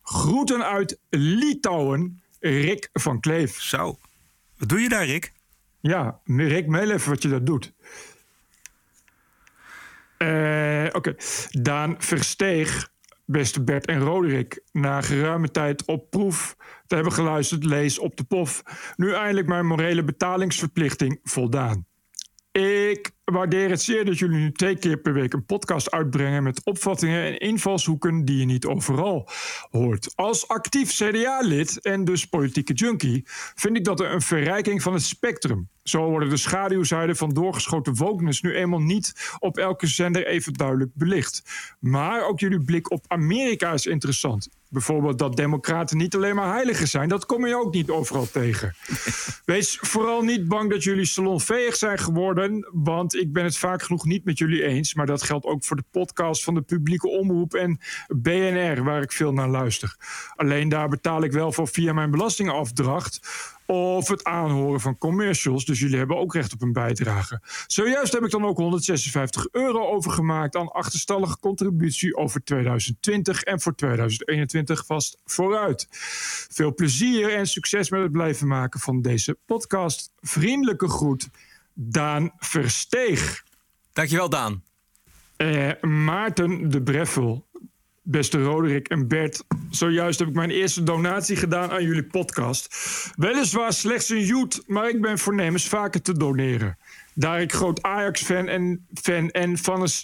Groeten 0.03 0.65
uit 0.65 0.97
Litouwen. 1.09 2.21
Rick 2.39 2.89
van 2.93 3.19
Kleef. 3.19 3.61
Zo. 3.61 3.97
Wat 4.57 4.69
doe 4.69 4.79
je 4.79 4.89
daar, 4.89 5.05
Rick? 5.05 5.31
Ja, 5.87 6.19
Rick, 6.25 6.67
mail 6.67 6.91
even 6.91 7.09
wat 7.09 7.21
je 7.21 7.29
daar 7.29 7.43
doet. 7.43 7.73
Eh, 10.17 10.85
Oké. 10.91 11.15
Daan 11.49 11.95
Versteeg, 11.97 12.89
beste 13.25 13.63
Bert 13.63 13.85
en 13.85 13.99
Roderick... 13.99 14.61
na 14.71 15.01
geruime 15.01 15.51
tijd 15.51 15.85
op 15.85 16.09
proef 16.09 16.55
te 16.87 16.95
hebben 16.95 17.13
geluisterd... 17.13 17.63
lees 17.63 17.99
op 17.99 18.15
de 18.15 18.23
pof. 18.23 18.63
Nu 18.95 19.13
eindelijk 19.13 19.47
mijn 19.47 19.65
morele 19.65 20.03
betalingsverplichting 20.03 21.19
voldaan. 21.23 21.85
Ik 22.51 23.11
waardeer 23.25 23.69
het 23.69 23.81
zeer 23.81 24.05
dat 24.05 24.19
jullie 24.19 24.37
nu 24.37 24.51
twee 24.51 24.77
keer 24.77 24.97
per 24.97 25.13
week 25.13 25.33
een 25.33 25.45
podcast 25.45 25.91
uitbrengen 25.91 26.43
met 26.43 26.63
opvattingen 26.63 27.25
en 27.25 27.37
invalshoeken 27.37 28.25
die 28.25 28.37
je 28.37 28.45
niet 28.45 28.65
overal 28.65 29.29
hoort. 29.71 30.11
Als 30.15 30.47
actief 30.47 30.91
CDA-lid 30.91 31.81
en 31.81 32.05
dus 32.05 32.25
politieke 32.25 32.73
junkie 32.73 33.23
vind 33.55 33.77
ik 33.77 33.83
dat 33.83 33.99
er 33.99 34.11
een 34.11 34.21
verrijking 34.21 34.81
van 34.81 34.93
het 34.93 35.03
spectrum. 35.03 35.69
Zo 35.83 36.09
worden 36.09 36.29
de 36.29 36.37
schaduwzijden 36.37 37.15
van 37.15 37.29
doorgeschoten 37.29 37.95
wokeness 37.95 38.41
nu 38.41 38.55
eenmaal 38.55 38.81
niet 38.81 39.35
op 39.39 39.57
elke 39.57 39.87
zender 39.87 40.27
even 40.27 40.53
duidelijk 40.53 40.91
belicht. 40.93 41.43
Maar 41.79 42.27
ook 42.27 42.39
jullie 42.39 42.61
blik 42.61 42.91
op 42.91 43.05
Amerika 43.07 43.73
is 43.73 43.85
interessant. 43.85 44.49
Bijvoorbeeld 44.69 45.19
dat 45.19 45.35
democraten 45.35 45.97
niet 45.97 46.15
alleen 46.15 46.35
maar 46.35 46.53
heiligen 46.53 46.87
zijn. 46.87 47.09
Dat 47.09 47.25
kom 47.25 47.47
je 47.47 47.55
ook 47.55 47.73
niet 47.73 47.89
overal 47.89 48.27
tegen. 48.31 48.75
Wees 49.45 49.77
vooral 49.81 50.21
niet 50.21 50.47
bang 50.47 50.69
dat 50.69 50.83
jullie 50.83 51.05
salonveeg 51.05 51.75
zijn 51.75 51.97
geworden. 51.97 52.69
Want 52.71 53.14
ik 53.15 53.33
ben 53.33 53.43
het 53.43 53.57
vaak 53.57 53.83
genoeg 53.83 54.05
niet 54.05 54.25
met 54.25 54.37
jullie 54.37 54.63
eens. 54.63 54.93
Maar 54.93 55.05
dat 55.05 55.23
geldt 55.23 55.45
ook 55.45 55.63
voor 55.63 55.75
de 55.75 55.85
podcast 55.91 56.43
van 56.43 56.53
de 56.53 56.61
publieke 56.61 57.09
omroep 57.09 57.53
en 57.53 57.79
BNR, 58.07 58.83
waar 58.83 59.01
ik 59.01 59.11
veel 59.11 59.33
naar 59.33 59.49
luister. 59.49 59.95
Alleen 60.35 60.69
daar 60.69 60.89
betaal 60.89 61.23
ik 61.23 61.31
wel 61.31 61.51
voor 61.51 61.67
via 61.67 61.93
mijn 61.93 62.11
belastingafdracht 62.11 63.19
of 63.65 64.07
het 64.07 64.23
aanhoren 64.23 64.81
van 64.81 64.97
commercials. 64.97 65.65
Dus 65.65 65.79
jullie 65.79 65.97
hebben 65.97 66.17
ook 66.17 66.33
recht 66.33 66.53
op 66.53 66.61
een 66.61 66.73
bijdrage. 66.73 67.41
Zojuist 67.67 68.13
heb 68.13 68.23
ik 68.23 68.31
dan 68.31 68.45
ook 68.45 68.57
156 68.57 69.47
euro 69.51 69.87
overgemaakt 69.87 70.55
aan 70.55 70.71
achterstallige 70.71 71.39
contributie 71.39 72.15
over 72.15 72.43
2020 72.43 73.41
en 73.41 73.61
voor 73.61 73.75
2021 73.75 74.85
vast 74.85 75.17
vooruit. 75.25 75.87
Veel 76.51 76.73
plezier 76.73 77.33
en 77.33 77.47
succes 77.47 77.89
met 77.89 78.01
het 78.01 78.11
blijven 78.11 78.47
maken 78.47 78.79
van 78.79 79.01
deze 79.01 79.37
podcast. 79.45 80.11
Vriendelijke 80.19 80.89
groet, 80.89 81.29
Daan 81.75 82.31
Versteeg. 82.37 83.43
Dankjewel, 83.93 84.29
Daan. 84.29 84.63
Eh, 85.37 85.71
Maarten 85.81 86.69
de 86.69 86.81
Breffel, 86.81 87.47
beste 88.01 88.43
Roderick 88.43 88.87
en 88.87 89.07
Bert. 89.07 89.43
Zojuist 89.69 90.19
heb 90.19 90.27
ik 90.27 90.33
mijn 90.33 90.49
eerste 90.49 90.83
donatie 90.83 91.35
gedaan 91.35 91.71
aan 91.71 91.83
jullie 91.83 92.05
podcast. 92.05 92.75
Weliswaar 93.15 93.73
slechts 93.73 94.09
een 94.09 94.25
joet, 94.25 94.63
maar 94.67 94.89
ik 94.89 95.01
ben 95.01 95.17
voornemens 95.17 95.67
vaker 95.67 96.01
te 96.01 96.17
doneren. 96.17 96.77
Daar 97.17 97.41
ik 97.41 97.53
groot 97.53 97.81
Ajax-fan 97.81 98.47
en, 98.47 98.87
fan 98.93 99.29
en 99.29 99.57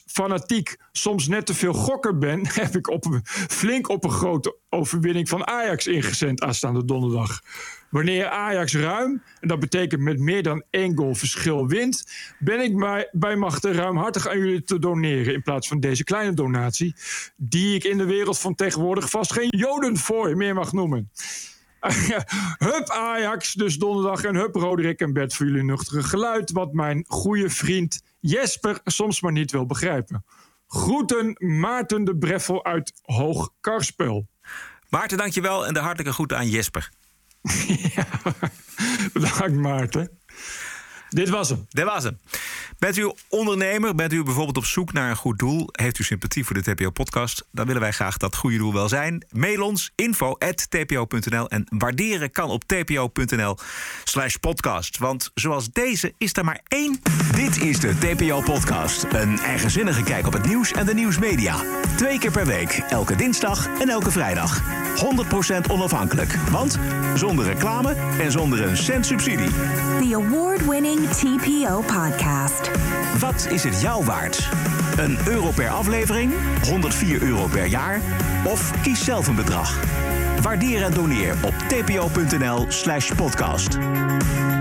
fanatiek 0.05 0.77
soms 0.91 1.27
net 1.27 1.45
te 1.45 1.53
veel 1.53 1.73
gokker 1.73 2.17
ben... 2.17 2.47
heb 2.61 2.75
ik 2.75 2.89
op 2.89 3.19
flink 3.49 3.89
op 3.89 4.03
een 4.03 4.11
grote 4.11 4.57
overwinning 4.69 5.29
van 5.29 5.47
Ajax 5.47 5.87
ingezend 5.87 6.41
aanstaande 6.41 6.85
donderdag. 6.85 7.41
Wanneer 7.89 8.27
Ajax 8.27 8.73
ruim, 8.73 9.23
en 9.39 9.47
dat 9.47 9.59
betekent 9.59 10.01
met 10.01 10.19
meer 10.19 10.43
dan 10.43 10.63
één 10.69 10.97
goal 10.97 11.15
verschil 11.15 11.67
wint... 11.67 12.05
ben 12.39 12.59
ik 12.59 12.77
bij, 12.77 13.09
bij 13.11 13.35
machten 13.35 13.73
ruimhartig 13.73 14.27
aan 14.27 14.37
jullie 14.37 14.63
te 14.63 14.79
doneren... 14.79 15.33
in 15.33 15.41
plaats 15.41 15.67
van 15.67 15.79
deze 15.79 16.03
kleine 16.03 16.33
donatie... 16.33 16.95
die 17.35 17.75
ik 17.75 17.83
in 17.83 17.97
de 17.97 18.05
wereld 18.05 18.39
van 18.39 18.55
tegenwoordig 18.55 19.09
vast 19.09 19.33
geen 19.33 19.49
jodenfooi 19.57 20.35
meer 20.35 20.53
mag 20.53 20.73
noemen. 20.73 21.11
hup 22.67 22.89
Ajax, 22.89 23.53
dus 23.53 23.77
donderdag. 23.77 24.23
En 24.23 24.35
hup 24.35 24.55
Roderick 24.55 24.99
en 24.99 25.13
Bert 25.13 25.33
voor 25.33 25.45
jullie 25.45 25.63
nuchtere 25.63 26.03
geluid... 26.03 26.51
wat 26.51 26.73
mijn 26.73 27.05
goede 27.07 27.49
vriend 27.49 28.01
Jesper 28.19 28.79
soms 28.83 29.21
maar 29.21 29.31
niet 29.31 29.51
wil 29.51 29.65
begrijpen. 29.65 30.25
Groeten 30.67 31.35
Maarten 31.37 32.03
de 32.03 32.17
Breffel 32.17 32.65
uit 32.65 32.93
Hoog 33.01 33.53
Karspel. 33.61 34.27
Maarten, 34.89 35.17
dankjewel. 35.17 35.65
En 35.65 35.73
de 35.73 35.79
hartelijke 35.79 36.13
groeten 36.13 36.37
aan 36.37 36.49
Jesper. 36.49 36.89
Bedankt 39.13 39.53
Maarten. 39.53 40.19
Dit 41.09 41.29
was 41.29 41.49
hem. 41.49 41.65
Dit 41.69 41.85
was 41.85 42.03
hem. 42.03 42.19
Bent 42.81 42.97
u 42.97 43.11
ondernemer? 43.29 43.95
Bent 43.95 44.13
u 44.13 44.23
bijvoorbeeld 44.23 44.57
op 44.57 44.65
zoek 44.65 44.93
naar 44.93 45.09
een 45.09 45.15
goed 45.15 45.39
doel? 45.39 45.69
Heeft 45.71 45.99
u 45.99 46.03
sympathie 46.03 46.45
voor 46.45 46.61
de 46.61 46.73
TPO-podcast? 46.73 47.47
Dan 47.51 47.65
willen 47.65 47.81
wij 47.81 47.91
graag 47.91 48.17
dat 48.17 48.35
goede 48.35 48.57
doel 48.57 48.73
wel 48.73 48.89
zijn. 48.89 49.25
Mail 49.29 49.63
ons 49.63 49.91
info.tpo.nl 49.95 51.49
en 51.49 51.65
waarderen 51.69 52.31
kan 52.31 52.49
op 52.49 52.63
tpo.nl 52.63 53.57
slash 54.03 54.35
podcast. 54.35 54.97
Want 54.97 55.31
zoals 55.33 55.69
deze 55.71 56.13
is 56.17 56.37
er 56.37 56.45
maar 56.45 56.61
één. 56.67 56.99
Dit 57.35 57.61
is 57.61 57.79
de 57.79 57.97
TPO-podcast. 57.97 59.03
Een 59.11 59.39
eigenzinnige 59.39 60.03
kijk 60.03 60.27
op 60.27 60.33
het 60.33 60.45
nieuws 60.45 60.71
en 60.71 60.85
de 60.85 60.93
nieuwsmedia. 60.93 61.55
Twee 61.97 62.19
keer 62.19 62.31
per 62.31 62.45
week, 62.45 62.83
elke 62.89 63.15
dinsdag 63.15 63.67
en 63.79 63.89
elke 63.89 64.11
vrijdag. 64.11 64.61
100% 65.67 65.71
onafhankelijk. 65.71 66.35
Want 66.35 66.79
zonder 67.15 67.45
reclame 67.45 67.95
en 68.19 68.31
zonder 68.31 68.61
een 68.61 68.77
cent 68.77 69.05
subsidie. 69.05 69.49
The 69.99 70.15
award-winning 70.15 71.09
TPO 71.09 71.81
podcast. 71.81 72.70
Wat 73.19 73.47
is 73.49 73.63
het 73.63 73.81
jou 73.81 74.05
waard? 74.05 74.49
Een 74.97 75.17
euro 75.27 75.51
per 75.51 75.69
aflevering? 75.69 76.33
104 76.63 77.21
euro 77.21 77.47
per 77.47 77.65
jaar? 77.65 78.01
Of 78.45 78.81
kies 78.81 79.03
zelf 79.03 79.27
een 79.27 79.35
bedrag. 79.35 79.79
Waardeer 80.41 80.83
en 80.83 80.93
doneer 80.93 81.35
op 81.45 81.53
tpo.nl 81.67 82.65
slash 82.67 83.11
podcast. 83.15 83.71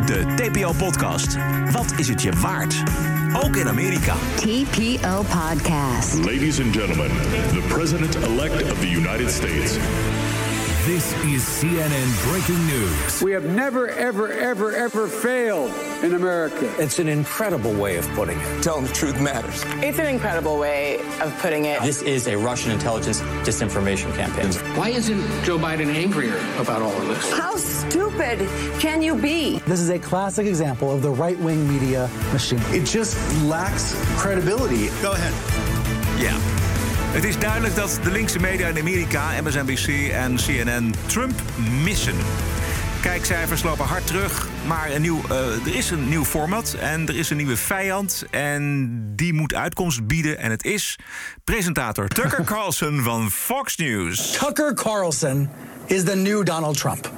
De 0.07 0.25
TPO-podcast. 0.37 1.37
Wat 1.71 1.93
is 1.97 2.09
het 2.09 2.23
je 2.23 2.33
waard? 2.33 2.83
Ook 3.43 3.57
in 3.57 3.69
Amerika. 3.69 4.15
TPO 4.37 5.23
Podcast. 5.23 6.15
Ladies 6.15 6.61
and 6.61 6.77
gentlemen, 6.77 7.11
the 7.53 7.63
President-elect 7.69 8.73
of 8.73 8.79
the 8.79 8.91
United 8.91 9.31
States. 9.31 9.79
This 10.87 11.13
is 11.25 11.43
CNN 11.45 12.31
breaking 12.31 12.67
news. 12.67 13.23
We 13.23 13.33
have 13.33 13.45
never, 13.45 13.89
ever, 13.89 14.33
ever, 14.33 14.73
ever 14.73 15.09
failed 15.09 15.71
in 16.03 16.15
America. 16.15 16.73
It's 16.79 16.99
an 16.99 17.07
incredible 17.07 17.75
way 17.75 17.99
of 17.99 18.09
putting 18.13 18.41
it. 18.41 18.63
Telling 18.63 18.85
the 18.87 18.93
truth 18.95 19.21
matters. 19.21 19.63
It's 19.85 19.99
an 19.99 20.07
incredible 20.07 20.59
way 20.59 20.99
of 21.21 21.37
putting 21.41 21.67
it. 21.67 21.83
This 21.83 22.01
is 22.01 22.29
a 22.29 22.39
Russian 22.39 22.73
intelligence 22.73 23.21
disinformation 23.45 24.15
campaign. 24.17 24.51
Why 24.75 24.89
isn't 24.89 25.21
Joe 25.45 25.59
Biden 25.59 25.95
angrier 25.95 26.39
about 26.59 26.81
all 26.81 26.97
of 26.97 27.09
this? 27.09 27.31
How 27.31 27.57
stupid 27.57 28.39
can 28.81 29.03
you 29.03 29.17
be? 29.17 29.59
This 29.67 29.81
is 29.81 29.91
a 29.91 29.99
classic 29.99 30.47
example 30.47 30.91
of 30.91 31.03
the 31.03 31.11
right 31.11 31.39
wing 31.41 31.69
media 31.69 32.09
machine. 32.33 32.61
It 32.69 32.87
just 32.87 33.19
lacks 33.43 33.95
credibility. 34.17 34.89
Go 35.03 35.13
ahead. 35.13 35.35
Ja. 36.23 36.60
Het 37.11 37.25
is 37.25 37.39
duidelijk 37.39 37.75
dat 37.75 37.99
de 38.03 38.11
linkse 38.11 38.39
media 38.39 38.69
in 38.69 38.79
Amerika, 38.79 39.41
MSNBC 39.43 40.11
en 40.13 40.37
CNN, 40.37 40.95
Trump 41.07 41.43
missen. 41.83 42.15
Kijkcijfers 43.03 43.63
lopen 43.63 43.85
hard 43.85 44.07
terug, 44.07 44.49
maar 44.67 44.91
een 44.91 45.03
nieuw, 45.03 45.21
uh, 45.31 45.67
er 45.67 45.75
is 45.75 45.91
een 45.91 46.09
nieuw 46.09 46.25
format 46.25 46.77
en 46.81 47.09
er 47.09 47.17
is 47.17 47.31
een 47.31 47.37
nieuwe 47.37 47.57
vijand. 47.57 48.25
En 48.31 49.03
die 49.17 49.35
moet 49.35 49.55
uitkomst 49.55 50.07
bieden. 50.07 50.39
En 50.39 50.51
het 50.51 50.65
is 50.65 50.99
presentator 51.45 52.09
Tucker 52.09 52.45
Carlson 52.55 53.01
van 53.01 53.31
Fox 53.31 53.77
News. 53.77 54.31
Tucker 54.31 54.75
Carlson 54.75 55.49
is 55.87 56.05
the 56.05 56.17
new 56.17 56.45
Donald 56.45 56.77
Trump. 56.77 57.11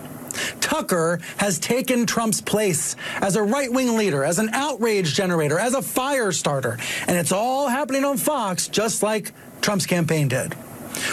Tucker 0.59 1.21
has 1.37 1.59
taken 1.59 2.05
Trump's 2.05 2.41
place 2.41 2.97
as 3.21 3.37
a 3.37 3.43
right 3.43 3.71
wing 3.71 3.97
leader, 3.97 4.25
as 4.25 4.39
an 4.39 4.49
outrage 4.55 5.15
generator, 5.15 5.59
as 5.59 5.75
a 5.75 5.83
fire 5.83 6.33
starter. 6.33 6.79
And 7.07 7.17
it's 7.17 7.33
all 7.33 7.69
happening 7.69 8.05
on 8.05 8.17
Fox, 8.19 8.69
just 8.69 9.03
like 9.03 9.33
Trump's 9.63 9.87
campaign 9.87 10.29
did. 10.29 10.55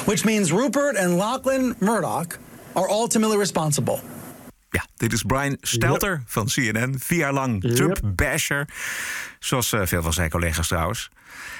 Which 0.05 0.23
means 0.23 0.51
Rupert 0.51 0.97
and 0.97 1.17
Lachlan 1.17 1.75
Murdoch 1.79 2.37
are 2.73 2.89
ultimately 2.89 3.37
responsible. 3.37 3.99
Ja, 4.69 4.85
dit 4.95 5.13
is 5.13 5.23
Brian 5.23 5.57
Stelter 5.61 6.11
yep. 6.11 6.21
van 6.25 6.47
CNN. 6.47 6.95
Vier 6.99 7.17
jaar 7.17 7.33
lang 7.33 7.63
yep. 7.63 7.75
Trump-basher. 7.75 8.67
Zoals 9.39 9.73
uh, 9.73 9.81
veel 9.85 10.01
van 10.01 10.13
zijn 10.13 10.29
collega's 10.29 10.67
trouwens. 10.67 11.09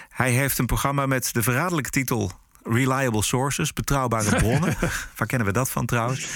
Hij 0.09 0.31
heeft 0.31 0.57
een 0.57 0.65
programma 0.65 1.05
met 1.05 1.33
de 1.33 1.43
verraderlijke 1.43 1.89
titel 1.89 2.31
Reliable 2.63 3.23
Sources, 3.23 3.73
betrouwbare 3.73 4.35
bronnen. 4.35 4.77
Waar 5.17 5.27
kennen 5.27 5.47
we 5.47 5.53
dat 5.53 5.69
van 5.69 5.85
trouwens? 5.85 6.27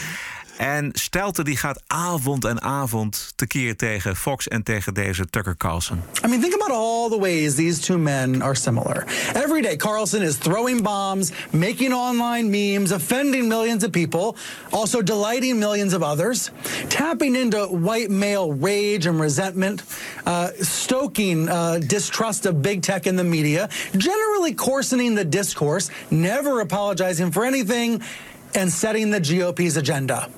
En 0.57 0.89
Stelter 0.93 1.43
die 1.43 1.57
gaat 1.57 1.83
avond 1.87 2.45
en 2.45 2.61
avond 2.61 3.33
tekeer 3.35 3.75
tegen 3.75 4.15
Fox 4.15 4.47
en 4.47 4.63
tegen 4.63 4.93
deze 4.93 5.25
Tucker 5.29 5.57
Carlson. 5.57 6.01
I 6.25 6.27
mean, 6.27 6.41
think 6.41 6.53
about 6.53 6.71
all 6.71 7.09
the 7.09 7.19
ways 7.19 7.55
these 7.55 7.81
two 7.81 7.97
men 7.97 8.41
are 8.41 8.55
similar. 8.55 9.05
Every 9.33 9.61
day, 9.61 9.75
Carlson 9.75 10.21
is 10.21 10.35
throwing 10.35 10.81
bombs, 10.81 11.31
making 11.49 11.93
online 11.93 12.49
memes, 12.49 12.91
offending 12.91 13.47
millions 13.47 13.83
of 13.83 13.89
people, 13.89 14.35
also 14.69 15.01
delighting 15.01 15.59
millions 15.59 15.93
of 15.93 16.01
others, 16.01 16.51
tapping 16.89 17.35
into 17.35 17.57
white 17.65 18.09
male 18.09 18.53
rage 18.53 19.09
and 19.09 19.19
resentment, 19.19 19.83
uh, 20.25 20.47
stoking 20.61 21.49
uh, 21.49 21.79
distrust 21.87 22.45
of 22.45 22.61
big 22.61 22.81
tech 22.81 23.05
and 23.07 23.17
the 23.17 23.23
media, 23.23 23.69
generally 23.97 24.53
coarsening 24.53 25.15
the 25.15 25.25
discourse, 25.25 25.89
never 26.09 26.61
apologizing 26.61 27.31
for 27.31 27.45
anything, 27.45 28.01
and 28.55 28.71
setting 28.71 29.11
the 29.11 29.19
GOP's 29.19 29.77
agenda. 29.77 30.29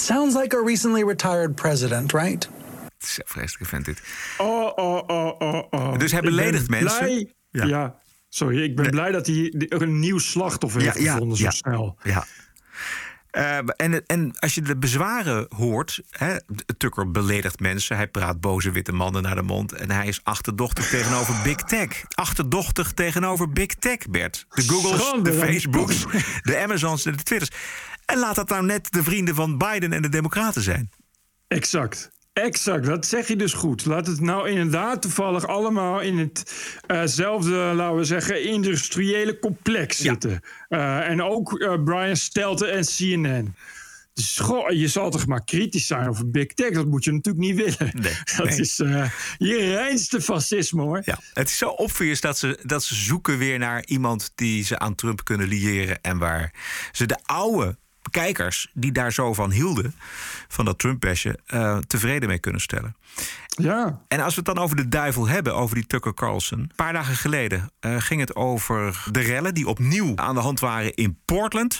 Sounds 0.00 0.34
like 0.36 0.56
a 0.56 0.62
recently 0.64 1.04
retired 1.04 1.54
president, 1.54 2.12
right? 2.12 2.48
Het 2.98 3.08
is 3.08 3.18
een 3.18 3.24
vreselijke 3.26 3.64
vent 3.68 3.84
dit. 3.84 4.02
Oh, 4.38 4.72
oh, 4.76 5.02
oh, 5.06 5.40
oh, 5.40 5.62
oh. 5.70 5.98
Dus 5.98 6.12
hij 6.12 6.20
beledigt 6.20 6.68
mensen? 6.68 6.98
blij- 6.98 7.32
Ja. 7.50 7.64
Ja. 7.64 7.94
sorry. 8.28 8.62
Ik 8.62 8.76
ben 8.76 8.90
blij 8.90 9.10
dat 9.12 9.26
hij 9.26 9.54
een 9.68 9.98
nieuw 9.98 10.18
slachtoffer 10.18 10.80
heeft 10.80 10.98
gevonden 10.98 11.36
zo 11.36 11.50
snel. 11.50 11.98
Ja. 12.02 12.24
Eh, 13.30 13.58
en, 13.76 14.06
en 14.06 14.38
als 14.38 14.54
je 14.54 14.62
de 14.62 14.76
bezwaren 14.76 15.46
hoort, 15.56 16.00
hè, 16.10 16.36
Tucker 16.76 17.10
beledigt 17.10 17.60
mensen, 17.60 17.96
hij 17.96 18.06
praat 18.08 18.40
boze 18.40 18.70
witte 18.70 18.92
mannen 18.92 19.22
naar 19.22 19.34
de 19.34 19.42
mond 19.42 19.72
en 19.72 19.90
hij 19.90 20.06
is 20.06 20.20
achterdochtig 20.22 20.88
tegenover 20.88 21.34
Big 21.44 21.56
Tech. 21.56 22.02
Achterdochtig 22.14 22.92
tegenover 22.92 23.50
Big 23.50 23.66
Tech, 23.74 23.98
Bert. 24.10 24.46
De 24.48 24.62
Googles, 24.62 25.00
Schande, 25.00 25.30
de. 25.30 25.36
Facebooks, 25.38 26.04
de 26.42 26.58
Amazons 26.58 27.04
en 27.06 27.16
de 27.16 27.22
Twitters. 27.22 27.50
En 28.06 28.18
laat 28.18 28.34
dat 28.34 28.48
nou 28.48 28.64
net 28.64 28.92
de 28.92 29.02
vrienden 29.02 29.34
van 29.34 29.58
Biden 29.58 29.92
en 29.92 30.02
de 30.02 30.08
Democraten 30.08 30.62
zijn. 30.62 30.90
Exact. 31.48 32.14
Exact, 32.42 32.86
dat 32.86 33.06
zeg 33.06 33.28
je 33.28 33.36
dus 33.36 33.52
goed. 33.52 33.84
Laat 33.84 34.06
het 34.06 34.20
nou 34.20 34.48
inderdaad 34.48 35.02
toevallig 35.02 35.46
allemaal 35.46 36.00
in 36.00 36.32
hetzelfde, 36.86 37.54
laten 37.54 37.96
we 37.96 38.04
zeggen, 38.04 38.44
industriële 38.44 39.38
complex 39.38 39.96
zitten. 39.96 40.40
Eh, 40.68 41.08
en 41.08 41.22
ook 41.22 41.60
eh, 41.60 41.84
Brian 41.84 42.16
Stelten 42.16 42.72
en 42.72 42.84
CNN. 42.84 43.54
Dus 44.12 44.38
goh, 44.38 44.70
je 44.70 44.88
zal 44.88 45.10
toch 45.10 45.26
maar 45.26 45.44
kritisch 45.44 45.86
zijn 45.86 46.08
over 46.08 46.30
Big 46.30 46.46
Tech. 46.46 46.70
Dat 46.70 46.86
moet 46.86 47.04
je 47.04 47.12
natuurlijk 47.12 47.44
niet 47.44 47.56
willen. 47.56 47.92
dat 48.36 48.48
nee. 48.48 48.60
is 48.60 48.80
eh 48.80 49.10
je 49.38 49.56
reinste 49.56 50.20
fascisme 50.20 50.82
hoor. 50.82 51.02
Ja, 51.04 51.18
het 51.32 51.48
is 51.48 51.58
zo 51.58 51.68
obvious 51.68 52.20
dat 52.20 52.38
ze, 52.38 52.58
dat 52.62 52.84
ze 52.84 52.94
zoeken 52.94 53.38
weer 53.38 53.58
naar 53.58 53.84
iemand 53.84 54.32
die 54.34 54.64
ze 54.64 54.78
aan 54.78 54.94
Trump 54.94 55.24
kunnen 55.24 55.48
liëren. 55.48 56.02
En 56.02 56.18
waar 56.18 56.54
ze 56.92 57.06
de 57.06 57.18
oude 57.22 57.78
kijkers 58.10 58.70
die 58.72 58.92
daar 58.92 59.12
zo 59.12 59.34
van 59.34 59.50
hielden, 59.50 59.94
van 60.48 60.64
dat 60.64 60.78
Trump-besje, 60.78 61.38
eh, 61.46 61.78
tevreden 61.78 62.28
mee 62.28 62.38
kunnen 62.38 62.60
stellen. 62.60 62.96
Ja. 63.48 64.00
En 64.08 64.20
als 64.20 64.34
we 64.34 64.42
het 64.44 64.54
dan 64.54 64.64
over 64.64 64.76
de 64.76 64.88
duivel 64.88 65.28
hebben, 65.28 65.54
over 65.54 65.74
die 65.74 65.86
Tucker 65.86 66.14
Carlson. 66.14 66.58
Een 66.58 66.72
paar 66.76 66.92
dagen 66.92 67.14
geleden 67.16 67.70
eh, 67.80 67.96
ging 67.98 68.20
het 68.20 68.34
over 68.36 69.02
de 69.10 69.20
rellen 69.20 69.54
die 69.54 69.68
opnieuw 69.68 70.12
aan 70.16 70.34
de 70.34 70.40
hand 70.40 70.60
waren 70.60 70.94
in 70.94 71.18
Portland. 71.24 71.78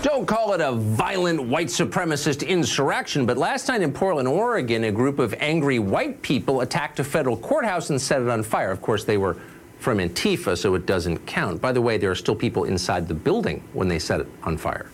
Don't 0.00 0.26
call 0.26 0.54
it 0.54 0.60
a 0.60 0.72
violent 0.96 1.48
white 1.48 1.72
supremacist 1.72 2.42
insurrection, 2.42 3.26
but 3.26 3.36
last 3.36 3.66
night 3.66 3.82
in 3.82 3.92
Portland, 3.92 4.28
Oregon, 4.28 4.84
a 4.84 4.92
group 4.92 5.18
of 5.18 5.32
angry 5.40 5.80
white 5.80 6.20
people 6.20 6.60
attacked 6.60 7.00
a 7.00 7.04
federal 7.04 7.38
courthouse 7.38 7.90
and 7.90 8.00
set 8.00 8.22
it 8.22 8.28
on 8.28 8.44
fire. 8.44 8.70
Of 8.70 8.80
course, 8.80 9.04
they 9.04 9.16
were 9.16 9.36
from 9.78 9.98
Antifa, 9.98 10.56
so 10.56 10.74
it 10.74 10.86
doesn't 10.86 11.24
count. 11.26 11.60
By 11.60 11.72
the 11.72 11.80
way, 11.80 11.98
there 11.98 12.10
are 12.10 12.16
still 12.16 12.34
people 12.34 12.64
inside 12.64 13.08
the 13.08 13.14
building 13.14 13.62
when 13.72 13.88
they 13.88 13.98
set 13.98 14.20
it 14.20 14.26
on 14.42 14.56
fire. 14.56 14.90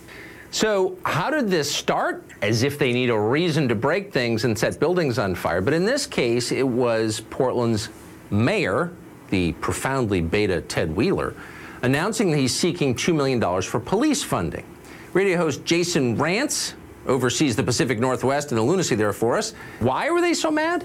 So, 0.51 0.97
how 1.05 1.31
did 1.31 1.48
this 1.48 1.74
start? 1.74 2.24
As 2.43 2.62
if 2.62 2.78
they 2.78 2.93
need 2.93 3.11
a 3.11 3.19
reason 3.19 3.66
to 3.69 3.74
break 3.74 4.12
things 4.12 4.44
and 4.44 4.56
set 4.56 4.78
buildings 4.78 5.19
on 5.19 5.35
fire. 5.35 5.61
But 5.61 5.74
in 5.74 5.85
this 5.85 6.06
case, 6.06 6.52
it 6.52 6.66
was 6.66 7.20
Portland's 7.31 7.89
mayor, 8.31 8.93
the 9.31 9.52
profoundly 9.55 10.20
beta 10.20 10.61
Ted 10.61 10.94
Wheeler, 10.94 11.35
announcing 11.82 12.31
that 12.31 12.36
he's 12.36 12.55
seeking 12.55 12.94
$2 12.94 13.15
million 13.15 13.62
for 13.62 13.81
police 13.81 14.23
funding. 14.23 14.65
Radio 15.12 15.39
host 15.39 15.65
Jason 15.65 16.16
Rance 16.16 16.74
oversees 17.07 17.57
the 17.57 17.63
Pacific 17.63 17.99
Northwest 17.99 18.51
and 18.51 18.59
the 18.59 18.63
lunacy 18.63 18.95
there 18.95 19.13
for 19.13 19.37
us. 19.37 19.55
Why 19.81 20.11
were 20.11 20.21
they 20.21 20.35
so 20.35 20.51
mad? 20.51 20.85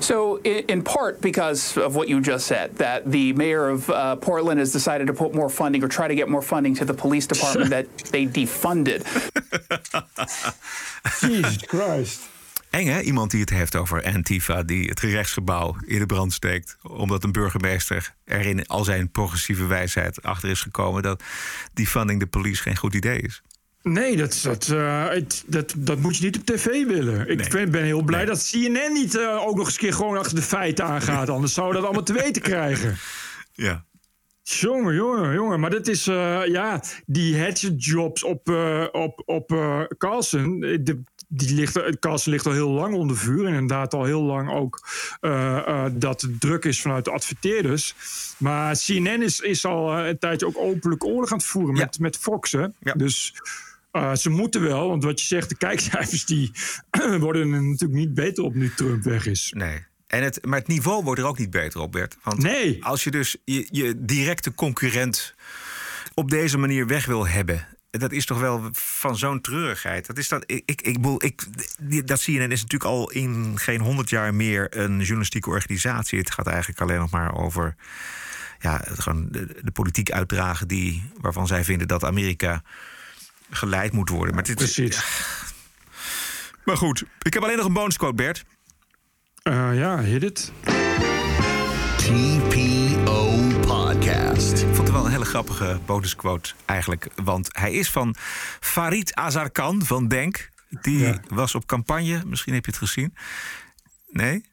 So, 0.00 0.36
in, 0.44 0.64
in 0.68 0.82
part 0.82 1.20
because 1.20 1.76
of 1.76 1.96
what 1.96 2.08
you 2.08 2.20
just 2.20 2.46
said, 2.46 2.74
that 2.76 3.10
the 3.10 3.32
mayor 3.32 3.68
of 3.68 3.90
uh, 3.90 4.16
Portland 4.16 4.58
has 4.58 4.72
decided 4.72 5.06
to 5.06 5.12
put 5.12 5.34
more 5.34 5.48
funding 5.48 5.82
or 5.82 5.88
try 5.88 6.08
to 6.08 6.14
get 6.14 6.28
more 6.28 6.42
funding 6.42 6.74
to 6.76 6.84
the 6.84 6.94
police 6.94 7.26
department 7.26 7.70
that 7.76 7.86
they 8.12 8.26
defunded. 8.26 9.04
Jesus 11.20 11.62
Christ. 11.66 12.28
Eng 12.70 12.86
hè, 12.86 13.00
iemand 13.00 13.30
die 13.30 13.40
het 13.40 13.50
heeft 13.50 13.76
over 13.76 14.04
Antifa, 14.04 14.62
die 14.62 14.88
het 14.88 15.00
gerechtsgebouw 15.00 15.76
in 15.86 15.98
de 15.98 16.06
brand 16.06 16.32
steekt. 16.32 16.76
Omdat 16.82 17.24
een 17.24 17.32
burgemeester 17.32 18.14
er 18.24 18.46
in 18.46 18.66
al 18.66 18.84
zijn 18.84 19.10
progressieve 19.10 19.66
wijsheid 19.66 20.22
achter 20.22 20.48
is 20.48 20.62
gekomen 20.62 21.02
dat 21.02 21.22
die 21.72 21.86
funding 21.86 22.20
de 22.20 22.26
police 22.26 22.62
geen 22.62 22.76
goed 22.76 22.94
idee 22.94 23.20
is. 23.20 23.42
Nee, 23.82 24.16
dat, 24.16 24.40
dat, 24.42 24.68
eh, 24.68 25.08
het- 25.08 25.44
dat, 25.46 25.74
dat 25.76 25.98
moet 25.98 26.16
je 26.16 26.24
niet 26.24 26.38
op 26.38 26.44
tv 26.46 26.86
willen. 26.86 27.28
Ik 27.28 27.70
ben 27.70 27.82
heel 27.84 28.02
blij 28.02 28.24
dat 28.24 28.48
CNN 28.50 28.92
niet 28.92 29.16
eh, 29.16 29.46
ook 29.46 29.56
nog 29.56 29.64
eens 29.64 29.74
een 29.74 29.80
keer 29.80 29.92
gewoon 29.92 30.18
achter 30.18 30.34
de 30.36 30.42
feiten 30.42 30.84
aangaat. 30.84 31.28
Anders 31.28 31.54
zouden 31.54 31.74
we 31.74 31.80
dat 31.80 31.94
allemaal 31.96 32.14
te 32.14 32.22
weten 32.24 32.42
krijgen. 32.42 32.96
Ja. 33.52 33.84
Jongen, 34.42 34.94
jongen, 34.94 35.34
jongen. 35.34 35.60
Maar 35.60 35.70
dat 35.70 35.88
is, 35.88 36.06
eh, 36.06 36.40
ja, 36.46 36.82
die 37.06 37.34
headset 37.36 37.84
jobs 37.84 38.22
op, 38.24 38.48
op, 38.92 39.22
op 39.26 39.48
Carlsen. 39.98 40.60
De, 40.60 41.00
die 41.28 41.54
ligt, 41.54 41.98
Carlsen 41.98 42.30
ligt 42.30 42.46
al 42.46 42.52
heel 42.52 42.70
lang 42.70 42.94
onder 42.94 43.16
vuur. 43.16 43.46
En 43.46 43.52
inderdaad 43.52 43.94
al 43.94 44.04
heel 44.04 44.22
lang 44.22 44.50
ook 44.50 44.88
dat 45.92 46.20
het 46.20 46.40
druk 46.40 46.64
is 46.64 46.80
vanuit 46.80 47.04
de 47.04 47.10
adverteerders. 47.10 47.94
Maar 48.38 48.76
CNN 48.76 49.22
is, 49.22 49.40
is 49.40 49.64
al 49.64 49.98
een 49.98 50.18
tijdje 50.18 50.46
ook 50.46 50.58
openlijk 50.58 51.04
oorlog 51.04 51.30
aan 51.32 51.38
het 51.38 51.46
voeren 51.46 51.74
met, 51.74 51.98
met 51.98 52.16
Fox. 52.16 52.52
Hè? 52.52 52.66
Dus 52.96 53.34
eh, 54.02 54.14
ze 54.14 54.30
moeten 54.30 54.60
wel, 54.60 54.88
want 54.88 55.04
wat 55.04 55.20
je 55.20 55.26
zegt, 55.26 55.48
de 55.48 55.56
kijkcijfers 55.56 56.24
die 56.24 56.52
worden 57.18 57.52
er 57.52 57.62
natuurlijk 57.62 58.00
niet 58.00 58.14
beter 58.14 58.44
op 58.44 58.54
nu 58.54 58.72
Trump 58.74 59.02
weg 59.02 59.26
is. 59.26 59.52
Nee. 59.56 59.86
En 60.06 60.22
het, 60.22 60.44
maar 60.44 60.58
het 60.58 60.68
niveau 60.68 61.04
wordt 61.04 61.20
er 61.20 61.26
ook 61.26 61.38
niet 61.38 61.50
beter 61.50 61.80
op, 61.80 61.92
Bert. 61.92 62.16
Want 62.22 62.42
Nee. 62.42 62.84
als 62.84 63.04
je 63.04 63.10
dus 63.10 63.36
je, 63.44 63.68
je 63.70 63.94
directe 63.96 64.54
concurrent 64.54 65.34
op 66.14 66.30
deze 66.30 66.58
manier 66.58 66.86
weg 66.86 67.06
wil 67.06 67.26
hebben. 67.26 67.66
Dat 67.90 68.12
is 68.12 68.26
toch 68.26 68.40
wel 68.40 68.68
van 68.72 69.16
zo'n 69.16 69.40
treurigheid. 69.40 70.06
Dat, 70.06 70.18
is 70.18 70.28
dat, 70.28 70.42
ik, 70.46 70.62
ik, 70.64 70.80
ik, 70.80 70.98
ik, 71.18 72.06
dat 72.06 72.22
CNN 72.22 72.50
is 72.50 72.62
natuurlijk 72.62 72.90
al 72.90 73.10
in 73.10 73.52
geen 73.58 73.80
honderd 73.80 74.10
jaar 74.10 74.34
meer 74.34 74.76
een 74.76 74.98
journalistieke 74.98 75.48
organisatie. 75.50 76.18
Het 76.18 76.30
gaat 76.30 76.46
eigenlijk 76.46 76.80
alleen 76.80 76.98
nog 76.98 77.10
maar 77.10 77.34
over 77.34 77.74
ja, 78.58 78.84
gewoon 78.86 79.28
de, 79.30 79.46
de 79.62 79.70
politiek 79.70 80.10
uitdragen 80.10 80.68
die, 80.68 81.02
waarvan 81.20 81.46
zij 81.46 81.64
vinden 81.64 81.88
dat 81.88 82.04
Amerika 82.04 82.62
geleid 83.50 83.92
moet 83.92 84.08
worden. 84.08 84.34
Maar 84.34 84.44
dit, 84.44 84.56
Precies. 84.56 85.02
Maar 86.64 86.76
goed, 86.76 87.04
ik 87.22 87.34
heb 87.34 87.42
alleen 87.42 87.56
nog 87.56 87.66
een 87.66 87.72
bonusquote, 87.72 88.14
Bert. 88.14 88.44
Eh, 89.42 89.78
ja, 89.78 89.98
hit 90.00 90.22
it. 90.22 90.52
TPO 91.96 93.36
Podcast. 93.60 94.52
Ik 94.52 94.74
vond 94.74 94.76
het 94.78 94.90
wel 94.90 95.04
een 95.04 95.10
hele 95.10 95.24
grappige 95.24 95.80
bonusquote 95.86 96.52
eigenlijk. 96.64 97.08
Want 97.22 97.48
hij 97.50 97.72
is 97.72 97.90
van 97.90 98.14
Farid 98.60 99.14
Azarkan 99.14 99.84
van 99.84 100.08
Denk. 100.08 100.50
Die 100.80 101.14
was 101.28 101.54
op 101.54 101.66
campagne. 101.66 102.22
Misschien 102.26 102.54
heb 102.54 102.64
je 102.64 102.70
het 102.70 102.80
gezien. 102.80 103.14
Nee? 104.08 104.44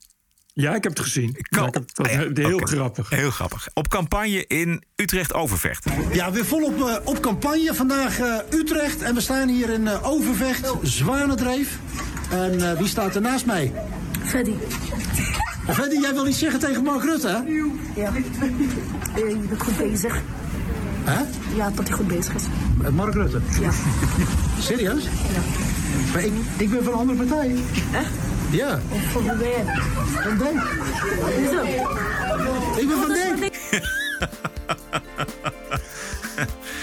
Ja, 0.57 0.75
ik 0.75 0.83
heb 0.83 0.91
het 0.91 1.01
gezien. 1.01 1.35
Kan- 1.49 1.61
Ja, 1.61 1.67
ik 1.67 1.73
heb 1.73 1.83
het- 2.27 2.37
ja, 2.37 2.47
heel 2.47 2.57
grappig. 2.59 3.09
Heel 3.09 3.29
grappig. 3.31 3.67
Op 3.73 3.87
campagne 3.89 4.47
in 4.47 4.83
Utrecht-Overvecht. 4.95 5.85
Ja, 6.13 6.31
weer 6.31 6.45
volop 6.45 6.79
eh, 6.87 6.95
op 7.03 7.19
campagne. 7.21 7.73
Vandaag 7.73 8.19
eh, 8.19 8.33
Utrecht 8.59 9.01
en 9.01 9.13
we 9.15 9.21
staan 9.21 9.47
hier 9.47 9.69
in 9.69 9.87
eh, 9.87 10.07
Overvecht, 10.11 10.71
Zwanendreef. 10.81 11.77
En 12.31 12.69
eh, 12.71 12.77
wie 12.77 12.87
staat 12.87 13.15
er 13.15 13.21
naast 13.21 13.45
mij? 13.45 13.73
Freddy. 14.23 14.53
Freddy, 15.69 15.95
jij 15.99 16.13
wil 16.13 16.27
iets 16.27 16.39
zeggen 16.39 16.59
tegen 16.59 16.83
Mark 16.83 17.03
Rutte, 17.03 17.27
hè? 17.27 17.33
Ja, 18.01 18.11
je 19.15 19.37
bent 19.49 19.61
goed 19.61 19.77
bezig. 19.77 20.21
Hè? 21.03 21.21
Ja, 21.55 21.69
dat 21.75 21.87
hij 21.87 21.97
goed 21.97 22.07
bezig 22.07 22.33
is. 22.33 22.43
Met 22.77 22.91
Mark 22.95 23.13
Rutte? 23.13 23.39
Ja. 23.61 23.69
Serieus? 24.59 25.03
Ja. 25.03 25.41
Maar 26.13 26.23
ik, 26.23 26.33
ik 26.57 26.69
ben 26.69 26.83
van 26.83 26.93
een 26.93 26.99
andere 26.99 27.23
partij. 27.25 27.55
Echt? 27.93 28.09
Ja. 28.55 28.79
Van 29.11 29.23
wie 29.23 29.33
ben 29.37 29.47
je? 29.47 29.63
Van 30.23 30.37
Denk. 30.37 30.61
Hoezo? 31.35 31.63
Ik 32.79 32.87
ben 32.87 32.97
van 32.97 33.07
Wat 33.07 33.15
Denk. 33.39 33.43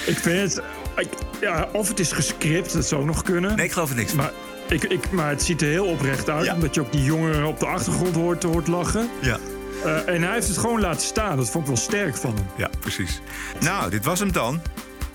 Ik 0.07 0.19
vind 0.19 0.55
het... 0.55 0.62
ik- 0.97 1.09
ja, 1.40 1.69
of 1.73 1.89
het 1.89 2.01
is 2.01 2.12
gescript, 2.12 2.73
dat 2.73 2.86
zou 2.86 3.01
ook 3.01 3.07
nog 3.07 3.23
kunnen. 3.23 3.57
Nee, 3.57 3.66
ik 3.66 3.73
geloof 3.73 3.90
er 3.90 3.97
niks 3.97 4.12
Maar, 4.12 4.31
ik, 4.69 4.82
ik, 4.85 5.11
maar 5.11 5.28
het 5.28 5.43
ziet 5.43 5.62
er 5.62 5.69
heel 5.69 5.86
oprecht 5.86 6.31
uit. 6.31 6.53
Omdat 6.53 6.74
je 6.74 6.81
ook 6.81 6.93
die 6.93 7.05
jongen 7.05 7.44
op 7.44 7.59
de 7.61 7.66
achtergrond 7.66 8.15
hoort, 8.15 8.43
hoort 8.43 8.66
lachen. 8.69 9.09
Ja. 9.20 9.39
Eh, 9.85 10.15
en 10.15 10.23
hij 10.23 10.32
heeft 10.32 10.49
het 10.49 10.59
gewoon 10.59 10.81
laten 10.81 11.07
staan. 11.07 11.36
Dat 11.36 11.51
vond 11.51 11.65
ik 11.69 11.74
wel 11.74 11.82
sterk 11.82 12.16
van 12.16 12.35
hem. 12.35 12.47
Ja, 12.57 12.70
precies. 12.81 13.20
Nou, 13.61 13.90
dit 13.90 14.05
was 14.05 14.19
hem 14.19 14.32
dan. 14.32 14.61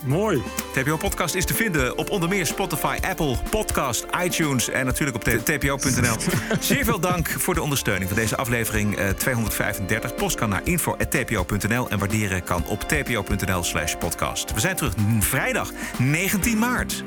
Mooi. 0.06 0.42
TPO 0.74 0.98
Podcast 0.98 1.36
is 1.36 1.46
te 1.46 1.54
vinden 1.54 1.98
op 1.98 2.10
onder 2.10 2.30
meer 2.30 2.46
Spotify, 2.46 2.98
Apple 3.10 3.38
Podcast, 3.50 4.06
iTunes 4.24 4.70
en 4.70 4.86
natuurlijk 4.86 5.18
op 5.18 5.24
tpo.nl. 5.44 6.16
Zeer 6.60 6.84
veel 6.86 7.00
dank 7.00 7.30
voor 7.30 7.54
de 7.54 7.62
ondersteuning 7.62 8.10
van 8.10 8.18
deze 8.20 8.36
aflevering 8.38 8.98
eh, 8.98 9.10
235. 9.10 10.16
Post 10.16 10.36
kan 10.36 10.50
naar 10.50 10.62
info.tpo.nl 10.64 11.90
en 11.90 12.00
waarderen 12.00 12.44
kan 12.44 12.66
op 12.66 12.82
tpo.nl 12.82 13.64
slash 13.64 13.96
podcast. 13.96 14.54
We 14.54 14.60
zijn 14.60 14.76
terug 14.76 14.94
vrijdag 15.20 15.72
19 15.98 16.58
maart. 16.58 17.04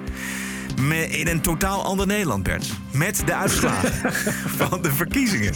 Me- 0.80 1.08
In 1.08 1.26
een 1.28 1.40
totaal 1.40 1.82
ander 1.84 2.06
Nederland, 2.06 2.42
Bert. 2.42 2.66
Met 2.90 3.22
de 3.26 3.34
uitslagen 3.34 4.12
van 4.68 4.82
de 4.82 4.92
verkiezingen. 4.92 5.54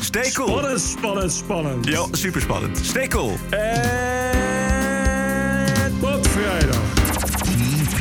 Stay 0.00 0.30
cool. 0.30 0.48
Spannend, 0.48 0.80
spannend, 0.80 1.32
spannend. 1.32 1.86
Ja, 1.86 2.06
super 2.12 2.40
spannend. 2.40 2.78
Stay 2.82 3.08
cool. 3.08 3.36
En 3.50 4.45
tot 6.00 6.26
vrijdag. 6.26 6.76
TPO 7.44 7.96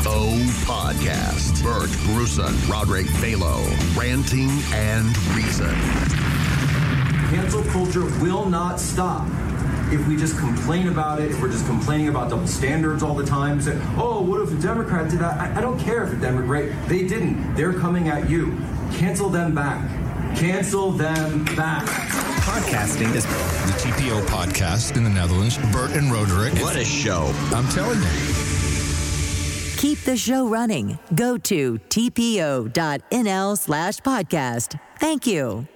TPO 0.00 0.30
Podcast. 0.66 1.62
Bert 1.62 1.90
Gruson, 2.06 2.54
Roderick 2.68 3.06
Balo, 3.20 3.60
ranting 3.96 4.50
and 4.74 5.16
reason. 5.34 5.74
Cancel 7.30 7.62
culture 7.72 8.06
will 8.20 8.48
not 8.48 8.80
stop 8.80 9.26
if 9.92 10.06
we 10.06 10.16
just 10.16 10.38
complain 10.38 10.88
about 10.88 11.20
it, 11.20 11.32
if 11.32 11.42
we're 11.42 11.50
just 11.50 11.66
complaining 11.66 12.08
about 12.08 12.30
double 12.30 12.46
standards 12.46 13.02
all 13.02 13.14
the 13.14 13.26
time, 13.26 13.60
say, 13.60 13.76
oh, 13.96 14.22
what 14.22 14.40
if 14.40 14.52
a 14.56 14.62
Democrat 14.62 15.10
did 15.10 15.18
that? 15.18 15.40
I, 15.40 15.58
I 15.58 15.60
don't 15.60 15.80
care 15.80 16.04
if 16.04 16.12
a 16.12 16.16
Democrat, 16.16 16.70
they 16.88 17.06
didn't. 17.06 17.56
They're 17.56 17.72
coming 17.72 18.08
at 18.08 18.30
you. 18.30 18.56
Cancel 18.92 19.28
them 19.28 19.52
back. 19.52 20.09
Cancel 20.36 20.90
them 20.92 21.44
back. 21.56 21.84
Podcasting 22.44 23.14
is 23.14 23.24
the 23.26 23.72
TPO 23.78 24.24
podcast 24.26 24.96
in 24.96 25.04
the 25.04 25.10
Netherlands. 25.10 25.58
Bert 25.72 25.92
and 25.92 26.10
Roderick. 26.10 26.54
What 26.54 26.76
a 26.76 26.84
show. 26.84 27.32
I'm 27.52 27.68
telling 27.68 28.00
you. 28.00 28.08
Keep 29.76 30.00
the 30.00 30.16
show 30.16 30.48
running. 30.48 30.98
Go 31.14 31.36
to 31.38 31.78
tpo.nl 31.88 33.58
slash 33.58 33.98
podcast. 33.98 34.78
Thank 34.98 35.26
you. 35.26 35.66